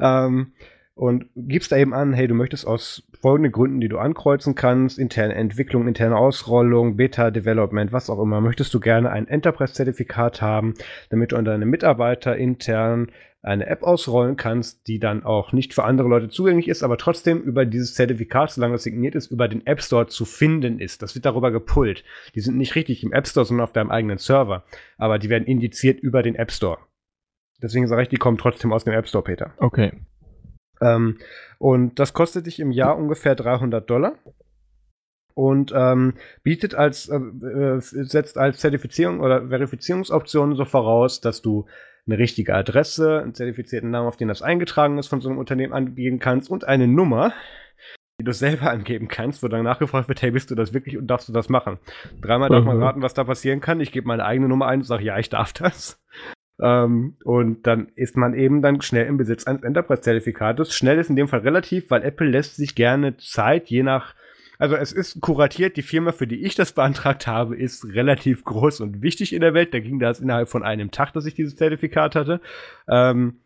Ähm, 0.00 0.52
und 0.98 1.26
gibst 1.36 1.70
da 1.70 1.76
eben 1.76 1.94
an, 1.94 2.12
hey, 2.12 2.26
du 2.26 2.34
möchtest 2.34 2.66
aus 2.66 3.04
folgenden 3.20 3.52
Gründen, 3.52 3.80
die 3.80 3.88
du 3.88 3.98
ankreuzen 3.98 4.56
kannst, 4.56 4.98
interne 4.98 5.36
Entwicklung, 5.36 5.86
interne 5.86 6.16
Ausrollung, 6.16 6.96
Beta-Development, 6.96 7.92
was 7.92 8.10
auch 8.10 8.20
immer, 8.20 8.40
möchtest 8.40 8.74
du 8.74 8.80
gerne 8.80 9.10
ein 9.10 9.28
Enterprise-Zertifikat 9.28 10.42
haben, 10.42 10.74
damit 11.10 11.30
du 11.30 11.36
an 11.36 11.44
deine 11.44 11.66
Mitarbeiter 11.66 12.36
intern 12.36 13.12
eine 13.42 13.66
App 13.66 13.82
ausrollen 13.82 14.36
kannst, 14.36 14.88
die 14.88 14.98
dann 14.98 15.22
auch 15.22 15.52
nicht 15.52 15.72
für 15.72 15.84
andere 15.84 16.08
Leute 16.08 16.28
zugänglich 16.28 16.68
ist, 16.68 16.82
aber 16.82 16.98
trotzdem 16.98 17.40
über 17.40 17.64
dieses 17.64 17.94
Zertifikat, 17.94 18.50
solange 18.50 18.74
es 18.74 18.82
signiert 18.82 19.14
ist, 19.14 19.30
über 19.30 19.46
den 19.46 19.64
App 19.66 19.80
Store 19.80 20.08
zu 20.08 20.24
finden 20.24 20.80
ist. 20.80 21.02
Das 21.02 21.14
wird 21.14 21.24
darüber 21.24 21.52
gepullt. 21.52 22.04
Die 22.34 22.40
sind 22.40 22.56
nicht 22.56 22.74
richtig 22.74 23.04
im 23.04 23.12
App 23.12 23.28
Store, 23.28 23.46
sondern 23.46 23.64
auf 23.64 23.72
deinem 23.72 23.90
eigenen 23.90 24.18
Server. 24.18 24.64
Aber 24.96 25.18
die 25.18 25.28
werden 25.28 25.46
indiziert 25.46 26.00
über 26.00 26.22
den 26.22 26.34
App 26.34 26.50
Store. 26.50 26.78
Deswegen 27.62 27.86
sage 27.86 28.02
ich, 28.02 28.08
die 28.08 28.16
kommen 28.16 28.38
trotzdem 28.38 28.72
aus 28.72 28.84
dem 28.84 28.94
App 28.94 29.08
Store, 29.08 29.24
Peter. 29.24 29.52
Okay. 29.58 29.92
Ähm, 30.80 31.18
und 31.58 31.98
das 31.98 32.12
kostet 32.12 32.46
dich 32.46 32.60
im 32.60 32.72
Jahr 32.72 32.96
ungefähr 32.96 33.34
300 33.34 33.88
Dollar 33.88 34.14
und 35.34 35.72
ähm, 35.72 36.14
bietet 36.42 36.74
als 36.74 37.08
äh, 37.08 37.16
äh, 37.16 37.80
setzt 37.80 38.38
als 38.38 38.58
Zertifizierung 38.58 39.20
oder 39.20 39.48
Verifizierungsoption 39.48 40.56
so 40.56 40.64
voraus, 40.64 41.20
dass 41.20 41.42
du 41.42 41.66
eine 42.08 42.18
richtige 42.18 42.54
Adresse, 42.54 43.20
einen 43.20 43.34
zertifizierten 43.34 43.90
Namen, 43.90 44.08
auf 44.08 44.16
den 44.16 44.28
das 44.28 44.42
eingetragen 44.42 44.98
ist, 44.98 45.08
von 45.08 45.20
so 45.20 45.28
einem 45.28 45.38
Unternehmen 45.38 45.72
angeben 45.72 46.18
kannst 46.18 46.50
und 46.50 46.64
eine 46.64 46.88
Nummer, 46.88 47.32
die 48.20 48.24
du 48.24 48.32
selber 48.32 48.70
angeben 48.70 49.08
kannst, 49.08 49.42
wo 49.42 49.48
dann 49.48 49.64
nachgefragt 49.64 50.08
wird, 50.08 50.22
hey, 50.22 50.30
bist 50.30 50.50
du 50.50 50.54
das 50.54 50.74
wirklich 50.74 50.96
und 50.96 51.06
darfst 51.06 51.28
du 51.28 51.32
das 51.32 51.48
machen? 51.48 51.78
Dreimal 52.20 52.48
darf 52.48 52.64
man 52.64 52.78
mhm. 52.78 52.82
raten, 52.82 53.02
was 53.02 53.14
da 53.14 53.24
passieren 53.24 53.60
kann. 53.60 53.80
Ich 53.80 53.92
gebe 53.92 54.08
meine 54.08 54.24
eigene 54.24 54.48
Nummer 54.48 54.66
ein 54.66 54.80
und 54.80 54.84
sage, 54.84 55.04
ja, 55.04 55.18
ich 55.18 55.28
darf 55.28 55.52
das. 55.52 56.02
Ähm, 56.60 57.16
und 57.24 57.66
dann 57.66 57.88
ist 57.94 58.16
man 58.16 58.34
eben 58.34 58.62
dann 58.62 58.80
schnell 58.80 59.06
im 59.06 59.16
Besitz 59.16 59.46
eines 59.46 59.62
Enterprise-Zertifikates. 59.62 60.74
Schnell 60.74 60.98
ist 60.98 61.10
in 61.10 61.16
dem 61.16 61.28
Fall 61.28 61.40
relativ, 61.40 61.90
weil 61.90 62.02
Apple 62.02 62.28
lässt 62.28 62.56
sich 62.56 62.74
gerne 62.74 63.16
Zeit, 63.16 63.68
je 63.68 63.82
nach 63.82 64.14
also 64.58 64.76
es 64.76 64.92
ist 64.92 65.20
kuratiert. 65.20 65.76
Die 65.76 65.82
Firma, 65.82 66.12
für 66.12 66.26
die 66.26 66.44
ich 66.44 66.54
das 66.54 66.72
beantragt 66.72 67.26
habe, 67.26 67.56
ist 67.56 67.84
relativ 67.86 68.44
groß 68.44 68.80
und 68.80 69.02
wichtig 69.02 69.32
in 69.32 69.40
der 69.40 69.54
Welt. 69.54 69.72
Da 69.72 69.80
ging 69.80 69.98
das 69.98 70.20
innerhalb 70.20 70.48
von 70.48 70.62
einem 70.62 70.90
Tag, 70.90 71.12
dass 71.12 71.26
ich 71.26 71.34
dieses 71.34 71.56
Zertifikat 71.56 72.14
hatte. 72.16 72.40
Ähm, 72.88 73.40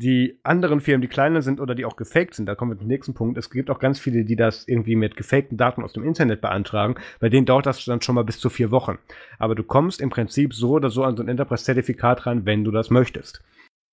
die 0.00 0.38
anderen 0.44 0.80
Firmen, 0.80 1.02
die 1.02 1.08
kleiner 1.08 1.42
sind 1.42 1.60
oder 1.60 1.74
die 1.74 1.84
auch 1.84 1.96
gefaked 1.96 2.34
sind, 2.34 2.46
da 2.46 2.54
kommen 2.54 2.72
wir 2.72 2.78
zum 2.78 2.86
nächsten 2.86 3.12
Punkt. 3.12 3.36
Es 3.36 3.50
gibt 3.50 3.68
auch 3.70 3.78
ganz 3.78 3.98
viele, 3.98 4.24
die 4.24 4.36
das 4.36 4.66
irgendwie 4.66 4.96
mit 4.96 5.16
gefakten 5.16 5.58
Daten 5.58 5.82
aus 5.82 5.92
dem 5.92 6.04
Internet 6.04 6.40
beantragen. 6.40 6.94
Bei 7.18 7.28
denen 7.28 7.44
dauert 7.44 7.66
das 7.66 7.84
dann 7.84 8.00
schon 8.00 8.14
mal 8.14 8.24
bis 8.24 8.38
zu 8.38 8.48
vier 8.48 8.70
Wochen. 8.70 8.98
Aber 9.38 9.54
du 9.54 9.62
kommst 9.62 10.00
im 10.00 10.08
Prinzip 10.08 10.54
so 10.54 10.70
oder 10.70 10.88
so 10.88 11.04
an 11.04 11.16
so 11.16 11.22
ein 11.22 11.28
Enterprise-Zertifikat 11.28 12.24
ran, 12.24 12.46
wenn 12.46 12.64
du 12.64 12.70
das 12.70 12.88
möchtest. 12.88 13.42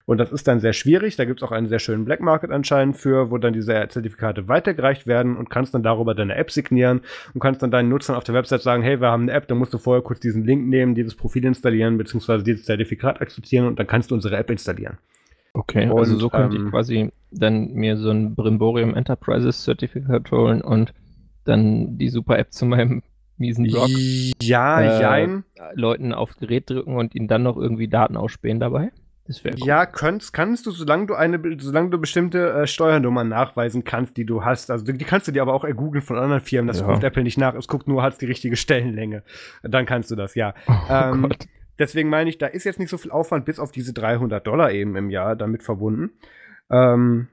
Und 0.07 0.19
das 0.19 0.31
ist 0.31 0.47
dann 0.47 0.61
sehr 0.61 0.71
schwierig. 0.71 1.17
Da 1.17 1.25
gibt 1.25 1.41
es 1.41 1.47
auch 1.47 1.51
einen 1.51 1.67
sehr 1.67 1.79
schönen 1.79 2.05
Black 2.05 2.21
Market 2.21 2.49
anscheinend 2.49 2.95
für, 2.95 3.29
wo 3.29 3.37
dann 3.37 3.51
diese 3.51 3.73
Zertifikate 3.89 4.47
weitergereicht 4.47 5.05
werden 5.05 5.35
und 5.35 5.49
kannst 5.49 5.73
dann 5.73 5.83
darüber 5.83 6.15
deine 6.15 6.35
App 6.35 6.49
signieren 6.49 7.01
und 7.33 7.41
kannst 7.41 7.61
dann 7.61 7.71
deinen 7.71 7.89
Nutzern 7.89 8.15
auf 8.15 8.23
der 8.23 8.33
Website 8.33 8.61
sagen, 8.61 8.83
hey, 8.83 9.01
wir 9.01 9.09
haben 9.09 9.23
eine 9.23 9.33
App, 9.33 9.49
dann 9.49 9.57
musst 9.57 9.73
du 9.73 9.77
vorher 9.77 10.01
kurz 10.01 10.21
diesen 10.21 10.45
Link 10.45 10.65
nehmen, 10.65 10.95
dieses 10.95 11.13
Profil 11.13 11.43
installieren, 11.43 11.97
beziehungsweise 11.97 12.45
dieses 12.45 12.63
Zertifikat 12.63 13.19
akzeptieren 13.19 13.67
und 13.67 13.79
dann 13.79 13.85
kannst 13.85 14.09
du 14.09 14.15
unsere 14.15 14.37
App 14.37 14.49
installieren. 14.49 14.97
Okay, 15.53 15.89
und, 15.89 15.99
also 15.99 16.17
so 16.17 16.29
könnte 16.29 16.55
ähm, 16.55 16.67
ich 16.67 16.71
quasi 16.71 17.11
dann 17.31 17.73
mir 17.73 17.97
so 17.97 18.09
ein 18.09 18.33
Brimborium 18.33 18.95
Enterprises 18.95 19.63
Zertifikat 19.65 20.31
holen 20.31 20.61
und 20.61 20.93
dann 21.43 21.97
die 21.97 22.07
super 22.07 22.39
App 22.39 22.53
zu 22.53 22.65
meinem 22.65 23.03
miesen 23.35 23.65
Blog. 23.65 23.89
Ja, 24.41 24.79
äh, 24.79 25.01
jein. 25.01 25.43
Leuten 25.73 26.13
aufs 26.13 26.37
Gerät 26.37 26.69
drücken 26.69 26.95
und 26.95 27.13
ihnen 27.13 27.27
dann 27.27 27.43
noch 27.43 27.57
irgendwie 27.57 27.89
Daten 27.89 28.15
ausspähen 28.15 28.61
dabei. 28.61 28.91
Cool. 29.29 29.51
Ja, 29.57 29.85
kannst, 29.85 30.31
kannst 30.31 30.65
du, 30.65 30.71
solange 30.71 31.07
du 31.07 31.15
eine, 31.15 31.39
solange 31.59 31.89
du 31.89 31.97
bestimmte 31.99 32.51
äh, 32.51 32.67
Steuernummern 32.67 33.27
nachweisen 33.27 33.83
kannst, 33.83 34.15
die 34.17 34.25
du 34.25 34.45
hast. 34.45 34.71
Also 34.71 34.85
die, 34.85 34.93
die 34.93 35.05
kannst 35.05 35.27
du 35.27 35.31
dir 35.31 35.41
aber 35.41 35.53
auch 35.53 35.63
ergoogeln 35.63 36.01
von 36.01 36.17
anderen 36.17 36.41
Firmen. 36.41 36.67
Das 36.67 36.79
ja. 36.79 36.87
guckt 36.87 37.03
Apple 37.03 37.23
nicht 37.23 37.37
nach. 37.37 37.53
Es 37.55 37.67
guckt 37.67 37.87
nur, 37.87 38.03
hat 38.03 38.21
die 38.21 38.25
richtige 38.25 38.55
Stellenlänge. 38.55 39.23
Dann 39.63 39.85
kannst 39.85 40.11
du 40.11 40.15
das, 40.15 40.35
ja. 40.35 40.53
Oh, 40.67 40.73
ähm, 40.89 41.29
deswegen 41.77 42.09
meine 42.09 42.29
ich, 42.29 42.37
da 42.37 42.47
ist 42.47 42.63
jetzt 42.63 42.79
nicht 42.79 42.89
so 42.89 42.97
viel 42.97 43.11
Aufwand 43.11 43.45
bis 43.45 43.59
auf 43.59 43.71
diese 43.71 43.93
300 43.93 44.45
Dollar 44.45 44.71
eben 44.71 44.95
im 44.95 45.09
Jahr 45.09 45.35
damit 45.35 45.63
verbunden. 45.63 46.11
Ähm, 46.69 47.27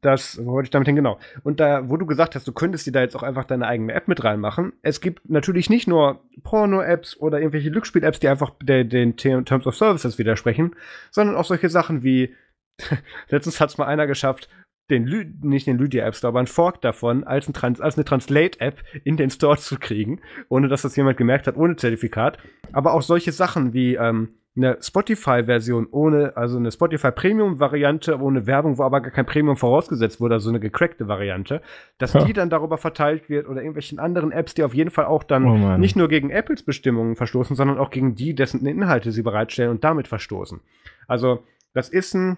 das, 0.00 0.38
wo 0.44 0.52
wollte 0.52 0.66
ich 0.66 0.70
damit 0.70 0.86
hin, 0.86 0.96
genau. 0.96 1.18
Und 1.42 1.60
da, 1.60 1.88
wo 1.88 1.96
du 1.96 2.06
gesagt 2.06 2.34
hast, 2.34 2.46
du 2.46 2.52
könntest 2.52 2.86
dir 2.86 2.92
da 2.92 3.00
jetzt 3.00 3.16
auch 3.16 3.22
einfach 3.22 3.44
deine 3.44 3.66
eigene 3.66 3.92
App 3.92 4.08
mit 4.08 4.24
reinmachen. 4.24 4.72
Es 4.82 5.00
gibt 5.00 5.28
natürlich 5.28 5.68
nicht 5.68 5.86
nur 5.86 6.20
Porno-Apps 6.42 7.18
oder 7.18 7.38
irgendwelche 7.38 7.70
Glücksspiel-Apps, 7.70 8.20
die 8.20 8.28
einfach 8.28 8.52
de, 8.62 8.84
den 8.84 9.16
Terms 9.16 9.66
of 9.66 9.76
Services 9.76 10.18
widersprechen, 10.18 10.74
sondern 11.10 11.36
auch 11.36 11.44
solche 11.44 11.68
Sachen 11.68 12.02
wie, 12.02 12.34
letztens 13.28 13.60
hat 13.60 13.70
es 13.70 13.78
mal 13.78 13.86
einer 13.86 14.06
geschafft, 14.06 14.48
den 14.90 15.06
Lü 15.06 15.24
nicht 15.42 15.66
den 15.66 15.78
Lydia 15.78 16.04
App 16.04 16.16
Store, 16.16 16.30
aber 16.30 16.40
einen 16.40 16.48
Fork 16.48 16.80
davon 16.80 17.22
als, 17.24 17.48
ein 17.48 17.52
Trans 17.52 17.80
als 17.80 17.96
eine 17.96 18.04
Translate-App 18.04 18.82
in 19.04 19.16
den 19.16 19.30
Store 19.30 19.56
zu 19.56 19.78
kriegen, 19.78 20.20
ohne 20.48 20.68
dass 20.68 20.82
das 20.82 20.96
jemand 20.96 21.16
gemerkt 21.16 21.46
hat, 21.46 21.56
ohne 21.56 21.76
Zertifikat. 21.76 22.38
Aber 22.72 22.94
auch 22.94 23.02
solche 23.02 23.32
Sachen 23.32 23.72
wie, 23.72 23.94
ähm, 23.94 24.39
eine 24.56 24.78
Spotify-Version 24.80 25.86
ohne, 25.90 26.36
also 26.36 26.56
eine 26.56 26.72
Spotify 26.72 27.12
Premium-Variante 27.12 28.18
ohne 28.20 28.46
Werbung, 28.46 28.78
wo 28.78 28.82
aber 28.82 29.00
gar 29.00 29.12
kein 29.12 29.26
Premium 29.26 29.56
vorausgesetzt 29.56 30.20
wurde, 30.20 30.34
also 30.34 30.48
eine 30.48 30.58
gecrackte 30.58 31.06
Variante, 31.06 31.62
dass 31.98 32.14
ja. 32.14 32.24
die 32.24 32.32
dann 32.32 32.50
darüber 32.50 32.76
verteilt 32.76 33.28
wird 33.28 33.48
oder 33.48 33.60
irgendwelchen 33.60 34.00
anderen 34.00 34.32
Apps, 34.32 34.54
die 34.54 34.64
auf 34.64 34.74
jeden 34.74 34.90
Fall 34.90 35.04
auch 35.04 35.22
dann 35.22 35.44
oh 35.46 35.78
nicht 35.78 35.94
nur 35.94 36.08
gegen 36.08 36.30
Apples 36.30 36.64
Bestimmungen 36.64 37.14
verstoßen, 37.14 37.54
sondern 37.54 37.78
auch 37.78 37.90
gegen 37.90 38.16
die, 38.16 38.34
dessen 38.34 38.66
Inhalte 38.66 39.12
sie 39.12 39.22
bereitstellen 39.22 39.70
und 39.70 39.84
damit 39.84 40.08
verstoßen. 40.08 40.60
Also, 41.06 41.44
das 41.72 41.88
ist 41.88 42.14
ein 42.14 42.36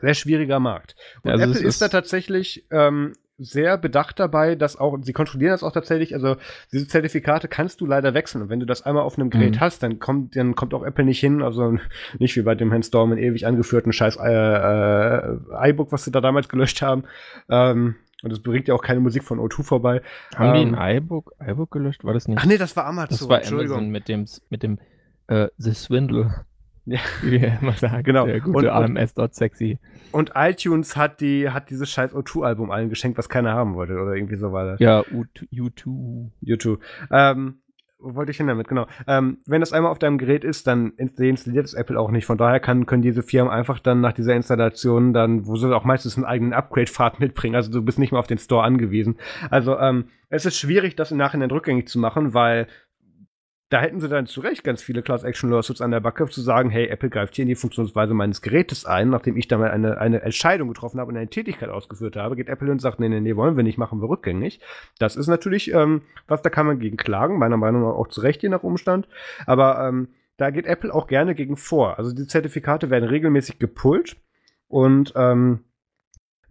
sehr 0.00 0.14
schwieriger 0.14 0.60
Markt. 0.60 0.96
Und 1.22 1.30
also 1.30 1.44
Apple 1.44 1.56
ist, 1.56 1.62
ist 1.62 1.82
da 1.82 1.88
tatsächlich 1.88 2.66
ähm, 2.70 3.14
sehr 3.38 3.78
bedacht 3.78 4.20
dabei, 4.20 4.54
dass 4.54 4.76
auch, 4.76 4.98
sie 5.00 5.12
kontrollieren 5.12 5.52
das 5.52 5.62
auch 5.62 5.72
tatsächlich, 5.72 6.14
also 6.14 6.36
diese 6.72 6.86
Zertifikate 6.86 7.48
kannst 7.48 7.80
du 7.80 7.86
leider 7.86 8.14
wechseln. 8.14 8.42
Und 8.42 8.48
wenn 8.50 8.60
du 8.60 8.66
das 8.66 8.82
einmal 8.82 9.02
auf 9.02 9.18
einem 9.18 9.30
Gerät 9.30 9.56
mhm. 9.56 9.60
hast, 9.60 9.82
dann 9.82 9.98
kommt, 9.98 10.36
dann 10.36 10.54
kommt 10.54 10.74
auch 10.74 10.84
Apple 10.84 11.04
nicht 11.04 11.20
hin, 11.20 11.42
also 11.42 11.78
nicht 12.18 12.36
wie 12.36 12.42
bei 12.42 12.54
dem 12.54 12.70
Herrn 12.70 12.82
Storm 12.82 13.16
ewig 13.16 13.46
angeführten 13.46 13.92
scheiß 13.92 14.16
äh, 14.16 14.30
äh, 14.30 15.70
iBook, 15.70 15.92
was 15.92 16.04
sie 16.04 16.12
da 16.12 16.20
damals 16.20 16.48
gelöscht 16.48 16.82
haben. 16.82 17.04
Ähm, 17.48 17.96
und 18.22 18.32
es 18.32 18.40
bringt 18.40 18.68
ja 18.68 18.74
auch 18.74 18.82
keine 18.82 19.00
Musik 19.00 19.24
von 19.24 19.40
O2 19.40 19.62
vorbei. 19.64 20.02
Haben 20.36 20.56
ähm, 20.56 20.70
die 20.70 20.76
ein 20.76 20.96
iBook, 20.96 21.32
iBook 21.40 21.70
gelöscht? 21.72 22.04
War 22.04 22.14
das 22.14 22.28
nicht? 22.28 22.38
Ach 22.38 22.46
nee, 22.46 22.58
das 22.58 22.76
war 22.76 22.86
Amazon. 22.86 23.18
Das 23.18 23.28
war 23.28 23.44
Amazon 23.44 23.90
mit 23.90 24.08
dem, 24.08 24.26
mit 24.48 24.62
dem 24.62 24.78
äh, 25.26 25.48
The 25.56 25.74
Swindle. 25.74 26.44
Ja. 26.84 26.98
Wie 27.22 27.38
er 27.38 27.60
immer 27.60 27.72
sagt. 27.72 28.04
Genau. 28.04 28.26
Der 28.26 28.40
gute 28.40 28.72
AMS.sexy. 28.72 29.78
Und 30.10 30.32
iTunes 30.34 30.96
hat, 30.96 31.20
die, 31.20 31.48
hat 31.50 31.70
dieses 31.70 31.90
scheiß 31.90 32.14
O2-Album 32.14 32.70
allen 32.70 32.90
geschenkt, 32.90 33.18
was 33.18 33.28
keiner 33.28 33.52
haben 33.52 33.74
wollte. 33.74 33.94
Oder 33.94 34.14
irgendwie 34.14 34.36
so 34.36 34.52
war 34.52 34.66
das. 34.66 34.80
Ja, 34.80 35.00
U2. 35.00 36.30
U2. 36.44 36.78
Ähm, 37.10 37.62
wo 38.02 38.16
wollte 38.16 38.32
ich 38.32 38.36
hin 38.36 38.48
damit? 38.48 38.66
Genau. 38.66 38.86
Ähm, 39.06 39.38
wenn 39.46 39.60
das 39.60 39.72
einmal 39.72 39.92
auf 39.92 39.98
deinem 39.98 40.18
Gerät 40.18 40.42
ist, 40.42 40.66
dann 40.66 40.92
installiert 40.96 41.66
es 41.66 41.74
Apple 41.74 41.98
auch 41.98 42.10
nicht. 42.10 42.26
Von 42.26 42.36
daher 42.36 42.58
kann, 42.58 42.84
können 42.86 43.02
diese 43.02 43.22
Firmen 43.22 43.52
einfach 43.52 43.78
dann 43.78 44.00
nach 44.00 44.12
dieser 44.12 44.34
Installation 44.34 45.12
dann, 45.12 45.46
wo 45.46 45.56
sie 45.56 45.74
auch 45.74 45.84
meistens 45.84 46.16
einen 46.16 46.24
eigenen 46.24 46.52
Upgrade-Pfad 46.52 47.20
mitbringen. 47.20 47.54
Also 47.54 47.70
du 47.70 47.82
bist 47.82 47.98
nicht 47.98 48.10
mehr 48.10 48.18
auf 48.18 48.26
den 48.26 48.38
Store 48.38 48.64
angewiesen. 48.64 49.18
Also 49.50 49.78
ähm, 49.78 50.06
es 50.28 50.46
ist 50.46 50.58
schwierig, 50.58 50.96
das 50.96 51.12
im 51.12 51.18
Nachhinein 51.18 51.50
rückgängig 51.50 51.88
zu 51.88 51.98
machen, 51.98 52.34
weil 52.34 52.66
da 53.72 53.80
hätten 53.80 54.00
sie 54.00 54.08
dann 54.08 54.26
zu 54.26 54.42
Recht 54.42 54.64
ganz 54.64 54.82
viele 54.82 55.00
Class-Action-Lawsuits 55.00 55.80
an 55.80 55.92
der 55.92 56.00
Backe, 56.00 56.28
zu 56.28 56.42
sagen, 56.42 56.68
hey, 56.68 56.88
Apple 56.88 57.08
greift 57.08 57.34
hier 57.34 57.44
in 57.44 57.48
die 57.48 57.54
Funktionsweise 57.54 58.12
meines 58.12 58.42
Gerätes 58.42 58.84
ein, 58.84 59.08
nachdem 59.08 59.38
ich 59.38 59.48
dann 59.48 59.62
eine, 59.62 59.96
eine 59.96 60.20
Entscheidung 60.20 60.68
getroffen 60.68 61.00
habe 61.00 61.10
und 61.10 61.16
eine 61.16 61.30
Tätigkeit 61.30 61.70
ausgeführt 61.70 62.16
habe, 62.16 62.36
geht 62.36 62.50
Apple 62.50 62.70
und 62.70 62.82
sagt, 62.82 63.00
nee, 63.00 63.08
nee, 63.08 63.20
nee, 63.20 63.34
wollen 63.34 63.56
wir 63.56 63.64
nicht, 63.64 63.78
machen 63.78 64.02
wir 64.02 64.10
rückgängig. 64.10 64.60
Das 64.98 65.16
ist 65.16 65.26
natürlich, 65.26 65.72
ähm, 65.72 66.02
was 66.28 66.42
da 66.42 66.50
kann 66.50 66.66
man 66.66 66.80
gegen 66.80 66.98
klagen, 66.98 67.38
meiner 67.38 67.56
Meinung 67.56 67.80
nach 67.80 67.94
auch 67.94 68.08
zu 68.08 68.20
Recht, 68.20 68.42
je 68.42 68.50
nach 68.50 68.62
Umstand. 68.62 69.08
Aber 69.46 69.88
ähm, 69.88 70.08
da 70.36 70.50
geht 70.50 70.66
Apple 70.66 70.92
auch 70.92 71.06
gerne 71.06 71.34
gegen 71.34 71.56
vor. 71.56 71.96
Also 71.96 72.14
die 72.14 72.26
Zertifikate 72.26 72.90
werden 72.90 73.08
regelmäßig 73.08 73.58
gepullt 73.58 74.16
und 74.68 75.14
ähm, 75.16 75.60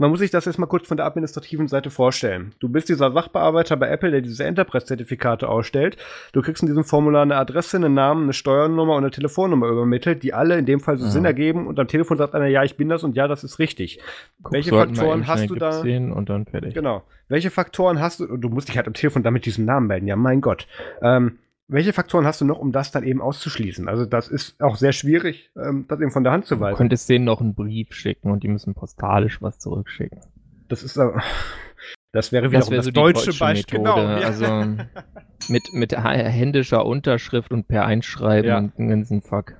man 0.01 0.09
muss 0.09 0.19
sich 0.19 0.31
das 0.31 0.45
jetzt 0.45 0.57
mal 0.57 0.65
kurz 0.65 0.87
von 0.87 0.97
der 0.97 1.05
administrativen 1.05 1.67
Seite 1.67 1.91
vorstellen. 1.91 2.55
Du 2.57 2.69
bist 2.69 2.89
dieser 2.89 3.11
Sachbearbeiter 3.11 3.77
bei 3.77 3.87
Apple, 3.87 4.09
der 4.09 4.21
diese 4.21 4.43
Enterprise-Zertifikate 4.45 5.47
ausstellt. 5.47 5.95
Du 6.33 6.41
kriegst 6.41 6.63
in 6.63 6.67
diesem 6.67 6.83
Formular 6.83 7.21
eine 7.21 7.35
Adresse, 7.35 7.77
einen 7.77 7.93
Namen, 7.93 8.23
eine 8.23 8.33
Steuernummer 8.33 8.95
und 8.95 9.03
eine 9.03 9.11
Telefonnummer 9.11 9.67
übermittelt, 9.67 10.23
die 10.23 10.33
alle 10.33 10.57
in 10.57 10.65
dem 10.65 10.79
Fall 10.79 10.97
so 10.97 11.05
ja. 11.05 11.11
Sinn 11.11 11.23
ergeben 11.23 11.67
und 11.67 11.79
am 11.79 11.87
Telefon 11.87 12.17
sagt 12.17 12.33
einer, 12.33 12.47
ja, 12.47 12.63
ich 12.63 12.77
bin 12.77 12.89
das 12.89 13.03
und 13.03 13.15
ja, 13.15 13.27
das 13.27 13.43
ist 13.43 13.59
richtig. 13.59 13.99
Guck, 14.41 14.53
Welche 14.53 14.71
Faktoren 14.71 15.27
hast 15.27 15.47
du 15.47 15.53
da? 15.53 15.81
Und 15.81 16.29
dann 16.31 16.47
fertig. 16.47 16.73
Genau. 16.73 17.03
Welche 17.27 17.51
Faktoren 17.51 18.01
hast 18.01 18.21
du? 18.21 18.25
Und 18.25 18.41
du 18.41 18.49
musst 18.49 18.69
dich 18.69 18.77
halt 18.77 18.87
am 18.87 18.95
Telefon 18.95 19.21
damit 19.21 19.45
diesen 19.45 19.65
Namen 19.65 19.85
melden. 19.85 20.07
Ja, 20.07 20.15
mein 20.15 20.41
Gott. 20.41 20.65
Ähm, 21.03 21.37
welche 21.71 21.93
Faktoren 21.93 22.25
hast 22.25 22.41
du 22.41 22.45
noch, 22.45 22.59
um 22.59 22.71
das 22.71 22.91
dann 22.91 23.03
eben 23.03 23.21
auszuschließen? 23.21 23.87
Also 23.87 24.05
das 24.05 24.27
ist 24.27 24.61
auch 24.61 24.75
sehr 24.75 24.91
schwierig, 24.91 25.51
ähm, 25.55 25.85
das 25.87 26.01
eben 26.01 26.11
von 26.11 26.23
der 26.23 26.33
Hand 26.33 26.45
zu 26.45 26.59
weisen. 26.59 26.73
Du 26.73 26.77
könntest 26.77 27.09
denen 27.09 27.25
noch 27.25 27.39
einen 27.39 27.55
Brief 27.55 27.93
schicken 27.93 28.29
und 28.29 28.43
die 28.43 28.49
müssen 28.49 28.73
postalisch 28.73 29.41
was 29.41 29.57
zurückschicken. 29.59 30.19
Das 30.67 30.83
ist 30.83 30.97
äh, 30.97 31.09
das 32.11 32.33
wäre 32.33 32.49
wieder 32.49 32.59
das, 32.59 32.69
wär 32.69 32.77
das 32.77 32.85
so 32.85 32.91
deutsche, 32.91 33.27
deutsche 33.27 33.39
Beispiel. 33.39 33.79
Genau, 33.79 33.97
ja. 33.97 34.17
Also 34.17 34.45
mit, 35.47 35.63
mit 35.71 35.97
händischer 35.97 36.85
Unterschrift 36.85 37.51
und 37.51 37.69
per 37.69 37.85
Einschreiben 37.85 38.49
ja. 38.49 38.57
und 38.57 38.77
den 38.77 38.89
ganzen 38.89 39.21
Fuck. 39.21 39.55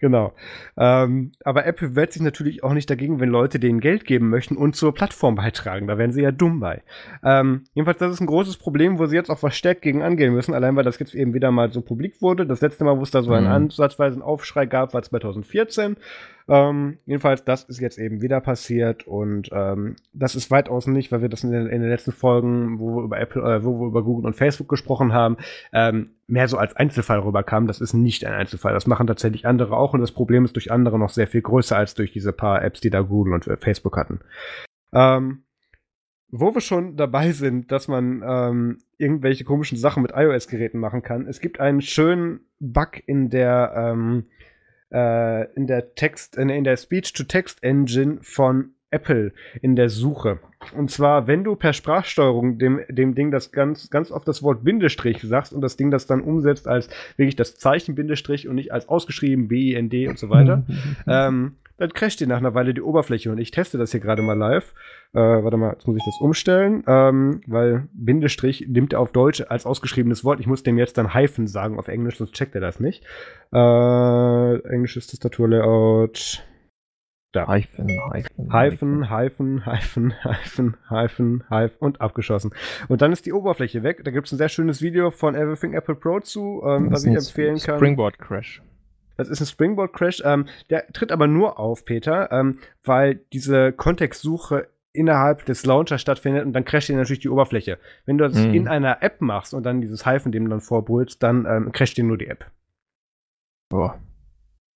Genau. 0.00 0.32
Ähm, 0.78 1.32
aber 1.44 1.66
Apple 1.66 1.94
wehrt 1.94 2.14
sich 2.14 2.22
natürlich 2.22 2.64
auch 2.64 2.72
nicht 2.72 2.88
dagegen, 2.88 3.20
wenn 3.20 3.28
Leute 3.28 3.60
denen 3.60 3.80
Geld 3.80 4.06
geben 4.06 4.30
möchten 4.30 4.56
und 4.56 4.74
zur 4.74 4.94
Plattform 4.94 5.34
beitragen. 5.34 5.86
Da 5.86 5.98
wären 5.98 6.10
sie 6.10 6.22
ja 6.22 6.32
dumm 6.32 6.58
bei. 6.58 6.82
Ähm, 7.22 7.64
jedenfalls, 7.74 7.98
das 7.98 8.14
ist 8.14 8.20
ein 8.20 8.26
großes 8.26 8.56
Problem, 8.56 8.98
wo 8.98 9.04
sie 9.04 9.16
jetzt 9.16 9.30
auch 9.30 9.38
verstärkt 9.38 9.82
gegen 9.82 10.02
angehen 10.02 10.32
müssen, 10.32 10.54
allein 10.54 10.74
weil 10.74 10.84
das 10.84 10.98
jetzt 10.98 11.14
eben 11.14 11.34
wieder 11.34 11.50
mal 11.50 11.70
so 11.70 11.82
publik 11.82 12.22
wurde. 12.22 12.46
Das 12.46 12.62
letzte 12.62 12.84
Mal, 12.84 12.96
wo 12.96 13.02
es 13.02 13.10
da 13.10 13.22
so 13.22 13.32
einen 13.32 13.46
mhm. 13.46 13.52
ansatzweisen 13.52 14.22
Aufschrei 14.22 14.64
gab, 14.64 14.94
war 14.94 15.02
2014. 15.02 15.96
Ähm, 16.50 16.98
jedenfalls, 17.06 17.44
das 17.44 17.62
ist 17.62 17.78
jetzt 17.78 17.96
eben 17.96 18.22
wieder 18.22 18.40
passiert 18.40 19.06
und 19.06 19.50
ähm, 19.52 19.94
das 20.12 20.34
ist 20.34 20.50
weitaus 20.50 20.88
nicht, 20.88 21.12
weil 21.12 21.22
wir 21.22 21.28
das 21.28 21.44
in 21.44 21.52
den, 21.52 21.68
in 21.68 21.80
den 21.80 21.88
letzten 21.88 22.10
Folgen, 22.10 22.80
wo 22.80 22.96
wir 22.96 23.04
über 23.04 23.20
Apple, 23.20 23.42
äh, 23.42 23.64
wo 23.64 23.78
wir 23.78 23.86
über 23.86 24.02
Google 24.02 24.26
und 24.26 24.34
Facebook 24.34 24.68
gesprochen 24.68 25.12
haben, 25.12 25.36
ähm, 25.72 26.10
mehr 26.26 26.48
so 26.48 26.58
als 26.58 26.74
Einzelfall 26.74 27.20
rüberkam. 27.20 27.68
Das 27.68 27.80
ist 27.80 27.94
nicht 27.94 28.26
ein 28.26 28.32
Einzelfall. 28.32 28.72
Das 28.72 28.88
machen 28.88 29.06
tatsächlich 29.06 29.46
andere 29.46 29.76
auch 29.76 29.94
und 29.94 30.00
das 30.00 30.10
Problem 30.10 30.44
ist 30.44 30.56
durch 30.56 30.72
andere 30.72 30.98
noch 30.98 31.10
sehr 31.10 31.28
viel 31.28 31.42
größer 31.42 31.76
als 31.76 31.94
durch 31.94 32.12
diese 32.12 32.32
paar 32.32 32.64
Apps, 32.64 32.80
die 32.80 32.90
da 32.90 33.02
Google 33.02 33.34
und 33.34 33.48
Facebook 33.60 33.96
hatten. 33.96 34.18
Ähm, 34.92 35.44
wo 36.32 36.52
wir 36.52 36.60
schon 36.60 36.96
dabei 36.96 37.30
sind, 37.30 37.70
dass 37.70 37.86
man 37.86 38.24
ähm, 38.26 38.78
irgendwelche 38.98 39.44
komischen 39.44 39.78
Sachen 39.78 40.02
mit 40.02 40.12
iOS-Geräten 40.16 40.78
machen 40.78 41.02
kann. 41.02 41.28
Es 41.28 41.40
gibt 41.40 41.60
einen 41.60 41.80
schönen 41.80 42.40
Bug 42.58 43.02
in 43.06 43.30
der 43.30 43.72
ähm, 43.76 44.24
äh, 44.92 45.52
in 45.54 45.66
der 45.66 45.94
Text, 45.94 46.36
in, 46.36 46.48
in 46.48 46.64
der 46.64 46.76
Speech-to-Text-Engine 46.76 48.18
von 48.22 48.70
Apple 48.90 49.32
in 49.62 49.76
der 49.76 49.88
Suche. 49.88 50.40
Und 50.76 50.90
zwar, 50.90 51.26
wenn 51.26 51.44
du 51.44 51.56
per 51.56 51.72
Sprachsteuerung 51.72 52.58
dem, 52.58 52.80
dem 52.88 53.14
Ding 53.14 53.30
das 53.30 53.52
ganz, 53.52 53.88
ganz 53.90 54.10
oft 54.10 54.26
das 54.28 54.42
Wort 54.42 54.64
Bindestrich 54.64 55.22
sagst 55.22 55.52
und 55.52 55.60
das 55.62 55.76
Ding 55.76 55.90
das 55.90 56.06
dann 56.06 56.20
umsetzt 56.20 56.68
als 56.68 56.90
wirklich 57.16 57.36
das 57.36 57.56
Zeichen 57.56 57.94
Bindestrich 57.94 58.48
und 58.48 58.56
nicht 58.56 58.72
als 58.72 58.88
ausgeschrieben 58.88 59.48
B-I-N-D 59.48 60.08
und 60.08 60.18
so 60.18 60.28
weiter, 60.28 60.64
ähm, 61.06 61.56
dann 61.80 61.94
crasht 61.94 62.20
dir 62.20 62.26
nach 62.26 62.36
einer 62.36 62.54
Weile 62.54 62.74
die 62.74 62.82
Oberfläche. 62.82 63.32
Und 63.32 63.38
ich 63.38 63.50
teste 63.52 63.78
das 63.78 63.90
hier 63.90 64.00
gerade 64.00 64.20
mal 64.20 64.36
live. 64.36 64.74
Äh, 65.14 65.18
warte 65.18 65.56
mal, 65.56 65.72
jetzt 65.72 65.86
muss 65.86 65.96
ich 65.96 66.04
das 66.04 66.20
umstellen, 66.20 66.84
ähm, 66.86 67.40
weil 67.46 67.88
Bindestrich 67.94 68.66
nimmt 68.68 68.92
er 68.92 69.00
auf 69.00 69.12
Deutsch 69.12 69.42
als 69.48 69.64
ausgeschriebenes 69.64 70.22
Wort. 70.22 70.40
Ich 70.40 70.46
muss 70.46 70.62
dem 70.62 70.76
jetzt 70.76 70.98
dann 70.98 71.14
Hyphen 71.14 71.46
sagen 71.46 71.78
auf 71.78 71.88
Englisch, 71.88 72.18
sonst 72.18 72.34
checkt 72.34 72.54
er 72.54 72.60
das 72.60 72.80
nicht. 72.80 73.02
Äh, 73.52 74.58
englisches 74.68 75.06
Tastaturlayout. 75.06 76.44
Da. 77.32 77.48
Hyphen, 77.48 77.88
Hyphen, 78.12 78.52
Hyphen, 78.52 79.10
Hyphen, 79.10 79.64
Hyphen, 79.64 80.14
Hyphen, 80.22 80.76
Hyphen, 80.90 81.44
Hyphen 81.48 81.78
und 81.78 82.00
abgeschossen. 82.02 82.52
Und 82.88 83.00
dann 83.00 83.12
ist 83.12 83.24
die 83.24 83.32
Oberfläche 83.32 83.82
weg. 83.82 84.02
Da 84.04 84.10
gibt 84.10 84.26
es 84.26 84.32
ein 84.32 84.36
sehr 84.36 84.48
schönes 84.50 84.82
Video 84.82 85.10
von 85.10 85.34
Everything 85.34 85.72
Apple 85.72 85.94
Pro 85.94 86.20
zu, 86.20 86.62
ähm, 86.66 86.90
was 86.90 87.06
ich 87.06 87.14
empfehlen 87.14 87.56
kann. 87.58 87.76
Springboard 87.76 88.18
Crash. 88.18 88.60
Das 89.20 89.28
ist 89.28 89.40
ein 89.40 89.46
Springboard 89.46 89.92
Crash. 89.92 90.22
Ähm, 90.24 90.46
der 90.70 90.86
tritt 90.88 91.12
aber 91.12 91.26
nur 91.26 91.58
auf, 91.58 91.84
Peter, 91.84 92.32
ähm, 92.32 92.58
weil 92.82 93.20
diese 93.32 93.72
Kontextsuche 93.72 94.68
innerhalb 94.92 95.44
des 95.44 95.64
Launchers 95.64 96.00
stattfindet 96.00 96.44
und 96.44 96.52
dann 96.52 96.64
crasht 96.64 96.88
dir 96.88 96.96
natürlich 96.96 97.20
die 97.20 97.28
Oberfläche. 97.28 97.78
Wenn 98.06 98.18
du 98.18 98.28
das 98.28 98.36
mm. 98.36 98.54
in 98.54 98.68
einer 98.68 99.02
App 99.02 99.20
machst 99.20 99.54
und 99.54 99.64
dann 99.64 99.80
dieses 99.80 100.04
Hyphen 100.04 100.32
dem 100.32 100.50
dann 100.50 100.60
vorbrüllst, 100.60 101.22
dann 101.22 101.46
ähm, 101.46 101.72
crasht 101.72 101.96
dir 101.96 102.04
nur 102.04 102.18
die 102.18 102.26
App. 102.26 102.50
Boah. 103.68 104.00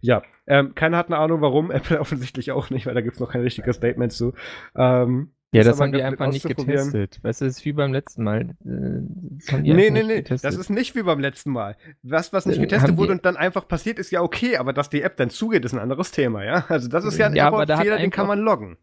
Ja, 0.01 0.23
ähm, 0.47 0.75
keiner 0.75 0.99
hat 0.99 1.07
eine 1.07 1.17
Ahnung, 1.17 1.41
warum. 1.41 1.71
Apple 1.73 1.99
offensichtlich 1.99 2.53
auch 2.53 2.71
nicht, 2.71 2.87
weil 2.87 2.95
da 2.95 3.01
gibt 3.01 3.15
es 3.15 3.21
noch 3.21 3.33
kein 3.33 3.41
richtiges 3.41 3.77
Statement 3.77 4.13
zu. 4.13 4.35
Ähm, 4.77 5.33
ja, 5.55 5.63
das 5.63 5.81
haben 5.81 5.93
die 5.93 6.03
einfach 6.03 6.31
nicht 6.31 6.47
getestet. 6.47 7.21
Weißt 7.23 7.41
du, 7.41 7.45
das 7.45 7.59
ist 7.59 7.65
wie 7.65 7.73
beim 7.73 7.93
letzten 7.93 8.25
Mal. 8.25 8.41
Äh, 8.41 9.03
das 9.47 9.61
nee, 9.61 9.73
nee, 9.73 9.91
nee, 9.91 10.17
getestet. 10.17 10.45
das 10.45 10.57
ist 10.57 10.69
nicht 10.69 10.95
wie 10.97 11.03
beim 11.03 11.21
letzten 11.21 11.51
Mal. 11.51 11.77
Was, 12.03 12.33
was 12.33 12.47
nicht 12.47 12.59
äh, 12.59 12.63
getestet 12.63 12.97
wurde 12.97 13.13
und 13.13 13.25
dann 13.25 13.37
einfach 13.37 13.69
passiert, 13.69 13.99
ist 13.99 14.11
ja 14.11 14.21
okay, 14.23 14.57
aber 14.57 14.73
dass 14.73 14.91
die 14.91 15.03
App 15.03 15.17
dann 15.17 15.31
zugeht, 15.31 15.65
ist 15.65 15.73
ein 15.73 15.79
anderes 15.79 16.11
Thema, 16.11 16.45
ja? 16.45 16.65
Also 16.69 16.89
das 16.89 17.05
ist 17.05 17.19
ja 17.19 17.27
ein 17.27 17.37
ja, 17.37 17.51
Fehler, 17.51 17.99
den 17.99 18.11
kann 18.11 18.27
man 18.27 18.41
loggen. 18.41 18.77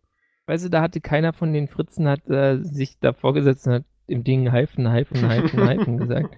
Weißt 0.46 0.66
du, 0.66 0.70
da 0.70 0.82
hatte 0.82 1.02
keiner 1.02 1.34
von 1.34 1.54
den 1.54 1.68
Fritzen 1.68 2.08
hat 2.08 2.28
äh, 2.30 2.60
sich 2.62 3.00
da 3.00 3.14
vorgesetzt 3.14 3.68
und 3.68 3.74
hat 3.74 3.84
im 4.08 4.24
Ding 4.24 4.52
Hyphen, 4.52 4.92
Hyphen, 4.92 5.30
Hyphen, 5.30 5.68
Hyphen 5.70 5.98
gesagt. 5.98 6.36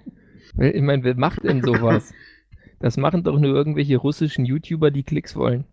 Ich 0.58 0.82
meine, 0.82 1.04
wer 1.04 1.16
macht 1.16 1.44
denn 1.44 1.64
sowas? 1.64 2.14
Das 2.80 2.98
machen 2.98 3.24
doch 3.24 3.40
nur 3.40 3.56
irgendwelche 3.56 3.98
russischen 3.98 4.46
YouTuber, 4.46 4.92
die 4.92 5.04
Klicks 5.04 5.36
wollen. 5.36 5.66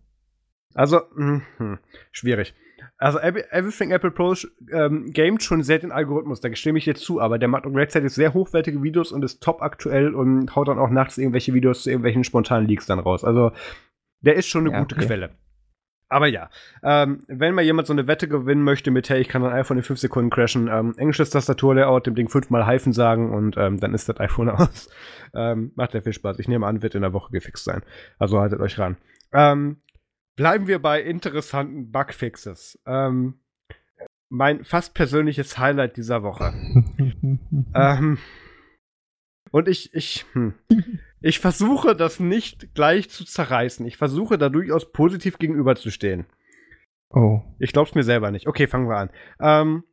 Also, 0.73 1.01
mh, 1.15 1.41
hm, 1.57 1.79
schwierig. 2.11 2.53
Also 2.97 3.19
Everything 3.19 3.91
Apple 3.91 4.11
Pro 4.11 4.35
ähm, 4.71 5.11
gamet 5.13 5.43
schon 5.43 5.63
sehr 5.63 5.79
den 5.79 5.91
Algorithmus, 5.91 6.41
da 6.41 6.53
stimme 6.55 6.77
ich 6.77 6.85
jetzt 6.85 7.03
zu, 7.03 7.19
aber 7.19 7.39
der 7.39 7.47
macht 7.47 7.63
gleichzeitig 7.63 8.11
sehr 8.11 8.33
hochwertige 8.33 8.83
Videos 8.83 9.11
und 9.11 9.23
ist 9.23 9.41
top 9.41 9.61
aktuell 9.61 10.13
und 10.13 10.55
haut 10.55 10.67
dann 10.67 10.79
auch 10.79 10.89
nachts 10.89 11.17
irgendwelche 11.17 11.53
Videos 11.53 11.83
zu 11.83 11.89
irgendwelchen 11.89 12.23
spontanen 12.23 12.67
Leaks 12.67 12.85
dann 12.85 12.99
raus. 12.99 13.23
Also 13.23 13.51
der 14.21 14.35
ist 14.35 14.47
schon 14.47 14.65
eine 14.65 14.73
ja, 14.73 14.79
gute 14.79 14.95
okay. 14.95 15.05
Quelle. 15.05 15.31
Aber 16.11 16.27
ja, 16.27 16.49
ähm, 16.83 17.23
wenn 17.27 17.55
mal 17.55 17.61
jemand 17.61 17.87
so 17.87 17.93
eine 17.93 18.05
Wette 18.05 18.27
gewinnen 18.27 18.63
möchte 18.63 18.91
mit, 18.91 19.09
hey, 19.09 19.21
ich 19.21 19.29
kann 19.29 19.45
ein 19.45 19.53
iPhone 19.53 19.77
in 19.77 19.83
5 19.83 19.97
Sekunden 19.97 20.29
crashen, 20.29 20.67
ähm, 20.67 20.93
englisches 20.97 21.29
Tastaturlayout, 21.29 22.05
dem 22.05 22.15
Ding 22.15 22.27
fünfmal 22.27 22.67
Hyphen 22.67 22.91
sagen 22.91 23.33
und 23.33 23.55
ähm, 23.55 23.79
dann 23.79 23.93
ist 23.93 24.09
das 24.09 24.19
iPhone 24.19 24.49
aus. 24.49 24.89
Ähm, 25.33 25.71
macht 25.75 25.93
ja 25.93 26.01
viel 26.01 26.11
Spaß. 26.11 26.39
Ich 26.39 26.49
nehme 26.49 26.67
an, 26.67 26.81
wird 26.81 26.95
in 26.95 27.01
der 27.01 27.13
Woche 27.13 27.31
gefixt 27.31 27.63
sein. 27.63 27.81
Also 28.19 28.41
haltet 28.41 28.59
euch 28.59 28.77
ran. 28.77 28.97
Bleiben 30.35 30.67
wir 30.67 30.79
bei 30.79 31.01
interessanten 31.01 31.91
Bugfixes. 31.91 32.79
Ähm, 32.85 33.39
mein 34.29 34.63
fast 34.63 34.93
persönliches 34.93 35.57
Highlight 35.57 35.97
dieser 35.97 36.23
Woche. 36.23 36.53
ähm, 37.75 38.17
und 39.51 39.67
ich, 39.67 39.93
ich, 39.93 40.25
hm. 40.33 40.53
Ich 41.23 41.39
versuche 41.39 41.95
das 41.95 42.19
nicht 42.19 42.73
gleich 42.73 43.09
zu 43.09 43.23
zerreißen. 43.23 43.85
Ich 43.85 43.95
versuche 43.95 44.39
da 44.39 44.49
durchaus 44.49 44.91
positiv 44.91 45.37
gegenüberzustehen. 45.37 46.25
Oh. 47.11 47.41
Ich 47.59 47.73
glaub's 47.73 47.93
mir 47.93 48.03
selber 48.03 48.31
nicht. 48.31 48.47
Okay, 48.47 48.65
fangen 48.65 48.89
wir 48.89 48.97
an. 48.97 49.09
Ähm, 49.39 49.83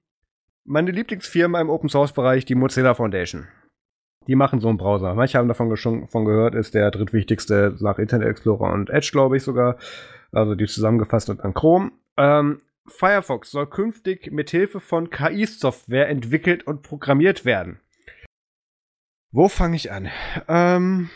meine 0.64 0.90
Lieblingsfirma 0.90 1.60
im 1.60 1.68
Open 1.68 1.90
Source 1.90 2.12
Bereich, 2.12 2.46
die 2.46 2.54
Mozilla 2.54 2.94
Foundation. 2.94 3.46
Die 4.26 4.36
machen 4.36 4.60
so 4.60 4.68
einen 4.68 4.78
Browser. 4.78 5.14
Manche 5.14 5.38
haben 5.38 5.48
davon 5.48 5.74
schon 5.76 6.06
gehört, 6.06 6.54
ist 6.54 6.74
der 6.74 6.90
drittwichtigste 6.90 7.76
nach 7.80 7.98
Internet 7.98 8.28
Explorer 8.28 8.72
und 8.72 8.88
Edge, 8.88 9.10
glaube 9.12 9.36
ich 9.36 9.42
sogar. 9.42 9.76
Also 10.32 10.54
die 10.54 10.66
zusammengefasst 10.66 11.30
und 11.30 11.40
an 11.40 11.54
Chrome. 11.54 11.92
Ähm, 12.16 12.60
Firefox 12.86 13.50
soll 13.50 13.66
künftig 13.66 14.30
mit 14.32 14.50
Hilfe 14.50 14.80
von 14.80 15.10
KI-Software 15.10 16.08
entwickelt 16.08 16.66
und 16.66 16.82
programmiert 16.82 17.44
werden. 17.44 17.80
Wo 19.30 19.48
fange 19.48 19.76
ich 19.76 19.92
an? 19.92 20.08
Ähm, 20.48 21.10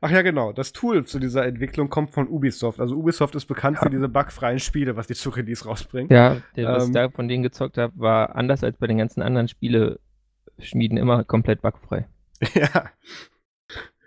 ach 0.00 0.10
ja, 0.10 0.22
genau. 0.22 0.52
Das 0.52 0.72
Tool 0.72 1.04
zu 1.04 1.18
dieser 1.18 1.44
Entwicklung 1.44 1.90
kommt 1.90 2.10
von 2.10 2.28
Ubisoft. 2.28 2.80
Also 2.80 2.96
Ubisoft 2.96 3.34
ist 3.34 3.46
bekannt 3.46 3.76
ja. 3.76 3.82
für 3.82 3.90
diese 3.90 4.08
bugfreien 4.08 4.58
Spiele, 4.58 4.96
was 4.96 5.06
die 5.06 5.14
zu 5.14 5.30
Release 5.30 5.64
rausbringt. 5.64 6.10
Ja, 6.10 6.38
der, 6.56 6.68
was 6.68 6.84
ähm, 6.84 6.90
ich 6.90 6.94
da 6.94 7.10
von 7.10 7.28
denen 7.28 7.42
gezockt 7.42 7.76
habe, 7.76 7.92
war 7.96 8.36
anders 8.36 8.64
als 8.64 8.78
bei 8.78 8.86
den 8.86 8.98
ganzen 8.98 9.20
anderen 9.22 9.48
Spiele-Schmieden 9.48 10.96
immer 10.96 11.24
komplett 11.24 11.60
bugfrei. 11.60 12.08
ja. 12.54 12.90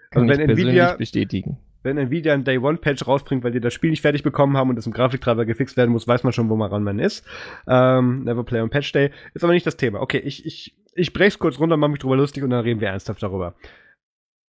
Kann 0.09 0.29
also 0.29 0.41
wenn 0.41 0.49
Nvidia 0.49 0.95
bestätigen. 0.95 1.59
Wenn 1.83 1.97
Nvidia 1.97 2.33
ein 2.33 2.43
Day 2.43 2.57
One 2.57 2.77
Patch 2.77 3.05
rausbringt, 3.05 3.43
weil 3.43 3.51
die 3.51 3.59
das 3.59 3.73
Spiel 3.73 3.91
nicht 3.91 4.01
fertig 4.01 4.23
bekommen 4.23 4.57
haben 4.57 4.69
und 4.69 4.79
es 4.79 4.87
im 4.87 4.93
Grafiktreiber 4.93 5.45
gefixt 5.45 5.77
werden 5.77 5.91
muss, 5.91 6.07
weiß 6.07 6.23
man 6.23 6.33
schon, 6.33 6.49
wo 6.49 6.55
man 6.55 6.71
ran 6.71 6.83
man 6.83 6.99
ist. 6.99 7.25
Ähm, 7.67 8.23
Never 8.23 8.43
Play 8.43 8.61
on 8.61 8.69
Patch 8.69 8.91
Day. 8.93 9.11
Ist 9.33 9.43
aber 9.43 9.53
nicht 9.53 9.67
das 9.67 9.77
Thema. 9.77 10.01
Okay, 10.01 10.19
ich, 10.19 10.45
ich 10.45 10.75
ich 10.95 11.13
brech's 11.13 11.39
kurz 11.39 11.59
runter, 11.59 11.77
mach 11.77 11.87
mich 11.87 11.99
drüber 11.99 12.15
lustig 12.15 12.43
und 12.43 12.49
dann 12.49 12.61
reden 12.61 12.79
wir 12.79 12.89
ernsthaft 12.89 13.21
darüber. 13.23 13.55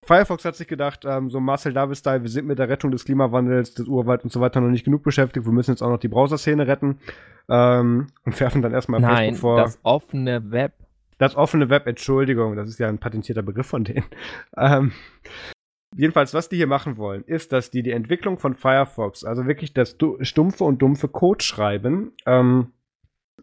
Firefox 0.05 0.43
hat 0.43 0.55
sich 0.57 0.67
gedacht, 0.67 1.05
ähm, 1.05 1.29
so 1.29 1.39
Marcel 1.39 1.71
Davis-Style, 1.71 2.23
wir 2.23 2.29
sind 2.29 2.45
mit 2.45 2.59
der 2.59 2.67
Rettung 2.67 2.91
des 2.91 3.05
Klimawandels, 3.05 3.73
des 3.73 3.87
Urwalds 3.87 4.25
und 4.25 4.33
so 4.33 4.41
weiter 4.41 4.59
noch 4.59 4.69
nicht 4.69 4.83
genug 4.83 5.01
beschäftigt, 5.01 5.45
wir 5.45 5.53
müssen 5.53 5.71
jetzt 5.71 5.81
auch 5.81 5.89
noch 5.89 5.99
die 5.99 6.09
Browser-Szene 6.09 6.67
retten 6.67 6.99
ähm, 7.47 8.07
und 8.25 8.39
werfen 8.39 8.61
dann 8.61 8.73
erstmal 8.73 8.99
Nein, 8.99 9.29
Facebook 9.29 9.39
vor. 9.39 9.57
das 9.57 9.79
offene 9.83 10.51
Web. 10.51 10.73
Das 11.19 11.37
offene 11.37 11.69
Web, 11.69 11.87
Entschuldigung, 11.87 12.57
das 12.57 12.67
ist 12.67 12.79
ja 12.79 12.89
ein 12.89 12.97
patentierter 12.97 13.43
Begriff 13.43 13.67
von 13.67 13.85
denen. 13.85 14.05
Ähm, 14.57 14.91
jedenfalls, 15.95 16.33
was 16.33 16.49
die 16.49 16.57
hier 16.57 16.67
machen 16.67 16.97
wollen, 16.97 17.23
ist, 17.23 17.51
dass 17.51 17.69
die 17.69 17.83
die 17.83 17.91
Entwicklung 17.91 18.39
von 18.39 18.55
Firefox, 18.55 19.23
also 19.23 19.45
wirklich 19.45 19.73
das 19.73 19.95
stumpfe 20.21 20.63
und 20.63 20.81
dumpfe 20.81 21.07
Code 21.07 21.43
schreiben, 21.43 22.11
ähm, 22.25 22.67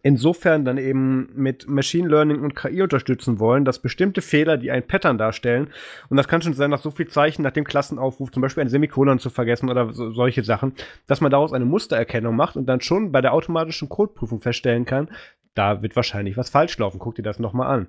insofern 0.03 0.65
dann 0.65 0.77
eben 0.77 1.29
mit 1.35 1.67
Machine 1.67 2.07
Learning 2.07 2.41
und 2.41 2.55
KI 2.55 2.81
unterstützen 2.81 3.39
wollen, 3.39 3.65
dass 3.65 3.79
bestimmte 3.79 4.21
Fehler, 4.21 4.57
die 4.57 4.71
ein 4.71 4.85
Pattern 4.85 5.17
darstellen, 5.17 5.69
und 6.09 6.17
das 6.17 6.27
kann 6.27 6.41
schon 6.41 6.53
sein, 6.53 6.71
nach 6.71 6.81
so 6.81 6.91
viel 6.91 7.07
Zeichen, 7.07 7.43
nach 7.43 7.51
dem 7.51 7.65
Klassenaufruf, 7.65 8.31
zum 8.31 8.41
Beispiel 8.41 8.61
ein 8.61 8.69
Semikolon 8.69 9.19
zu 9.19 9.29
vergessen 9.29 9.69
oder 9.69 9.93
so, 9.93 10.11
solche 10.11 10.43
Sachen, 10.43 10.73
dass 11.07 11.21
man 11.21 11.31
daraus 11.31 11.53
eine 11.53 11.65
Mustererkennung 11.65 12.35
macht 12.35 12.55
und 12.55 12.65
dann 12.65 12.81
schon 12.81 13.11
bei 13.11 13.21
der 13.21 13.33
automatischen 13.33 13.89
Codeprüfung 13.89 14.41
feststellen 14.41 14.85
kann, 14.85 15.09
da 15.53 15.81
wird 15.81 15.95
wahrscheinlich 15.95 16.37
was 16.37 16.49
falsch 16.49 16.77
laufen. 16.77 16.99
Guck 16.99 17.15
dir 17.15 17.23
das 17.23 17.39
nochmal 17.39 17.67
an. 17.67 17.87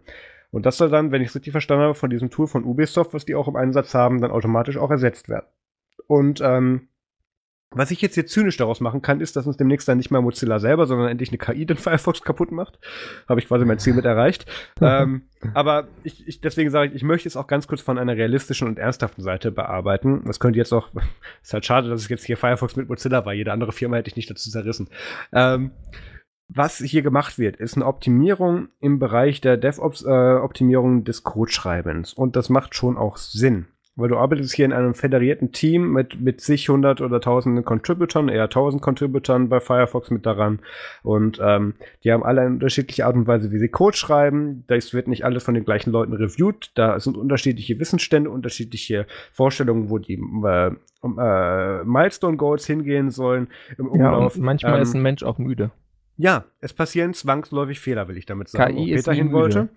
Und 0.52 0.66
das 0.66 0.76
soll 0.76 0.90
dann, 0.90 1.10
wenn 1.10 1.22
ich 1.22 1.28
es 1.28 1.34
richtig 1.34 1.50
verstanden 1.50 1.84
habe, 1.84 1.94
von 1.94 2.10
diesem 2.10 2.30
Tool 2.30 2.46
von 2.46 2.64
Ubisoft, 2.64 3.14
was 3.14 3.24
die 3.24 3.34
auch 3.34 3.48
im 3.48 3.56
Einsatz 3.56 3.94
haben, 3.94 4.20
dann 4.20 4.30
automatisch 4.30 4.76
auch 4.76 4.90
ersetzt 4.90 5.28
werden. 5.28 5.46
Und 6.06 6.40
ähm, 6.42 6.88
was 7.74 7.90
ich 7.90 8.02
jetzt 8.02 8.14
hier 8.14 8.26
zynisch 8.26 8.58
daraus 8.58 8.80
machen 8.80 9.00
kann, 9.00 9.20
ist, 9.20 9.34
dass 9.34 9.46
uns 9.46 9.56
demnächst 9.56 9.88
dann 9.88 9.96
nicht 9.96 10.10
mehr 10.10 10.20
Mozilla 10.20 10.58
selber, 10.58 10.86
sondern 10.86 11.08
endlich 11.08 11.30
eine 11.30 11.38
KI 11.38 11.64
den 11.64 11.76
Firefox 11.78 12.22
kaputt 12.22 12.52
macht. 12.52 12.78
Habe 13.28 13.40
ich 13.40 13.48
quasi 13.48 13.64
mein 13.64 13.78
Ziel 13.78 13.94
mit 13.94 14.04
erreicht. 14.04 14.44
ähm, 14.80 15.22
aber 15.54 15.88
ich, 16.04 16.26
ich, 16.26 16.40
deswegen 16.40 16.70
sage 16.70 16.90
ich, 16.90 16.96
ich 16.96 17.02
möchte 17.02 17.28
es 17.28 17.36
auch 17.36 17.46
ganz 17.46 17.66
kurz 17.66 17.80
von 17.80 17.98
einer 17.98 18.16
realistischen 18.16 18.68
und 18.68 18.78
ernsthaften 18.78 19.22
Seite 19.22 19.50
bearbeiten. 19.50 20.22
Das 20.26 20.38
könnte 20.38 20.58
jetzt 20.58 20.72
auch, 20.72 20.90
ist 21.42 21.54
halt 21.54 21.64
schade, 21.64 21.88
dass 21.88 22.02
es 22.02 22.08
jetzt 22.08 22.24
hier 22.24 22.36
Firefox 22.36 22.76
mit 22.76 22.88
Mozilla 22.88 23.24
war. 23.24 23.32
Jede 23.32 23.52
andere 23.52 23.72
Firma 23.72 23.96
hätte 23.96 24.08
ich 24.08 24.16
nicht 24.16 24.30
dazu 24.30 24.50
zerrissen. 24.50 24.88
Ähm, 25.32 25.70
was 26.54 26.78
hier 26.78 27.02
gemacht 27.02 27.38
wird, 27.38 27.56
ist 27.56 27.76
eine 27.76 27.86
Optimierung 27.86 28.68
im 28.80 28.98
Bereich 28.98 29.40
der 29.40 29.56
DevOps-Optimierung 29.56 31.00
äh, 31.00 31.04
des 31.04 31.22
Codeschreibens. 31.22 32.12
Und 32.12 32.36
das 32.36 32.48
macht 32.48 32.74
schon 32.74 32.96
auch 32.96 33.16
Sinn. 33.16 33.66
Weil 33.94 34.08
du 34.08 34.16
arbeitest 34.16 34.54
hier 34.54 34.64
in 34.64 34.72
einem 34.72 34.94
föderierten 34.94 35.52
Team 35.52 35.92
mit, 35.92 36.18
mit 36.18 36.40
sich 36.40 36.70
hundert 36.70 37.02
oder 37.02 37.20
tausenden 37.20 37.62
Contributern, 37.62 38.30
eher 38.30 38.48
tausend 38.48 38.80
Contributern 38.80 39.50
bei 39.50 39.60
Firefox 39.60 40.10
mit 40.10 40.24
daran. 40.24 40.60
Und 41.02 41.38
ähm, 41.42 41.74
die 42.02 42.10
haben 42.10 42.22
alle 42.22 42.40
eine 42.40 42.50
unterschiedliche 42.50 43.04
Art 43.04 43.16
und 43.16 43.26
Weise, 43.26 43.52
wie 43.52 43.58
sie 43.58 43.68
Code 43.68 43.96
schreiben. 43.96 44.64
Das 44.66 44.94
wird 44.94 45.08
nicht 45.08 45.26
alles 45.26 45.44
von 45.44 45.52
den 45.52 45.66
gleichen 45.66 45.90
Leuten 45.90 46.14
reviewed. 46.14 46.70
Da 46.74 46.98
sind 47.00 47.18
unterschiedliche 47.18 47.78
Wissensstände, 47.78 48.30
unterschiedliche 48.30 49.06
Vorstellungen, 49.30 49.90
wo 49.90 49.98
die 49.98 50.14
äh, 50.14 50.70
äh, 51.02 51.84
Milestone 51.84 52.38
Goals 52.38 52.66
hingehen 52.66 53.10
sollen. 53.10 53.48
Im 53.76 53.88
Umlauf. 53.88 54.36
Ja, 54.36 54.42
manchmal 54.42 54.76
ähm, 54.76 54.82
ist 54.82 54.94
ein 54.94 55.02
Mensch 55.02 55.22
auch 55.22 55.36
müde. 55.36 55.70
Ja, 56.22 56.44
es 56.60 56.72
passieren 56.72 57.14
zwangsläufig 57.14 57.80
Fehler, 57.80 58.06
will 58.06 58.16
ich 58.16 58.26
damit 58.26 58.48
sagen. 58.48 58.76
KI 58.76 58.92
ist 58.92 59.10
hin 59.10 59.32
wollte. 59.32 59.70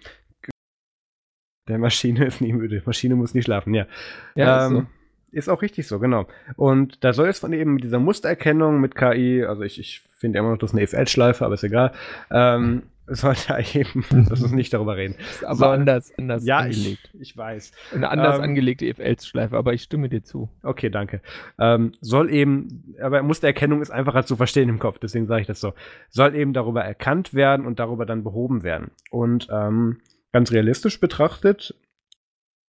Der 1.68 1.80
Maschine 1.80 2.24
ist 2.26 2.40
nie 2.40 2.54
müde. 2.54 2.84
Maschine 2.86 3.16
muss 3.16 3.34
nie 3.34 3.42
schlafen, 3.42 3.74
ja. 3.74 3.88
Ja, 4.36 4.68
ähm, 4.68 4.76
ist, 4.76 4.82
so. 4.82 4.88
ist, 5.32 5.50
auch 5.50 5.64
richtig 5.64 5.88
so, 5.88 5.98
genau. 5.98 6.28
Und 6.56 7.04
da 7.04 7.14
soll 7.14 7.30
es 7.30 7.40
von 7.40 7.52
eben 7.52 7.80
dieser 7.80 7.98
Mustererkennung 7.98 8.80
mit 8.80 8.94
KI, 8.94 9.44
also 9.44 9.64
ich, 9.64 9.80
ich 9.80 10.02
finde 10.02 10.38
immer 10.38 10.52
noch, 10.52 10.60
das 10.60 10.70
ist 10.70 10.76
eine 10.76 10.84
if-else-Schleife, 10.84 11.44
aber 11.44 11.56
ist 11.56 11.64
egal, 11.64 11.94
ähm, 12.30 12.84
sollte 13.08 13.56
eben, 13.80 14.04
lass 14.30 14.42
uns 14.42 14.52
nicht 14.54 14.74
darüber 14.74 14.96
reden. 14.98 15.16
aber 15.46 15.56
Soll- 15.56 15.76
anders, 15.80 16.12
anders 16.18 16.46
Ja, 16.46 16.58
angelegt. 16.60 17.10
ich, 17.14 17.22
ich 17.22 17.38
weiß. 17.38 17.72
Eine 17.94 18.10
anders 18.10 18.38
Ähm, 18.38 18.44
angelegte 18.44 18.86
if-else-Schleife, 18.86 19.56
aber 19.58 19.74
ich 19.74 19.84
stimme 19.84 20.10
dir 20.10 20.24
zu. 20.24 20.50
Okay, 20.64 20.90
danke. 20.90 21.22
Ähm, 21.60 21.92
soll 22.02 22.32
eben, 22.32 22.96
aber 23.02 23.22
Mustererkennung 23.24 23.82
ist 23.82 23.92
einfacher 23.92 24.26
zu 24.26 24.36
verstehen 24.36 24.70
im 24.70 24.80
Kopf, 24.80 25.00
deswegen 25.00 25.28
sage 25.28 25.42
ich 25.42 25.48
das 25.48 25.60
so. 25.60 25.74
Soll 26.10 26.36
eben 26.36 26.54
darüber 26.54 26.84
erkannt 26.84 27.34
werden 27.34 27.66
und 27.66 27.80
darüber 27.80 28.06
dann 28.06 28.24
behoben 28.24 28.64
werden. 28.64 28.92
Und 29.12 29.48
ähm, 29.52 30.00
ganz 30.34 30.52
realistisch 30.52 31.00
betrachtet, 31.00 31.76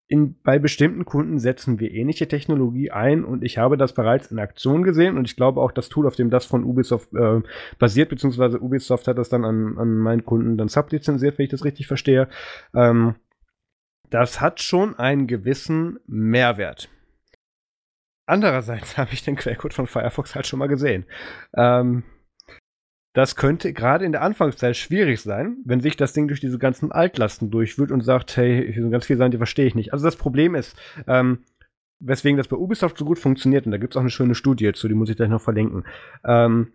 in, 0.08 0.40
bei 0.44 0.60
bestimmten 0.60 1.06
Kunden 1.06 1.40
setzen 1.40 1.80
wir 1.80 1.92
ähnliche 1.92 2.28
Technologie 2.28 2.92
ein 2.92 3.26
und 3.26 3.44
ich 3.44 3.58
habe 3.58 3.76
das 3.76 3.94
bereits 3.94 4.32
in 4.32 4.38
Aktion 4.38 4.84
gesehen 4.84 5.18
und 5.18 5.26
ich 5.26 5.36
glaube 5.36 5.62
auch 5.62 5.72
das 5.72 5.90
Tool, 5.90 6.06
auf 6.06 6.16
dem 6.16 6.30
das 6.30 6.46
von 6.46 6.64
Ubisoft 6.64 7.12
äh, 7.14 7.42
basiert, 7.80 8.10
beziehungsweise 8.10 8.62
Ubisoft 8.62 9.08
hat 9.08 9.18
das 9.18 9.30
dann 9.30 9.44
an, 9.44 9.78
an 9.78 9.98
meinen 9.98 10.24
Kunden 10.24 10.58
dann 10.58 10.68
sublizenziert, 10.68 11.38
wenn 11.38 11.46
ich 11.46 11.52
das 11.52 11.66
richtig 11.66 11.88
verstehe. 11.88 12.28
Ähm, 12.76 13.16
das 14.12 14.42
hat 14.42 14.62
schon 14.62 14.98
einen 15.00 15.26
gewissen 15.26 16.00
Mehrwert. 16.06 16.90
Andererseits 18.28 18.98
habe 18.98 19.14
ich 19.14 19.24
den 19.24 19.36
Quellcode 19.36 19.74
von 19.74 19.88
Firefox 19.88 20.36
halt 20.36 20.46
schon 20.46 20.60
mal 20.60 20.68
gesehen. 20.68 21.06
Ähm, 21.56 22.04
das 23.16 23.38
könnte 23.38 23.72
gerade 23.72 24.04
in 24.04 24.12
der 24.12 24.22
Anfangszeit 24.22 24.76
schwierig 24.76 25.22
sein, 25.22 25.58
wenn 25.64 25.80
sich 25.80 25.96
das 25.96 26.12
Ding 26.12 26.28
durch 26.28 26.42
diese 26.42 26.60
ganzen 26.60 26.92
Altlasten 26.92 27.50
durchwühlt 27.50 27.90
und 27.92 28.02
sagt, 28.02 28.36
hey, 28.36 28.72
hier 28.74 28.84
sind 28.84 28.92
ganz 28.92 29.06
viele 29.06 29.18
Sachen, 29.18 29.32
die 29.32 29.38
verstehe 29.38 29.66
ich 29.66 29.74
nicht. 29.74 29.94
Also 29.94 30.04
das 30.04 30.18
Problem 30.18 30.54
ist, 30.54 30.78
ähm, 31.08 31.40
weswegen 32.02 32.36
das 32.36 32.50
bei 32.50 32.58
Ubisoft 32.58 32.98
so 32.98 33.06
gut 33.06 33.18
funktioniert, 33.18 33.66
und 33.66 33.72
da 33.72 33.78
gibt 33.78 33.94
es 33.94 33.98
auch 33.98 34.02
eine 34.02 34.10
schöne 34.10 34.36
Studie 34.36 34.74
zu, 34.74 34.90
die 34.90 34.96
muss 34.96 35.10
ich 35.10 35.16
gleich 35.16 35.30
noch 35.30 35.42
verlinken, 35.42 35.86
ähm, 36.26 36.74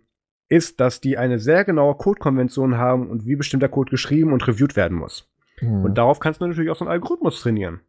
ist, 0.49 0.79
dass 0.79 0.99
die 0.99 1.15
eine 1.15 1.37
sehr 1.37 1.63
genaue 1.63 1.93
Codekonvention 1.93 2.75
haben 2.75 3.07
und 3.07 3.27
wie 3.27 3.35
bestimmter 3.35 3.69
Code 3.69 3.91
geschrieben 3.91 4.33
und 4.33 4.47
reviewed 4.47 4.75
werden 4.75 4.97
muss. 4.97 5.29
Mhm. 5.61 5.85
Und 5.85 5.97
darauf 5.99 6.19
kannst 6.19 6.41
du 6.41 6.47
natürlich 6.47 6.71
auch 6.71 6.75
so 6.75 6.85
einen 6.85 6.91
Algorithmus 6.91 7.39
trainieren. 7.39 7.81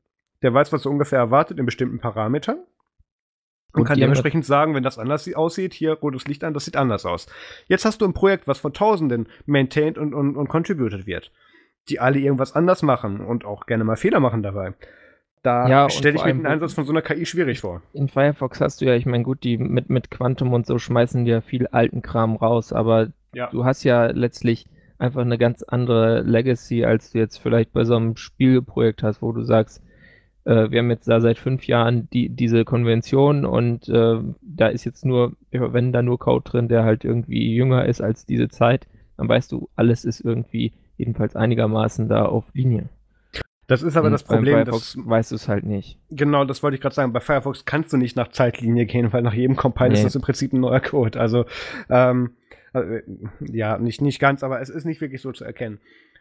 Der 0.42 0.52
weiß, 0.52 0.74
was 0.74 0.84
er 0.84 0.90
ungefähr 0.90 1.20
erwartet 1.20 1.58
in 1.58 1.64
bestimmten 1.64 2.00
Parametern. 2.00 2.58
Und, 3.74 3.80
Und 3.82 3.86
kann 3.86 3.98
dementsprechend 3.98 4.44
sagen, 4.44 4.74
wenn 4.74 4.82
das 4.82 4.98
anders 4.98 5.24
sie- 5.24 5.34
aussieht, 5.34 5.72
hier 5.72 5.92
rotes 5.94 6.26
Licht 6.26 6.44
an, 6.44 6.52
das 6.52 6.66
sieht 6.66 6.76
anders 6.76 7.06
aus. 7.06 7.26
Jetzt 7.68 7.84
hast 7.86 8.00
du 8.02 8.04
ein 8.04 8.12
Projekt, 8.12 8.46
was 8.46 8.58
von 8.58 8.72
Tausenden 8.74 9.28
maintained 9.46 9.96
und, 9.96 10.12
und, 10.12 10.36
und 10.36 10.48
contributed 10.48 11.06
wird, 11.06 11.30
die 11.88 11.98
alle 11.98 12.18
irgendwas 12.18 12.54
anders 12.54 12.82
machen 12.82 13.20
und 13.20 13.44
auch 13.46 13.64
gerne 13.66 13.84
mal 13.84 13.96
Fehler 13.96 14.20
machen 14.20 14.42
dabei. 14.42 14.74
Da 15.42 15.68
Ja, 15.68 15.90
stelle 15.90 16.16
ich 16.16 16.24
mir 16.24 16.34
den 16.34 16.46
Einsatz 16.46 16.74
von 16.74 16.84
so 16.84 16.92
einer 16.92 17.02
KI 17.02 17.24
schwierig 17.26 17.60
vor. 17.60 17.82
In 17.94 18.08
Firefox 18.08 18.60
hast 18.60 18.80
du 18.80 18.84
ja, 18.84 18.94
ich 18.94 19.06
meine, 19.06 19.24
gut, 19.24 19.42
die 19.42 19.56
mit, 19.58 19.88
mit 19.90 20.10
Quantum 20.10 20.52
und 20.52 20.66
so 20.66 20.78
schmeißen 20.78 21.24
ja 21.26 21.40
viel 21.40 21.66
alten 21.68 22.02
Kram 22.02 22.36
raus, 22.36 22.72
aber 22.72 23.08
Ja. 23.34 23.48
du 23.50 23.64
hast 23.64 23.82
ja 23.84 24.06
letztlich 24.06 24.66
einfach 24.98 25.22
eine 25.22 25.38
ganz 25.38 25.62
andere 25.64 26.20
Legacy, 26.20 26.84
als 26.84 27.10
du 27.10 27.18
jetzt 27.18 27.38
vielleicht 27.38 27.72
bei 27.72 27.84
so 27.84 27.96
einem 27.96 28.16
Spielprojekt 28.16 29.02
hast, 29.02 29.20
wo 29.22 29.32
du 29.32 29.42
sagst, 29.42 29.82
äh, 30.44 30.70
wir 30.70 30.80
haben 30.80 30.90
jetzt 30.90 31.08
da 31.08 31.20
seit 31.20 31.38
fünf 31.38 31.66
Jahren 31.66 32.08
die, 32.12 32.28
diese 32.28 32.64
Konvention 32.64 33.44
und 33.44 33.88
äh, 33.88 34.18
da 34.40 34.68
ist 34.68 34.84
jetzt 34.84 35.04
nur, 35.04 35.32
wenn 35.50 35.92
da 35.92 36.02
nur 36.02 36.18
Code 36.18 36.48
drin, 36.50 36.68
der 36.68 36.84
halt 36.84 37.04
irgendwie 37.04 37.54
jünger 37.54 37.84
ist 37.86 38.00
als 38.00 38.26
diese 38.26 38.48
Zeit, 38.48 38.86
dann 39.16 39.28
weißt 39.28 39.52
du, 39.52 39.68
alles 39.76 40.04
ist 40.04 40.20
irgendwie 40.20 40.72
jedenfalls 40.96 41.36
einigermaßen 41.36 42.08
da 42.08 42.24
auf 42.24 42.44
Linie. 42.54 42.88
Das 43.68 43.82
ist 43.82 43.96
aber 43.96 44.06
Und 44.06 44.12
das 44.12 44.24
Problem, 44.24 44.54
Firefox 44.58 44.94
dass, 44.94 45.06
weißt 45.06 45.30
du 45.30 45.36
es 45.36 45.48
halt 45.48 45.64
nicht. 45.64 45.98
genau, 46.10 46.44
das 46.44 46.62
wollte 46.62 46.74
ich 46.74 46.80
gerade 46.80 46.94
sagen, 46.94 47.12
bei 47.12 47.20
Firefox 47.20 47.64
kannst 47.64 47.92
du 47.92 47.96
nicht 47.96 48.16
nach 48.16 48.28
Zeitlinie 48.28 48.86
gehen, 48.86 49.12
weil 49.12 49.22
nach 49.22 49.32
jedem 49.34 49.56
Compile 49.56 49.92
ist 49.92 50.00
Nee. 50.00 50.04
das 50.04 50.16
im 50.16 50.22
Prinzip 50.22 50.52
ein 50.52 50.60
neuer 50.60 50.80
Code. 50.80 51.18
Also, 51.18 51.46
ähm, 51.88 52.32
äh, 52.74 53.02
ja, 53.40 53.78
nicht, 53.78 54.02
nicht 54.02 54.18
ganz, 54.18 54.42
aber 54.42 54.60
es 54.60 54.68
ist 54.68 54.84
nicht 54.84 55.00
wirklich 55.00 55.22
so 55.22 55.32
zu 55.32 55.44
erkennen. 55.44 55.78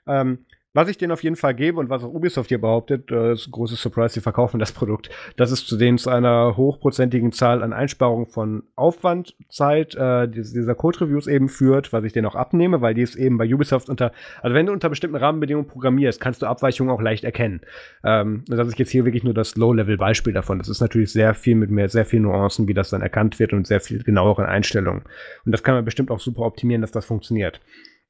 Ähm, 0.08 0.40
was 0.74 0.88
ich 0.88 0.98
denen 0.98 1.12
auf 1.12 1.24
jeden 1.24 1.36
Fall 1.36 1.54
gebe 1.54 1.80
und 1.80 1.90
was 1.90 2.04
auch 2.04 2.14
Ubisoft 2.14 2.50
hier 2.50 2.62
behauptet, 2.62 3.12
äh, 3.12 3.34
ist 3.34 3.48
ein 3.48 3.52
großes 3.52 3.82
Surprise, 3.82 4.14
sie 4.14 4.22
verkaufen 4.22 4.60
das 4.60 4.72
Produkt, 4.72 5.10
dass 5.36 5.52
es 5.52 5.66
zu 5.66 5.78
denen 5.78 5.98
zu 5.98 6.10
einer 6.10 6.56
hochprozentigen 6.56 7.32
Zahl 7.32 7.62
an 7.62 7.74
Einsparungen 7.74 8.26
von 8.26 8.64
Aufwandzeit 8.76 9.96
äh, 9.96 10.28
dies- 10.28 10.54
dieser 10.54 10.76
Code-Reviews 10.76 11.28
eben 11.28 11.50
führt, 11.50 11.92
was 11.92 12.04
ich 12.04 12.14
denen 12.14 12.26
auch 12.26 12.36
abnehme, 12.36 12.82
weil 12.82 12.94
die 12.94 13.02
es 13.02 13.16
eben 13.16 13.38
bei 13.38 13.54
Ubisoft 13.54 13.90
unter, 13.90 14.14
also 14.42 14.56
wenn 14.56 14.66
du 14.66 14.74
unter 14.74 14.90
bestimmten 14.90 15.18
Rahmenbedingungen 15.18 15.68
programmierst, 15.68 16.22
kannst 16.22 16.42
du 16.42 16.46
Abweichungen 16.46 16.94
auch 16.94 17.02
leicht 17.02 17.24
erkennen. 17.24 17.62
Ähm, 18.04 18.44
das 18.48 18.68
ist 18.68 18.80
jetzt 18.80 18.92
hier 18.92 19.06
wirklich 19.06 19.24
nur 19.24 19.34
das 19.34 19.56
Low-Level-Beispiel 19.56 20.34
davon. 20.34 20.58
Das 20.58 20.70
ist 20.70 20.80
natürlich 20.80 21.12
sehr 21.12 21.34
viel 21.34 21.56
mit 21.56 21.70
mehr, 21.70 21.90
sehr 21.90 22.06
viel 22.06 22.22
Nuancen, 22.22 22.68
wie 22.68 22.74
das 22.74 22.90
dann 22.90 23.02
erkannt 23.02 23.40
wird 23.40 23.54
und 23.54 23.68
sehr 23.68 23.82
viel 23.82 24.04
genaueren 24.04 24.46
Einstellungen. 24.46 25.04
Und 25.46 25.52
das 25.52 25.64
kann 25.64 25.76
man 25.76 25.86
bestimmt 25.86 26.12
auch 26.12 26.20
super 26.20 26.44
optimieren, 26.44 26.82
dass 26.82 26.92
das 26.92 27.06
funktioniert. 27.06 27.60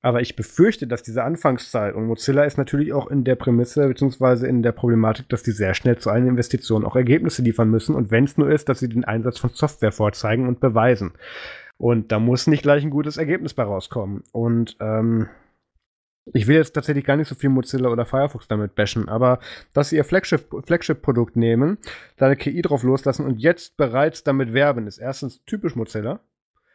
Aber 0.04 0.22
ich 0.22 0.36
befürchte, 0.36 0.88
dass 0.88 1.04
diese 1.04 1.24
Anfangszeit 1.24 1.94
und 1.94 2.08
Mozilla 2.08 2.44
ist 2.44 2.58
natürlich 2.58 2.92
auch 2.92 3.08
in 3.08 3.24
der 3.24 3.36
Prämisse 3.36 3.88
beziehungsweise 3.88 4.48
in 4.48 4.64
der 4.64 4.72
Problematik, 4.72 5.30
dass 5.30 5.44
die 5.44 5.52
sehr 5.52 5.76
schnell 5.76 5.98
zu 5.98 6.10
einer 6.10 6.28
Investition 6.28 6.86
auch 6.86 6.96
Ergebnisse 6.96 7.44
liefern 7.44 7.70
müssen 7.70 7.94
und 7.96 8.10
wenn 8.10 8.24
es 8.24 8.38
nur 8.38 8.50
ist, 8.50 8.68
dass 8.68 8.80
sie 8.80 8.90
den 8.90 9.06
Einsatz 9.06 9.38
von 9.38 9.52
Software 9.52 9.92
vorzeigen 9.92 10.48
und 10.48 10.60
beweisen. 10.60 11.14
Und 11.78 12.12
da 12.12 12.20
muss 12.20 12.48
nicht 12.48 12.64
gleich 12.64 12.84
ein 12.84 12.90
gutes 12.90 13.18
Ergebnis 13.18 13.54
bei 13.54 13.64
rauskommen. 13.64 14.24
Und 14.32 14.78
ähm, 14.80 15.30
ich 16.34 16.48
will 16.48 16.56
jetzt 16.56 16.74
tatsächlich 16.74 17.06
gar 17.06 17.18
nicht 17.18 17.28
so 17.28 17.36
viel 17.36 17.50
Mozilla 17.50 17.90
oder 17.90 18.06
Firefox 18.06 18.48
damit 18.48 18.76
bashen, 18.76 19.10
aber 19.10 19.40
dass 19.74 19.90
sie 19.90 19.98
ihr 19.98 20.06
Flagship- 20.06 20.66
Flagship-Produkt 20.66 21.36
nehmen, 21.36 21.80
da 22.18 22.28
eine 22.28 22.36
KI 22.36 22.62
drauf 22.62 22.84
loslassen 22.84 23.26
und 23.26 23.40
jetzt 23.40 23.78
bereits 23.78 24.24
damit 24.24 24.54
werben, 24.54 24.88
ist 24.88 25.00
erstens 25.00 25.44
typisch 25.46 25.76
Mozilla. 25.76 26.20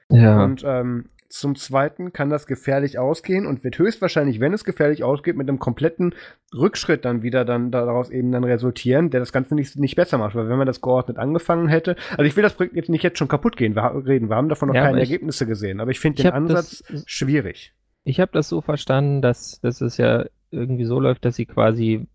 Ja. 0.08 0.42
Und 0.44 0.62
ähm, 0.64 1.10
zum 1.28 1.56
Zweiten 1.56 2.12
kann 2.12 2.30
das 2.30 2.46
gefährlich 2.46 2.98
ausgehen 2.98 3.46
und 3.46 3.64
wird 3.64 3.78
höchstwahrscheinlich, 3.78 4.40
wenn 4.40 4.52
es 4.52 4.64
gefährlich 4.64 5.04
ausgeht, 5.04 5.36
mit 5.36 5.48
einem 5.48 5.58
kompletten 5.58 6.14
Rückschritt 6.54 7.04
dann 7.04 7.22
wieder 7.22 7.44
dann 7.44 7.70
daraus 7.70 8.10
eben 8.10 8.32
dann 8.32 8.44
resultieren, 8.44 9.10
der 9.10 9.20
das 9.20 9.32
Ganze 9.32 9.54
nicht, 9.54 9.76
nicht 9.76 9.96
besser 9.96 10.18
macht. 10.18 10.34
Weil 10.34 10.48
wenn 10.48 10.58
man 10.58 10.66
das 10.66 10.80
geordnet 10.80 11.18
angefangen 11.18 11.68
hätte, 11.68 11.96
also 12.10 12.22
ich 12.24 12.36
will 12.36 12.42
das 12.42 12.54
Projekt 12.54 12.76
jetzt 12.76 12.88
nicht 12.88 13.02
jetzt 13.02 13.18
schon 13.18 13.28
kaputt 13.28 13.56
gehen, 13.56 13.74
wir 13.74 13.82
reden, 14.06 14.28
wir 14.30 14.36
haben 14.36 14.48
davon 14.48 14.68
noch 14.68 14.74
Ja, 14.74 14.84
keine 14.84 15.02
ich- 15.02 15.10
Ergebnisse 15.10 15.46
gesehen, 15.46 15.80
aber 15.80 15.90
ich 15.90 16.00
finde 16.00 16.22
den 16.22 16.32
Ansatz 16.32 16.82
das- 16.88 17.04
schwierig. 17.06 17.74
Ich 18.04 18.20
habe 18.20 18.30
das 18.32 18.48
so 18.48 18.60
verstanden, 18.60 19.20
dass, 19.22 19.60
dass 19.60 19.80
es 19.80 19.96
ja 19.96 20.26
irgendwie 20.50 20.84
so 20.84 21.00
läuft, 21.00 21.24
dass 21.24 21.34
sie 21.36 21.46
quasi, 21.46 22.06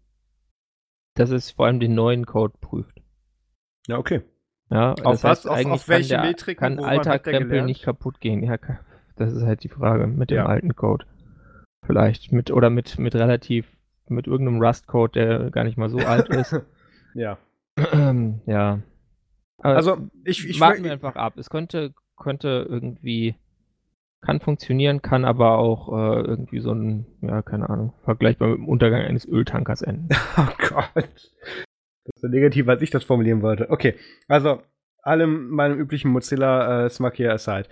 dass 1.15 1.29
es 1.31 1.51
vor 1.51 1.65
allem 1.65 1.79
den 1.79 1.93
neuen 1.95 2.25
Code 2.25 2.53
prüft. 2.61 3.01
Ja, 3.87 3.97
okay. 3.97 4.21
Ja, 4.69 4.93
Auf 5.03 5.25
was? 5.25 5.45
Auf- 5.45 5.57
eigentlich 5.57 5.73
auf 5.73 5.89
welche 5.89 6.13
kann 6.15 6.21
der, 6.23 6.29
Metriken? 6.31 6.59
kann 6.77 6.79
alter 6.79 7.19
Krempel 7.19 7.63
nicht 7.63 7.83
kaputt 7.83 8.21
gehen. 8.21 8.41
Ja, 8.43 8.55
das 9.15 9.33
ist 9.33 9.43
halt 9.43 9.63
die 9.63 9.69
Frage 9.69 10.07
mit 10.07 10.29
dem 10.31 10.37
Ja. 10.37 10.45
alten 10.45 10.75
Code. 10.75 11.05
Vielleicht 11.85 12.31
mit 12.31 12.51
oder 12.51 12.69
mit 12.69 12.99
mit 12.99 13.15
relativ 13.15 13.67
mit 14.07 14.27
irgendeinem 14.27 14.61
Rust-Code, 14.61 15.13
der 15.13 15.51
gar 15.51 15.63
nicht 15.63 15.77
mal 15.77 15.89
so 15.89 15.99
alt 15.99 16.29
ist. 16.29 16.59
Ja. 17.13 17.37
ja. 18.45 18.79
Aber 19.59 19.75
Also 19.75 19.97
ich, 20.25 20.47
ich 20.47 20.59
warten 20.59 20.83
wir 20.83 20.91
einfach 20.91 21.15
ab. 21.15 21.37
Es 21.37 21.49
könnte 21.49 21.93
könnte 22.17 22.65
irgendwie 22.69 23.35
kann 24.21 24.39
funktionieren, 24.39 25.01
kann 25.01 25.25
aber 25.25 25.57
auch 25.57 25.89
äh, 25.91 26.21
irgendwie 26.21 26.59
so 26.59 26.71
ein, 26.71 27.07
ja, 27.21 27.41
keine 27.41 27.67
Ahnung, 27.69 27.93
vergleichbar 28.03 28.49
mit 28.49 28.57
dem 28.59 28.67
Untergang 28.69 29.01
eines 29.01 29.27
Öltankers 29.27 29.81
enden. 29.81 30.09
Oh 30.37 30.47
Gott. 30.69 31.31
Das 32.03 32.15
ist 32.15 32.21
so 32.21 32.27
negativ, 32.27 32.67
als 32.67 32.81
ich 32.83 32.91
das 32.91 33.03
formulieren 33.03 33.41
wollte. 33.41 33.69
Okay, 33.71 33.95
also 34.27 34.61
allem 35.01 35.49
meinem 35.49 35.79
üblichen 35.79 36.11
Mozilla-Smack 36.11 37.15
hier 37.15 37.33
aside. 37.33 37.65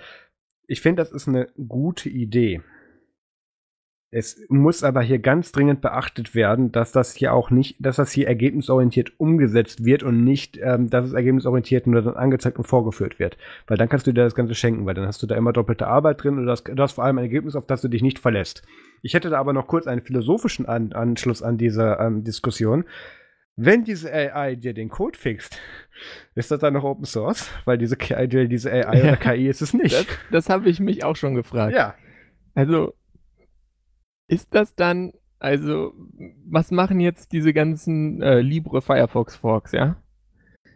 Ich 0.69 0.81
finde, 0.81 1.01
das 1.01 1.11
ist 1.11 1.27
eine 1.27 1.47
gute 1.67 2.09
Idee. 2.09 2.61
Es 4.11 4.39
muss 4.49 4.83
aber 4.83 5.01
hier 5.01 5.17
ganz 5.17 5.51
dringend 5.51 5.81
beachtet 5.81 6.35
werden, 6.35 6.71
dass 6.71 6.91
das 6.91 7.15
hier 7.15 7.33
auch 7.33 7.49
nicht, 7.49 7.77
dass 7.79 7.95
das 7.95 8.11
hier 8.11 8.27
ergebnisorientiert 8.27 9.19
umgesetzt 9.19 9.83
wird 9.83 10.03
und 10.03 10.23
nicht, 10.23 10.59
ähm, 10.61 10.89
dass 10.91 11.07
es 11.07 11.13
ergebnisorientiert 11.13 11.87
nur 11.87 12.03
dann 12.03 12.15
angezeigt 12.15 12.57
und 12.59 12.65
vorgeführt 12.65 13.17
wird. 13.17 13.35
Weil 13.65 13.77
dann 13.77 13.89
kannst 13.89 14.05
du 14.05 14.11
dir 14.11 14.23
das 14.23 14.35
Ganze 14.35 14.53
schenken, 14.53 14.85
weil 14.85 14.93
dann 14.93 15.07
hast 15.07 15.23
du 15.23 15.27
da 15.27 15.35
immer 15.35 15.53
doppelte 15.53 15.87
Arbeit 15.87 16.23
drin 16.23 16.37
und 16.37 16.45
du 16.45 16.83
hast 16.83 16.93
vor 16.93 17.03
allem 17.03 17.17
ein 17.17 17.23
Ergebnis, 17.23 17.55
auf 17.55 17.65
das 17.65 17.81
du 17.81 17.87
dich 17.87 18.03
nicht 18.03 18.19
verlässt. 18.19 18.61
Ich 19.01 19.15
hätte 19.15 19.31
da 19.31 19.39
aber 19.39 19.53
noch 19.53 19.67
kurz 19.67 19.87
einen 19.87 20.01
philosophischen 20.01 20.67
an 20.67 20.93
Anschluss 20.93 21.41
an 21.41 21.57
diese 21.57 21.97
ähm, 21.99 22.23
Diskussion. 22.23 22.85
Wenn 23.61 23.83
diese 23.83 24.09
AI 24.13 24.55
dir 24.55 24.73
den 24.73 24.87
Code 24.87 25.17
fixt, 25.17 25.59
ist 26.35 26.49
das 26.49 26.59
dann 26.59 26.73
noch 26.75 26.85
Open 26.85 27.03
Source? 27.03 27.49
Weil 27.65 27.77
diese, 27.77 27.97
diese 27.97 28.71
AI 28.71 28.97
Ja. 28.97 29.03
oder 29.03 29.17
KI 29.17 29.47
ist 29.47 29.61
es 29.61 29.73
nicht. 29.73 29.93
Das, 29.93 30.07
das 30.31 30.49
habe 30.49 30.69
ich 30.69 30.79
mich 30.79 31.03
auch 31.03 31.17
schon 31.17 31.35
gefragt. 31.35 31.75
ja. 31.75 31.95
Also, 32.55 32.93
ist 34.27 34.53
das 34.53 34.75
dann, 34.75 35.11
also, 35.39 35.93
was 36.45 36.71
machen 36.71 36.99
jetzt 37.01 37.31
diese 37.33 37.53
ganzen 37.53 38.21
äh, 38.21 38.39
Libre 38.39 38.81
Firefox 38.81 39.35
Forks, 39.35 39.73
ja? 39.73 40.01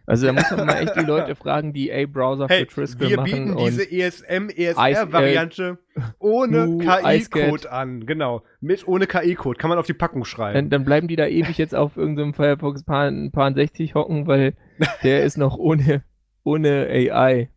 Also, 0.06 0.26
da 0.26 0.32
muss 0.34 0.50
man 0.50 0.66
mal 0.66 0.82
echt 0.82 0.96
die 0.96 1.00
Leute 1.06 1.34
fragen, 1.34 1.72
die 1.72 1.90
A-Browser 1.92 2.46
Hey, 2.48 2.60
für 2.66 2.74
Triskel 2.74 3.08
wir 3.08 3.16
machen 3.16 3.24
bieten 3.30 3.50
und 3.54 3.66
diese 3.66 3.84
E 3.84 4.00
ESM, 4.02 4.48
Eis- 4.50 4.76
ESR-Variante 4.76 5.78
ohne 6.18 6.78
KI-Code 6.78 7.72
an. 7.72 8.04
Genau. 8.04 8.42
Mit 8.60 8.86
ohne 8.86 9.06
KI-Code. 9.06 9.58
Kann 9.58 9.70
man 9.70 9.78
auf 9.78 9.86
die 9.86 9.94
Packung 9.94 10.24
schreiben. 10.24 10.54
dann, 10.54 10.70
dann 10.70 10.84
bleiben 10.84 11.08
die 11.08 11.16
da 11.16 11.26
ewig 11.26 11.56
jetzt 11.56 11.74
auf 11.74 11.96
irgendeinem 11.96 12.34
Firefox 12.34 12.84
paar, 12.84 13.10
paar 13.32 13.54
60 13.54 13.94
hocken, 13.94 14.26
weil 14.26 14.54
der 15.02 15.24
ist 15.24 15.38
noch 15.38 15.56
ohne, 15.56 16.02
ohne 16.42 16.86
AI. 16.88 17.48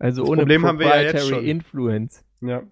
Also 0.00 0.22
Das 0.22 0.30
ohne 0.30 0.40
Problem 0.42 0.66
haben 0.66 0.78
wir 0.80 0.86
ja 0.88 1.00
jetzt 1.02 1.12
Proprietary 1.12 1.34
schon. 1.40 1.44
Influence. 1.48 2.24
ja. 2.40 2.62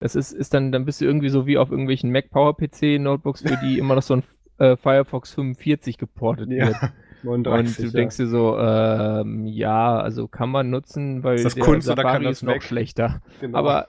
Das 0.00 0.16
ist, 0.16 0.32
ist 0.32 0.52
dann, 0.52 0.72
dann 0.72 0.84
bist 0.84 1.00
du 1.00 1.04
irgendwie 1.04 1.28
so 1.28 1.46
wie 1.46 1.58
auf 1.58 1.70
irgendwelchen 1.70 2.10
Mac 2.10 2.28
Power 2.30 2.56
PC 2.56 2.98
Notebooks, 2.98 3.42
für 3.42 3.56
die 3.62 3.78
immer 3.78 3.94
noch 3.94 4.02
so 4.02 4.14
ein 4.16 4.24
äh, 4.58 4.76
Firefox 4.76 5.32
45 5.34 5.96
geportet 5.96 6.50
Ja, 6.50 6.66
wird. 6.66 6.76
39, 7.24 7.78
Und 7.78 7.78
du 7.78 7.82
ja. 7.96 8.00
denkst 8.00 8.16
dir 8.16 8.26
so, 8.26 8.58
ähm, 8.58 9.46
ja, 9.46 9.98
also 9.98 10.28
kann 10.28 10.50
man 10.50 10.70
nutzen, 10.70 11.22
weil 11.24 11.36
Ist 11.36 11.44
das 11.44 11.54
der 11.54 11.64
Kunst 11.64 11.86
Safari 11.86 12.24
das 12.24 12.38
ist 12.38 12.42
noch 12.42 12.54
weg? 12.54 12.62
schlechter. 12.62 13.20
Genau. 13.40 13.58
Aber 13.58 13.88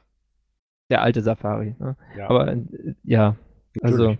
der 0.89 1.01
alte 1.01 1.21
Safari. 1.21 1.75
Ne? 1.79 1.95
ja. 2.17 2.29
Aber 2.29 2.47
äh, 2.51 2.61
ja, 3.03 3.35
also 3.81 3.97
Natürlich. 4.09 4.19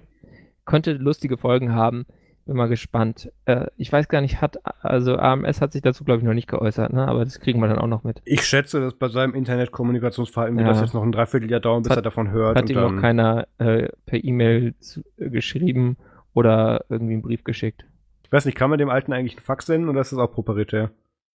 könnte 0.65 0.94
lustige 0.94 1.38
Folgen 1.38 1.73
haben. 1.73 2.06
Bin 2.45 2.57
mal 2.57 2.68
gespannt. 2.68 3.31
Äh, 3.45 3.68
ich 3.77 3.90
weiß 3.94 4.10
gar 4.10 4.19
nicht, 4.19 4.41
hat, 4.41 4.57
also 4.81 5.15
AMS 5.15 5.61
hat 5.61 5.72
sich 5.72 5.81
dazu, 5.81 6.03
glaube 6.03 6.19
ich, 6.19 6.26
noch 6.26 6.34
nicht 6.34 6.49
geäußert, 6.49 6.91
ne? 6.91 7.07
aber 7.07 7.23
das 7.23 7.40
kriegen 7.40 7.61
wir 7.61 7.69
dann 7.69 7.77
auch 7.80 7.88
noch 7.88 8.03
mit. 8.03 8.22
ich 8.26 8.44
schätze, 8.45 8.81
dass 8.81 8.95
bei 8.95 9.07
seinem 9.07 9.34
Internetkommunikationsverhalten 9.34 10.57
wird 10.57 10.68
Ja. 10.68 10.73
das 10.73 10.81
jetzt 10.81 10.94
noch 10.94 11.03
ein 11.03 11.14
Dreivierteljahr 11.14 11.61
dauern, 11.61 11.84
bis 11.84 11.91
Hat- 11.91 11.99
er 11.99 12.02
davon 12.02 12.31
hört. 12.31 12.57
Hat 12.57 12.64
und 12.64 12.69
ihm 12.69 12.81
noch 12.95 12.99
keiner 13.02 13.48
äh, 13.60 13.88
per 14.06 14.22
E-Mail 14.22 14.73
äh, 15.18 15.30
geschrieben 15.30 15.95
oder 16.34 16.84
irgendwie 16.90 17.14
einen 17.14 17.22
Brief 17.22 17.45
geschickt. 17.45 17.85
Ich 18.34 18.35
weiß 18.35 18.45
nicht, 18.45 18.57
kann 18.57 18.72
man 18.72 18.80
dem 18.80 18.89
Alten 18.89 19.14
eigentlich 19.14 19.35
einen 19.38 19.45
Fax 19.45 19.68
senden 19.68 19.89
oder 19.89 20.01
ist 20.01 20.11
das 20.11 20.18
auch 20.18 20.31
proprietär? 20.34 20.89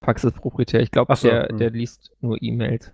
Fax 0.04 0.24
ist 0.24 0.34
proprietär. 0.34 0.80
Ich 0.80 0.90
glaube, 0.90 1.14
so, 1.14 1.28
der, 1.28 1.46
hm. 1.48 1.56
der 1.56 1.70
liest 1.70 2.10
nur 2.20 2.42
E-Mails. 2.42 2.92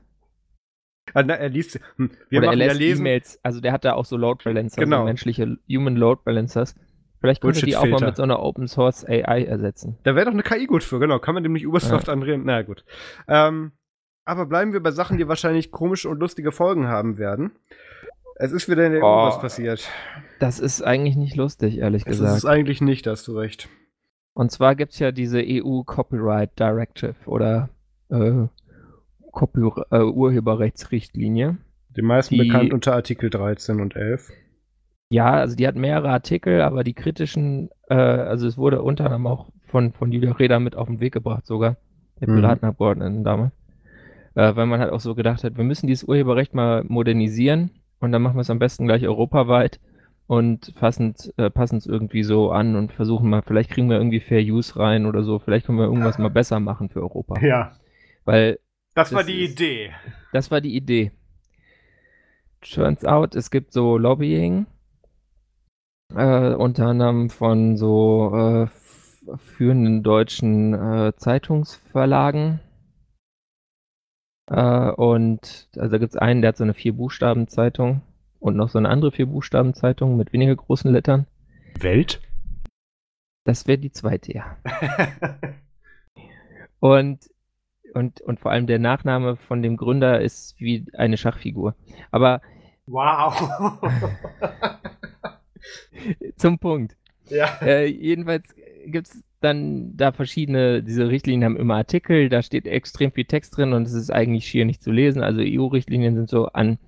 Ah, 1.15 1.23
na, 1.23 1.33
er 1.37 1.49
liest. 1.49 1.81
Hm, 1.97 2.11
wir 2.29 2.41
Oder 2.41 2.49
er 2.49 2.51
machen 2.51 2.59
ja 2.59 2.73
lässt. 2.75 3.01
E-Mails. 3.01 3.41
Also 3.43 3.63
der 3.63 3.73
hat 3.73 3.87
da 3.87 3.95
auch 3.95 4.05
so 4.05 4.19
Load 4.19 4.45
Balancer, 4.45 4.79
Genau. 4.79 4.99
so 4.99 5.05
menschliche 5.05 5.57
Human 5.71 5.97
Load 5.97 6.21
Balancers. 6.23 6.75
Vielleicht 7.23 7.41
könnte 7.41 7.65
die 7.65 7.79
auch 7.79 7.87
mal 7.87 8.05
mit 8.05 8.17
so 8.17 8.23
einer 8.23 8.41
Open 8.43 8.69
Source 8.69 9.07
AI 9.07 9.45
ersetzen. 9.45 9.97
Da 10.03 10.15
wäre 10.15 10.27
doch 10.27 10.35
eine 10.35 10.43
KI 10.43 10.67
gut 10.67 10.85
für, 10.85 10.99
genau. 10.99 11.19
Kann 11.19 11.33
man 11.33 11.43
dem 11.43 11.55
nicht 11.55 11.67
Ubisoft 11.67 12.11
andrehen? 12.11 12.43
Na 12.45 12.61
gut. 12.61 12.85
Ähm, 13.27 13.73
aber 14.27 14.45
bleiben 14.45 14.75
wir 14.75 14.83
bei 14.83 14.91
Sachen, 14.91 15.17
die 15.17 15.29
wahrscheinlich 15.29 15.71
komische 15.71 16.11
und 16.11 16.21
lustige 16.21 16.53
Folgen 16.53 16.89
haben 16.89 17.17
werden. 17.17 17.53
Es 18.37 18.53
ist 18.53 18.69
wieder 18.69 18.85
in 18.85 18.93
der 18.93 19.03
EU 19.03 19.07
Oh. 19.07 19.27
was 19.29 19.41
passiert. 19.41 19.89
Das 20.41 20.61
ist 20.61 20.83
eigentlich 20.83 21.17
nicht 21.17 21.37
lustig, 21.37 21.79
ehrlich 21.79 22.03
Es 22.05 22.19
gesagt. 22.19 22.37
ist 22.37 22.45
eigentlich 22.45 22.83
nicht, 22.83 23.07
da 23.07 23.13
hast 23.13 23.27
du 23.29 23.39
recht. 23.39 23.71
Und 24.35 24.51
zwar 24.51 24.75
gibt 24.75 24.93
es 24.93 24.99
ja 24.99 25.13
diese 25.13 25.41
EU 25.43 25.83
Copyright 25.85 26.59
Directive 26.59 27.15
oder 27.27 27.69
äh, 28.11 28.47
Copy 29.33 29.61
äh, 29.91 30.01
Urheberrechtsrichtlinie. 30.03 31.57
Den 31.97 32.05
meisten 32.05 32.35
Die- 32.35 32.41
bekannt 32.49 32.73
unter 32.73 32.95
Artikel 32.95 33.31
13 33.31 33.81
und 33.81 33.95
11. 33.97 34.31
Ja, 35.11 35.33
also 35.35 35.55
die 35.55 35.67
hat 35.69 35.77
mehrere 35.77 36.09
Artikel, 36.11 36.61
aber 36.63 36.83
die 36.83 36.95
kritischen, 36.95 37.71
äh, 37.89 37.95
also 37.95 38.49
es 38.49 38.57
wurde 38.59 38.83
unter 38.83 39.05
anderem 39.05 39.27
auch 39.29 39.51
von, 39.67 39.93
von 39.93 40.11
Julia 40.11 40.33
Reda 40.33 40.59
mit 40.59 40.75
auf 40.77 40.89
den 40.89 40.99
Weg 41.01 41.13
gebracht 41.13 41.47
sogar, 41.47 41.77
der 42.21 42.29
Mhm. 42.31 42.37
Piratenabgeordneten 42.37 43.23
damals. 43.23 43.53
Äh, 44.35 44.57
weil 44.57 44.67
man 44.67 44.81
halt 44.81 44.91
auch 44.93 45.01
so 45.01 45.15
gedacht 45.15 45.45
hat, 45.45 45.57
wir 45.57 45.63
müssen 45.65 45.87
dieses 45.87 46.03
Urheberrecht 46.09 46.55
mal 46.55 46.83
modernisieren 46.85 47.71
und 48.01 48.11
dann 48.11 48.23
machen 48.23 48.37
wir 48.37 48.41
es 48.41 48.51
am 48.51 48.59
besten 48.59 48.87
gleich 48.87 49.07
europaweit 49.07 49.79
und 50.27 50.73
fassen 50.77 51.15
äh, 51.37 51.51
passen 51.51 51.77
es 51.77 51.87
irgendwie 51.87 52.23
so 52.23 52.51
an 52.51 52.77
und 52.77 52.93
versuchen 52.93 53.29
mal, 53.29 53.43
vielleicht 53.43 53.71
kriegen 53.71 53.91
wir 53.91 53.97
irgendwie 53.97 54.21
Fair 54.21 54.41
Use 54.41 54.79
rein 54.79 55.07
oder 55.07 55.23
so, 55.23 55.39
vielleicht 55.39 55.67
können 55.67 55.79
wir 55.79 55.85
irgendwas 55.85 56.19
mal 56.19 56.31
besser 56.31 56.61
machen 56.61 56.89
für 56.89 57.03
Europa. 57.03 57.41
Ja, 57.41 57.77
Weil 58.25 58.59
das, 58.95 59.13
war 59.13 59.25
die 59.25 59.45
Idee. 59.45 59.93
das 60.33 60.51
war 60.51 60.61
die 60.61 60.75
Idee. 60.75 61.13
Turns 62.63 63.05
out, 63.05 63.35
es 63.35 63.51
gibt 63.51 63.73
so 63.73 63.99
Lobbying, 63.99 64.67
äh, 66.15 66.55
unter 66.55 66.87
anderem 66.87 67.29
von 67.29 67.77
so 67.77 68.33
äh, 68.35 69.37
führenden 69.37 70.03
deutschen 70.03 70.73
äh, 70.73 71.13
Zeitungsverlagen. 71.17 72.61
Äh, 74.47 74.91
und 74.91 75.69
also 75.77 75.91
da 75.91 75.99
gibt 75.99 76.15
es 76.15 76.17
einen, 76.17 76.41
der 76.41 76.49
hat 76.49 76.57
so 76.57 76.65
eine 76.65 76.75
Vier-Buchstaben-Zeitung 76.75 78.01
und 78.45 78.57
noch 78.57 78.69
so 78.69 78.77
eine 78.77 78.91
andere 78.91 79.11
Vier-Buchstaben-Zeitung 79.11 80.19
mit 80.19 80.35
weniger 80.35 80.55
großen 80.55 80.93
Lettern. 80.93 81.27
Welt? 81.81 82.21
Das 83.45 83.67
wäre 83.67 83.79
die 83.79 83.91
zweite, 83.91 84.35
ja. 84.35 84.59
Und, 86.79 87.31
und, 87.95 88.21
und 88.21 88.41
vor 88.41 88.51
allem 88.51 88.67
der 88.67 88.79
Nachname 88.79 89.37
von 89.37 89.63
dem 89.63 89.79
Gründer 89.79 90.21
ist 90.21 90.61
wie 90.61 90.85
eine 90.93 91.17
Schachfigur. 91.17 91.75
Aber 92.11 92.43
wow. 92.85 93.81
zum 96.37 96.59
Punkt. 96.59 96.99
ja. 97.31 97.47
Äh, 97.63 97.87
jedenfalls 97.87 98.55
gibt 98.85 99.07
es 99.07 99.25
dann 99.41 99.97
da 99.97 100.13
verschiedene, 100.13 100.83
diese 100.83 101.09
Richtlinien 101.09 101.45
haben 101.45 101.57
immer 101.57 101.77
Artikel, 101.77 102.29
da 102.29 102.43
steht 102.43 102.67
extrem 102.67 103.13
viel 103.13 103.25
Text 103.25 103.57
drin 103.57 103.73
und 103.73 103.87
es 103.87 103.95
ist 103.95 104.11
eigentlich 104.11 104.45
schier 104.45 104.67
nicht 104.67 104.83
zu 104.83 104.91
lesen. 104.91 105.23
Also 105.23 105.41
EU-Richtlinien 105.41 106.17
sind 106.17 106.29
so 106.29 106.49
an 106.49 106.79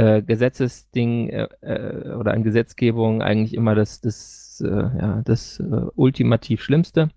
äh, 0.00 0.22
Gesetzesding 0.22 1.28
äh, 1.28 1.48
äh, 1.60 2.14
oder 2.14 2.32
an 2.32 2.42
Gesetzgebung 2.42 3.20
eigentlich 3.20 3.52
immer 3.52 3.74
das, 3.74 4.00
das, 4.00 4.62
äh, 4.64 4.70
ja, 4.70 5.22
das 5.24 5.60
äh, 5.60 5.86
ultimativ 5.94 6.62
Schlimmste. 6.62 7.10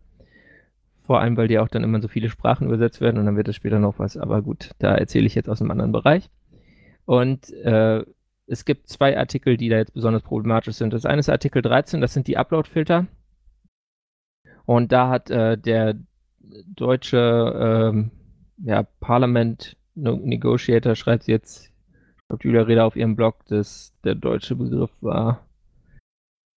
Vor 1.05 1.21
allem, 1.21 1.37
weil 1.37 1.47
die 1.47 1.59
auch 1.59 1.69
dann 1.69 1.83
immer 1.83 2.01
so 2.01 2.09
viele 2.09 2.29
Sprachen 2.29 2.67
übersetzt 2.67 2.99
werden 2.99 3.17
und 3.17 3.25
dann 3.25 3.37
wird 3.37 3.47
es 3.47 3.55
später 3.55 3.79
noch 3.79 3.99
was. 3.99 4.17
Aber 4.17 4.41
gut, 4.41 4.71
da 4.79 4.95
erzähle 4.95 5.27
ich 5.27 5.35
jetzt 5.35 5.47
aus 5.47 5.61
einem 5.61 5.71
anderen 5.71 5.93
Bereich. 5.93 6.29
Und 7.05 7.51
äh, 7.53 8.03
es 8.47 8.65
gibt 8.65 8.89
zwei 8.89 9.17
Artikel, 9.17 9.55
die 9.55 9.69
da 9.69 9.77
jetzt 9.77 9.93
besonders 9.93 10.23
problematisch 10.23 10.75
sind. 10.75 10.91
Das 10.91 11.05
eine 11.05 11.19
ist 11.19 11.29
Artikel 11.29 11.61
13, 11.61 12.01
das 12.01 12.13
sind 12.13 12.27
die 12.27 12.37
Upload-Filter. 12.37 13.07
Und 14.65 14.91
da 14.91 15.09
hat 15.09 15.29
äh, 15.29 15.57
der 15.57 15.95
deutsche 16.67 17.91
ähm, 17.93 18.11
ja, 18.57 18.83
Parlament 18.99 19.77
Negotiator, 19.95 20.95
schreibt 20.95 21.27
jetzt, 21.27 21.72
glaube, 22.33 22.43
Julia 22.43 22.61
Reda 22.63 22.85
auf 22.85 22.95
ihrem 22.95 23.15
Blog, 23.15 23.45
das 23.47 23.93
der 24.03 24.15
deutsche 24.15 24.55
Begriff 24.55 24.91
war, 25.01 25.45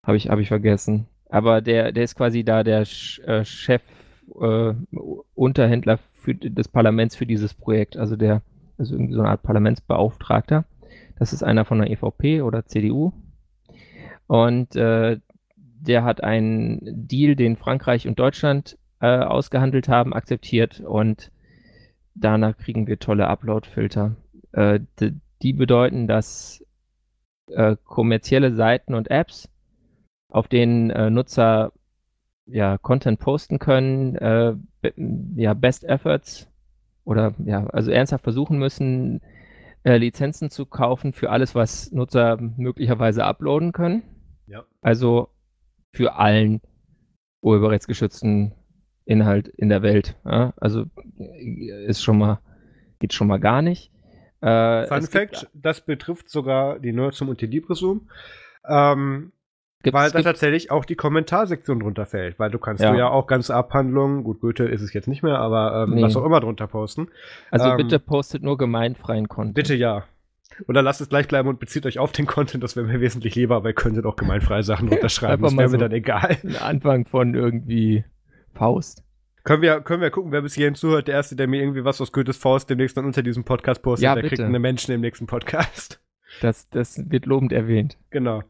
habe 0.07 0.17
ich, 0.17 0.29
hab 0.29 0.39
ich 0.39 0.49
vergessen. 0.49 1.07
Aber 1.29 1.61
der, 1.61 1.93
der 1.93 2.05
ist 2.05 2.15
quasi 2.15 2.45
da 2.45 2.63
der 2.63 2.85
Sch 2.85 3.21
äh, 3.21 3.45
Chef, 3.45 3.83
äh, 4.41 4.75
Unterhändler 5.35 5.99
für, 6.13 6.35
des 6.35 6.69
Parlaments 6.69 7.17
für 7.17 7.27
dieses 7.27 7.55
Projekt. 7.55 7.97
Also 7.97 8.17
der 8.17 8.43
ist 8.79 8.93
irgendwie 8.93 9.15
so 9.15 9.21
eine 9.21 9.31
Art 9.31 9.43
Parlamentsbeauftragter. 9.43 10.65
Das 11.19 11.33
ist 11.33 11.43
einer 11.43 11.65
von 11.65 11.79
der 11.79 11.91
EVP 11.91 12.43
oder 12.43 12.67
CDU. 12.67 13.13
Und 14.27 14.77
äh, 14.77 15.19
der 15.57 16.05
hat 16.05 16.23
einen 16.23 16.81
Deal, 16.83 17.37
den 17.37 17.57
Frankreich 17.57 18.07
und 18.07 18.19
Deutschland 18.19 18.79
äh, 19.01 19.19
ausgehandelt 19.19 19.89
haben, 19.89 20.15
akzeptiert 20.15 20.81
und 20.81 21.31
danach 22.15 22.57
kriegen 22.57 22.87
wir 22.87 22.99
tolle 22.99 23.27
Upload-Filter. 23.29 24.17
Äh, 24.53 24.81
die, 25.45 25.53
bedeuten, 25.53 26.09
dass 26.09 26.65
äh, 27.49 27.77
kommerzielle 27.85 28.55
Seiten 28.55 28.95
und 28.95 29.11
Apps, 29.11 29.49
auf 30.29 30.49
denen 30.49 30.91
äh, 30.91 31.11
Nutzer 31.11 31.73
ja, 32.47 32.79
Content 32.79 33.21
posten 33.21 33.59
können, 33.59 34.17
äh, 34.17 34.55
ja, 35.37 35.55
Best 35.55 35.85
Efforts 35.85 36.51
oder 37.05 37.35
ja, 37.45 37.67
also 37.69 37.91
ernsthaft 37.91 38.25
versuchen 38.25 38.59
müssen, 38.59 39.21
äh, 39.85 39.99
Lizenzen 39.99 40.51
zu 40.51 40.67
kaufen 40.67 41.13
für 41.13 41.31
alles, 41.31 41.55
was 41.55 41.93
Nutzer 41.93 42.39
möglicherweise 42.41 43.25
uploaden 43.25 43.73
können. 43.73 44.03
Ja. 44.47 44.65
Also 44.81 45.29
für 45.93 46.17
allen 46.17 46.61
urheberrechtsgeschützten 47.43 48.55
Inhalt 49.05 49.49
in 49.49 49.69
der 49.69 49.83
Welt. 49.83 50.17
Ja? 50.25 50.55
Also 50.57 50.87
äh, 51.19 51.87
ist 51.87 52.03
schon 52.03 52.19
mal, 52.19 52.41
geht 52.99 53.13
schon 53.13 53.29
mal 53.29 53.39
gar 53.39 53.63
nicht. 53.63 53.94
Äh, 54.45 54.87
Fun 54.87 55.03
Fact, 55.03 55.41
gibt, 55.41 55.49
das 55.55 55.81
betrifft 55.81 56.29
sogar 56.29 56.79
die 56.79 56.93
Nutzung 56.93 57.29
und 57.29 57.41
die 57.41 57.47
Libresum. 57.47 58.09
Ähm, 58.69 59.33
gibt, 59.83 59.95
weil 59.95 60.11
da 60.11 60.23
tatsächlich 60.23 60.71
auch 60.71 60.85
die 60.85 60.97
Kommentarsektion 60.97 61.81
drunter 61.81 62.07
fällt, 62.07 62.39
weil 62.39 62.51
du 62.51 62.59
kannst 62.59 62.83
Ja. 62.83 62.93
du 62.93 62.99
ja 62.99 63.09
auch 63.09 63.27
ganze 63.27 63.55
Abhandlungen, 63.55 64.25
gut, 64.25 64.41
Goethe 64.41 64.65
ist 64.65 64.81
es 64.83 64.93
jetzt 64.93 65.09
nicht 65.09 65.23
mehr, 65.23 65.39
aber 65.39 65.85
ähm, 65.85 65.95
Nee. 65.95 66.03
was 66.03 66.17
auch 66.17 66.25
immer 66.25 66.41
drunter 66.41 66.67
posten. 66.67 67.09
also 67.51 67.71
ähm, 67.71 67.77
bitte 67.77 67.99
postet 67.99 68.43
nur 68.43 68.57
gemeinfreien 68.59 69.29
Content. 69.29 69.55
Bitte 69.55 69.75
ja. 69.75 70.05
Oder 70.69 70.83
lasst 70.83 71.01
es 71.01 71.09
gleich 71.09 71.27
bleiben 71.27 71.49
und 71.49 71.59
bezieht 71.59 71.85
euch 71.85 71.99
auf 71.99 72.13
den 72.13 72.27
Content, 72.27 72.63
das 72.63 72.77
wäre 72.77 72.87
mir 72.87 73.01
wesentlich 73.01 73.35
lieber, 73.35 73.63
weil 73.65 73.71
ihr 73.71 73.75
könntet 73.75 74.07
auch 74.07 74.17
gemeinfreie 74.17 74.63
Sachen 74.63 74.89
runterschreiben, 74.93 75.45
Einfach 75.45 75.49
das 75.49 75.57
wäre 75.59 75.69
mir 75.69 75.79
so. 75.79 75.79
dann 75.79 75.93
egal. 75.93 76.37
Ein 76.45 76.57
Anfang 76.57 77.07
von 77.07 77.35
irgendwie 77.35 78.05
Faust. 78.55 79.03
Können 79.45 79.61
wir, 79.63 79.81
können 79.83 80.01
wir 80.03 80.11
gucken, 80.11 80.33
wer 80.33 80.41
bis 80.43 80.55
hierhin 80.55 80.75
zuhört. 80.75 81.07
Der 81.07 81.15
Erste, 81.17 81.37
der 81.37 81.47
mir 81.47 81.61
irgendwie 81.61 81.85
was 81.85 82.01
aus 82.01 82.13
Goethes 82.13 82.39
Faust 82.39 82.69
demnächst 82.71 82.97
dann 82.97 83.05
unter 83.05 83.23
diesem 83.23 83.45
Podcast 83.45 83.83
postet, 83.83 84.05
Ja, 84.05 84.15
der 84.15 84.23
kriegt 84.23 84.33
bitte. 84.33 84.47
eine 84.47 84.59
Menschen 84.59 84.93
im 84.95 85.01
nächsten 85.03 85.27
Podcast. 85.27 86.01
Das, 86.41 86.69
das 86.71 87.11
wird 87.11 87.27
lobend 87.27 87.53
erwähnt. 87.53 87.99
Genau. 88.11 88.43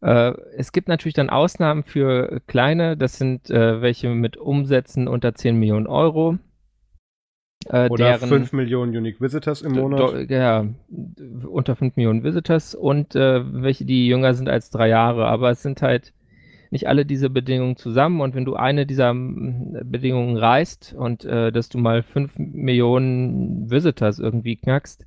Äh, 0.00 0.32
es 0.56 0.72
gibt 0.72 0.88
natürlich 0.88 1.14
dann 1.14 1.30
Ausnahmen 1.30 1.84
für 1.84 2.40
kleine, 2.46 2.96
das 2.96 3.18
sind 3.18 3.50
äh, 3.50 3.80
welche 3.82 4.08
mit 4.08 4.36
Umsätzen 4.36 5.06
unter 5.06 5.34
10 5.34 5.56
Millionen 5.58 5.86
Euro. 5.86 6.38
Äh, 7.68 7.88
Oder 7.88 8.06
deren 8.18 8.28
5 8.28 8.52
Millionen 8.52 8.96
Unique 8.96 9.20
Visitors 9.20 9.62
im 9.62 9.72
Monat. 9.72 10.00
do- 10.00 10.16
ja, 10.18 10.66
unter 11.46 11.76
5 11.76 11.96
Millionen 11.96 12.22
Visitors 12.24 12.74
und 12.74 13.14
äh, 13.16 13.42
welche, 13.62 13.84
die 13.84 14.06
jünger 14.06 14.34
sind 14.34 14.48
als 14.48 14.70
drei 14.70 14.88
Jahre. 14.88 15.26
Aber 15.26 15.50
es 15.50 15.62
sind 15.62 15.82
halt 15.82 16.12
nicht 16.70 16.88
alle 16.88 17.06
diese 17.06 17.30
Bedingungen 17.30 17.76
zusammen. 17.76 18.20
Und 18.20 18.34
wenn 18.34 18.44
du 18.44 18.54
eine 18.54 18.86
dieser 18.86 19.12
mm, 19.14 19.80
Bedingungen 19.84 20.36
reißt 20.36 20.94
und 20.94 21.24
äh, 21.24 21.52
dass 21.52 21.68
du 21.68 21.78
mal 21.78 22.02
5 22.02 22.38
Millionen 22.38 23.70
Visitors 23.70 24.18
irgendwie 24.18 24.56
knackst, 24.56 25.06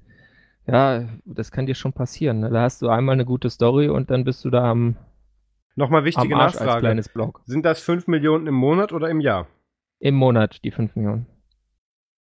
Ja, 0.68 1.08
das 1.26 1.52
kann 1.52 1.66
dir 1.66 1.76
schon 1.76 1.94
passieren. 1.94 2.42
Ne? 2.42 2.50
Da 2.50 2.62
hast 2.62 2.82
du 2.82 2.90
einmal 2.90 3.14
eine 3.14 3.26
gute 3.26 3.50
Story 3.50 3.90
und 3.90 4.10
dann 4.12 4.24
bist 4.24 4.46
du 4.46 4.50
da 4.50 4.70
am, 4.70 4.96
Nochmal 5.76 6.04
wichtige 6.06 6.34
am 6.36 6.42
Arsch 6.42 6.54
als 6.56 6.62
Nachfrage. 6.62 6.82
kleines 6.82 7.10
Blog. 7.10 7.42
Sind 7.46 7.66
das 7.66 7.82
5 7.82 8.08
Millionen 8.08 8.48
im 8.48 8.56
Monat 8.56 8.92
oder 8.94 9.10
im 9.10 9.20
Jahr? 9.20 9.48
Im 10.00 10.16
Monat 10.16 10.64
die 10.64 10.72
5 10.72 10.96
Millionen. 10.96 11.26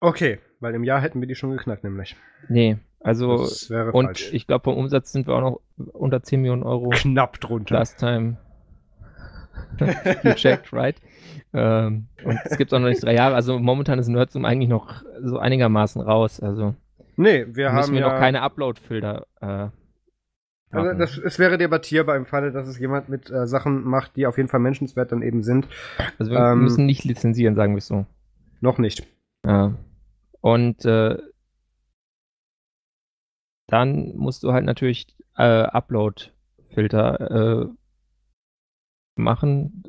Okay, 0.02 0.40
weil 0.62 0.74
im 0.76 0.84
Jahr 0.84 1.02
hätten 1.02 1.20
wir 1.20 1.28
die 1.28 1.36
schon 1.36 1.52
geknackt, 1.52 1.84
nämlich. 1.84 2.16
Nee, 2.48 2.78
also 3.02 3.38
Das 3.38 3.70
wäre 3.70 3.92
und 3.92 4.06
falsch. 4.06 4.34
ich 4.34 4.48
glaube 4.48 4.64
vom 4.64 4.78
Umsatz 4.78 5.12
sind 5.12 5.28
wir 5.28 5.36
auch 5.36 5.42
noch 5.42 5.62
unter 5.94 6.24
10 6.24 6.42
Millionen 6.42 6.64
Euro. 6.64 6.90
Knapp 6.90 7.40
drunter. 7.40 7.76
Last 7.76 8.00
time 8.00 8.38
you 10.24 10.34
checked, 10.34 10.74
right? 10.74 10.96
Ähm, 11.54 12.08
und 12.24 12.40
es 12.46 12.58
gibt 12.58 12.74
auch 12.74 12.80
noch 12.80 12.90
nicht 12.90 13.04
drei 13.04 13.16
Jahre. 13.16 13.36
Also 13.36 13.60
momentan 13.60 14.00
ist 14.00 14.08
Nerdzoom 14.08 14.46
eigentlich 14.46 14.70
noch 14.70 15.04
so 15.24 15.38
einigermaßen 15.38 16.02
raus. 16.02 16.40
Also 16.40 16.76
Nee, 17.20 17.46
wir 17.50 17.74
haben 17.74 17.92
wir 17.92 18.00
ja, 18.00 18.08
noch 18.08 18.18
keine 18.18 18.42
Upload-Filter. 18.42 19.28
Äh, 19.42 19.68
Also 20.72 20.98
das, 20.98 21.18
es 21.18 21.38
wäre 21.38 21.58
debattierbar 21.58 22.16
im 22.16 22.26
Falle, 22.26 22.54
dass 22.54 22.70
es 22.70 22.80
jemand 22.80 23.10
mit 23.10 23.30
äh, 23.30 23.46
Sachen 23.46 23.84
macht, 23.84 24.16
die 24.16 24.26
auf 24.26 24.38
jeden 24.38 24.48
Fall 24.48 24.62
menschenswert 24.62 25.12
dann 25.12 25.22
eben 25.22 25.44
sind. 25.44 25.68
also 26.18 26.32
wir 26.32 26.40
ähm, 26.40 26.62
müssen 26.62 26.86
nicht 26.86 27.04
lizenzieren, 27.04 27.56
sagen 27.56 27.74
wir 27.74 27.80
es 27.80 27.88
so. 27.88 28.06
Noch 28.62 28.78
nicht. 28.78 29.06
Ja. 29.46 29.74
Und 30.40 30.86
äh, 30.86 31.18
dann 33.68 34.16
musst 34.16 34.44
du 34.44 34.54
halt 34.54 34.64
natürlich 34.64 35.08
äh, 35.38 35.64
Upload-Filter 35.64 37.66
äh, 37.66 37.68
machen, 39.20 39.84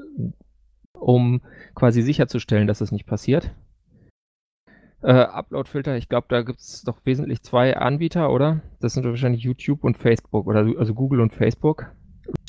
um 0.92 1.40
quasi 1.74 2.02
sicherzustellen, 2.02 2.66
dass 2.66 2.78
das 2.78 2.92
nicht 2.92 3.06
passiert. 3.06 3.50
Äh, 5.02 5.12
Upload-Filter, 5.12 5.96
ich 5.96 6.10
glaube, 6.10 6.26
da 6.28 6.42
gibt 6.42 6.60
es 6.60 6.82
doch 6.82 6.98
wesentlich 7.04 7.42
zwei 7.42 7.76
Anbieter, 7.76 8.30
oder? 8.30 8.60
Das 8.80 8.92
sind 8.92 9.04
wahrscheinlich 9.04 9.42
YouTube 9.42 9.82
und 9.82 9.96
Facebook, 9.96 10.46
oder 10.46 10.66
also 10.78 10.92
Google 10.92 11.20
und 11.20 11.32
Facebook. 11.32 11.86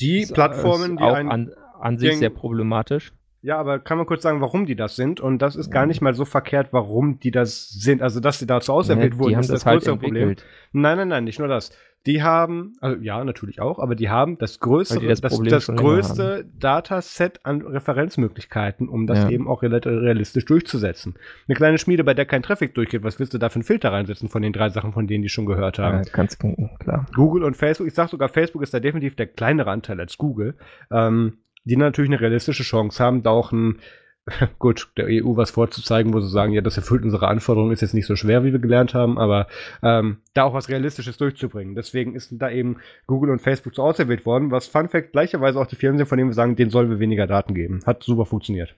Die 0.00 0.20
Ist, 0.20 0.32
äh, 0.32 0.34
Plattformen, 0.34 0.98
die 0.98 1.02
auch 1.02 1.14
ein, 1.14 1.30
an, 1.30 1.50
an 1.80 1.98
sich 1.98 2.18
sehr 2.18 2.30
problematisch. 2.30 3.14
Ja, 3.40 3.58
aber 3.58 3.80
kann 3.80 3.98
man 3.98 4.06
kurz 4.06 4.22
sagen, 4.22 4.40
warum 4.40 4.66
die 4.66 4.76
das 4.76 4.94
sind? 4.94 5.20
Und 5.20 5.40
das 5.40 5.56
ist 5.56 5.70
gar 5.70 5.84
nicht 5.84 6.00
mal 6.00 6.14
so 6.14 6.24
verkehrt, 6.24 6.68
warum 6.72 7.18
die 7.18 7.32
das 7.32 7.70
sind. 7.70 8.00
Also, 8.00 8.20
dass 8.20 8.38
sie 8.38 8.46
dazu 8.46 8.72
auserwählt 8.72 9.14
Ne, 9.14 9.18
wurden, 9.18 9.40
ist 9.40 9.50
das, 9.50 9.60
das, 9.60 9.66
halt 9.66 9.78
größere 9.80 9.96
Problem. 9.96 10.28
entwickelt. 10.30 10.48
Nein, 10.72 10.98
nein, 10.98 11.08
nein, 11.08 11.24
nicht 11.24 11.40
nur 11.40 11.48
das. 11.48 11.72
Die 12.06 12.22
haben, 12.22 12.74
also 12.80 13.00
ja, 13.00 13.22
natürlich 13.22 13.60
auch, 13.60 13.78
aber 13.78 13.94
die 13.94 14.10
haben 14.10 14.36
das 14.36 14.58
größere, 14.58 15.06
das 15.06 15.20
das, 15.20 15.38
das 15.40 15.66
größte 15.68 16.44
Dataset 16.58 17.38
an 17.44 17.62
Referenzmöglichkeiten, 17.62 18.88
um 18.88 19.06
das 19.06 19.20
Ja. 19.24 19.30
eben 19.30 19.46
auch 19.46 19.62
realistisch 19.62 20.44
durchzusetzen. 20.44 21.14
Eine 21.46 21.54
kleine 21.54 21.78
Schmiede, 21.78 22.02
bei 22.02 22.14
der 22.14 22.26
kein 22.26 22.42
Traffic 22.42 22.74
durchgeht, 22.74 23.04
was 23.04 23.20
willst 23.20 23.34
du 23.34 23.38
da 23.38 23.50
für 23.50 23.56
einen 23.56 23.64
Filter 23.64 23.92
reinsetzen 23.92 24.28
von 24.28 24.42
den 24.42 24.52
drei 24.52 24.68
Sachen, 24.70 24.92
von 24.92 25.06
denen 25.06 25.22
die 25.22 25.28
schon 25.28 25.46
gehört 25.46 25.78
haben? 25.78 25.98
Ja, 26.04 26.10
ganz 26.12 26.36
klar. 26.38 27.06
Google 27.14 27.44
und 27.44 27.56
Facebook, 27.56 27.86
ich 27.86 27.94
sag 27.94 28.08
sogar, 28.08 28.28
Facebook 28.28 28.62
ist 28.62 28.74
da 28.74 28.80
definitiv 28.80 29.14
der 29.14 29.28
kleinere 29.28 29.70
Anteil 29.70 30.00
als 30.00 30.18
Google, 30.18 30.56
ähm, 30.90 31.34
die 31.64 31.76
natürlich 31.76 32.10
eine 32.10 32.20
realistische 32.20 32.64
Chance 32.64 33.02
haben, 33.02 33.22
da 33.22 33.30
auch 33.30 33.52
ein, 33.52 33.78
gut, 34.58 34.92
der 34.96 35.06
EU 35.06 35.36
was 35.36 35.50
vorzuzeigen, 35.50 36.14
wo 36.14 36.20
sie 36.20 36.28
sagen, 36.28 36.52
ja, 36.52 36.60
das 36.60 36.76
erfüllt 36.76 37.02
unsere 37.02 37.26
Anforderungen, 37.28 37.72
ist 37.72 37.80
jetzt 37.80 37.94
nicht 37.94 38.06
so 38.06 38.14
schwer, 38.14 38.44
wie 38.44 38.52
wir 38.52 38.60
gelernt 38.60 38.94
haben, 38.94 39.18
aber 39.18 39.48
ähm, 39.82 40.18
da 40.34 40.44
auch 40.44 40.54
was 40.54 40.68
Realistisches 40.68 41.16
durchzubringen. 41.18 41.74
Deswegen 41.74 42.14
ist 42.14 42.32
da 42.32 42.50
eben 42.50 42.76
Google 43.06 43.30
und 43.30 43.40
Facebook 43.40 43.74
so 43.74 43.82
auserwählt 43.82 44.24
worden, 44.24 44.50
was 44.50 44.68
Fun 44.68 44.88
Fact 44.88 45.12
gleicherweise 45.12 45.58
auch 45.58 45.66
die 45.66 45.76
Firmen 45.76 45.98
sind, 45.98 46.06
von 46.06 46.18
denen 46.18 46.30
wir 46.30 46.34
sagen, 46.34 46.54
denen 46.54 46.70
sollen 46.70 46.90
wir 46.90 47.00
weniger 47.00 47.26
Daten 47.26 47.54
geben. 47.54 47.80
Hat 47.84 48.04
super 48.04 48.24
funktioniert. 48.24 48.76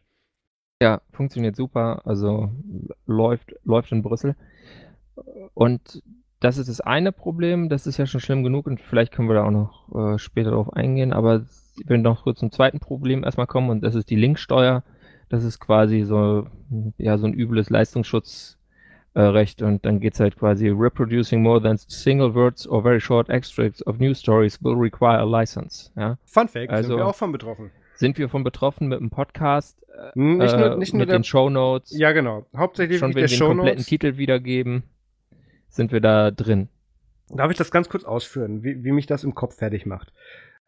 Ja, 0.83 1.03
funktioniert 1.13 1.57
super. 1.57 2.03
Also 2.05 2.51
läuft, 3.07 3.55
läuft 3.65 3.93
in 3.93 4.03
Brüssel. 4.03 4.37
Und 5.53 6.03
das 6.41 6.59
ist 6.59 6.69
das 6.69 6.81
eine 6.81 7.13
Problem. 7.13 7.69
Das 7.69 7.87
ist 7.87 7.99
ja 7.99 8.07
schon 8.07 8.21
schlimm 8.21 8.43
genug 8.43 8.67
und 8.67 8.81
vielleicht 8.81 9.13
können 9.13 9.29
wir 9.29 9.35
da 9.35 9.45
auch 9.45 9.51
noch 9.51 9.95
äh, 9.95 10.19
später 10.19 10.51
darauf 10.51 10.73
eingehen. 10.73 11.13
Aber 11.13 11.47
ich 11.79 11.89
will 11.89 11.99
noch 11.99 12.25
kurz 12.25 12.41
zum 12.41 12.51
zweiten 12.51 12.81
Problem 12.81 13.25
erstmal 13.25 13.47
kommen 13.47 13.71
und 13.71 13.83
das 13.83 13.95
ist 13.95 14.11
die 14.11 14.17
Linksteuer. 14.17 14.83
Das 15.35 15.43
ist 15.43 15.59
quasi 15.59 16.03
so, 16.03 16.47
ja, 16.97 17.19
so 17.19 17.27
ein 17.27 17.35
übles 17.35 17.69
Leistungsschutzrecht 17.69 19.61
äh, 19.61 19.65
und 19.65 19.85
dann 19.85 19.99
geht's 19.99 20.21
halt 20.21 20.37
quasi 20.37 20.69
reproducing 20.69 21.43
more 21.43 21.61
than 21.61 21.77
single 21.77 22.33
words 22.37 22.69
or 22.69 22.83
very 22.85 23.01
short 23.01 23.29
extracts 23.31 23.85
of 23.85 23.99
news 23.99 24.21
stories 24.21 24.63
will 24.63 24.75
require 24.77 25.19
a 25.19 25.25
license. 25.25 25.91
Ja. 25.97 26.19
Fun 26.25 26.47
Fact, 26.47 26.71
Also- 26.71 26.91
sind 26.91 26.99
wir 26.99 27.07
auch 27.09 27.17
von 27.17 27.33
betroffen. 27.33 27.73
Sind 27.97 28.17
wir 28.17 28.29
von 28.29 28.45
betroffen 28.45 28.87
mit 28.87 29.01
dem 29.01 29.11
Podcast, 29.11 29.85
äh, 29.89 30.17
Nicht 30.17 30.57
nur, 30.57 30.77
nicht 30.77 30.93
nur 30.95 31.01
mit 31.01 31.09
der, 31.09 31.19
den 31.19 31.25
Shownotes? 31.25 31.99
ja 31.99 32.13
genau, 32.13 32.47
hauptsächlich 32.57 32.99
schon 33.01 33.09
wenn 33.11 33.23
wir 33.23 33.27
den 33.27 33.37
kompletten 33.39 33.59
Shownotes. 33.65 33.87
Titel 33.87 34.17
wiedergeben, 34.17 34.85
sind 35.69 35.91
wir 35.91 36.01
da 36.01 36.31
drin. 36.31 36.69
Darf 37.29 37.51
ich 37.51 37.57
das 37.57 37.73
ganz 37.73 37.89
kurz 37.89 38.05
ausführen, 38.05 38.63
wie, 38.63 38.85
wie 38.85 38.93
mich 38.93 39.07
das 39.07 39.25
im 39.25 39.35
Kopf 39.35 39.57
fertig 39.57 39.85
macht? 39.85 40.13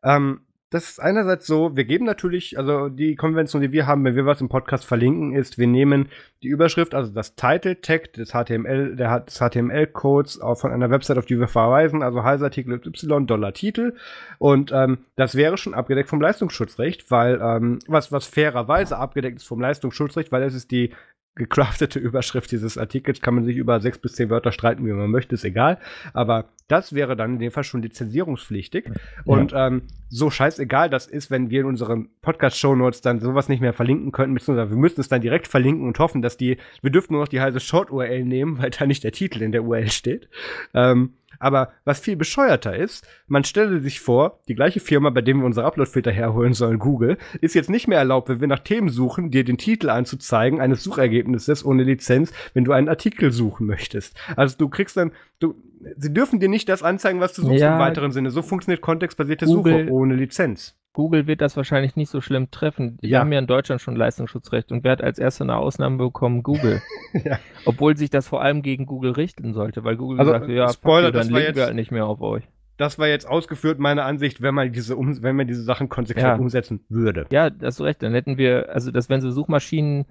Ähm, 0.03 0.41
das 0.71 0.91
ist 0.91 1.01
einerseits 1.01 1.47
so, 1.47 1.77
wir 1.77 1.85
geben 1.85 2.05
natürlich, 2.05 2.59
also 2.59 2.89
die 2.89 3.15
Konvention, 3.15 3.63
die 3.63 3.71
wir 3.71 3.87
haben, 3.87 4.05
wenn 4.05 4.17
wir 4.17 4.27
was 4.27 4.41
im 4.41 4.49
Podcast 4.49 4.85
verlinken, 4.85 5.33
ist, 5.33 5.59
wir 5.59 5.69
nehmen 5.69 6.09
die 6.43 6.49
Überschrift, 6.49 6.93
also 6.93 7.13
das 7.13 7.37
Title 7.37 7.81
Tag 7.81 8.13
des 8.15 8.31
HTML, 8.31 8.97
der 8.97 9.21
des 9.21 9.39
HTML-Codes 9.39 10.41
auch 10.41 10.57
von 10.57 10.73
einer 10.73 10.91
Website, 10.91 11.19
auf 11.19 11.27
die 11.27 11.39
wir 11.39 11.47
verweisen, 11.47 12.03
also 12.03 12.25
Heißartikel 12.25 12.75
Y, 12.85 13.27
Dollar 13.29 13.53
Titel. 13.53 13.95
Und 14.39 14.73
ähm, 14.73 14.99
das 15.15 15.37
wäre 15.37 15.57
schon 15.57 15.75
abgedeckt 15.75 16.09
vom 16.09 16.21
Leistungsschutzrecht, 16.21 17.13
weil, 17.13 17.41
ähm, 17.41 17.79
was, 17.87 18.11
was 18.11 18.27
fairerweise 18.27 18.99
abgedeckt 18.99 19.37
ist 19.37 19.47
vom 19.47 19.61
Leistungsschutzrecht, 19.61 20.33
weil 20.33 20.43
es 20.43 20.55
ist 20.55 20.73
die 20.73 20.91
gecraftete 21.37 21.99
Überschrift 22.01 22.51
dieses 22.51 22.77
Artikels, 22.77 23.21
kann 23.21 23.35
man 23.35 23.45
sich 23.45 23.57
über 23.57 23.81
sechs 23.81 23.99
bis 23.99 24.15
zehn 24.15 24.31
Wörter 24.31 24.53
streiten, 24.53 24.85
wie 24.85 24.93
man 24.93 25.11
möchte, 25.11 25.35
ist 25.35 25.45
egal. 25.45 25.79
Aber 26.13 26.47
das 26.69 26.95
wäre 26.95 27.15
dann 27.15 27.35
in 27.35 27.39
dem 27.39 27.53
Fall 27.53 27.63
schon 27.63 27.83
lizenzierungspflichtig. 27.83 28.91
Und 29.25 29.53
ähm, 29.55 29.83
so 30.09 30.31
scheißegal 30.31 30.91
das 30.91 31.07
ist, 31.07 31.31
wenn 31.31 31.51
wir 31.51 31.61
in 31.61 31.67
unseren 31.67 32.09
Podcast-Shownotes 32.23 33.03
dann 33.03 33.21
sowas 33.21 33.49
nicht 33.49 33.61
mehr 33.61 33.73
verlinken 33.73 34.11
könnten, 34.11 34.35
beziehungsweise 34.35 34.71
wir 34.71 34.77
müssten 34.77 35.01
es 35.01 35.09
dann 35.09 35.21
direkt 35.21 35.47
verlinken 35.47 35.87
und 35.87 35.99
hoffen, 35.99 36.23
dass 36.23 36.37
die, 36.37 36.59
wir 36.83 36.91
dürften 36.91 37.13
nur 37.15 37.23
noch 37.23 37.29
die 37.29 37.41
heiße 37.41 37.61
Short-URL 37.61 38.25
nehmen, 38.25 38.59
weil 38.59 38.71
da 38.71 38.87
nicht 38.87 39.05
der 39.05 39.13
Titel 39.13 39.43
in 39.43 39.53
der 39.53 39.63
URL 39.65 39.91
steht. 39.91 40.29
Ähm, 40.75 41.13
aber 41.39 41.71
was 41.85 42.01
viel 42.01 42.17
bescheuerter 42.17 42.77
ist, 42.77 43.07
man 43.27 43.45
stelle 43.45 43.81
sich 43.81 44.01
vor, 44.01 44.41
die 44.49 44.55
gleiche 44.55 44.81
Firma, 44.81 45.11
bei 45.11 45.21
dem 45.23 45.39
wir 45.41 45.47
unsere 45.47 45.67
Upload-Filter 45.67 46.11
herholen 46.13 46.53
sollen, 46.55 46.79
Google, 46.79 47.19
ist 47.41 47.55
jetzt 47.55 47.71
nicht 47.71 47.89
mehr 47.89 47.99
erlaubt, 47.99 48.29
wenn 48.29 48.41
wir 48.41 48.49
nach 48.49 48.61
Themen 48.61 48.89
suchen, 48.89 49.31
dir 49.31 49.45
den 49.45 49.59
Titel 49.59 49.91
anzuzeigen 49.91 50.61
eines 50.61 50.83
Suchergebnisses 50.83 51.65
ohne 51.65 51.83
Lizenz, 51.83 52.33
wenn 52.55 52.65
du 52.65 52.73
einen 52.73 52.89
Artikel 52.89 53.31
suchen 53.33 53.67
möchtest. 53.67 54.17
Also 54.37 54.57
du 54.59 54.69
kriegst 54.69 54.97
dann, 54.97 55.13
du, 55.39 55.55
sie 55.97 56.13
dürfen 56.13 56.41
dir 56.41 56.49
nicht 56.49 56.69
das 56.69 56.83
anzeigen, 56.83 57.21
was 57.21 57.33
du 57.35 57.43
suchst 57.43 57.61
Ja. 57.61 57.75
im 57.75 57.81
weiteren 57.81 58.13
Sinne. 58.13 58.31
So 58.31 58.43
funktioniert 58.43 58.81
kontextbasierte 58.81 59.47
Google- 59.47 59.85
Suche 59.87 59.93
ohne 59.93 60.15
Lizenz. 60.15 60.77
Google 60.97 61.27
wird 61.27 61.43
das 61.43 61.59
wahrscheinlich 61.59 61.95
nicht 61.95 62.09
so 62.09 62.23
schlimm 62.23 62.51
treffen. 62.51 62.97
Wir 63.03 63.11
Ja. 63.11 63.21
haben 63.21 63.31
ja 63.31 63.39
in 63.39 63.47
Deutschland 63.47 63.83
schon 63.83 63.97
Leistungsschutzrecht 63.97 64.73
und 64.73 64.83
wer 64.83 64.93
hat 64.93 65.03
als 65.03 65.19
erster 65.19 65.45
eine 65.45 65.57
Ausnahme 65.57 65.99
bekommen? 65.99 66.43
Google. 66.43 66.81
Ja. 67.25 67.39
Obwohl 67.67 67.97
sich 67.99 68.09
das 68.11 68.27
vor 68.29 68.41
allem 68.43 68.63
gegen 68.63 68.87
Google 68.87 69.13
richten 69.13 69.53
sollte, 69.53 69.85
weil 69.85 69.97
Google 69.97 70.19
Also, 70.21 70.33
gesagt 70.33 70.49
hat, 70.51 70.55
ja, 70.57 70.69
Spoiler, 70.71 71.07
fuck 71.09 71.15
you, 71.15 71.19
das 71.19 71.27
dann 71.27 71.35
war 71.35 71.41
linken 71.41 71.55
wir 71.55 71.61
jetzt- 71.63 71.67
halt 71.69 71.77
nicht 71.77 71.91
mehr 71.91 72.07
auf 72.07 72.21
euch. 72.23 72.45
Das 72.79 72.99
war 72.99 73.09
jetzt 73.09 73.29
ausgeführt 73.29 73.79
meine 73.79 74.05
Ansicht, 74.05 74.41
wenn 74.41 74.55
man 74.55 74.73
diese, 74.73 74.97
um, 74.97 75.23
wenn 75.23 75.37
man 75.37 75.47
diese 75.47 75.63
Sachen 75.63 75.89
konsequent 75.91 76.27
Ja. 76.27 76.37
umsetzen 76.37 76.81
würde. 76.89 77.27
Ja, 77.31 77.51
da 77.51 77.67
hast 77.67 77.79
du 77.79 77.85
recht, 77.85 78.03
dann 78.03 78.13
hätten 78.15 78.39
wir, 78.39 78.71
also 78.71 78.91
das 78.91 79.09
wären 79.11 79.21
so 79.21 79.31
Suchmaschinen, 79.31 80.07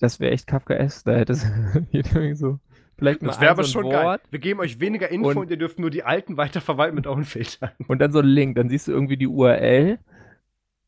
das 0.00 0.18
wäre 0.20 0.32
echt 0.32 0.46
Kafkaesk, 0.46 1.04
da 1.04 1.12
hätte 1.12 1.32
es 1.34 1.44
irgendwie 1.92 2.34
so, 2.34 2.58
vielleicht 2.98 3.22
mal 3.22 3.28
Das 3.28 3.40
wäre 3.40 3.50
ein 3.50 3.56
aber 3.58 3.64
schon 3.64 3.88
geil. 3.90 4.04
Wort 4.04 4.22
Wir 4.30 4.38
geben 4.38 4.60
euch 4.60 4.80
weniger 4.80 5.10
Info 5.10 5.30
und, 5.30 5.36
Und- 5.36 5.50
ihr 5.50 5.56
dürft 5.56 5.78
nur 5.78 5.90
die 5.90 6.02
alten 6.04 6.36
weiterverwalten 6.36 6.94
mit 6.94 7.06
euren 7.06 7.24
Filtern. 7.24 7.70
und 7.88 7.98
dann 8.00 8.12
so 8.12 8.20
ein 8.20 8.26
Link, 8.26 8.56
dann 8.56 8.68
siehst 8.68 8.88
du 8.88 8.92
irgendwie 8.92 9.16
die 9.16 9.26
URL 9.26 9.98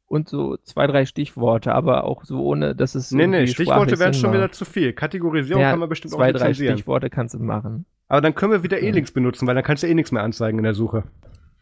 und 0.07 0.29
so 0.29 0.57
zwei, 0.59 0.87
drei 0.87 1.05
Stichworte, 1.05 1.75
aber 1.75 2.05
auch 2.05 2.25
so 2.25 2.43
ohne, 2.45 2.75
dass 2.75 2.95
es 2.95 3.11
Nee, 3.13 3.27
nee, 3.27 3.47
Stichworte 3.47 3.99
wären 3.99 4.15
schon 4.15 4.33
wieder 4.33 4.51
zu 4.53 4.65
viel. 4.65 4.93
Kategorisierung 4.95 5.61
Ja, 5.63 5.71
kann 5.71 5.81
man 5.81 5.89
bestimmt 5.89 6.13
zwei, 6.15 6.29
auch 6.31 6.33
drei 6.39 6.49
lizenzieren. 6.49 6.77
Stichworte 6.79 7.11
kannst 7.11 7.35
du 7.35 7.39
machen. 7.39 7.85
Aber 8.09 8.23
dann 8.23 8.35
können 8.35 8.53
wir 8.53 8.63
wieder 8.63 8.81
Ja. 8.83 8.89
E-Links 8.89 9.13
benutzen, 9.13 9.47
weil 9.47 9.55
dann 9.55 9.65
kannst 9.65 9.83
du 9.83 9.87
eh 9.87 9.93
nichts 9.95 10.13
mehr 10.13 10.23
anzeigen 10.23 10.57
in 10.59 10.65
der 10.65 10.73
Suche. 10.75 11.05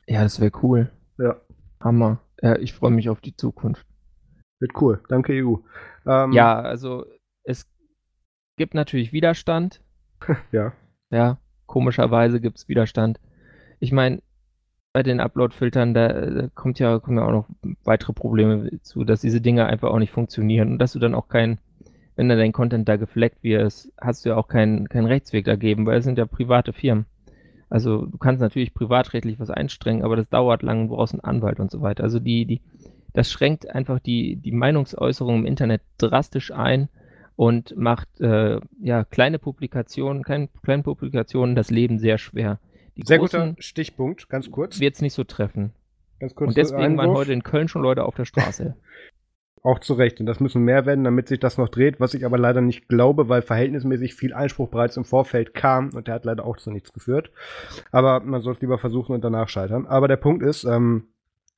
Ja, 0.06 0.22
das 0.22 0.40
wäre 0.40 0.52
cool. 0.62 0.90
Ja. 1.18 1.40
Hammer. 1.80 2.20
Ja, 2.40 2.56
ich 2.56 2.72
freue 2.72 2.92
mich 2.92 3.08
auf 3.08 3.20
die 3.20 3.34
Zukunft. 3.36 3.84
Wird 4.60 4.72
cool. 4.80 5.00
Danke, 5.08 5.32
EU. 5.44 5.56
Ähm, 6.06 6.32
Ja, 6.32 6.60
also 6.60 7.04
es 7.42 7.66
gibt 8.56 8.74
natürlich 8.74 9.12
Widerstand. 9.12 9.82
Ja. 10.52 10.72
Ja, 11.10 11.38
komischerweise 11.66 12.40
gibt 12.40 12.58
es 12.58 12.68
Widerstand. 12.68 13.20
Ich 13.78 13.92
meine, 13.92 14.22
bei 14.92 15.02
den 15.02 15.20
Upload-Filtern, 15.20 15.92
da, 15.94 16.48
kommt 16.54 16.78
ja, 16.78 16.98
kommen 16.98 17.18
ja 17.18 17.26
auch 17.26 17.30
noch 17.30 17.48
weitere 17.84 18.12
Probleme 18.12 18.80
zu, 18.80 19.04
dass 19.04 19.20
diese 19.20 19.40
Dinge 19.40 19.66
einfach 19.66 19.90
auch 19.90 19.98
nicht 19.98 20.10
funktionieren 20.10 20.72
und 20.72 20.78
dass 20.78 20.94
du 20.94 20.98
dann 20.98 21.14
auch 21.14 21.28
kein, 21.28 21.58
wenn 22.16 22.28
dann 22.28 22.38
dein 22.38 22.52
Content 22.52 22.88
da 22.88 22.96
gefleckt 22.96 23.42
wird, 23.42 23.90
hast 24.00 24.24
du 24.24 24.30
ja 24.30 24.36
auch 24.36 24.48
keinen 24.48 24.88
keinen 24.88 25.06
Rechtsweg 25.06 25.44
dagegen, 25.44 25.86
weil 25.86 25.98
es 25.98 26.04
sind 26.04 26.16
ja 26.16 26.24
private 26.24 26.72
Firmen. 26.72 27.04
Also 27.68 28.06
du 28.06 28.16
kannst 28.16 28.40
natürlich 28.40 28.72
privatrechtlich 28.72 29.38
was 29.38 29.50
einstrengen, 29.50 30.02
aber 30.02 30.16
das 30.16 30.28
dauert 30.28 30.62
lang, 30.62 30.88
du 30.88 30.94
brauchst 30.94 31.14
einen 31.14 31.24
Anwalt 31.24 31.60
und 31.60 31.70
so 31.70 31.82
weiter. 31.82 32.04
Also 32.04 32.18
die, 32.18 32.46
die, 32.46 32.60
das 33.12 33.30
schränkt 33.30 33.68
einfach 33.68 33.98
die, 33.98 34.36
die 34.36 34.52
Meinungsäußerung 34.52 35.40
im 35.40 35.46
Internet 35.46 35.82
drastisch 35.98 36.52
ein 36.52 36.88
und 37.36 37.76
macht 37.76 38.20
äh, 38.20 38.58
ja 38.80 39.04
kleine 39.04 39.38
Publikationen, 39.38 40.24
kleine, 40.24 40.48
kleine 40.62 40.82
Publikationen 40.82 41.54
das 41.54 41.70
Leben 41.70 41.98
sehr 41.98 42.18
schwer. 42.18 42.58
Die 42.96 43.02
Sehr 43.02 43.18
guter 43.18 43.54
Stichpunkt, 43.58 44.28
ganz 44.30 44.50
kurz. 44.50 44.80
Wird 44.80 44.94
es 44.94 45.02
nicht 45.02 45.12
so 45.12 45.22
treffen. 45.24 45.72
Ganz 46.18 46.34
kurz 46.34 46.48
Und 46.48 46.56
deswegen 46.56 46.96
waren 46.96 47.10
heute 47.10 47.34
in 47.34 47.42
Köln 47.42 47.68
schon 47.68 47.82
Leute 47.82 48.04
auf 48.04 48.14
der 48.14 48.24
Straße. 48.24 48.74
Auch 49.62 49.80
zu 49.80 49.94
Recht. 49.94 50.20
Und 50.20 50.26
das 50.26 50.38
müssen 50.38 50.62
mehr 50.62 50.86
werden, 50.86 51.02
damit 51.02 51.26
sich 51.26 51.40
das 51.40 51.58
noch 51.58 51.68
dreht, 51.68 51.98
was 51.98 52.14
ich 52.14 52.24
aber 52.24 52.38
leider 52.38 52.60
nicht 52.60 52.88
glaube, 52.88 53.28
weil 53.28 53.42
verhältnismäßig 53.42 54.14
viel 54.14 54.32
Einspruch 54.32 54.68
bereits 54.68 54.96
im 54.96 55.04
Vorfeld 55.04 55.54
kam 55.54 55.90
und 55.90 56.06
der 56.06 56.14
hat 56.14 56.24
leider 56.24 56.44
auch 56.44 56.56
zu 56.56 56.70
nichts 56.70 56.92
geführt. 56.92 57.32
Aber 57.90 58.20
man 58.20 58.40
sollte 58.40 58.60
lieber 58.60 58.78
versuchen 58.78 59.12
und 59.12 59.24
danach 59.24 59.48
scheitern. 59.48 59.86
Aber 59.86 60.06
der 60.06 60.18
Punkt 60.18 60.44
ist, 60.44 60.62
ähm, 60.62 61.08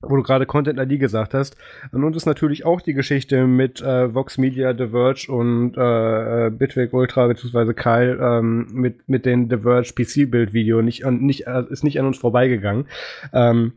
wo 0.00 0.16
du 0.16 0.22
gerade 0.22 0.46
Content 0.46 0.78
ID 0.78 1.00
gesagt 1.00 1.34
hast. 1.34 1.56
An 1.90 2.04
uns 2.04 2.16
ist 2.16 2.26
natürlich 2.26 2.64
auch 2.64 2.80
die 2.80 2.94
Geschichte 2.94 3.46
mit 3.46 3.80
äh, 3.80 4.14
Vox 4.14 4.38
Media, 4.38 4.72
The 4.76 4.88
Verge 4.88 5.26
und 5.28 5.76
äh, 5.76 6.46
äh 6.46 6.50
Bitwig 6.50 6.92
Ultra 6.92 7.26
beziehungsweise 7.26 7.74
Kyle 7.74 8.18
ähm, 8.20 8.68
mit 8.72 9.08
mit 9.08 9.26
den 9.26 9.50
The 9.50 9.58
Verge 9.58 9.92
PC 9.94 10.30
Build 10.30 10.52
Video 10.52 10.82
nicht 10.82 11.04
nicht 11.04 11.46
äh, 11.46 11.64
ist 11.68 11.82
nicht 11.82 11.98
an 11.98 12.06
uns 12.06 12.18
vorbeigegangen. 12.18 12.86
Ähm, 13.32 13.72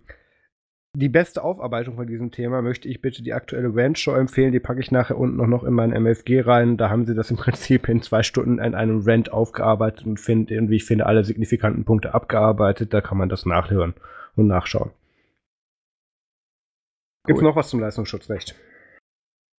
die 0.93 1.09
beste 1.09 1.41
Aufarbeitung 1.41 1.95
von 1.95 2.05
diesem 2.05 2.31
Thema 2.31 2.61
möchte 2.61 2.89
ich 2.89 3.01
bitte 3.01 3.23
die 3.23 3.33
aktuelle 3.33 3.73
Ranch 3.73 3.97
Show 3.97 4.13
empfehlen. 4.13 4.51
Die 4.51 4.59
packe 4.59 4.81
ich 4.81 4.91
nachher 4.91 5.17
unten 5.17 5.49
noch 5.49 5.63
in 5.63 5.73
mein 5.73 5.91
MFG 5.91 6.41
rein. 6.41 6.75
Da 6.75 6.89
haben 6.89 7.05
sie 7.05 7.15
das 7.15 7.31
im 7.31 7.37
Prinzip 7.37 7.87
in 7.87 8.01
zwei 8.01 8.23
Stunden 8.23 8.59
in 8.59 8.75
einem 8.75 9.01
Rant 9.05 9.31
aufgearbeitet 9.31 10.05
und 10.05 10.19
finde, 10.19 10.69
wie 10.69 10.75
ich 10.75 10.85
finde, 10.85 11.05
alle 11.05 11.23
signifikanten 11.23 11.85
Punkte 11.85 12.13
abgearbeitet. 12.13 12.93
Da 12.93 12.99
kann 12.99 13.17
man 13.17 13.29
das 13.29 13.45
nachhören 13.45 13.93
und 14.35 14.47
nachschauen. 14.47 14.91
Gibt 17.25 17.37
es 17.37 17.43
noch 17.43 17.55
was 17.55 17.69
zum 17.69 17.79
Leistungsschutzrecht? 17.79 18.55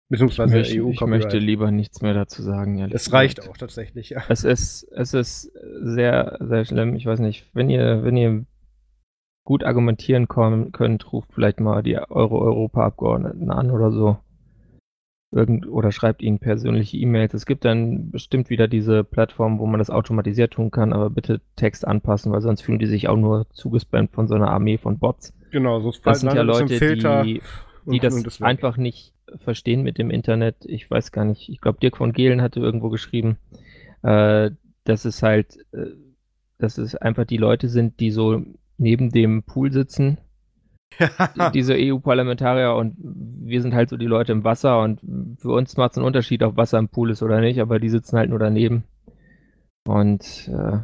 Beziehungsweise 0.08 0.60
ich, 0.60 0.80
EU 0.80 0.90
ich 0.90 1.00
möchte 1.00 1.38
lieber 1.38 1.70
nichts 1.70 2.02
mehr 2.02 2.12
dazu 2.12 2.42
sagen. 2.42 2.78
Es 2.92 3.12
reicht 3.12 3.36
gesagt. 3.36 3.50
auch 3.50 3.56
tatsächlich, 3.56 4.10
ja. 4.10 4.22
Es 4.28 4.44
ist, 4.44 4.82
es 4.92 5.14
ist 5.14 5.52
sehr, 5.80 6.38
sehr 6.40 6.64
schlimm. 6.66 6.96
Ich 6.96 7.06
weiß 7.06 7.20
nicht, 7.20 7.48
wenn 7.54 7.70
ihr, 7.70 8.04
wenn 8.04 8.16
ihr 8.16 8.44
gut 9.44 9.64
argumentieren 9.64 10.28
könnt, 10.28 11.12
ruft 11.12 11.32
vielleicht 11.32 11.60
mal 11.60 11.82
die 11.82 11.96
eure 11.96 12.38
Europaabgeordneten 12.38 13.50
an 13.50 13.70
oder 13.70 13.90
so. 13.90 14.18
Irgend, 15.34 15.66
oder 15.66 15.92
schreibt 15.92 16.20
ihnen 16.22 16.38
persönliche 16.38 16.98
E-Mails. 16.98 17.32
Es 17.32 17.46
gibt 17.46 17.64
dann 17.64 18.10
bestimmt 18.10 18.50
wieder 18.50 18.68
diese 18.68 19.02
Plattform, 19.02 19.58
wo 19.58 19.66
man 19.66 19.78
das 19.78 19.88
automatisiert 19.88 20.52
tun 20.52 20.70
kann, 20.70 20.92
aber 20.92 21.08
bitte 21.08 21.40
Text 21.56 21.86
anpassen, 21.86 22.30
weil 22.32 22.42
sonst 22.42 22.60
fühlen 22.60 22.78
die 22.78 22.86
sich 22.86 23.08
auch 23.08 23.16
nur 23.16 23.46
zugespammt 23.50 24.12
von 24.12 24.28
so 24.28 24.34
einer 24.34 24.50
Armee 24.50 24.76
von 24.76 24.98
Bots. 24.98 25.32
Genau, 25.50 25.80
so 25.80 25.92
Das 26.04 26.20
sind 26.20 26.34
ja 26.34 26.42
Leute, 26.42 26.78
die, 27.24 27.40
die 27.86 27.98
das, 27.98 28.22
das 28.22 28.42
einfach 28.42 28.76
nicht 28.76 29.14
verstehen 29.36 29.82
mit 29.82 29.96
dem 29.96 30.10
Internet. 30.10 30.56
Ich 30.64 30.90
weiß 30.90 31.12
gar 31.12 31.24
nicht, 31.24 31.48
ich 31.48 31.62
glaube, 31.62 31.80
Dirk 31.80 31.96
von 31.96 32.12
Gehlen 32.12 32.42
hatte 32.42 32.60
irgendwo 32.60 32.90
geschrieben, 32.90 33.38
äh, 34.02 34.50
dass 34.84 35.04
es 35.04 35.22
halt, 35.22 35.56
äh, 35.72 35.92
dass 36.58 36.78
es 36.78 36.94
einfach 36.94 37.24
die 37.24 37.38
Leute 37.38 37.68
sind, 37.68 38.00
die 38.00 38.10
so 38.10 38.42
neben 38.78 39.10
dem 39.10 39.42
Pool 39.44 39.72
sitzen. 39.72 40.18
diese 41.54 41.74
EU-Parlamentarier 41.76 42.74
und 42.74 42.96
wir 42.98 43.62
sind 43.62 43.74
halt 43.74 43.88
so 43.88 43.96
die 43.96 44.06
Leute 44.06 44.32
im 44.32 44.44
Wasser 44.44 44.80
und 44.80 45.00
für 45.38 45.52
uns 45.52 45.76
macht 45.76 45.92
es 45.92 45.98
einen 45.98 46.06
Unterschied, 46.06 46.42
ob 46.42 46.56
Wasser 46.56 46.78
im 46.78 46.88
Pool 46.88 47.10
ist 47.10 47.22
oder 47.22 47.40
nicht, 47.40 47.60
aber 47.60 47.78
die 47.78 47.88
sitzen 47.88 48.18
halt 48.18 48.30
nur 48.30 48.38
daneben 48.38 48.84
und 49.86 50.48
äh, 50.48 50.78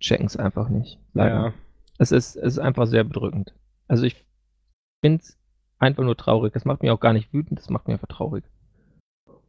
checken 0.00 0.26
es 0.26 0.36
einfach 0.36 0.68
nicht. 0.68 0.98
Leider. 1.14 1.34
Ja. 1.34 1.54
Es 1.98 2.12
ist, 2.12 2.36
es 2.36 2.54
ist 2.54 2.58
einfach 2.58 2.86
sehr 2.86 3.04
bedrückend. 3.04 3.54
Also 3.88 4.04
ich 4.04 4.24
finde 5.04 5.22
es 5.22 5.38
einfach 5.78 6.04
nur 6.04 6.16
traurig. 6.16 6.52
Das 6.52 6.64
macht 6.64 6.82
mich 6.82 6.90
auch 6.90 7.00
gar 7.00 7.12
nicht 7.12 7.32
wütend, 7.32 7.58
das 7.58 7.70
macht 7.70 7.88
mich 7.88 7.94
einfach 7.94 8.08
traurig. 8.08 8.44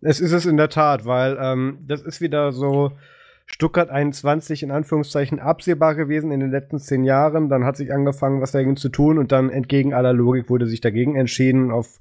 Es 0.01 0.19
ist 0.19 0.31
es 0.31 0.45
in 0.45 0.57
der 0.57 0.69
Tat, 0.69 1.05
weil 1.05 1.37
ähm, 1.39 1.79
das 1.87 2.01
ist 2.01 2.21
wieder 2.21 2.51
so 2.51 2.91
Stuttgart 3.51 3.89
21 3.89 4.63
in 4.63 4.71
Anführungszeichen 4.71 5.39
absehbar 5.39 5.95
gewesen 5.95 6.31
in 6.31 6.39
den 6.39 6.51
letzten 6.51 6.79
zehn 6.79 7.03
Jahren. 7.03 7.49
Dann 7.49 7.65
hat 7.65 7.77
sich 7.77 7.93
angefangen, 7.93 8.41
was 8.41 8.51
dagegen 8.51 8.77
zu 8.77 8.89
tun 8.89 9.17
und 9.17 9.31
dann 9.31 9.49
entgegen 9.49 9.93
aller 9.93 10.13
Logik 10.13 10.49
wurde 10.49 10.67
sich 10.67 10.81
dagegen 10.81 11.15
entschieden 11.15 11.71
auf 11.71 11.99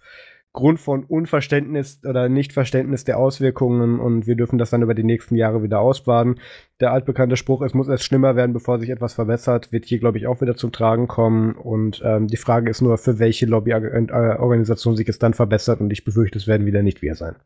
Grund 0.52 0.80
von 0.80 1.04
Unverständnis 1.04 2.00
oder 2.04 2.28
Nichtverständnis 2.28 3.04
der 3.04 3.18
Auswirkungen 3.18 4.00
und 4.00 4.26
wir 4.26 4.34
dürfen 4.34 4.58
das 4.58 4.70
dann 4.70 4.82
über 4.82 4.94
die 4.94 5.04
nächsten 5.04 5.36
Jahre 5.36 5.62
wieder 5.62 5.78
ausbaden. 5.78 6.40
Der 6.80 6.92
altbekannte 6.92 7.36
Spruch, 7.36 7.62
es 7.62 7.72
muss 7.72 7.86
erst 7.86 8.02
schlimmer 8.02 8.34
werden, 8.34 8.52
bevor 8.52 8.80
sich 8.80 8.90
etwas 8.90 9.14
verbessert, 9.14 9.70
wird 9.70 9.84
hier, 9.84 10.00
glaube 10.00 10.18
ich, 10.18 10.26
auch 10.26 10.40
wieder 10.40 10.56
zum 10.56 10.72
Tragen 10.72 11.06
kommen. 11.06 11.52
Und 11.54 12.02
ähm, 12.04 12.26
die 12.26 12.36
Frage 12.36 12.68
ist 12.68 12.80
nur, 12.80 12.98
für 12.98 13.20
welche 13.20 13.46
Lobbyorganisation 13.46 14.96
sich 14.96 15.08
es 15.08 15.20
dann 15.20 15.34
verbessert 15.34 15.80
und 15.80 15.92
ich 15.92 16.04
befürchte, 16.04 16.38
es 16.38 16.48
werden 16.48 16.66
wieder 16.66 16.82
nicht 16.82 17.00
wir 17.00 17.14
sein. 17.14 17.36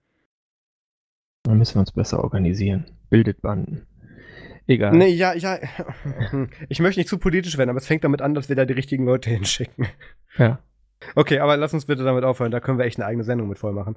Dann 1.43 1.59
müssen 1.59 1.75
wir 1.75 1.81
uns 1.81 1.93
besser 1.93 2.25
organisieren. 2.25 2.87
Bildet 3.11 3.43
Banden. 3.43 3.87
Egal. 4.67 4.97
Nee, 4.97 5.09
ja, 5.09 5.35
ja. 5.35 5.59
Ich 6.69 6.81
möchte 6.81 7.01
nicht 7.01 7.09
zu 7.09 7.19
politisch 7.19 7.59
werden, 7.59 7.71
aber 7.71 7.79
es 7.79 7.87
fängt 7.87 8.05
damit 8.05 8.23
an, 8.23 8.35
dass 8.35 8.49
wir 8.49 8.57
da 8.57 8.65
die 8.65 8.73
richtigen 8.73 9.05
Leute 9.05 9.31
hinschicken. 9.37 9.89
Ja. 10.39 10.59
Okay, 11.15 11.39
aber 11.41 11.57
lass 11.57 11.75
uns 11.75 11.87
bitte 11.87 12.05
damit 12.05 12.25
aufhören. 12.25 12.51
Da 12.51 12.61
können 12.61 12.79
wir 12.79 12.87
echt 12.87 12.99
eine 12.99 13.07
eigene 13.07 13.25
Sendung 13.25 13.49
mit 13.49 13.59
voll 13.59 13.73
machen. 13.73 13.97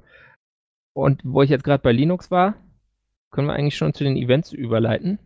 Und 0.92 1.22
wo 1.24 1.42
ich 1.42 1.50
jetzt 1.50 1.64
gerade 1.64 1.82
bei 1.82 1.92
Linux 1.92 2.30
war, 2.30 2.54
können 3.30 3.46
wir 3.46 3.54
eigentlich 3.54 3.76
schon 3.76 3.94
zu 3.94 4.04
den 4.04 4.16
Events 4.16 4.52
überleiten? 4.52 5.18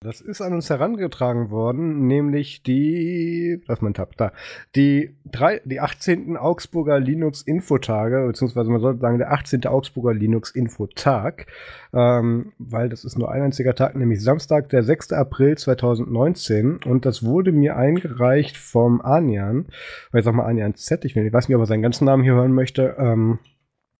Das 0.00 0.20
ist 0.20 0.40
an 0.40 0.52
uns 0.52 0.70
herangetragen 0.70 1.50
worden, 1.50 2.06
nämlich 2.06 2.62
die, 2.62 3.60
was 3.66 3.80
mein 3.80 3.94
Tab, 3.94 4.16
da, 4.16 4.30
die, 4.76 5.16
drei, 5.24 5.60
die 5.64 5.80
18. 5.80 6.36
Augsburger 6.36 7.00
Linux 7.00 7.42
Infotage, 7.42 8.24
beziehungsweise 8.24 8.70
man 8.70 8.80
sollte 8.80 9.00
sagen 9.00 9.18
der 9.18 9.32
18. 9.32 9.66
Augsburger 9.66 10.14
Linux 10.14 10.52
Infotag, 10.52 11.46
ähm, 11.92 12.52
weil 12.58 12.88
das 12.88 13.04
ist 13.04 13.18
nur 13.18 13.32
ein 13.32 13.42
einziger 13.42 13.74
Tag, 13.74 13.96
nämlich 13.96 14.22
Samstag, 14.22 14.68
der 14.68 14.84
6. 14.84 15.14
April 15.14 15.58
2019 15.58 16.78
und 16.84 17.04
das 17.04 17.24
wurde 17.24 17.50
mir 17.50 17.76
eingereicht 17.76 18.56
vom 18.56 19.00
Anian, 19.00 19.66
weil 20.12 20.20
ich 20.20 20.24
sag 20.24 20.34
mal 20.34 20.46
Anian 20.46 20.76
Z, 20.76 21.04
ich 21.06 21.16
weiß 21.16 21.48
nicht, 21.48 21.56
ob 21.56 21.62
er 21.62 21.66
seinen 21.66 21.82
ganzen 21.82 22.04
Namen 22.04 22.22
hier 22.22 22.34
hören 22.34 22.54
möchte, 22.54 22.94
ähm, 23.00 23.40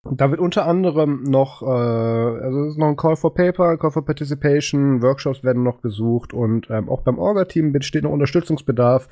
da 0.05 0.31
wird 0.31 0.41
unter 0.41 0.67
anderem 0.67 1.25
noch, 1.25 1.63
äh, 1.63 1.67
also 1.67 2.65
es 2.65 2.73
ist 2.73 2.79
noch 2.79 2.89
ein 2.89 2.97
Call 2.97 3.17
for 3.17 3.35
Paper, 3.35 3.77
Call 3.77 3.91
for 3.91 4.05
Participation, 4.05 5.03
Workshops 5.03 5.43
werden 5.43 5.63
noch 5.63 5.83
gesucht 5.83 6.33
und 6.33 6.69
ähm, 6.71 6.89
auch 6.89 7.03
beim 7.03 7.19
Orga-Team 7.19 7.73
besteht 7.73 8.05
noch 8.05 8.13
Unterstützungsbedarf 8.13 9.09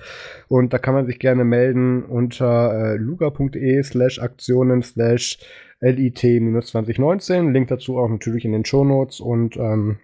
und 0.48 0.72
da 0.72 0.78
kann 0.78 0.94
man 0.94 1.06
sich 1.06 1.18
gerne 1.18 1.44
melden 1.44 2.04
unter 2.04 2.72
äh, 2.72 2.96
luga.de 2.96 3.82
slash 3.82 4.20
Aktionen 4.20 4.82
slash 4.82 5.38
LIT-2019. 5.80 7.50
Link 7.50 7.68
dazu 7.68 7.98
auch 7.98 8.08
natürlich 8.08 8.44
in 8.44 8.52
den 8.52 8.64
Shownotes 8.64 9.20
und 9.20 9.56
ähm, 9.56 9.98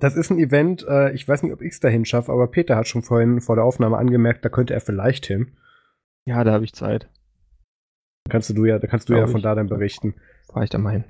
das 0.00 0.16
ist 0.16 0.30
ein 0.30 0.38
Event, 0.38 0.86
äh, 0.88 1.12
ich 1.12 1.26
weiß 1.26 1.42
nicht, 1.42 1.52
ob 1.52 1.62
ich 1.62 1.72
es 1.72 1.80
dahin 1.80 2.04
schaffe, 2.04 2.32
aber 2.32 2.46
Peter 2.46 2.76
hat 2.76 2.88
schon 2.88 3.02
vorhin 3.02 3.40
vor 3.40 3.56
der 3.56 3.64
Aufnahme 3.64 3.96
angemerkt, 3.96 4.44
da 4.44 4.48
könnte 4.48 4.74
er 4.74 4.80
vielleicht 4.80 5.26
hin. 5.26 5.56
Ja, 6.24 6.44
da 6.44 6.52
habe 6.52 6.64
ich 6.64 6.74
Zeit. 6.74 7.08
Kannst 8.28 8.56
du 8.56 8.64
ja, 8.64 8.78
da 8.78 8.86
kannst 8.86 9.08
du 9.08 9.14
ja 9.14 9.26
von 9.26 9.42
da 9.42 9.54
dann 9.54 9.68
berichten. 9.68 10.14
Fahr 10.52 10.62
ich 10.62 10.70
da 10.70 10.78
mal 10.78 10.92
hin. 10.92 11.04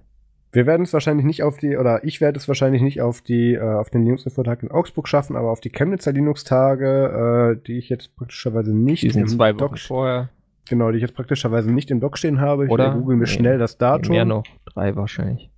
Wir 0.51 0.66
werden 0.66 0.82
es 0.85 0.93
wahrscheinlich 0.95 1.27
nicht 1.27 1.43
auf 1.43 1.59
die, 1.59 1.77
oder 1.77 2.05
ich 2.05 2.20
werde 2.20 2.39
es 2.39 2.49
wahrscheinlich 2.49 2.81
nicht 2.81 3.03
auf 3.03 3.20
die, 3.20 3.55
äh, 3.55 3.61
auf 3.61 3.90
den 3.90 4.05
Linux-Infotag 4.05 4.62
in 4.62 4.70
Augsburg 4.70 5.07
schaffen, 5.07 5.36
aber 5.36 5.51
auf 5.51 5.61
die 5.61 5.70
Chemnitzer 5.70 6.12
Linux-Tage, 6.12 7.59
äh, 7.59 7.66
die 7.66 7.77
ich 7.77 7.90
jetzt 7.90 8.16
praktischerweise 8.16 8.74
nicht 8.74 9.03
die 9.03 9.11
sind 9.11 9.28
zwei 9.28 9.59
Wochen 9.61 9.77
vorher. 9.77 10.31
Genau, 10.69 10.90
die 10.90 10.97
ich 10.97 11.03
jetzt 11.03 11.15
praktischerweise 11.15 11.70
nicht 11.70 11.90
im 11.90 12.01
Doc 12.01 12.19
stehen 12.19 12.40
habe. 12.40 12.66
Ich 12.66 12.70
Oder? 12.70 12.93
google 12.93 13.16
mir 13.16 13.24
nee, 13.24 13.31
schnell 13.31 13.59
das 13.59 13.78
Datum. 13.78 14.12
Mehr 14.12 14.24
noch, 14.24 14.45
drei 14.65 14.97
wahrscheinlich. 14.97 15.51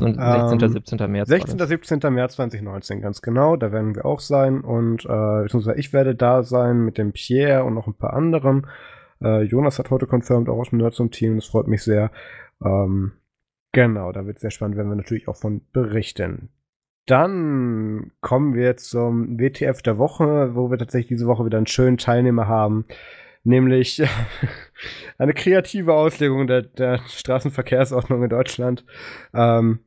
Und 0.00 0.14
16. 0.14 0.60
Ähm, 0.60 0.68
17. 0.72 1.10
März. 1.10 1.28
16. 1.28 1.58
17. 1.58 1.98
März 2.12 2.36
2019, 2.36 3.00
ganz 3.00 3.22
genau. 3.22 3.56
Da 3.56 3.70
werden 3.70 3.94
wir 3.94 4.04
auch 4.04 4.20
sein. 4.20 4.60
Und 4.60 5.04
äh, 5.04 5.42
beziehungsweise 5.42 5.78
ich 5.78 5.92
werde 5.92 6.14
da 6.14 6.42
sein 6.42 6.84
mit 6.84 6.98
dem 6.98 7.12
Pierre 7.12 7.64
und 7.64 7.74
noch 7.74 7.86
ein 7.86 7.94
paar 7.94 8.12
anderen. 8.12 8.66
Äh, 9.24 9.42
Jonas 9.42 9.78
hat 9.78 9.90
heute 9.90 10.06
confirmed, 10.06 10.48
auch 10.48 10.58
aus 10.58 10.70
dem 10.70 10.78
Nerd 10.78 10.94
zum 10.94 11.10
Team. 11.10 11.36
Das 11.36 11.46
freut 11.46 11.66
mich 11.66 11.82
sehr. 11.82 12.10
Ähm, 12.64 13.12
genau, 13.72 14.12
da 14.12 14.26
wird 14.26 14.36
es 14.36 14.42
sehr 14.42 14.50
spannend, 14.50 14.76
werden 14.76 14.90
wir 14.90 14.96
natürlich 14.96 15.28
auch 15.28 15.36
von 15.36 15.62
berichten. 15.72 16.50
Dann 17.06 18.12
kommen 18.20 18.54
wir 18.54 18.76
zum 18.76 19.38
WTF 19.38 19.82
der 19.82 19.98
Woche, 19.98 20.54
wo 20.54 20.70
wir 20.70 20.78
tatsächlich 20.78 21.08
diese 21.08 21.26
Woche 21.26 21.44
wieder 21.44 21.58
einen 21.58 21.66
schönen 21.66 21.98
Teilnehmer 21.98 22.48
haben. 22.48 22.86
Nämlich 23.42 24.02
eine 25.18 25.34
kreative 25.34 25.92
Auslegung 25.92 26.46
der, 26.46 26.62
der 26.62 27.00
Straßenverkehrsordnung 27.06 28.22
in 28.22 28.30
Deutschland. 28.30 28.84
Ähm, 29.34 29.80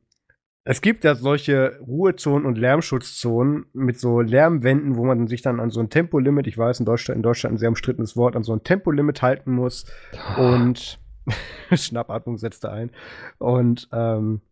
es 0.70 0.82
gibt 0.82 1.02
ja 1.04 1.14
solche 1.14 1.80
Ruhezonen 1.80 2.44
und 2.44 2.58
Lärmschutzzonen 2.58 3.64
mit 3.72 3.98
so 3.98 4.20
Lärmwänden, 4.20 4.96
wo 4.96 5.06
man 5.06 5.26
sich 5.26 5.40
dann 5.40 5.60
an 5.60 5.70
so 5.70 5.80
ein 5.80 5.88
Tempolimit, 5.88 6.46
ich 6.46 6.58
weiß, 6.58 6.80
in 6.80 6.84
Deutschland, 6.84 7.16
in 7.16 7.22
Deutschland 7.22 7.54
ein 7.54 7.58
sehr 7.58 7.70
umstrittenes 7.70 8.18
Wort, 8.18 8.36
an 8.36 8.42
so 8.42 8.52
ein 8.52 8.62
Tempolimit 8.62 9.22
halten 9.22 9.52
muss. 9.52 9.86
Und 10.36 11.00
Schnappatmung 11.72 12.36
setzte 12.36 12.70
ein. 12.70 12.90
Und 13.38 13.88
ähm, 13.92 14.42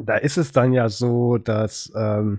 da 0.00 0.16
ist 0.18 0.36
es 0.36 0.52
dann 0.52 0.72
ja 0.72 0.88
so, 0.88 1.36
dass 1.36 1.92
ähm, 1.96 2.38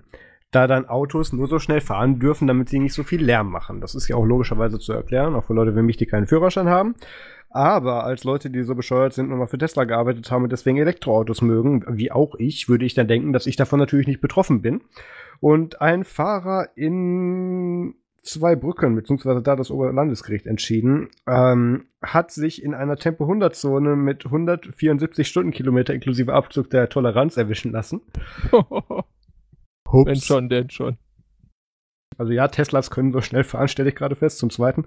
da 0.50 0.66
dann 0.66 0.88
Autos 0.88 1.34
nur 1.34 1.48
so 1.48 1.58
schnell 1.58 1.82
fahren 1.82 2.20
dürfen, 2.20 2.48
damit 2.48 2.70
sie 2.70 2.78
nicht 2.78 2.94
so 2.94 3.02
viel 3.02 3.22
Lärm 3.22 3.50
machen. 3.50 3.82
Das 3.82 3.94
ist 3.94 4.08
ja 4.08 4.16
auch 4.16 4.24
logischerweise 4.24 4.78
zu 4.78 4.94
erklären, 4.94 5.34
auch 5.34 5.44
für 5.44 5.52
Leute 5.52 5.76
wie 5.76 5.82
mich, 5.82 5.98
die 5.98 6.06
keinen 6.06 6.26
Führerschein 6.26 6.70
haben. 6.70 6.94
Aber 7.50 8.04
als 8.04 8.24
Leute, 8.24 8.50
die 8.50 8.62
so 8.62 8.74
bescheuert 8.74 9.14
sind 9.14 9.32
und 9.32 9.38
mal 9.38 9.46
für 9.46 9.58
Tesla 9.58 9.84
gearbeitet 9.84 10.30
haben 10.30 10.44
und 10.44 10.52
deswegen 10.52 10.78
Elektroautos 10.78 11.40
mögen, 11.42 11.84
wie 11.88 12.12
auch 12.12 12.34
ich, 12.38 12.68
würde 12.68 12.84
ich 12.84 12.94
dann 12.94 13.08
denken, 13.08 13.32
dass 13.32 13.46
ich 13.46 13.56
davon 13.56 13.78
natürlich 13.78 14.06
nicht 14.06 14.20
betroffen 14.20 14.62
bin. 14.62 14.82
und 15.40 15.80
ein 15.80 16.04
Fahrer 16.04 16.68
in 16.74 17.94
zwei 18.22 18.56
Brücken, 18.56 18.94
beziehungsweise 18.94 19.42
da 19.42 19.56
das 19.56 19.70
Oberlandesgericht 19.70 20.46
entschieden, 20.46 21.08
ähm, 21.26 21.86
hat 22.02 22.30
sich 22.30 22.62
in 22.62 22.74
einer 22.74 22.96
Tempo 22.96 23.24
100 23.24 23.54
Zone 23.54 23.96
mit 23.96 24.26
174 24.26 25.26
Stundenkilometer 25.26 25.94
inklusive 25.94 26.34
Abzug 26.34 26.70
der 26.70 26.88
Toleranz 26.88 27.36
erwischen 27.36 27.72
lassen. 27.72 28.02
Hups. 29.90 30.06
Wenn 30.06 30.16
schon, 30.16 30.48
denn 30.48 30.70
schon. 30.70 30.98
Also 32.18 32.32
ja, 32.32 32.48
Teslas 32.48 32.90
können 32.90 33.12
so 33.12 33.20
schnell 33.20 33.44
fahren, 33.44 33.68
stelle 33.68 33.88
ich 33.88 33.94
gerade 33.94 34.16
fest, 34.16 34.38
zum 34.38 34.50
zweiten. 34.50 34.84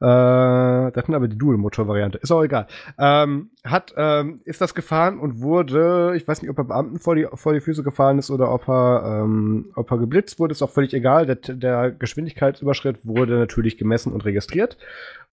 Äh, 0.00 0.90
das 0.90 1.06
sind 1.06 1.14
aber 1.14 1.28
die 1.28 1.38
Dual-Motor-Variante. 1.38 2.18
Ist 2.18 2.32
auch 2.32 2.42
egal. 2.42 2.66
Ähm, 2.98 3.50
hat, 3.64 3.94
ähm, 3.96 4.40
ist 4.44 4.60
das 4.60 4.74
gefahren 4.74 5.18
und 5.18 5.40
wurde, 5.40 6.14
ich 6.16 6.26
weiß 6.26 6.40
nicht, 6.40 6.50
ob 6.50 6.58
er 6.58 6.64
Beamten 6.64 6.98
vor 6.98 7.14
die, 7.14 7.26
vor 7.34 7.52
die 7.52 7.60
Füße 7.60 7.82
gefallen 7.82 8.18
ist 8.18 8.30
oder 8.30 8.52
ob 8.52 8.68
er, 8.68 9.22
ähm, 9.22 9.70
ob 9.76 9.90
er 9.90 9.98
geblitzt 9.98 10.40
wurde, 10.40 10.52
ist 10.52 10.62
auch 10.62 10.70
völlig 10.70 10.94
egal. 10.94 11.26
Der, 11.26 11.36
der 11.36 11.90
Geschwindigkeitsüberschritt 11.90 13.06
wurde 13.06 13.38
natürlich 13.38 13.76
gemessen 13.76 14.12
und 14.12 14.24
registriert. 14.24 14.78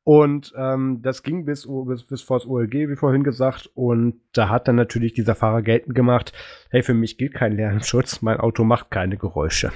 Und 0.04 0.54
ähm, 0.58 1.02
das 1.02 1.22
ging 1.22 1.44
bis, 1.44 1.68
bis, 1.86 2.04
bis 2.04 2.22
vor 2.22 2.40
das 2.40 2.48
OLG, 2.48 2.74
wie 2.74 2.96
vorhin 2.96 3.24
gesagt. 3.24 3.70
Und 3.74 4.22
da 4.34 4.48
hat 4.48 4.68
dann 4.68 4.76
natürlich 4.76 5.14
dieser 5.14 5.36
Fahrer 5.36 5.62
geltend 5.62 5.96
gemacht, 5.96 6.32
hey, 6.70 6.82
für 6.82 6.94
mich 6.94 7.18
gilt 7.18 7.34
kein 7.34 7.58
Lärmschutz, 7.58 8.22
mein 8.22 8.40
Auto 8.40 8.64
macht 8.64 8.90
keine 8.90 9.18
Geräusche. 9.18 9.72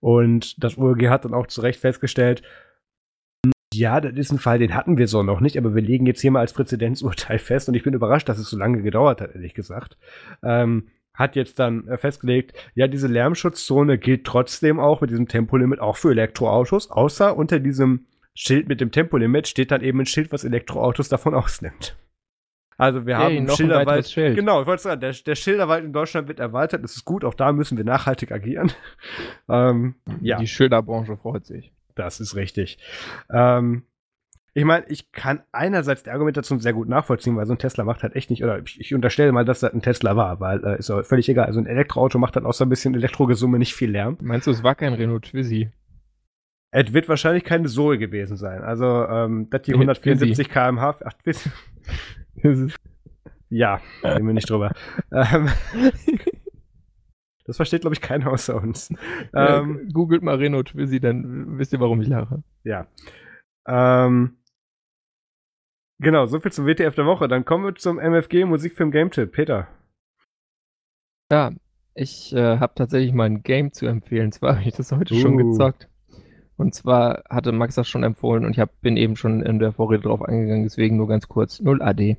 Und 0.00 0.62
das 0.62 0.78
OLG 0.78 1.08
hat 1.08 1.24
dann 1.24 1.34
auch 1.34 1.46
zu 1.46 1.60
Recht 1.60 1.80
festgestellt, 1.80 2.42
ja, 3.74 4.00
das 4.00 4.14
ist 4.14 4.32
ein 4.32 4.38
Fall, 4.38 4.58
den 4.58 4.74
hatten 4.74 4.98
wir 4.98 5.06
so 5.08 5.22
noch 5.22 5.40
nicht, 5.40 5.58
aber 5.58 5.74
wir 5.74 5.82
legen 5.82 6.06
jetzt 6.06 6.20
hier 6.20 6.30
mal 6.30 6.40
als 6.40 6.52
Präzedenzurteil 6.52 7.38
fest 7.38 7.68
und 7.68 7.74
ich 7.74 7.82
bin 7.82 7.94
überrascht, 7.94 8.28
dass 8.28 8.38
es 8.38 8.48
so 8.48 8.56
lange 8.56 8.82
gedauert 8.82 9.20
hat, 9.20 9.34
ehrlich 9.34 9.54
gesagt. 9.54 9.96
Ähm, 10.42 10.88
hat 11.14 11.36
jetzt 11.36 11.58
dann 11.58 11.86
äh, 11.88 11.98
festgelegt, 11.98 12.52
ja, 12.74 12.86
diese 12.86 13.08
Lärmschutzzone 13.08 13.98
gilt 13.98 14.24
trotzdem 14.24 14.78
auch 14.78 15.00
mit 15.00 15.10
diesem 15.10 15.28
Tempolimit 15.28 15.80
auch 15.80 15.96
für 15.96 16.10
Elektroautos, 16.10 16.90
außer 16.90 17.36
unter 17.36 17.58
diesem 17.58 18.06
Schild 18.34 18.68
mit 18.68 18.80
dem 18.80 18.92
Tempolimit 18.92 19.48
steht 19.48 19.72
dann 19.72 19.82
eben 19.82 20.00
ein 20.00 20.06
Schild, 20.06 20.32
was 20.32 20.44
Elektroautos 20.44 21.08
davon 21.08 21.34
ausnimmt. 21.34 21.96
Also 22.78 23.06
wir 23.06 23.18
hey, 23.18 23.36
haben 23.36 23.48
Schilderwald. 23.50 24.08
Schild. 24.08 24.36
Genau, 24.36 24.60
ich 24.60 24.66
wollte 24.68 24.84
sagen, 24.84 25.00
der, 25.00 25.12
der, 25.12 25.34
Schilderwald 25.34 25.84
in 25.84 25.92
Deutschland 25.92 26.28
wird 26.28 26.38
erweitert. 26.38 26.84
Das 26.84 26.94
ist 26.94 27.04
gut, 27.04 27.24
auch 27.24 27.34
da 27.34 27.52
müssen 27.52 27.76
wir 27.76 27.84
nachhaltig 27.84 28.30
agieren. 28.30 28.70
ähm, 29.48 29.96
ja. 30.20 30.38
Die 30.38 30.46
Schilderbranche 30.46 31.16
freut 31.16 31.44
sich. 31.44 31.72
Das 31.96 32.20
ist 32.20 32.36
richtig. 32.36 32.78
Ähm, 33.30 33.82
ich 34.54 34.64
meine, 34.64 34.86
ich 34.88 35.10
kann 35.10 35.42
einerseits 35.50 36.04
die 36.04 36.10
Argumentation 36.10 36.60
sehr 36.60 36.72
gut 36.72 36.88
nachvollziehen, 36.88 37.36
weil 37.36 37.46
so 37.46 37.52
ein 37.52 37.58
Tesla 37.58 37.82
macht 37.82 38.04
halt 38.04 38.14
echt 38.14 38.30
nicht, 38.30 38.44
oder 38.44 38.60
ich, 38.60 38.80
ich 38.80 38.94
unterstelle 38.94 39.32
mal, 39.32 39.44
dass 39.44 39.60
das 39.60 39.74
ein 39.74 39.82
Tesla 39.82 40.14
war, 40.14 40.38
weil 40.38 40.64
äh, 40.64 40.78
ist 40.78 40.90
auch 40.90 41.02
völlig 41.02 41.28
egal. 41.28 41.46
Also 41.46 41.58
ein 41.58 41.66
Elektroauto 41.66 42.18
macht 42.18 42.36
dann 42.36 42.46
außer 42.46 42.64
ein 42.64 42.68
bisschen 42.68 42.94
Elektrogesumme 42.94 43.58
nicht 43.58 43.74
viel 43.74 43.90
Lärm. 43.90 44.18
Meinst 44.20 44.46
du, 44.46 44.52
es 44.52 44.62
war 44.62 44.76
kein 44.76 44.94
Renault 44.94 45.24
Twizy? 45.24 45.72
Es 46.70 46.92
wird 46.92 47.08
wahrscheinlich 47.08 47.44
keine 47.44 47.66
Zoe 47.66 47.98
gewesen 47.98 48.36
sein. 48.36 48.62
Also, 48.62 48.86
ähm, 48.86 49.48
dass 49.50 49.62
die 49.62 49.72
174 49.72 50.48
km/h. 50.48 50.98
Ach, 51.04 51.12
ja, 53.50 53.80
reden 54.02 54.26
wir 54.26 54.34
nicht 54.34 54.50
drüber. 54.50 54.72
ähm, 55.12 55.48
das 57.44 57.56
versteht, 57.56 57.82
glaube 57.82 57.94
ich, 57.94 58.00
keiner 58.00 58.30
außer 58.30 58.56
uns. 58.56 58.92
Ja, 59.32 59.60
ähm, 59.60 59.88
googelt 59.92 60.22
mal 60.22 60.36
Renault 60.36 60.68
Twizy, 60.68 61.00
dann 61.00 61.58
wisst 61.58 61.72
ihr, 61.72 61.80
warum 61.80 62.00
ich 62.00 62.08
lache. 62.08 62.42
Ja. 62.64 62.86
Ähm, 63.66 64.36
genau, 65.98 66.26
soviel 66.26 66.52
zum 66.52 66.66
WTF 66.66 66.94
der 66.94 67.06
Woche. 67.06 67.28
Dann 67.28 67.44
kommen 67.44 67.64
wir 67.64 67.74
zum 67.74 67.98
MFG 67.98 68.44
Musikfilm 68.44 68.90
Game 68.90 69.10
Tip. 69.10 69.32
Peter. 69.32 69.68
Ja, 71.30 71.52
ich 71.94 72.32
äh, 72.34 72.58
habe 72.58 72.74
tatsächlich 72.74 73.12
mal 73.12 73.24
ein 73.24 73.42
Game 73.42 73.72
zu 73.72 73.86
empfehlen. 73.86 74.32
Zwar 74.32 74.56
habe 74.56 74.68
ich 74.68 74.74
das 74.74 74.92
heute 74.92 75.14
uh. 75.14 75.18
schon 75.18 75.36
gezockt. 75.36 75.88
Und 76.56 76.74
zwar 76.74 77.24
hatte 77.30 77.52
Max 77.52 77.76
das 77.76 77.88
schon 77.88 78.02
empfohlen 78.02 78.44
und 78.44 78.50
ich 78.50 78.58
hab, 78.58 78.80
bin 78.80 78.96
eben 78.96 79.14
schon 79.14 79.42
in 79.42 79.60
der 79.60 79.72
Vorrede 79.72 80.02
drauf 80.02 80.22
eingegangen, 80.22 80.64
deswegen 80.64 80.96
nur 80.96 81.06
ganz 81.06 81.28
kurz. 81.28 81.60
0 81.60 81.80
AD. 81.80 82.16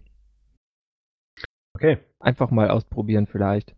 Okay. 1.74 2.00
Einfach 2.20 2.52
mal 2.52 2.70
ausprobieren 2.70 3.28
vielleicht. 3.28 3.76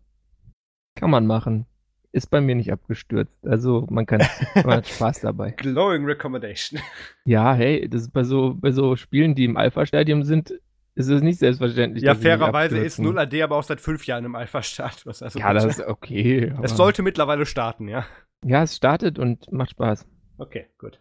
Kann 0.96 1.10
man 1.10 1.26
machen. 1.26 1.66
Ist 2.12 2.30
bei 2.30 2.40
mir 2.40 2.54
nicht 2.54 2.72
abgestürzt. 2.72 3.46
Also 3.46 3.86
man 3.90 4.04
kann, 4.04 4.22
man 4.54 4.76
hat 4.76 4.86
Spaß 4.88 5.20
dabei. 5.20 5.52
Glowing 5.52 6.04
Recommendation. 6.04 6.80
Ja, 7.24 7.54
hey, 7.54 7.88
das 7.88 8.02
ist 8.02 8.12
bei 8.12 8.24
so, 8.24 8.54
bei 8.54 8.72
so 8.72 8.96
Spielen, 8.96 9.34
die 9.34 9.44
im 9.44 9.56
Alpha-Stadium 9.56 10.24
sind, 10.24 10.52
ist 10.94 11.08
es 11.08 11.22
nicht 11.22 11.38
selbstverständlich. 11.38 12.02
Ja, 12.02 12.14
fairerweise 12.14 12.78
ist 12.78 12.98
0 12.98 13.18
AD 13.18 13.42
aber 13.42 13.56
auch 13.56 13.62
seit 13.62 13.80
fünf 13.80 14.06
Jahren 14.06 14.24
im 14.24 14.34
Alpha-Start. 14.34 15.06
Also 15.06 15.38
ja, 15.38 15.52
das 15.54 15.64
ist 15.64 15.80
okay. 15.80 16.52
Es 16.62 16.76
sollte 16.76 17.02
mittlerweile 17.02 17.46
starten, 17.46 17.88
ja. 17.88 18.04
Ja, 18.44 18.64
es 18.64 18.76
startet 18.76 19.18
und 19.18 19.50
macht 19.52 19.70
Spaß. 19.70 20.06
Okay, 20.38 20.66
gut. 20.78 21.00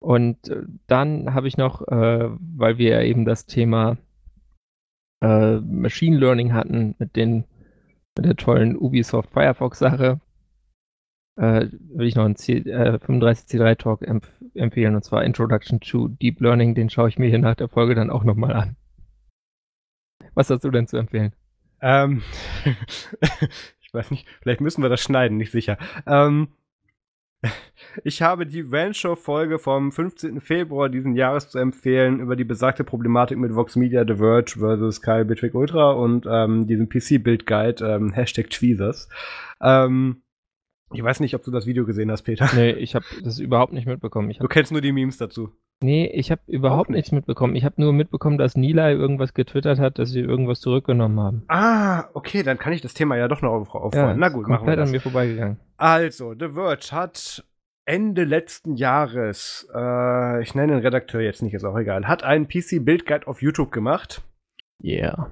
Und 0.00 0.48
äh, 0.48 0.62
dann 0.88 1.32
habe 1.32 1.46
ich 1.46 1.56
noch, 1.56 1.86
äh, 1.86 2.28
weil 2.56 2.76
wir 2.78 2.90
ja 2.90 3.02
eben 3.02 3.24
das 3.24 3.46
Thema 3.46 3.96
äh, 5.22 5.60
Machine 5.60 6.18
Learning 6.18 6.52
hatten 6.52 6.94
mit 6.98 7.16
den 7.16 7.44
mit 8.16 8.26
der 8.26 8.36
tollen 8.36 8.76
Ubisoft 8.76 9.30
Firefox 9.30 9.78
Sache, 9.78 10.20
äh, 11.36 11.68
will 11.70 12.06
ich 12.06 12.14
noch 12.14 12.24
einen 12.24 12.36
C, 12.36 12.58
äh, 12.58 12.98
35C3 12.98 13.76
Talk 13.76 14.02
empf 14.02 14.28
empfehlen 14.54 14.94
und 14.94 15.02
zwar 15.02 15.24
Introduction 15.24 15.80
to 15.80 16.08
Deep 16.08 16.40
Learning. 16.40 16.74
Den 16.74 16.90
schaue 16.90 17.08
ich 17.08 17.18
mir 17.18 17.30
hier 17.30 17.38
nach 17.38 17.54
der 17.54 17.68
Folge 17.68 17.94
dann 17.94 18.10
auch 18.10 18.22
nochmal 18.24 18.52
an. 18.52 18.76
Was 20.34 20.50
hast 20.50 20.64
du 20.64 20.70
denn 20.70 20.86
zu 20.86 20.98
empfehlen? 20.98 21.32
Ähm, 21.80 22.22
ich 23.80 23.94
weiß 23.94 24.10
nicht, 24.10 24.26
vielleicht 24.42 24.60
müssen 24.60 24.82
wir 24.82 24.90
das 24.90 25.00
schneiden, 25.00 25.38
nicht 25.38 25.52
sicher. 25.52 25.78
Ähm, 26.06 26.48
ich 28.04 28.22
habe 28.22 28.46
die 28.46 28.62
Rancho-Folge 28.62 29.58
vom 29.58 29.92
15. 29.92 30.40
Februar 30.40 30.88
diesen 30.88 31.14
Jahres 31.14 31.48
zu 31.48 31.58
empfehlen 31.58 32.20
über 32.20 32.36
die 32.36 32.44
besagte 32.44 32.84
Problematik 32.84 33.38
mit 33.38 33.54
Vox 33.54 33.76
Media, 33.76 34.04
The 34.06 34.16
Verge 34.16 34.54
versus 34.58 35.02
Kyle 35.02 35.24
Bitwig 35.24 35.54
Ultra 35.54 35.92
und 35.92 36.26
ähm, 36.28 36.66
diesem 36.66 36.88
PC-Build-Guide, 36.88 37.84
ähm, 37.84 38.12
Hashtag 38.12 38.50
Tweezers. 38.50 39.08
Ähm, 39.60 40.22
ich 40.92 41.02
weiß 41.02 41.20
nicht, 41.20 41.34
ob 41.34 41.42
du 41.42 41.50
das 41.50 41.66
Video 41.66 41.86
gesehen 41.86 42.10
hast, 42.10 42.22
Peter. 42.22 42.48
Nee, 42.54 42.72
ich 42.72 42.94
habe 42.94 43.04
das 43.22 43.38
überhaupt 43.38 43.72
nicht 43.72 43.86
mitbekommen. 43.86 44.32
du 44.38 44.48
kennst 44.48 44.72
nur 44.72 44.80
die 44.80 44.92
Memes 44.92 45.16
dazu. 45.16 45.50
Nee, 45.82 46.06
ich 46.06 46.30
habe 46.30 46.40
überhaupt 46.46 46.90
nicht. 46.90 46.96
nichts 46.98 47.12
mitbekommen. 47.12 47.54
Ich 47.56 47.64
habe 47.64 47.80
nur 47.80 47.92
mitbekommen, 47.92 48.38
dass 48.38 48.56
Nilay 48.56 48.94
irgendwas 48.94 49.34
getwittert 49.34 49.78
hat, 49.78 49.98
dass 49.98 50.10
sie 50.10 50.20
irgendwas 50.20 50.60
zurückgenommen 50.60 51.20
haben. 51.20 51.42
Ah, 51.48 52.04
okay, 52.14 52.42
dann 52.42 52.58
kann 52.58 52.72
ich 52.72 52.80
das 52.80 52.94
Thema 52.94 53.16
ja 53.16 53.28
doch 53.28 53.42
noch 53.42 53.52
aufrollen. 53.52 53.92
Ja, 53.94 54.14
Na 54.14 54.28
gut, 54.28 54.48
machen 54.48 54.66
wir 54.66 54.76
das. 54.76 54.88
an 54.88 54.92
mir 54.92 55.00
vorbeigegangen. 55.00 55.58
Also, 55.76 56.34
The 56.38 56.50
Verge 56.50 56.92
hat 56.92 57.44
Ende 57.84 58.24
letzten 58.24 58.76
Jahres, 58.76 59.68
äh, 59.74 60.42
ich 60.42 60.54
nenne 60.54 60.74
den 60.74 60.82
Redakteur 60.82 61.20
jetzt 61.20 61.42
nicht, 61.42 61.54
ist 61.54 61.64
auch 61.64 61.76
egal, 61.76 62.06
hat 62.06 62.22
einen 62.22 62.46
PC-Bildguide 62.46 63.26
auf 63.26 63.42
YouTube 63.42 63.72
gemacht. 63.72 64.22
Yeah. 64.82 65.30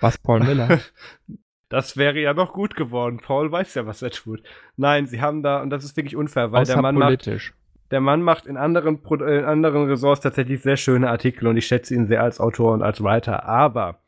Was, 0.00 0.18
Paul 0.18 0.40
Miller? 0.40 0.80
das 1.68 1.96
wäre 1.96 2.20
ja 2.20 2.34
noch 2.34 2.52
gut 2.52 2.76
geworden. 2.76 3.18
Paul 3.20 3.50
weiß 3.50 3.74
ja, 3.74 3.86
was 3.86 4.02
er 4.02 4.10
tut. 4.10 4.42
Nein, 4.76 5.06
sie 5.06 5.20
haben 5.20 5.42
da, 5.42 5.60
und 5.60 5.70
das 5.70 5.84
ist 5.84 5.96
wirklich 5.96 6.14
unfair, 6.16 6.52
weil 6.52 6.64
der 6.64 6.80
Mann 6.80 6.94
politisch. 6.94 7.50
macht. 7.50 7.65
Der 7.90 8.00
Mann 8.00 8.22
macht 8.22 8.46
in 8.46 8.56
anderen, 8.56 8.98
in 9.10 9.44
anderen 9.44 9.88
Ressorts 9.88 10.20
tatsächlich 10.20 10.62
sehr 10.62 10.76
schöne 10.76 11.10
Artikel 11.10 11.46
und 11.46 11.56
ich 11.56 11.66
schätze 11.66 11.94
ihn 11.94 12.06
sehr 12.06 12.22
als 12.22 12.40
Autor 12.40 12.72
und 12.72 12.82
als 12.82 13.02
Writer. 13.02 13.44
Aber 13.44 14.00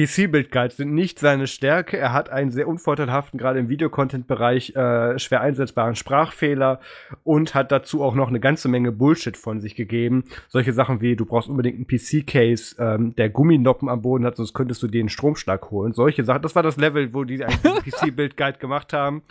PC-Build-Guides 0.00 0.76
sind 0.76 0.94
nicht 0.94 1.18
seine 1.18 1.46
Stärke. 1.46 1.98
Er 1.98 2.12
hat 2.12 2.30
einen 2.30 2.50
sehr 2.50 2.68
unvorteilhaften, 2.68 3.38
gerade 3.38 3.58
im 3.58 3.68
Videocontent-Bereich, 3.68 4.74
äh, 4.74 5.18
schwer 5.18 5.40
einsetzbaren 5.40 5.94
Sprachfehler 5.94 6.80
und 7.24 7.54
hat 7.54 7.70
dazu 7.70 8.02
auch 8.02 8.14
noch 8.14 8.28
eine 8.28 8.40
ganze 8.40 8.68
Menge 8.68 8.92
Bullshit 8.92 9.36
von 9.36 9.60
sich 9.60 9.74
gegeben. 9.74 10.24
Solche 10.48 10.72
Sachen 10.72 11.00
wie, 11.00 11.16
du 11.16 11.26
brauchst 11.26 11.48
unbedingt 11.48 11.76
einen 11.76 11.86
PC-Case, 11.86 12.76
ähm, 12.78 13.14
der 13.16 13.28
Gumminoppen 13.30 13.88
am 13.88 14.00
Boden 14.00 14.24
hat, 14.24 14.36
sonst 14.36 14.54
könntest 14.54 14.82
du 14.82 14.86
dir 14.86 15.00
einen 15.00 15.08
Stromschlag 15.08 15.70
holen. 15.70 15.92
Solche 15.92 16.24
Sachen. 16.24 16.42
Das 16.42 16.54
war 16.54 16.62
das 16.62 16.76
Level, 16.76 17.12
wo 17.12 17.24
die 17.24 17.44
einen 17.44 17.58
PC-Build-Guide 17.62 18.58
gemacht 18.58 18.92
haben. 18.92 19.22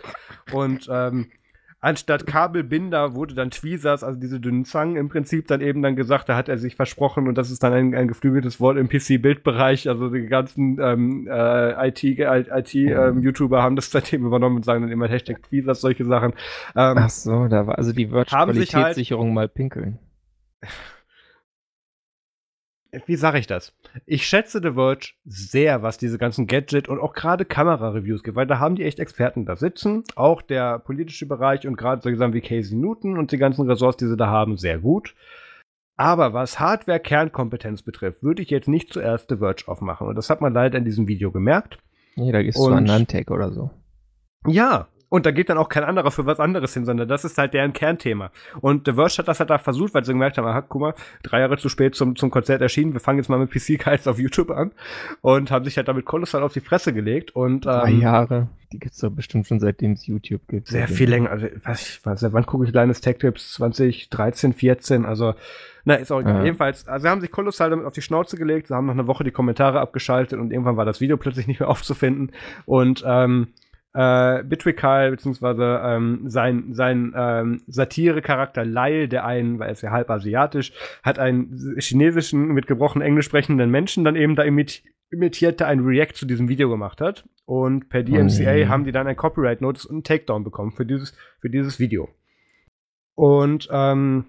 Und 0.52 0.88
ähm, 0.92 1.30
Anstatt 1.82 2.26
Kabelbinder 2.26 3.14
wurde 3.14 3.34
dann 3.34 3.50
Tweezers, 3.50 4.04
also 4.04 4.20
diese 4.20 4.38
dünnen 4.38 4.66
Zangen 4.66 4.96
im 4.96 5.08
Prinzip 5.08 5.48
dann 5.48 5.62
eben 5.62 5.80
dann 5.80 5.96
gesagt, 5.96 6.28
da 6.28 6.36
hat 6.36 6.50
er 6.50 6.58
sich 6.58 6.76
versprochen 6.76 7.26
und 7.26 7.38
das 7.38 7.50
ist 7.50 7.62
dann 7.62 7.72
ein, 7.72 7.94
ein 7.94 8.06
geflügeltes 8.06 8.60
Wort 8.60 8.76
im 8.76 8.88
PC-Bildbereich. 8.88 9.88
Also 9.88 10.10
die 10.10 10.26
ganzen 10.26 10.78
ähm, 10.78 11.26
äh, 11.30 11.88
IT-YouTuber 11.88 13.56
ähm, 13.56 13.62
haben 13.62 13.76
das 13.76 13.90
seitdem 13.90 14.26
übernommen 14.26 14.56
und 14.56 14.64
sagen 14.64 14.82
dann 14.82 14.90
immer 14.90 15.08
Hashtag 15.08 15.42
Tweezers, 15.42 15.80
solche 15.80 16.04
Sachen. 16.04 16.32
Ähm, 16.76 16.98
Ach 16.98 17.08
so, 17.08 17.48
da 17.48 17.66
war 17.66 17.78
also 17.78 17.92
die 17.92 18.10
Word-Qualitätssicherung 18.10 19.28
halt, 19.28 19.34
mal 19.34 19.48
pinkeln 19.48 19.98
wie 23.06 23.16
sage 23.16 23.38
ich 23.38 23.46
das? 23.46 23.72
Ich 24.06 24.26
schätze 24.26 24.60
The 24.62 24.72
Verge 24.72 25.12
sehr, 25.24 25.82
was 25.82 25.98
diese 25.98 26.18
ganzen 26.18 26.46
Gadget 26.46 26.88
und 26.88 26.98
auch 26.98 27.12
gerade 27.12 27.44
Kamera-Reviews 27.44 28.22
gibt, 28.22 28.36
weil 28.36 28.46
da 28.46 28.58
haben 28.58 28.76
die 28.76 28.84
echt 28.84 28.98
Experten 28.98 29.46
da 29.46 29.56
sitzen. 29.56 30.04
Auch 30.16 30.42
der 30.42 30.78
politische 30.78 31.26
Bereich 31.26 31.66
und 31.66 31.76
gerade 31.76 32.02
solche 32.02 32.18
Sachen 32.18 32.32
wie 32.32 32.40
Casey 32.40 32.76
Newton 32.76 33.18
und 33.18 33.32
die 33.32 33.38
ganzen 33.38 33.68
Ressorts, 33.68 33.98
die 33.98 34.06
sie 34.06 34.16
da 34.16 34.26
haben, 34.26 34.56
sehr 34.56 34.78
gut. 34.78 35.14
Aber 35.96 36.32
was 36.32 36.58
Hardware-Kernkompetenz 36.58 37.82
betrifft, 37.82 38.22
würde 38.22 38.42
ich 38.42 38.50
jetzt 38.50 38.68
nicht 38.68 38.92
zuerst 38.92 39.28
The 39.28 39.36
Verge 39.36 39.64
aufmachen. 39.66 40.06
Und 40.08 40.16
das 40.16 40.30
hat 40.30 40.40
man 40.40 40.54
leider 40.54 40.78
in 40.78 40.84
diesem 40.84 41.06
Video 41.06 41.30
gemerkt. 41.30 41.78
Nee, 42.16 42.32
da 42.32 42.42
gehst 42.42 42.58
du 42.58 42.68
an 42.68 42.84
Nantec 42.84 43.30
oder 43.30 43.52
so. 43.52 43.70
Ja, 44.46 44.88
und 45.10 45.26
da 45.26 45.32
geht 45.32 45.50
dann 45.50 45.58
auch 45.58 45.68
kein 45.68 45.84
anderer 45.84 46.10
für 46.10 46.24
was 46.24 46.40
anderes 46.40 46.72
hin, 46.72 46.86
sondern 46.86 47.08
das 47.08 47.24
ist 47.24 47.36
halt 47.36 47.52
deren 47.52 47.74
Kernthema. 47.74 48.30
Und 48.60 48.86
The 48.86 48.94
Verge 48.94 49.18
hat 49.18 49.28
das 49.28 49.40
halt 49.40 49.50
da 49.50 49.58
versucht, 49.58 49.92
weil 49.92 50.04
sie 50.04 50.12
gemerkt 50.12 50.38
haben, 50.38 50.46
aha, 50.46 50.62
guck 50.62 50.80
mal, 50.80 50.94
drei 51.22 51.40
Jahre 51.40 51.58
zu 51.58 51.68
spät 51.68 51.94
zum, 51.94 52.16
zum 52.16 52.30
Konzert 52.30 52.62
erschienen, 52.62 52.92
wir 52.92 53.00
fangen 53.00 53.18
jetzt 53.18 53.28
mal 53.28 53.38
mit 53.38 53.50
PC-Kites 53.50 54.06
auf 54.06 54.18
YouTube 54.18 54.50
an 54.50 54.70
und 55.20 55.50
haben 55.50 55.64
sich 55.64 55.76
halt 55.76 55.88
damit 55.88 56.06
kolossal 56.06 56.42
auf 56.42 56.52
die 56.52 56.60
Fresse 56.60 56.92
gelegt. 56.92 57.32
Und, 57.36 57.66
ähm, 57.66 57.72
drei 57.72 57.90
Jahre, 57.90 58.48
die 58.72 58.78
gibt's 58.78 58.98
doch 58.98 59.10
bestimmt 59.10 59.48
schon 59.48 59.58
seitdem 59.58 59.92
es 59.92 60.06
YouTube 60.06 60.46
gibt. 60.46 60.68
Sehr 60.68 60.86
viel 60.86 61.10
länger, 61.10 61.30
also 61.30 61.48
was, 61.64 61.82
ich 61.82 62.06
weiß, 62.06 62.32
wann 62.32 62.46
gucke 62.46 62.64
ich 62.64 62.72
Linus 62.72 63.00
Tech 63.00 63.18
Tips? 63.18 63.54
2013, 63.54 64.52
14, 64.52 65.04
also 65.04 65.34
na, 65.84 65.94
ist 65.94 66.12
auch 66.12 66.20
ja. 66.20 66.44
jedenfalls, 66.44 66.86
also 66.86 67.02
sie 67.02 67.08
haben 67.08 67.20
sich 67.20 67.30
kolossal 67.30 67.70
damit 67.70 67.86
auf 67.86 67.94
die 67.94 68.02
Schnauze 68.02 68.36
gelegt, 68.36 68.68
sie 68.68 68.74
haben 68.74 68.86
nach 68.86 68.94
einer 68.94 69.06
Woche 69.06 69.24
die 69.24 69.30
Kommentare 69.30 69.80
abgeschaltet 69.80 70.38
und 70.38 70.52
irgendwann 70.52 70.76
war 70.76 70.84
das 70.84 71.00
Video 71.00 71.16
plötzlich 71.16 71.46
nicht 71.46 71.60
mehr 71.60 71.68
aufzufinden. 71.70 72.32
Und 72.66 73.02
ähm, 73.06 73.48
äh, 73.94 74.44
Bitrikal, 74.44 75.10
beziehungsweise 75.10 75.80
ähm, 75.84 76.22
sein, 76.26 76.74
sein 76.74 77.12
ähm, 77.16 77.62
Satire-Charakter 77.66 78.64
Lyle, 78.64 79.08
der 79.08 79.24
einen, 79.24 79.58
weil 79.58 79.68
er 79.68 79.72
ist 79.72 79.82
ja 79.82 79.90
halb 79.90 80.10
asiatisch, 80.10 80.72
hat 81.02 81.18
einen 81.18 81.76
chinesischen, 81.78 82.48
mit 82.48 82.66
gebrochenem 82.66 83.06
Englisch 83.06 83.26
sprechenden 83.26 83.70
Menschen 83.70 84.04
dann 84.04 84.16
eben 84.16 84.36
da 84.36 84.42
imit 84.42 84.82
imitiert, 85.12 85.58
der 85.58 85.66
ein 85.66 85.80
React 85.80 86.14
zu 86.14 86.26
diesem 86.26 86.48
Video 86.48 86.70
gemacht 86.70 87.00
hat. 87.00 87.28
Und 87.44 87.88
per 87.88 88.04
DMCA 88.04 88.64
oh, 88.64 88.68
haben 88.68 88.84
die 88.84 88.92
dann 88.92 89.08
ein 89.08 89.16
Copyright-Notice 89.16 89.86
und 89.86 89.96
einen 89.96 90.04
Takedown 90.04 90.44
bekommen 90.44 90.70
für 90.70 90.86
dieses, 90.86 91.16
für 91.40 91.50
dieses 91.50 91.80
Video. 91.80 92.08
Und 93.16 93.68
ähm, 93.72 94.26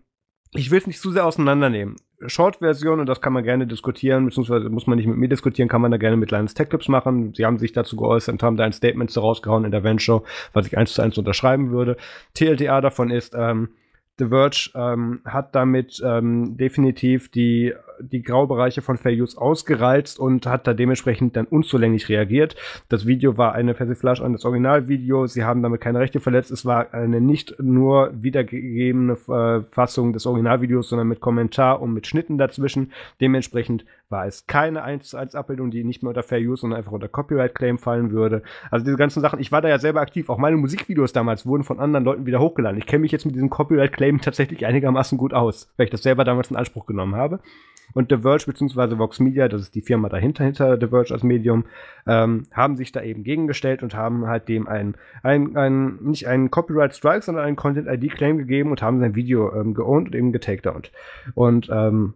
ich 0.54 0.72
will 0.72 0.80
es 0.80 0.88
nicht 0.88 1.00
zu 1.00 1.12
sehr 1.12 1.26
auseinandernehmen. 1.26 1.98
Short-Version, 2.26 3.00
und 3.00 3.06
das 3.08 3.22
kann 3.22 3.34
man 3.34 3.44
gerne 3.44 3.68
diskutieren, 3.68 4.26
beziehungsweise 4.26 4.70
muss 4.70 4.88
man 4.88 4.98
nicht 4.98 5.08
mit 5.08 5.18
mir 5.18 5.30
diskutieren, 5.30 5.70
kann 5.70 5.82
man 5.82 5.92
da 5.92 5.98
gerne 5.98 6.18
mit 6.18 6.32
Linus 6.32 6.54
Tech 6.54 6.70
Tips 6.70 6.88
machen. 6.88 7.34
Sie 7.34 7.46
haben 7.46 7.58
sich 7.58 7.74
dazu 7.74 7.96
geäußert 7.96 8.34
und 8.34 8.44
haben 8.44 8.58
da 8.58 8.64
ein 8.64 8.74
Statement 8.74 9.16
rausgehauen 9.16 9.66
in 9.66 9.72
der 9.72 9.84
Vent-Show, 9.84 10.24
was 10.54 10.68
ich 10.68 10.78
eins 10.78 10.94
zu 10.94 11.02
eins 11.02 11.18
unterschreiben 11.18 11.72
würde. 11.72 11.98
TLDA 12.34 12.82
davon 12.82 13.10
ist, 13.10 13.36
ähm, 13.38 13.70
The 14.20 14.28
Verge 14.28 14.70
ähm, 14.76 15.22
hat 15.26 15.56
damit 15.56 16.02
ähm, 16.06 16.56
definitiv 16.58 17.32
die 17.32 17.74
die 18.04 18.22
Graubereiche 18.22 18.82
von 18.82 18.98
Fair 18.98 19.14
Use 19.14 19.40
ausgereizt 19.40 20.20
und 20.20 20.46
hat 20.46 20.68
da 20.68 20.74
dementsprechend 20.74 21.36
dann 21.36 21.46
unzulänglich 21.46 22.10
reagiert. 22.10 22.56
Das 22.90 23.06
Video 23.06 23.38
war 23.38 23.54
eine 23.54 23.74
Persiflage 23.74 24.24
an 24.24 24.34
das 24.34 24.46
Originalvideo. 24.46 25.28
Sie 25.28 25.44
haben 25.44 25.64
damit 25.64 25.82
keine 25.82 26.00
Rechte 26.00 26.20
verletzt. 26.20 26.52
Es 26.52 26.66
war 26.66 26.94
eine 26.94 27.22
nicht 27.22 27.56
nur 27.60 28.12
wiedergegebene 28.14 29.14
äh, 29.14 29.62
Fassung 29.72 30.14
des 30.14 30.26
Originalvideos, 30.26 30.90
sondern 30.90 31.08
mit 31.08 31.20
Kommentar 31.20 31.82
und 31.82 31.94
mit 31.94 32.08
Schnitten 32.08 32.38
dazwischen. 32.38 32.92
Dementsprechend 33.20 33.86
war 34.12 34.28
es 34.28 34.46
keine 34.46 34.84
1 34.84 35.10
zu 35.10 35.18
1 35.18 35.36
Abbildung, 35.36 35.72
die 35.72 35.84
nicht 35.84 36.04
mehr 36.04 36.10
unter 36.10 36.24
Fair 36.24 36.40
Use, 36.40 36.62
sondern 36.62 36.78
einfach 36.78 36.92
unter 36.92 37.08
Copyright 37.08 37.56
Claim 37.56 37.78
fallen 37.78 38.12
würde. 38.12 38.44
Also 38.70 38.86
diese 38.86 38.98
ganzen 38.98 39.22
Sachen, 39.22 39.40
ich 39.40 39.52
war 39.52 39.62
da 39.62 39.70
ja 39.70 39.80
selber 39.80 40.02
aktiv. 40.02 40.30
Auch 40.30 40.38
meine 40.38 40.58
Musikvideos 40.58 41.14
damals 41.14 41.46
wurden 41.46 41.64
von 41.64 41.80
anderen 41.80 42.06
Leuten 42.06 42.26
wieder 42.26 42.40
hochgeladen. 42.40 42.78
Ich 42.78 42.86
kenne 42.86 43.02
mich 43.02 43.12
jetzt 43.12 43.26
mit 43.26 43.36
diesem 43.36 43.50
Copyright 43.50 43.94
Claim 43.94 44.22
tatsächlich 44.22 44.66
einigermaßen 44.66 45.18
gut 45.18 45.34
aus, 45.34 45.72
weil 45.78 45.86
ich 45.86 45.92
das 45.92 46.04
selber 46.04 46.24
damals 46.24 46.52
in 46.52 46.58
Anspruch 46.58 46.86
genommen 46.86 47.16
habe. 47.16 47.40
Und 47.94 48.10
The 48.10 48.18
Verge 48.18 48.46
bzw. 48.46 48.98
Vox 48.98 49.20
Media, 49.20 49.48
das 49.48 49.62
ist 49.62 49.76
die 49.76 49.82
Firma 49.82 50.10
dahinter, 50.10 50.44
hinter 50.44 50.78
The 50.80 50.88
Verge 50.88 51.14
als 51.14 51.24
Medium, 51.24 51.66
ähm, 52.08 52.44
haben 52.52 52.78
sich 52.78 52.92
da 52.92 53.02
eben 53.02 53.24
gegengestellt 53.24 53.84
und 53.84 53.96
haben 53.96 54.28
halt 54.28 54.48
dem 54.48 54.68
ein, 54.68 54.96
ein, 55.24 55.56
ein 55.56 55.98
nicht 56.02 56.28
einen 56.28 56.52
Copyright 56.52 56.96
Strike, 56.96 57.24
sondern 57.24 57.46
einen 57.46 57.56
Content 57.56 57.88
ID 57.88 58.12
Claim 58.12 58.38
gegeben 58.38 58.72
und 58.72 58.82
haben 58.82 59.00
sein 59.00 59.16
Video 59.16 59.54
ähm, 59.54 59.74
geowned 59.74 60.08
und 60.08 60.16
eben 60.16 60.32
getakedownt. 60.32 60.92
Und 61.36 61.70
ähm, 61.72 62.16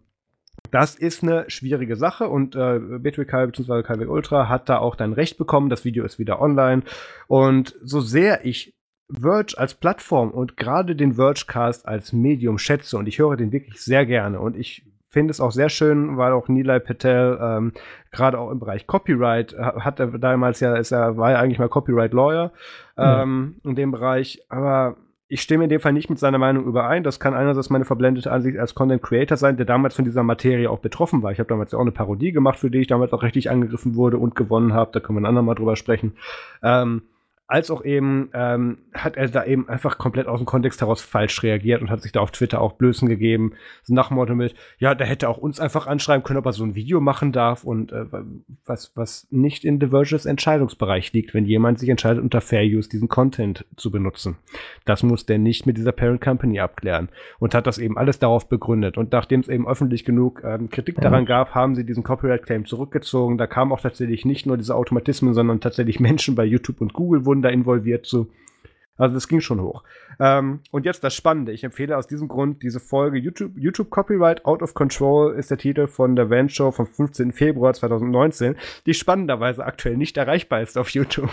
das 0.71 0.95
ist 0.95 1.23
eine 1.23 1.49
schwierige 1.49 1.95
Sache 1.95 2.27
und 2.27 2.55
äh, 2.55 2.79
Bitwig 2.99 3.31
bzw. 3.31 3.83
KW 3.83 4.05
Ultra 4.05 4.49
hat 4.49 4.69
da 4.69 4.79
auch 4.79 4.95
dann 4.95 5.13
Recht 5.13 5.37
bekommen. 5.37 5.69
Das 5.69 5.85
Video 5.85 6.03
ist 6.03 6.19
wieder 6.19 6.41
online. 6.41 6.83
Und 7.27 7.75
so 7.81 8.01
sehr 8.01 8.45
ich 8.45 8.73
Verge 9.11 9.57
als 9.57 9.75
Plattform 9.75 10.31
und 10.31 10.57
gerade 10.57 10.95
den 10.95 11.13
Vergecast 11.13 11.87
als 11.87 12.11
Medium 12.11 12.57
schätze 12.57 12.97
und 12.97 13.07
ich 13.07 13.19
höre 13.19 13.37
den 13.37 13.51
wirklich 13.51 13.81
sehr 13.81 14.05
gerne 14.05 14.39
und 14.39 14.57
ich 14.57 14.83
finde 15.15 15.31
es 15.31 15.39
auch 15.39 15.53
sehr 15.53 15.69
schön, 15.69 16.17
weil 16.17 16.33
auch 16.33 16.49
Nilay 16.49 16.81
Patel 16.81 17.39
ähm, 17.41 17.71
gerade 18.11 18.37
auch 18.37 18.51
im 18.51 18.59
Bereich 18.59 18.85
Copyright 18.85 19.53
äh, 19.53 19.79
hat 19.79 20.01
er 20.01 20.07
damals 20.07 20.59
ja, 20.59 20.75
ist 20.75 20.91
er, 20.91 21.15
war 21.15 21.31
ja 21.31 21.39
eigentlich 21.39 21.57
mal 21.57 21.69
Copyright 21.69 22.11
Lawyer 22.11 22.51
ähm, 22.97 23.55
ja. 23.63 23.69
in 23.69 23.75
dem 23.77 23.91
Bereich, 23.91 24.41
aber 24.49 24.97
ich 25.29 25.41
stimme 25.41 25.63
in 25.63 25.69
dem 25.69 25.79
Fall 25.79 25.93
nicht 25.93 26.09
mit 26.09 26.19
seiner 26.19 26.37
Meinung 26.37 26.65
überein. 26.65 27.03
Das 27.03 27.21
kann 27.21 27.33
einerseits 27.33 27.69
meine 27.69 27.85
verblendete 27.85 28.29
Ansicht 28.29 28.59
als 28.59 28.75
Content 28.75 29.01
Creator 29.01 29.37
sein, 29.37 29.55
der 29.55 29.65
damals 29.65 29.95
von 29.95 30.03
dieser 30.03 30.21
Materie 30.21 30.69
auch 30.69 30.79
betroffen 30.79 31.23
war. 31.23 31.31
Ich 31.31 31.39
habe 31.39 31.47
damals 31.47 31.71
ja 31.71 31.77
auch 31.77 31.83
eine 31.83 31.91
Parodie 31.91 32.33
gemacht, 32.33 32.59
für 32.59 32.69
die 32.69 32.79
ich 32.79 32.87
damals 32.87 33.13
auch 33.13 33.23
richtig 33.23 33.49
angegriffen 33.49 33.95
wurde 33.95 34.17
und 34.17 34.35
gewonnen 34.35 34.73
habe. 34.73 34.91
Da 34.91 34.99
können 34.99 35.15
wir 35.17 35.21
ein 35.21 35.25
andermal 35.29 35.55
drüber 35.55 35.77
sprechen. 35.77 36.17
Ähm, 36.61 37.03
als 37.47 37.69
auch 37.69 37.85
eben 37.85 38.29
ähm, 38.33 38.79
hat 38.93 39.17
er 39.17 39.29
da 39.29 39.45
eben 39.45 39.69
einfach 39.69 39.99
komplett 39.99 40.25
aus 40.25 40.39
dem 40.39 40.47
Kontext 40.47 40.81
heraus 40.81 41.01
falsch 41.01 41.43
reagiert 41.43 41.81
und 41.81 41.91
hat 41.91 42.01
sich 42.01 42.11
da 42.11 42.21
auf 42.21 42.31
Twitter 42.31 42.59
auch 42.59 42.73
Blößen 42.73 43.07
gegeben. 43.07 43.53
So 43.83 43.93
nach 43.93 44.07
dem 44.07 44.15
Motto 44.15 44.33
mit, 44.33 44.55
ja, 44.79 44.95
der 44.95 45.05
hätte 45.05 45.29
auch 45.29 45.37
uns 45.37 45.59
einfach 45.59 45.85
anschreiben 45.85 46.23
können, 46.23 46.39
ob 46.39 46.45
er 46.47 46.53
so 46.53 46.63
ein 46.63 46.73
Video 46.73 46.99
machen 47.01 47.31
darf 47.31 47.63
und 47.63 47.91
äh, 47.91 48.05
was, 48.65 48.91
was 48.95 49.27
nicht 49.29 49.63
in 49.63 49.79
The 49.79 49.87
Verges 49.87 50.25
Entscheidungsbereich 50.25 51.13
liegt, 51.13 51.35
wenn 51.35 51.45
jemand 51.45 51.77
sich 51.77 51.89
entscheidet, 51.89 52.23
unter 52.23 52.41
Fair 52.41 52.63
Use 52.63 52.89
diesen 52.89 53.09
Content 53.09 53.65
zu 53.75 53.91
benutzen. 53.91 54.37
Das 54.85 55.03
muss 55.03 55.27
der 55.27 55.37
nicht 55.37 55.67
mit 55.67 55.77
dieser 55.77 55.91
Parent 55.91 56.21
Company 56.21 56.59
abklären 56.59 57.09
und 57.37 57.53
hat 57.53 57.67
das 57.67 57.77
eben 57.77 57.95
alles 57.95 58.17
darauf 58.17 58.49
begründet. 58.49 58.97
Und 58.97 59.11
nachdem 59.11 59.41
es 59.41 59.49
eben 59.49 59.67
öffentlich 59.67 60.03
genug 60.03 60.41
ähm, 60.43 60.71
Kritik 60.71 60.95
ja. 60.97 61.03
daran 61.03 61.27
gab, 61.27 61.53
haben 61.53 61.75
sie 61.75 61.85
diesen 61.85 62.01
Copyright 62.01 62.43
Claim 62.43 62.65
zurückgezogen. 62.65 63.37
Da 63.37 63.45
kamen 63.45 63.71
auch 63.71 63.81
tatsächlich 63.81 64.25
nicht 64.25 64.47
nur 64.47 64.57
diese 64.57 64.75
Automatismen, 64.75 65.35
sondern 65.35 65.59
tatsächlich 65.59 65.99
Menschen 65.99 66.33
bei 66.33 66.43
YouTube 66.43 66.81
und 66.81 66.93
Google 66.93 67.25
wurden 67.25 67.34
da 67.41 67.49
involviert 67.49 68.05
zu. 68.05 68.31
Also 68.97 69.13
das 69.13 69.27
ging 69.27 69.41
schon 69.41 69.61
hoch. 69.61 69.83
Ähm, 70.19 70.61
und 70.71 70.85
jetzt 70.85 71.03
das 71.03 71.13
Spannende. 71.13 71.51
Ich 71.51 71.63
empfehle 71.63 71.97
aus 71.97 72.07
diesem 72.07 72.27
Grund 72.27 72.63
diese 72.63 72.79
Folge 72.79 73.17
YouTube, 73.17 73.51
YouTube 73.57 73.89
Copyright 73.89 74.45
Out 74.45 74.61
of 74.61 74.73
Control 74.73 75.35
ist 75.35 75.51
der 75.51 75.57
Titel 75.57 75.87
von 75.87 76.15
der 76.15 76.29
Van 76.29 76.47
Show 76.47 76.71
vom 76.71 76.87
15. 76.87 77.33
Februar 77.33 77.73
2019, 77.73 78.55
die 78.85 78.93
spannenderweise 78.93 79.65
aktuell 79.65 79.97
nicht 79.97 80.15
erreichbar 80.15 80.61
ist 80.61 80.77
auf 80.77 80.89
YouTube. 80.89 81.29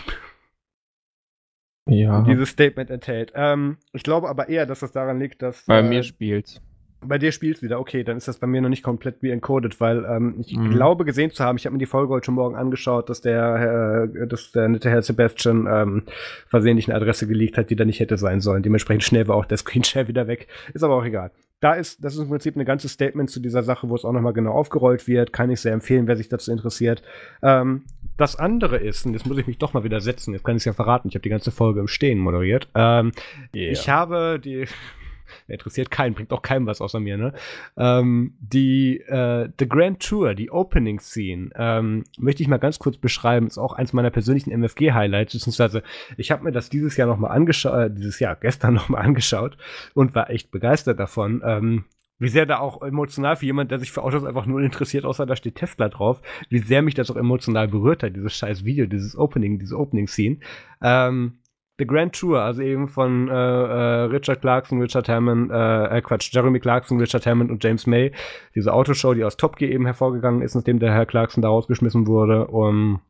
Ja. 1.87 2.23
Dieses 2.23 2.49
Statement 2.49 2.91
enthält. 2.91 3.33
Ähm, 3.35 3.77
ich 3.93 4.03
glaube 4.03 4.29
aber 4.29 4.49
eher, 4.49 4.67
dass 4.67 4.81
das 4.81 4.93
daran 4.93 5.19
liegt, 5.19 5.43
dass. 5.43 5.65
Bei 5.67 5.81
äh, 5.81 5.83
mir 5.83 6.03
spielt's. 6.03 6.61
Bei 7.05 7.19
dir 7.19 7.33
spielst 7.33 7.63
wieder, 7.63 7.81
okay, 7.81 8.05
dann 8.05 8.17
ist 8.17 8.29
das 8.29 8.39
bei 8.39 8.47
mir 8.47 8.61
noch 8.61 8.69
nicht 8.69 8.83
komplett 8.83 9.23
wie 9.23 9.31
encoded, 9.31 9.81
weil 9.81 10.05
ähm, 10.05 10.37
ich 10.39 10.57
mhm. 10.57 10.71
glaube 10.71 11.05
gesehen 11.05 11.31
zu 11.31 11.45
haben, 11.45 11.57
ich 11.57 11.67
habe 11.67 11.73
mir 11.73 11.79
die 11.79 11.87
Folge 11.87 12.13
heute 12.13 12.31
Morgen 12.31 12.55
angeschaut, 12.55 13.09
dass 13.11 13.21
der, 13.21 14.09
äh, 14.15 14.27
dass 14.27 14.53
der 14.53 14.69
nette 14.69 14.91
Herr 14.91 15.03
Sebastian 15.03 15.67
ähm, 15.71 16.03
versehentlich 16.49 16.89
eine 16.89 16.97
Adresse 16.97 17.27
geleakt 17.27 17.59
hat, 17.59 17.71
die 17.71 17.77
da 17.77 17.85
nicht 17.85 18.01
hätte 18.01 18.17
sein 18.17 18.41
sollen. 18.41 18.63
Dementsprechend 18.63 19.05
schnell 19.05 19.29
war 19.29 19.37
auch 19.37 19.47
der 19.47 19.59
Screenshare 19.63 20.09
wieder 20.09 20.27
weg. 20.27 20.49
Ist 20.75 20.85
aber 20.85 20.97
auch 20.97 21.05
egal. 21.05 21.31
Da 21.61 21.75
ist, 21.75 22.05
das 22.05 22.15
ist 22.15 22.21
im 22.21 22.29
Prinzip 22.29 22.57
ein 22.57 22.65
ganzes 22.65 22.91
Statement 22.91 23.31
zu 23.31 23.39
dieser 23.39 23.63
Sache, 23.63 23.89
wo 23.89 23.95
es 23.95 24.05
auch 24.05 24.11
nochmal 24.11 24.33
genau 24.33 24.51
aufgerollt 24.51 25.07
wird. 25.07 25.33
Kann 25.33 25.49
ich 25.49 25.61
sehr 25.61 25.73
empfehlen, 25.73 26.09
wer 26.09 26.17
sich 26.17 26.29
dazu 26.29 26.51
interessiert. 26.51 27.05
Ähm, 27.41 27.85
das 28.17 28.37
andere 28.37 28.79
ist, 28.79 29.07
und 29.07 29.13
jetzt 29.13 29.27
muss 29.27 29.39
ich 29.39 29.47
mich 29.47 29.59
doch 29.59 29.73
mal 29.73 29.85
wieder 29.85 30.01
setzen, 30.01 30.35
jetzt 30.35 30.45
kann 30.45 30.57
ich 30.57 30.63
es 30.63 30.65
ja 30.65 30.73
verraten, 30.73 31.09
ich 31.09 31.15
habe 31.15 31.23
die 31.23 31.29
ganze 31.29 31.53
Folge 31.53 31.81
im 31.81 31.87
Stehen 31.87 32.19
moderiert. 32.19 32.69
Ähm, 32.75 33.13
yeah. 33.55 33.71
Ich 33.71 33.89
habe 33.89 34.41
die 34.43 34.67
interessiert 35.47 35.91
keinen, 35.91 36.15
bringt 36.15 36.33
auch 36.33 36.43
keinem 36.43 36.67
was 36.67 36.81
außer 36.81 37.01
mir, 37.01 37.17
ne? 37.17 37.33
Ähm, 37.77 38.35
die 38.41 39.01
äh, 39.01 39.49
The 39.59 39.69
Grand 39.69 40.01
Tour, 40.01 40.35
die 40.35 40.51
Opening 40.51 41.01
Scene, 41.01 41.51
ähm, 41.57 42.05
möchte 42.19 42.43
ich 42.43 42.49
mal 42.49 42.59
ganz 42.59 42.79
kurz 42.79 42.97
beschreiben. 42.97 43.47
Ist 43.47 43.59
auch 43.59 43.75
eins 43.75 43.93
meiner 43.93 44.11
persönlichen 44.11 44.51
MFG-Highlights, 44.51 45.33
beziehungsweise 45.33 45.83
ich 46.17 46.31
habe 46.31 46.45
mir 46.45 46.53
das 46.53 46.71
dieses 46.71 46.97
Jahr 46.97 47.09
nochmal 47.09 47.33
angeschaut, 47.33 47.75
äh, 47.75 47.91
dieses 47.91 48.19
Jahr, 48.21 48.37
gestern 48.37 48.75
nochmal 48.83 49.03
angeschaut 49.03 49.57
und 49.95 50.15
war 50.15 50.31
echt 50.31 50.51
begeistert 50.51 50.99
davon. 50.99 51.43
Ähm, 51.45 51.85
wie 52.23 52.29
sehr 52.29 52.47
da 52.47 52.61
auch 52.61 52.83
emotional 52.83 53.35
für 53.35 53.47
jemand, 53.47 53.73
der 53.73 53.81
sich 53.81 53.91
für 53.91 54.03
Autos 54.05 54.25
einfach 54.25 54.47
nur 54.47 54.61
interessiert, 54.61 55.05
außer 55.05 55.27
da 55.27 55.35
steht 55.35 55.57
Tesla 55.57 55.89
drauf, 55.89 56.23
wie 56.51 56.61
sehr 56.61 56.81
mich 56.81 56.95
das 56.95 57.11
auch 57.11 57.17
emotional 57.17 57.67
berührt 57.67 58.05
hat, 58.05 58.15
dieses 58.15 58.37
scheiß 58.37 58.65
Video, 58.65 58.87
dieses 58.87 59.17
Opening, 59.19 59.59
diese 59.59 59.77
Opening-Scene. 59.77 60.37
Ähm, 60.81 61.39
The 61.79 61.87
Grand 61.87 62.15
Tour, 62.15 62.41
also 62.41 62.63
eben 62.63 62.89
von 62.89 63.29
äh, 63.29 63.33
äh, 63.33 64.03
Richard 64.05 64.41
Clarkson, 64.41 64.81
Richard 64.81 65.09
Hammond, 65.09 65.51
äh, 65.51 65.99
äh, 65.99 66.03
Quatsch, 66.03 66.33
Jeremy 66.33 66.61
Clarkson, 66.61 67.01
Richard 67.01 67.27
Hammond 67.27 67.51
und 67.51 67.65
James 67.65 67.87
May. 67.87 68.13
Diese 68.55 68.73
Autoshow, 68.73 69.15
die 69.15 69.25
aus 69.25 69.37
Top 69.37 69.57
Gear 69.57 69.71
eben 69.71 69.87
hervorgegangen 69.87 70.43
ist, 70.43 70.55
nachdem 70.55 70.79
der 70.79 70.93
Herr 70.93 71.07
Clarkson 71.07 71.43
da 71.43 71.49
rausgeschmissen 71.49 72.07
wurde. 72.07 72.47
Und 72.47 73.01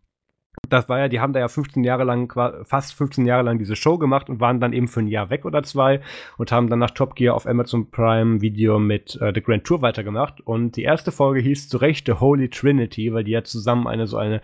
das 0.68 0.88
war 0.88 0.98
ja, 0.98 1.08
die 1.08 1.18
haben 1.18 1.32
da 1.32 1.40
ja 1.40 1.48
15 1.48 1.82
Jahre 1.82 2.04
lang, 2.04 2.32
fast 2.64 2.94
15 2.94 3.26
Jahre 3.26 3.42
lang 3.42 3.58
diese 3.58 3.74
Show 3.74 3.98
gemacht 3.98 4.28
und 4.28 4.40
waren 4.40 4.60
dann 4.60 4.72
eben 4.72 4.86
für 4.86 5.00
ein 5.00 5.08
Jahr 5.08 5.30
weg 5.30 5.44
oder 5.44 5.62
zwei 5.62 6.00
und 6.36 6.52
haben 6.52 6.68
dann 6.68 6.78
nach 6.78 6.90
Top 6.90 7.14
Gear 7.14 7.34
auf 7.34 7.46
Amazon 7.46 7.90
Prime 7.90 8.42
Video 8.42 8.78
mit 8.78 9.18
äh, 9.20 9.32
The 9.34 9.42
Grand 9.42 9.64
Tour 9.64 9.82
weitergemacht. 9.82 10.40
Und 10.40 10.76
die 10.76 10.82
erste 10.82 11.10
Folge 11.10 11.40
hieß 11.40 11.68
zu 11.68 11.78
Recht 11.78 12.06
The 12.06 12.14
Holy 12.14 12.48
Trinity, 12.48 13.12
weil 13.12 13.24
die 13.24 13.32
ja 13.32 13.44
zusammen 13.44 13.86
eine 13.86 14.06
so 14.06 14.18
eine 14.18 14.42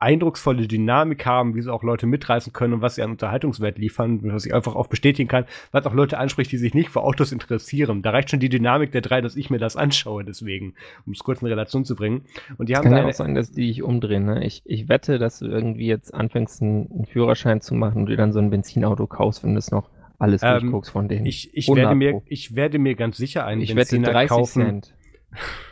eindrucksvolle 0.00 0.66
Dynamik 0.66 1.26
haben, 1.26 1.54
wie 1.54 1.60
sie 1.60 1.72
auch 1.72 1.82
Leute 1.82 2.06
mitreißen 2.06 2.52
können 2.52 2.74
und 2.74 2.80
was 2.80 2.94
sie 2.94 3.02
an 3.02 3.10
Unterhaltungswert 3.10 3.78
liefern, 3.78 4.20
was 4.22 4.46
ich 4.46 4.54
einfach 4.54 4.74
auch 4.74 4.86
bestätigen 4.86 5.28
kann, 5.28 5.44
was 5.72 5.86
auch 5.86 5.92
Leute 5.92 6.18
anspricht, 6.18 6.50
die 6.50 6.56
sich 6.56 6.72
nicht 6.72 6.88
für 6.88 7.02
Autos 7.02 7.32
interessieren. 7.32 8.00
Da 8.00 8.10
reicht 8.10 8.30
schon 8.30 8.40
die 8.40 8.48
Dynamik 8.48 8.92
der 8.92 9.02
drei, 9.02 9.20
dass 9.20 9.36
ich 9.36 9.50
mir 9.50 9.58
das 9.58 9.76
anschaue, 9.76 10.24
deswegen, 10.24 10.74
um 11.06 11.12
es 11.12 11.20
kurz 11.20 11.42
in 11.42 11.48
Relation 11.48 11.84
zu 11.84 11.94
bringen. 11.94 12.22
Und 12.56 12.70
die 12.70 12.76
haben 12.76 12.84
Kann 12.84 12.92
da 12.92 12.98
ja 13.00 13.06
auch 13.06 13.12
sein, 13.12 13.34
dass 13.34 13.52
die 13.52 13.66
dich 13.66 13.82
umdrehen. 13.82 14.24
Ne? 14.24 14.44
Ich, 14.44 14.62
ich 14.64 14.88
wette, 14.88 15.18
dass 15.18 15.38
du 15.38 15.46
irgendwie 15.46 15.86
jetzt 15.86 16.14
anfängst, 16.14 16.62
einen, 16.62 17.06
Führerschein 17.10 17.60
zu 17.60 17.74
machen 17.74 18.02
und 18.02 18.08
dir 18.08 18.16
dann 18.16 18.32
so 18.32 18.38
ein 18.38 18.50
Benzinauto 18.50 19.06
kaufst, 19.06 19.44
wenn 19.44 19.52
du 19.52 19.58
es 19.58 19.70
noch 19.70 19.90
alles 20.18 20.42
Ähm, 20.42 20.60
durchguckst 20.60 20.92
von 20.92 21.08
denen. 21.08 21.26
ich, 21.26 21.50
ich, 21.54 21.66
100 21.66 21.84
werde 21.84 21.94
mir, 21.96 22.22
ich 22.26 22.54
werde 22.54 22.78
mir 22.78 22.94
ganz 22.94 23.16
sicher 23.16 23.44
einen 23.44 23.60
ich 23.60 23.70
wette 23.70 23.96
Benziner 23.96 24.12
30 24.12 24.28
kaufen. 24.28 24.62
Cent. 24.62 24.94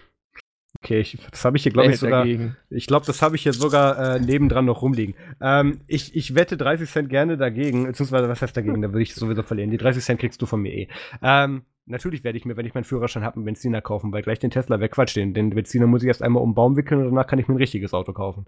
Okay, 0.83 1.01
ich, 1.01 1.19
das 1.31 1.45
habe 1.45 1.57
ich 1.57 1.65
hier, 1.65 1.73
glaube 1.73 1.91
ich, 1.91 1.99
sogar. 1.99 2.21
dagegen? 2.21 2.57
Ich 2.71 2.87
glaube, 2.87 3.05
das 3.05 3.21
habe 3.21 3.35
ich 3.35 3.43
hier 3.43 3.53
sogar 3.53 4.17
äh, 4.17 4.21
nebendran 4.21 4.65
noch 4.65 4.83
rumliegen. 4.83 5.15
Ähm, 5.41 5.81
ich, 5.89 6.15
ich 6.15 6.37
wette 6.37 6.57
30 6.57 6.89
Cent 6.89 7.09
gerne 7.09 7.37
dagegen, 7.37 7.85
beziehungsweise 7.85 8.29
was 8.29 8.41
heißt 8.43 8.57
dagegen? 8.57 8.81
Da 8.81 8.89
würde 8.93 9.03
ich 9.03 9.15
sowieso 9.15 9.43
verlieren. 9.43 9.71
Die 9.71 9.77
30 9.77 10.05
Cent 10.05 10.21
kriegst 10.21 10.41
du 10.41 10.47
von 10.47 10.61
mir 10.63 10.73
eh. 10.73 10.89
Ähm, 11.21 11.63
natürlich 11.87 12.23
werde 12.23 12.39
ich 12.39 12.45
mir, 12.45 12.57
wenn 12.57 12.65
ich 12.65 12.75
meinen 12.75 12.85
Führerschein 12.85 13.25
habe, 13.25 13.37
einen 13.37 13.45
Benziner 13.45 13.81
kaufen, 13.83 14.13
weil 14.13 14.23
gleich 14.23 14.39
den 14.39 14.51
Tesla 14.53 14.79
wegquatscht. 14.79 15.17
Den, 15.17 15.35
den 15.35 15.51
Benziner 15.51 15.89
muss 15.89 16.03
ich 16.03 16.09
erst 16.09 16.23
einmal 16.23 16.45
um 16.45 16.51
den 16.51 16.55
Baum 16.55 16.77
wickeln 16.77 17.01
und 17.01 17.07
danach 17.07 17.27
kann 17.27 17.41
ich 17.41 17.49
mir 17.49 17.55
ein 17.55 17.59
richtiges 17.59 17.93
Auto 17.93 18.13
kaufen. 18.13 18.47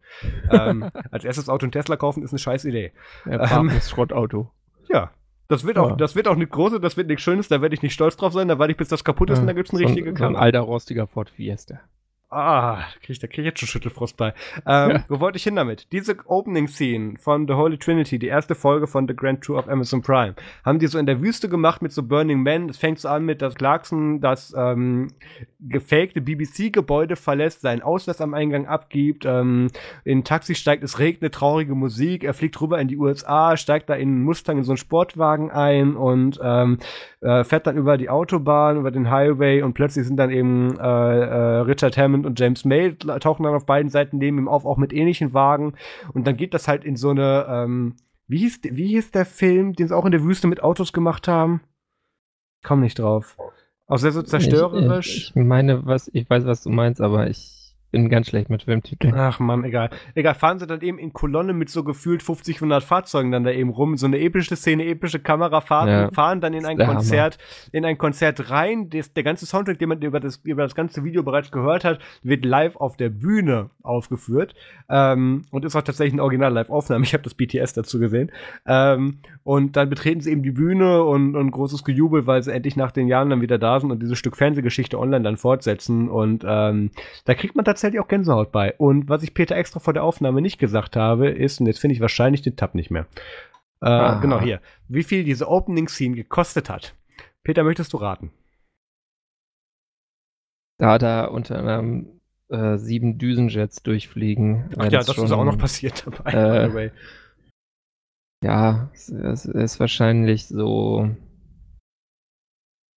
ähm, 0.52 0.88
als 1.10 1.24
erstes 1.24 1.48
Auto 1.48 1.64
einen 1.64 1.72
Tesla 1.72 1.96
kaufen 1.96 2.22
ist 2.22 2.30
eine 2.30 2.38
scheiß 2.38 2.64
Idee. 2.64 2.92
Ja, 3.26 3.58
Ähm, 3.60 3.70
Schrottauto. 3.82 4.50
Ja. 4.88 5.10
Das 5.48 5.64
wird, 5.66 5.78
auch, 5.78 5.90
Ja. 5.90 5.96
das 5.96 6.14
wird 6.14 6.28
auch 6.28 6.36
nicht 6.36 6.52
große, 6.52 6.78
das 6.78 6.96
wird 6.96 7.08
nichts 7.08 7.24
Schönes, 7.24 7.48
da 7.48 7.60
werde 7.60 7.74
ich 7.74 7.82
nicht 7.82 7.92
stolz 7.92 8.16
drauf 8.16 8.32
sein, 8.32 8.46
da 8.46 8.60
warte 8.60 8.70
ich, 8.70 8.76
bis 8.76 8.86
das 8.86 9.02
kaputt 9.02 9.30
ist 9.30 9.40
und 9.40 9.48
dann 9.48 9.56
gibt's 9.56 9.72
eine 9.72 9.80
so, 9.80 9.86
richtige 9.86 10.10
ein- 10.10 10.14
so 10.16 10.22
ein 10.22 10.28
Kamera. 10.28 10.42
alter 10.44 10.60
rostiger 10.60 11.08
Ford 11.08 11.28
Fiesta. 11.28 11.80
Ah, 12.32 12.76
da 12.76 13.00
krieg 13.00 13.10
ich, 13.10 13.18
da 13.18 13.26
krieg 13.26 13.38
ich 13.40 13.44
jetzt 13.46 13.58
schon 13.58 13.68
Schüttelfrost 13.68 14.16
bei. 14.16 14.32
Ähm, 14.64 14.90
Ja. 14.90 15.04
Wo 15.08 15.18
wollte 15.18 15.36
ich 15.36 15.42
hin 15.42 15.56
damit? 15.56 15.88
Diese 15.90 16.16
Opening 16.26 16.68
Scene 16.68 17.14
von 17.18 17.48
The 17.48 17.54
Holy 17.54 17.76
Trinity, 17.76 18.20
die 18.20 18.28
erste 18.28 18.54
Folge 18.54 18.86
von 18.86 19.08
The 19.08 19.16
Grand 19.16 19.42
Tour 19.42 19.58
of 19.58 19.68
Amazon 19.68 20.00
Prime, 20.00 20.36
haben 20.64 20.78
die 20.78 20.86
so 20.86 20.98
in 20.98 21.06
der 21.06 21.20
Wüste 21.20 21.48
gemacht 21.48 21.82
mit 21.82 21.92
so 21.92 22.04
Burning 22.04 22.42
Man. 22.42 22.68
Es 22.68 22.76
fängt 22.78 23.00
so 23.00 23.08
an 23.08 23.24
mit, 23.24 23.42
dass 23.42 23.56
Clarkson 23.56 24.20
das 24.20 24.54
ähm, 24.56 25.08
gefakte 25.58 26.20
BBC-Gebäude 26.20 27.16
verlässt, 27.16 27.62
seinen 27.62 27.82
Ausweis 27.82 28.20
am 28.20 28.34
Eingang 28.34 28.66
abgibt, 28.66 29.24
ähm, 29.26 29.68
in 30.04 30.18
ein 30.18 30.24
Taxi 30.24 30.54
steigt, 30.54 30.84
es 30.84 31.00
regnet 31.00 31.34
traurige 31.34 31.74
Musik, 31.74 32.22
er 32.22 32.34
fliegt 32.34 32.60
rüber 32.60 32.80
in 32.80 32.86
die 32.88 32.96
USA, 32.96 33.56
steigt 33.56 33.90
da 33.90 33.94
in 33.94 34.08
einen 34.08 34.22
Mustang 34.22 34.58
in 34.58 34.64
so 34.64 34.72
einen 34.72 34.76
Sportwagen 34.78 35.50
ein 35.50 35.96
und 35.96 36.38
ähm, 36.42 36.78
äh, 37.20 37.44
fährt 37.44 37.66
dann 37.66 37.76
über 37.76 37.98
die 37.98 38.08
Autobahn, 38.08 38.78
über 38.78 38.90
den 38.90 39.10
Highway 39.10 39.62
und 39.62 39.74
plötzlich 39.74 40.06
sind 40.06 40.16
dann 40.16 40.30
eben 40.30 40.78
äh, 40.78 40.82
äh, 40.82 41.58
Richard 41.60 41.96
Hammond 41.96 42.26
und 42.26 42.38
James 42.40 42.64
May 42.64 42.96
tauchen 42.96 43.42
dann 43.42 43.54
auf 43.54 43.66
beiden 43.66 43.90
Seiten 43.90 44.18
neben 44.18 44.38
ihm 44.38 44.48
auf, 44.48 44.64
auch 44.64 44.78
mit 44.78 44.92
ähnlichen 44.92 45.34
Wagen. 45.34 45.74
Und 46.12 46.26
dann 46.26 46.36
geht 46.36 46.54
das 46.54 46.68
halt 46.68 46.84
in 46.84 46.96
so 46.96 47.10
eine, 47.10 47.46
ähm, 47.48 47.96
wie 48.26 48.38
hieß, 48.38 48.60
wie 48.70 48.88
hieß 48.88 49.10
der 49.10 49.26
Film, 49.26 49.74
den 49.74 49.88
sie 49.88 49.96
auch 49.96 50.06
in 50.06 50.12
der 50.12 50.22
Wüste 50.24 50.46
mit 50.46 50.62
Autos 50.62 50.92
gemacht 50.92 51.28
haben? 51.28 51.60
Komm 52.62 52.80
nicht 52.80 52.98
drauf. 52.98 53.36
Auch 53.86 53.98
sehr 53.98 54.12
so 54.12 54.22
zerstörerisch. 54.22 55.16
Ich, 55.16 55.36
ich 55.36 55.44
meine, 55.44 55.84
was, 55.84 56.08
ich 56.12 56.28
weiß, 56.28 56.46
was 56.46 56.62
du 56.62 56.70
meinst, 56.70 57.00
aber 57.00 57.28
ich 57.28 57.59
bin 57.90 58.08
ganz 58.08 58.28
schlecht 58.28 58.50
mit 58.50 58.62
Filmtiteln. 58.62 59.14
Ach 59.16 59.40
man, 59.40 59.64
egal. 59.64 59.90
Egal, 60.14 60.34
fahren 60.34 60.58
sie 60.58 60.66
dann 60.66 60.80
eben 60.80 60.98
in 60.98 61.12
Kolonne 61.12 61.52
mit 61.52 61.70
so 61.70 61.82
gefühlt 61.82 62.22
50, 62.22 62.56
100 62.56 62.84
Fahrzeugen 62.84 63.32
dann 63.32 63.44
da 63.44 63.50
eben 63.50 63.70
rum. 63.70 63.96
So 63.96 64.06
eine 64.06 64.20
epische 64.20 64.54
Szene, 64.54 64.86
epische 64.86 65.18
Kamerafahrten, 65.18 65.88
Ja, 65.90 66.10
fahren 66.12 66.40
dann 66.40 66.54
in 66.54 66.64
ein 66.66 66.76
der 66.76 66.86
Hammer. 66.86 66.98
Konzert, 66.98 67.38
in 67.72 67.84
ein 67.84 67.98
Konzert 67.98 68.50
rein. 68.50 68.90
Das, 68.90 69.12
der 69.12 69.24
ganze 69.24 69.46
Soundtrack, 69.46 69.78
den 69.78 69.88
man 69.88 70.00
über 70.02 70.20
das, 70.20 70.36
über 70.44 70.62
das 70.62 70.74
ganze 70.74 71.02
Video 71.02 71.22
bereits 71.24 71.50
gehört 71.50 71.84
hat, 71.84 71.98
wird 72.22 72.44
live 72.44 72.76
auf 72.76 72.96
der 72.96 73.08
Bühne 73.08 73.70
aufgeführt. 73.82 74.54
Ähm, 74.88 75.42
und 75.50 75.64
ist 75.64 75.74
auch 75.74 75.82
tatsächlich 75.82 76.14
eine 76.14 76.22
Original-Live-Aufnahme. 76.22 77.04
Ich 77.04 77.12
habe 77.12 77.24
das 77.24 77.34
BTS 77.34 77.72
dazu 77.72 77.98
gesehen. 77.98 78.30
Ähm, 78.66 79.18
und 79.42 79.76
dann 79.76 79.90
betreten 79.90 80.20
sie 80.20 80.30
eben 80.30 80.44
die 80.44 80.52
Bühne 80.52 81.02
und, 81.02 81.34
und 81.34 81.50
großes 81.50 81.82
Gejubel, 81.82 82.26
weil 82.28 82.42
sie 82.42 82.52
endlich 82.52 82.76
nach 82.76 82.92
den 82.92 83.08
Jahren 83.08 83.30
dann 83.30 83.40
wieder 83.40 83.58
da 83.58 83.80
sind 83.80 83.90
und 83.90 84.00
dieses 84.00 84.16
Stück 84.16 84.36
Fernsehgeschichte 84.36 84.96
online 84.96 85.24
dann 85.24 85.36
fortsetzen. 85.36 86.08
Und 86.08 86.44
ähm, 86.46 86.90
da 87.24 87.34
kriegt 87.34 87.56
man 87.56 87.64
tatsächlich 87.64 87.79
auch 88.00 88.08
Gänsehaut 88.08 88.52
bei. 88.52 88.74
Und 88.76 89.08
was 89.08 89.22
ich 89.22 89.34
Peter 89.34 89.56
extra 89.56 89.80
vor 89.80 89.92
der 89.92 90.04
Aufnahme 90.04 90.40
nicht 90.40 90.58
gesagt 90.58 90.96
habe, 90.96 91.28
ist, 91.28 91.60
und 91.60 91.66
jetzt 91.66 91.78
finde 91.80 91.94
ich 91.94 92.00
wahrscheinlich 92.00 92.42
den 92.42 92.56
Tab 92.56 92.74
nicht 92.74 92.90
mehr. 92.90 93.06
Äh, 93.82 93.88
Ah. 93.88 94.20
genau 94.20 94.40
hier. 94.40 94.60
Wie 94.88 95.02
viel 95.02 95.24
diese 95.24 95.48
Opening 95.48 95.88
Scene 95.88 96.14
gekostet 96.14 96.68
hat. 96.68 96.94
Peter, 97.42 97.64
möchtest 97.64 97.92
du 97.92 97.96
raten? 97.96 98.30
Da 100.78 100.98
da 100.98 101.24
unter 101.26 101.58
anderem 101.58 102.20
äh, 102.48 102.76
sieben 102.76 103.18
Düsenjets 103.18 103.82
durchfliegen. 103.82 104.70
Ach 104.78 104.84
ja, 104.84 105.02
das 105.02 105.14
schon, 105.14 105.24
ist 105.24 105.32
auch 105.32 105.44
noch 105.44 105.58
passiert 105.58 106.06
dabei, 106.06 106.32
äh, 106.32 106.64
by 106.66 106.70
the 106.70 106.74
way. 106.74 106.90
Ja, 108.42 108.90
es, 108.94 109.08
es 109.10 109.44
ist 109.44 109.80
wahrscheinlich 109.80 110.46
so 110.46 111.14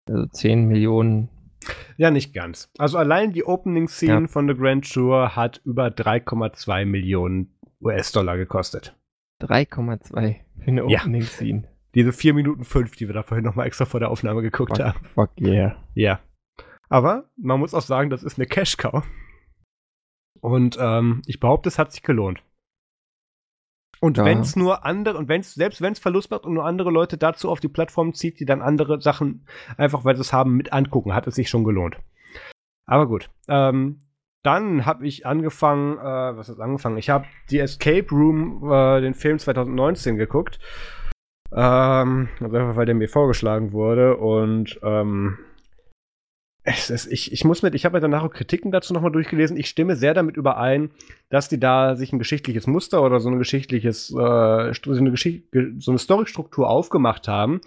also 0.09 0.25
10 0.27 0.65
Millionen. 0.67 1.29
Ja, 1.97 2.11
nicht 2.11 2.33
ganz. 2.33 2.71
Also 2.77 2.97
allein 2.97 3.31
die 3.33 3.45
Opening 3.45 3.87
Scene 3.87 4.21
Ja. 4.21 4.27
von 4.27 4.47
The 4.47 4.55
Grand 4.55 4.91
Tour 4.91 5.35
hat 5.35 5.61
über 5.65 5.87
3,2 5.87 6.85
Millionen 6.85 7.55
US-Dollar 7.81 8.37
gekostet. 8.37 8.95
3,2 9.41 10.35
für 10.59 10.67
eine 10.67 10.89
Ja. 10.89 11.01
Opening 11.01 11.21
Scene. 11.23 11.67
Diese 11.95 12.11
4 12.13 12.33
Minuten 12.33 12.63
5, 12.63 12.95
die 12.95 13.07
wir 13.07 13.13
da 13.13 13.23
vorhin 13.23 13.45
nochmal 13.45 13.67
extra 13.67 13.85
vor 13.85 13.99
der 13.99 14.09
Aufnahme 14.09 14.41
geguckt 14.41 14.77
Fuck, 14.77 14.85
haben. 14.85 15.05
fuck 15.05 15.31
yeah. 15.39 15.75
Ja. 15.93 16.19
Aber 16.89 17.29
man 17.37 17.59
muss 17.59 17.73
auch 17.73 17.81
sagen, 17.81 18.09
das 18.09 18.23
ist 18.23 18.37
eine 18.39 18.47
Cash-Cow. 18.47 19.03
Und 20.41 20.77
ähm, 20.79 21.21
ich 21.25 21.39
behaupte, 21.39 21.69
es 21.69 21.79
hat 21.79 21.91
sich 21.91 22.03
gelohnt. 22.03 22.43
Und 24.03 24.17
Ja. 24.17 24.25
wenn 24.25 24.41
es 24.41 24.57
nur 24.57 24.85
andere, 24.85 25.17
und 25.17 25.29
wenn's, 25.29 25.53
selbst 25.53 25.81
wenn 25.81 25.93
es 25.93 25.99
Verlust 25.99 26.29
macht 26.29 26.43
und 26.43 26.55
nur 26.55 26.65
andere 26.65 26.91
Leute 26.91 27.17
dazu 27.17 27.49
auf 27.49 27.61
die 27.61 27.69
Plattform 27.69 28.13
zieht, 28.13 28.37
die 28.37 28.43
dann 28.43 28.61
andere 28.61 28.99
Sachen, 28.99 29.45
einfach 29.77 30.03
weil 30.03 30.17
sie 30.17 30.21
es 30.21 30.33
haben, 30.33 30.57
mit 30.57 30.73
angucken, 30.73 31.13
hat 31.15 31.25
es 31.25 31.35
sich 31.35 31.49
schon 31.49 31.63
gelohnt. 31.63 31.95
Aber 32.85 33.07
gut. 33.07 33.29
Ähm, 33.47 33.99
dann 34.43 34.85
habe 34.85 35.07
ich 35.07 35.25
angefangen, 35.25 35.97
äh, 35.99 36.35
was 36.35 36.49
ist 36.49 36.59
angefangen? 36.59 36.97
Ich 36.97 37.09
habe 37.09 37.27
die 37.49 37.59
Escape 37.59 38.07
Room, 38.11 38.69
äh, 38.69 38.99
den 38.99 39.13
Film 39.13 39.39
2019 39.39 40.17
geguckt. 40.17 40.59
Ähm, 41.53 42.27
also 42.41 42.57
einfach, 42.57 42.75
weil 42.75 42.85
der 42.85 42.95
mir 42.95 43.07
vorgeschlagen 43.07 43.71
wurde 43.71 44.17
und 44.17 44.81
ähm, 44.83 45.37
ist, 46.65 47.11
ich, 47.11 47.31
ich 47.33 47.43
muss 47.43 47.61
mit, 47.61 47.75
ich 47.75 47.83
habe 47.85 47.97
mir 47.97 48.01
danach 48.01 48.23
auch 48.23 48.31
Kritiken 48.33 48.71
dazu 48.71 48.93
nochmal 48.93 49.11
durchgelesen. 49.11 49.57
Ich 49.57 49.67
stimme 49.67 49.95
sehr 49.95 50.13
damit 50.13 50.37
überein, 50.37 50.91
dass 51.29 51.49
die 51.49 51.59
da 51.59 51.95
sich 51.95 52.13
ein 52.13 52.19
geschichtliches 52.19 52.67
Muster 52.67 53.03
oder 53.03 53.19
so 53.19 53.29
ein 53.29 53.37
geschichtliches, 53.37 54.09
äh, 54.11 54.73
so 54.73 54.91
eine, 54.91 55.11
Geschicht, 55.11 55.51
ge- 55.51 55.73
so 55.79 55.91
eine 55.91 55.99
Storystruktur 55.99 56.69
aufgemacht 56.69 57.27
haben 57.27 57.59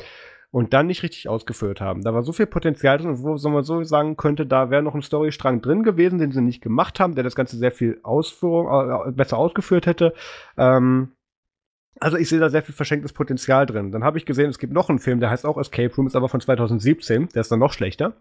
und 0.50 0.72
dann 0.72 0.86
nicht 0.86 1.02
richtig 1.02 1.28
ausgeführt 1.28 1.82
haben. 1.82 2.02
Da 2.02 2.14
war 2.14 2.22
so 2.22 2.32
viel 2.32 2.46
Potenzial 2.46 2.96
drin, 2.96 3.18
wo 3.22 3.36
so 3.36 3.50
man 3.50 3.64
so 3.64 3.82
sagen 3.84 4.16
könnte, 4.16 4.46
da 4.46 4.70
wäre 4.70 4.82
noch 4.82 4.94
ein 4.94 5.02
Storystrang 5.02 5.60
drin 5.60 5.82
gewesen, 5.82 6.18
den 6.18 6.32
sie 6.32 6.40
nicht 6.40 6.62
gemacht 6.62 6.98
haben, 6.98 7.14
der 7.14 7.24
das 7.24 7.34
Ganze 7.34 7.58
sehr 7.58 7.72
viel 7.72 8.00
Ausführung, 8.02 8.66
äh, 9.08 9.12
besser 9.12 9.36
ausgeführt 9.36 9.84
hätte. 9.86 10.14
Ähm, 10.56 11.12
also 12.00 12.16
ich 12.16 12.28
sehe 12.30 12.38
da 12.40 12.48
sehr 12.48 12.62
viel 12.62 12.74
verschenktes 12.74 13.12
Potenzial 13.12 13.66
drin. 13.66 13.90
Dann 13.90 14.04
habe 14.04 14.16
ich 14.16 14.24
gesehen, 14.24 14.48
es 14.48 14.58
gibt 14.58 14.72
noch 14.72 14.88
einen 14.88 14.98
Film, 14.98 15.20
der 15.20 15.28
heißt 15.30 15.44
auch 15.44 15.58
Escape 15.58 15.94
Room, 15.94 16.06
ist 16.06 16.16
aber 16.16 16.28
von 16.30 16.40
2017, 16.40 17.28
der 17.34 17.40
ist 17.42 17.50
dann 17.50 17.58
noch 17.58 17.72
schlechter. 17.74 18.14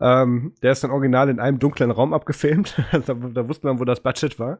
Ähm, 0.00 0.52
der 0.62 0.72
ist 0.72 0.84
dann 0.84 0.90
original 0.90 1.28
in 1.28 1.40
einem 1.40 1.58
dunklen 1.58 1.90
Raum 1.90 2.12
abgefilmt. 2.12 2.82
da, 2.92 3.14
da 3.14 3.48
wusste 3.48 3.66
man, 3.66 3.80
wo 3.80 3.84
das 3.84 4.00
Budget 4.00 4.38
war. 4.38 4.58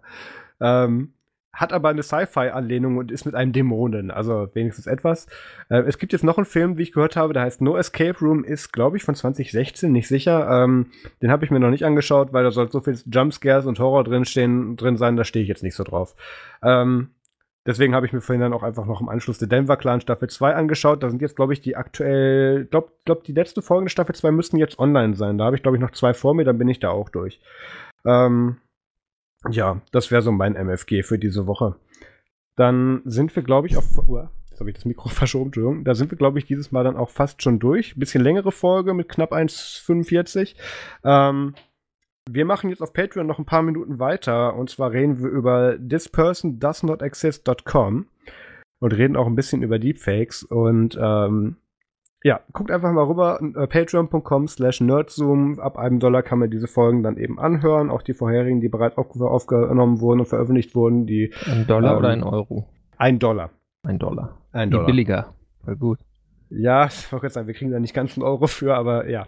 Ähm, 0.61 1.15
hat 1.53 1.73
aber 1.73 1.91
eine 1.91 2.03
Sci-Fi-Anlehnung 2.03 2.97
und 2.97 3.13
ist 3.13 3.27
mit 3.27 3.35
einem 3.35 3.53
Dämonen, 3.53 4.11
also 4.11 4.49
wenigstens 4.55 4.87
etwas. 4.87 5.27
Äh, 5.69 5.83
es 5.83 5.99
gibt 5.99 6.13
jetzt 6.13 6.25
noch 6.25 6.39
einen 6.39 6.47
Film, 6.47 6.79
wie 6.79 6.83
ich 6.83 6.93
gehört 6.93 7.15
habe, 7.15 7.35
der 7.35 7.43
heißt 7.43 7.61
No 7.61 7.77
Escape 7.77 8.19
Room, 8.21 8.43
ist, 8.43 8.73
glaube 8.73 8.97
ich, 8.97 9.05
von 9.05 9.15
2016, 9.15 9.93
nicht 9.93 10.09
sicher. 10.09 10.49
Ähm, 10.51 10.87
den 11.21 11.31
habe 11.31 11.45
ich 11.45 11.51
mir 11.51 11.61
noch 11.61 11.71
nicht 11.71 11.85
angeschaut, 11.85 12.33
weil 12.33 12.45
da 12.45 12.51
soll 12.51 12.71
so 12.71 12.81
viel 12.81 12.99
Jumpscares 13.05 13.67
und 13.67 13.79
Horror 13.79 14.05
drin 14.05 14.25
stehen, 14.25 14.77
drin 14.77 14.97
sein, 14.97 15.17
da 15.17 15.25
stehe 15.25 15.43
ich 15.43 15.49
jetzt 15.49 15.63
nicht 15.63 15.75
so 15.75 15.85
drauf. 15.85 16.15
Ähm, 16.63 17.11
Deswegen 17.65 17.95
habe 17.95 18.07
ich 18.07 18.13
mir 18.13 18.21
vorhin 18.21 18.41
dann 18.41 18.53
auch 18.53 18.65
einfach 18.65 18.87
noch 18.87 19.01
im 19.01 19.09
Anschluss 19.09 19.39
der 19.39 19.47
Denver 19.47 19.77
Clan 19.77 20.01
Staffel 20.01 20.29
2 20.29 20.55
angeschaut. 20.55 21.03
Da 21.03 21.11
sind 21.11 21.23
jetzt, 21.23 21.37
glaube 21.37 21.53
ich, 21.53 21.61
die 21.61 21.77
aktuell, 21.77 22.65
glaube 22.65 22.93
glaub, 23.05 23.23
die 23.23 23.33
letzte 23.33 23.63
Folge 23.63 23.85
der 23.85 23.91
Staffel 23.91 24.15
2 24.15 24.33
müssten 24.33 24.57
jetzt 24.57 24.81
online 24.81 25.15
sein. 25.15 25.39
Da 25.39 25.45
habe 25.45 25.55
ich, 25.55 25.63
glaube 25.63 25.77
ich, 25.77 25.81
noch 25.81 25.93
zwei 25.93 26.13
vor 26.13 26.35
mir, 26.35 26.45
dann 26.45 26.59
bin 26.59 26.69
ich 26.69 26.81
da 26.81 26.91
auch 26.91 27.09
durch. 27.09 27.41
Ähm, 28.05 28.57
ja, 29.49 29.81
das 29.93 30.11
wäre 30.11 30.23
so 30.23 30.33
mein 30.33 30.57
MFG 30.57 31.05
für 31.05 31.19
diese 31.19 31.47
Woche. 31.47 31.77
Dann 32.57 33.03
sind 33.05 33.35
wir, 33.35 33.45
glaube 33.45 33.69
ich, 33.69 33.77
auf. 33.77 33.97
Uah, 34.09 34.31
jetzt 34.51 34.59
habe 34.59 34.71
ich 34.71 34.75
das 34.75 34.85
Mikro 34.85 35.09
verschoben, 35.11 35.47
Entschuldigung. 35.47 35.85
Da 35.85 35.95
sind 35.95 36.11
wir, 36.11 36.19
glaube 36.19 36.41
ich, 36.41 36.45
dieses 36.47 36.73
Mal 36.73 36.83
dann 36.83 36.97
auch 36.97 37.11
fast 37.11 37.43
schon 37.43 37.61
durch. 37.61 37.95
Bisschen 37.97 38.23
längere 38.23 38.51
Folge 38.51 38.93
mit 38.93 39.09
knapp 39.09 39.33
1,45. 39.33 40.57
Ähm, 41.05 41.55
wir 42.31 42.45
machen 42.45 42.71
jetzt 42.71 42.83
auf 42.83 42.93
Patreon 42.93 43.27
noch 43.27 43.39
ein 43.39 43.45
paar 43.45 43.63
Minuten 43.63 43.99
weiter 43.99 44.55
und 44.57 44.71
zwar 44.71 44.93
reden 44.93 45.21
wir 45.23 45.29
über 45.29 45.77
thispersondoesnotexist.com 45.79 48.07
und 48.81 48.93
reden 48.93 49.17
auch 49.17 49.27
ein 49.27 49.35
bisschen 49.35 49.63
über 49.63 49.79
Deepfakes 49.79 50.45
und 50.45 50.99
ähm, 51.01 51.57
Ja, 52.25 52.41
guckt 52.53 52.71
einfach 52.71 52.93
mal 52.93 53.05
rüber, 53.05 53.41
äh, 53.41 53.67
patreon.com 53.67 54.47
slash 54.47 54.81
nerdzoom. 54.81 55.59
Ab 55.59 55.77
einem 55.77 55.99
Dollar 55.99 56.23
kann 56.23 56.39
man 56.39 56.51
diese 56.51 56.69
Folgen 56.69 57.03
dann 57.03 57.17
eben 57.17 57.41
anhören. 57.41 57.91
Auch 57.91 58.03
die 58.03 58.15
vorherigen, 58.15 58.61
die 58.61 58.69
bereits 58.69 58.97
aufge 58.97 59.27
aufgenommen 59.27 60.01
wurden 60.01 60.21
und 60.21 60.27
veröffentlicht 60.27 60.77
wurden. 60.77 61.07
Die, 61.07 61.33
ein 61.47 61.67
Dollar 61.67 61.93
ähm, 61.93 61.99
oder 61.99 62.09
ein 62.11 62.23
Euro? 62.23 62.69
Ein 62.97 63.19
Dollar. 63.19 63.51
Ein 63.83 63.99
Dollar. 63.99 64.39
Ein 64.53 64.71
Dollar. 64.71 64.87
billiger. 64.87 65.35
Voll 65.65 65.77
gut. 65.77 65.99
Ja, 66.49 66.87
ich 66.87 67.11
wollte 67.11 67.23
gerade 67.23 67.35
sagen, 67.35 67.47
wir 67.49 67.55
kriegen 67.55 67.73
da 67.73 67.81
nicht 67.81 67.95
ganz 67.95 68.17
einen 68.17 68.25
Euro 68.25 68.47
für, 68.47 68.77
aber 68.77 69.09
ja. 69.09 69.27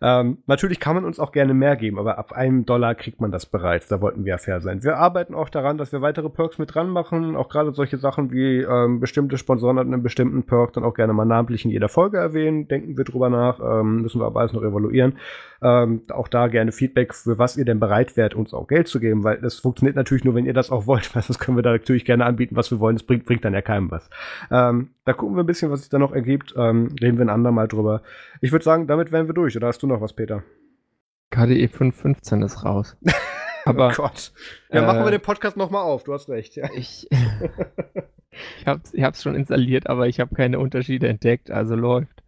Ähm, 0.00 0.38
natürlich 0.46 0.80
kann 0.80 0.94
man 0.94 1.04
uns 1.04 1.18
auch 1.18 1.32
gerne 1.32 1.54
mehr 1.54 1.76
geben, 1.76 1.98
aber 1.98 2.18
ab 2.18 2.32
einem 2.32 2.66
Dollar 2.66 2.94
kriegt 2.94 3.20
man 3.20 3.30
das 3.30 3.46
bereits. 3.46 3.88
Da 3.88 4.00
wollten 4.00 4.24
wir 4.24 4.30
ja 4.30 4.38
fair 4.38 4.60
sein. 4.60 4.82
Wir 4.82 4.96
arbeiten 4.98 5.34
auch 5.34 5.48
daran, 5.48 5.78
dass 5.78 5.92
wir 5.92 6.02
weitere 6.02 6.28
Perks 6.28 6.58
mit 6.58 6.74
dran 6.74 6.88
machen. 6.88 7.36
Auch 7.36 7.48
gerade 7.48 7.72
solche 7.72 7.98
Sachen 7.98 8.32
wie 8.32 8.60
ähm, 8.60 9.00
bestimmte 9.00 9.38
Sponsoren 9.38 9.78
an 9.78 9.88
einem 9.88 10.02
bestimmten 10.02 10.44
Perk 10.44 10.72
dann 10.72 10.84
auch 10.84 10.94
gerne 10.94 11.12
mal 11.12 11.24
namentlich 11.24 11.64
in 11.64 11.70
jeder 11.70 11.88
Folge 11.88 12.18
erwähnen. 12.18 12.68
Denken 12.68 12.96
wir 12.96 13.04
drüber 13.04 13.30
nach. 13.30 13.60
Ähm, 13.60 14.02
müssen 14.02 14.20
wir 14.20 14.26
aber 14.26 14.40
alles 14.40 14.52
noch 14.52 14.62
evaluieren. 14.62 15.14
Ähm, 15.64 16.02
auch 16.10 16.28
da 16.28 16.48
gerne 16.48 16.72
Feedback, 16.72 17.14
für 17.14 17.38
was 17.38 17.56
ihr 17.56 17.64
denn 17.64 17.80
bereit 17.80 18.18
wärt, 18.18 18.34
uns 18.34 18.52
auch 18.52 18.68
Geld 18.68 18.86
zu 18.86 19.00
geben, 19.00 19.24
weil 19.24 19.40
das 19.40 19.58
funktioniert 19.60 19.96
natürlich 19.96 20.22
nur, 20.22 20.34
wenn 20.34 20.44
ihr 20.44 20.52
das 20.52 20.70
auch 20.70 20.86
wollt, 20.86 21.14
weil 21.14 21.22
sonst 21.22 21.38
können 21.38 21.56
wir 21.56 21.62
da 21.62 21.72
natürlich 21.72 22.04
gerne 22.04 22.26
anbieten, 22.26 22.54
was 22.54 22.70
wir 22.70 22.80
wollen. 22.80 22.96
Das 22.96 23.02
bringt, 23.04 23.24
bringt 23.24 23.44
dann 23.46 23.54
ja 23.54 23.62
keinem 23.62 23.90
was. 23.90 24.10
Ähm, 24.50 24.90
da 25.06 25.14
gucken 25.14 25.36
wir 25.36 25.42
ein 25.42 25.46
bisschen, 25.46 25.70
was 25.70 25.80
sich 25.80 25.88
da 25.88 25.98
noch 25.98 26.12
ergibt. 26.12 26.54
Ähm, 26.56 26.94
reden 27.00 27.16
wir 27.16 27.24
ein 27.24 27.30
andermal 27.30 27.66
drüber. 27.66 28.02
Ich 28.42 28.52
würde 28.52 28.64
sagen, 28.64 28.86
damit 28.86 29.10
wären 29.10 29.26
wir 29.26 29.34
durch. 29.34 29.56
Oder 29.56 29.68
hast 29.68 29.82
du 29.82 29.83
noch 29.86 30.00
was, 30.00 30.12
Peter? 30.12 30.42
KDE 31.30 31.68
515 31.68 32.42
ist 32.42 32.64
raus. 32.64 32.96
Aber 33.64 33.88
oh 33.88 33.94
Gott. 33.94 34.32
Ja, 34.70 34.82
machen 34.82 35.00
wir 35.00 35.08
äh, 35.08 35.12
den 35.12 35.22
Podcast 35.22 35.56
nochmal 35.56 35.82
auf. 35.82 36.04
Du 36.04 36.12
hast 36.12 36.28
recht. 36.28 36.54
Ja. 36.56 36.68
ich, 36.74 37.08
ich 38.60 38.66
habe 38.66 38.80
ich 38.92 39.02
hab's 39.02 39.22
schon 39.22 39.34
installiert, 39.34 39.88
aber 39.88 40.06
ich 40.06 40.20
habe 40.20 40.34
keine 40.34 40.58
Unterschiede 40.58 41.08
entdeckt, 41.08 41.50
also 41.50 41.74
läuft. 41.74 42.22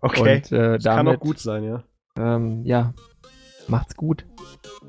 Okay. 0.00 0.36
Und 0.36 0.52
äh, 0.52 0.72
das 0.78 0.84
kann 0.84 1.06
auch 1.06 1.12
damit, 1.12 1.20
gut 1.20 1.38
sein, 1.38 1.62
ja. 1.62 1.84
ähm, 2.16 2.64
ja, 2.64 2.92
macht's 3.68 3.94
gut. 3.94 4.26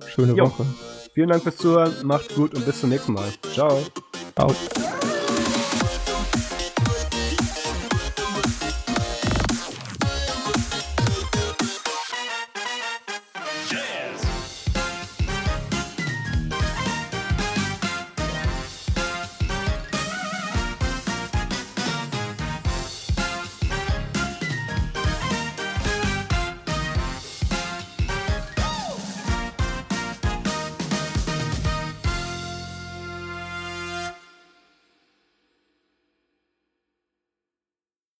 Schöne 0.07 0.34
Jo. 0.34 0.45
Woche. 0.45 0.65
Vielen 1.14 1.30
Dank 1.30 1.43
fürs 1.43 1.57
Zuhören. 1.57 1.93
Macht's 2.03 2.34
gut 2.34 2.56
und 2.56 2.65
bis 2.65 2.80
zum 2.80 2.89
nächsten 2.89 3.14
Mal. 3.14 3.30
Ciao. 3.53 3.84
Ciao. 4.35 5.11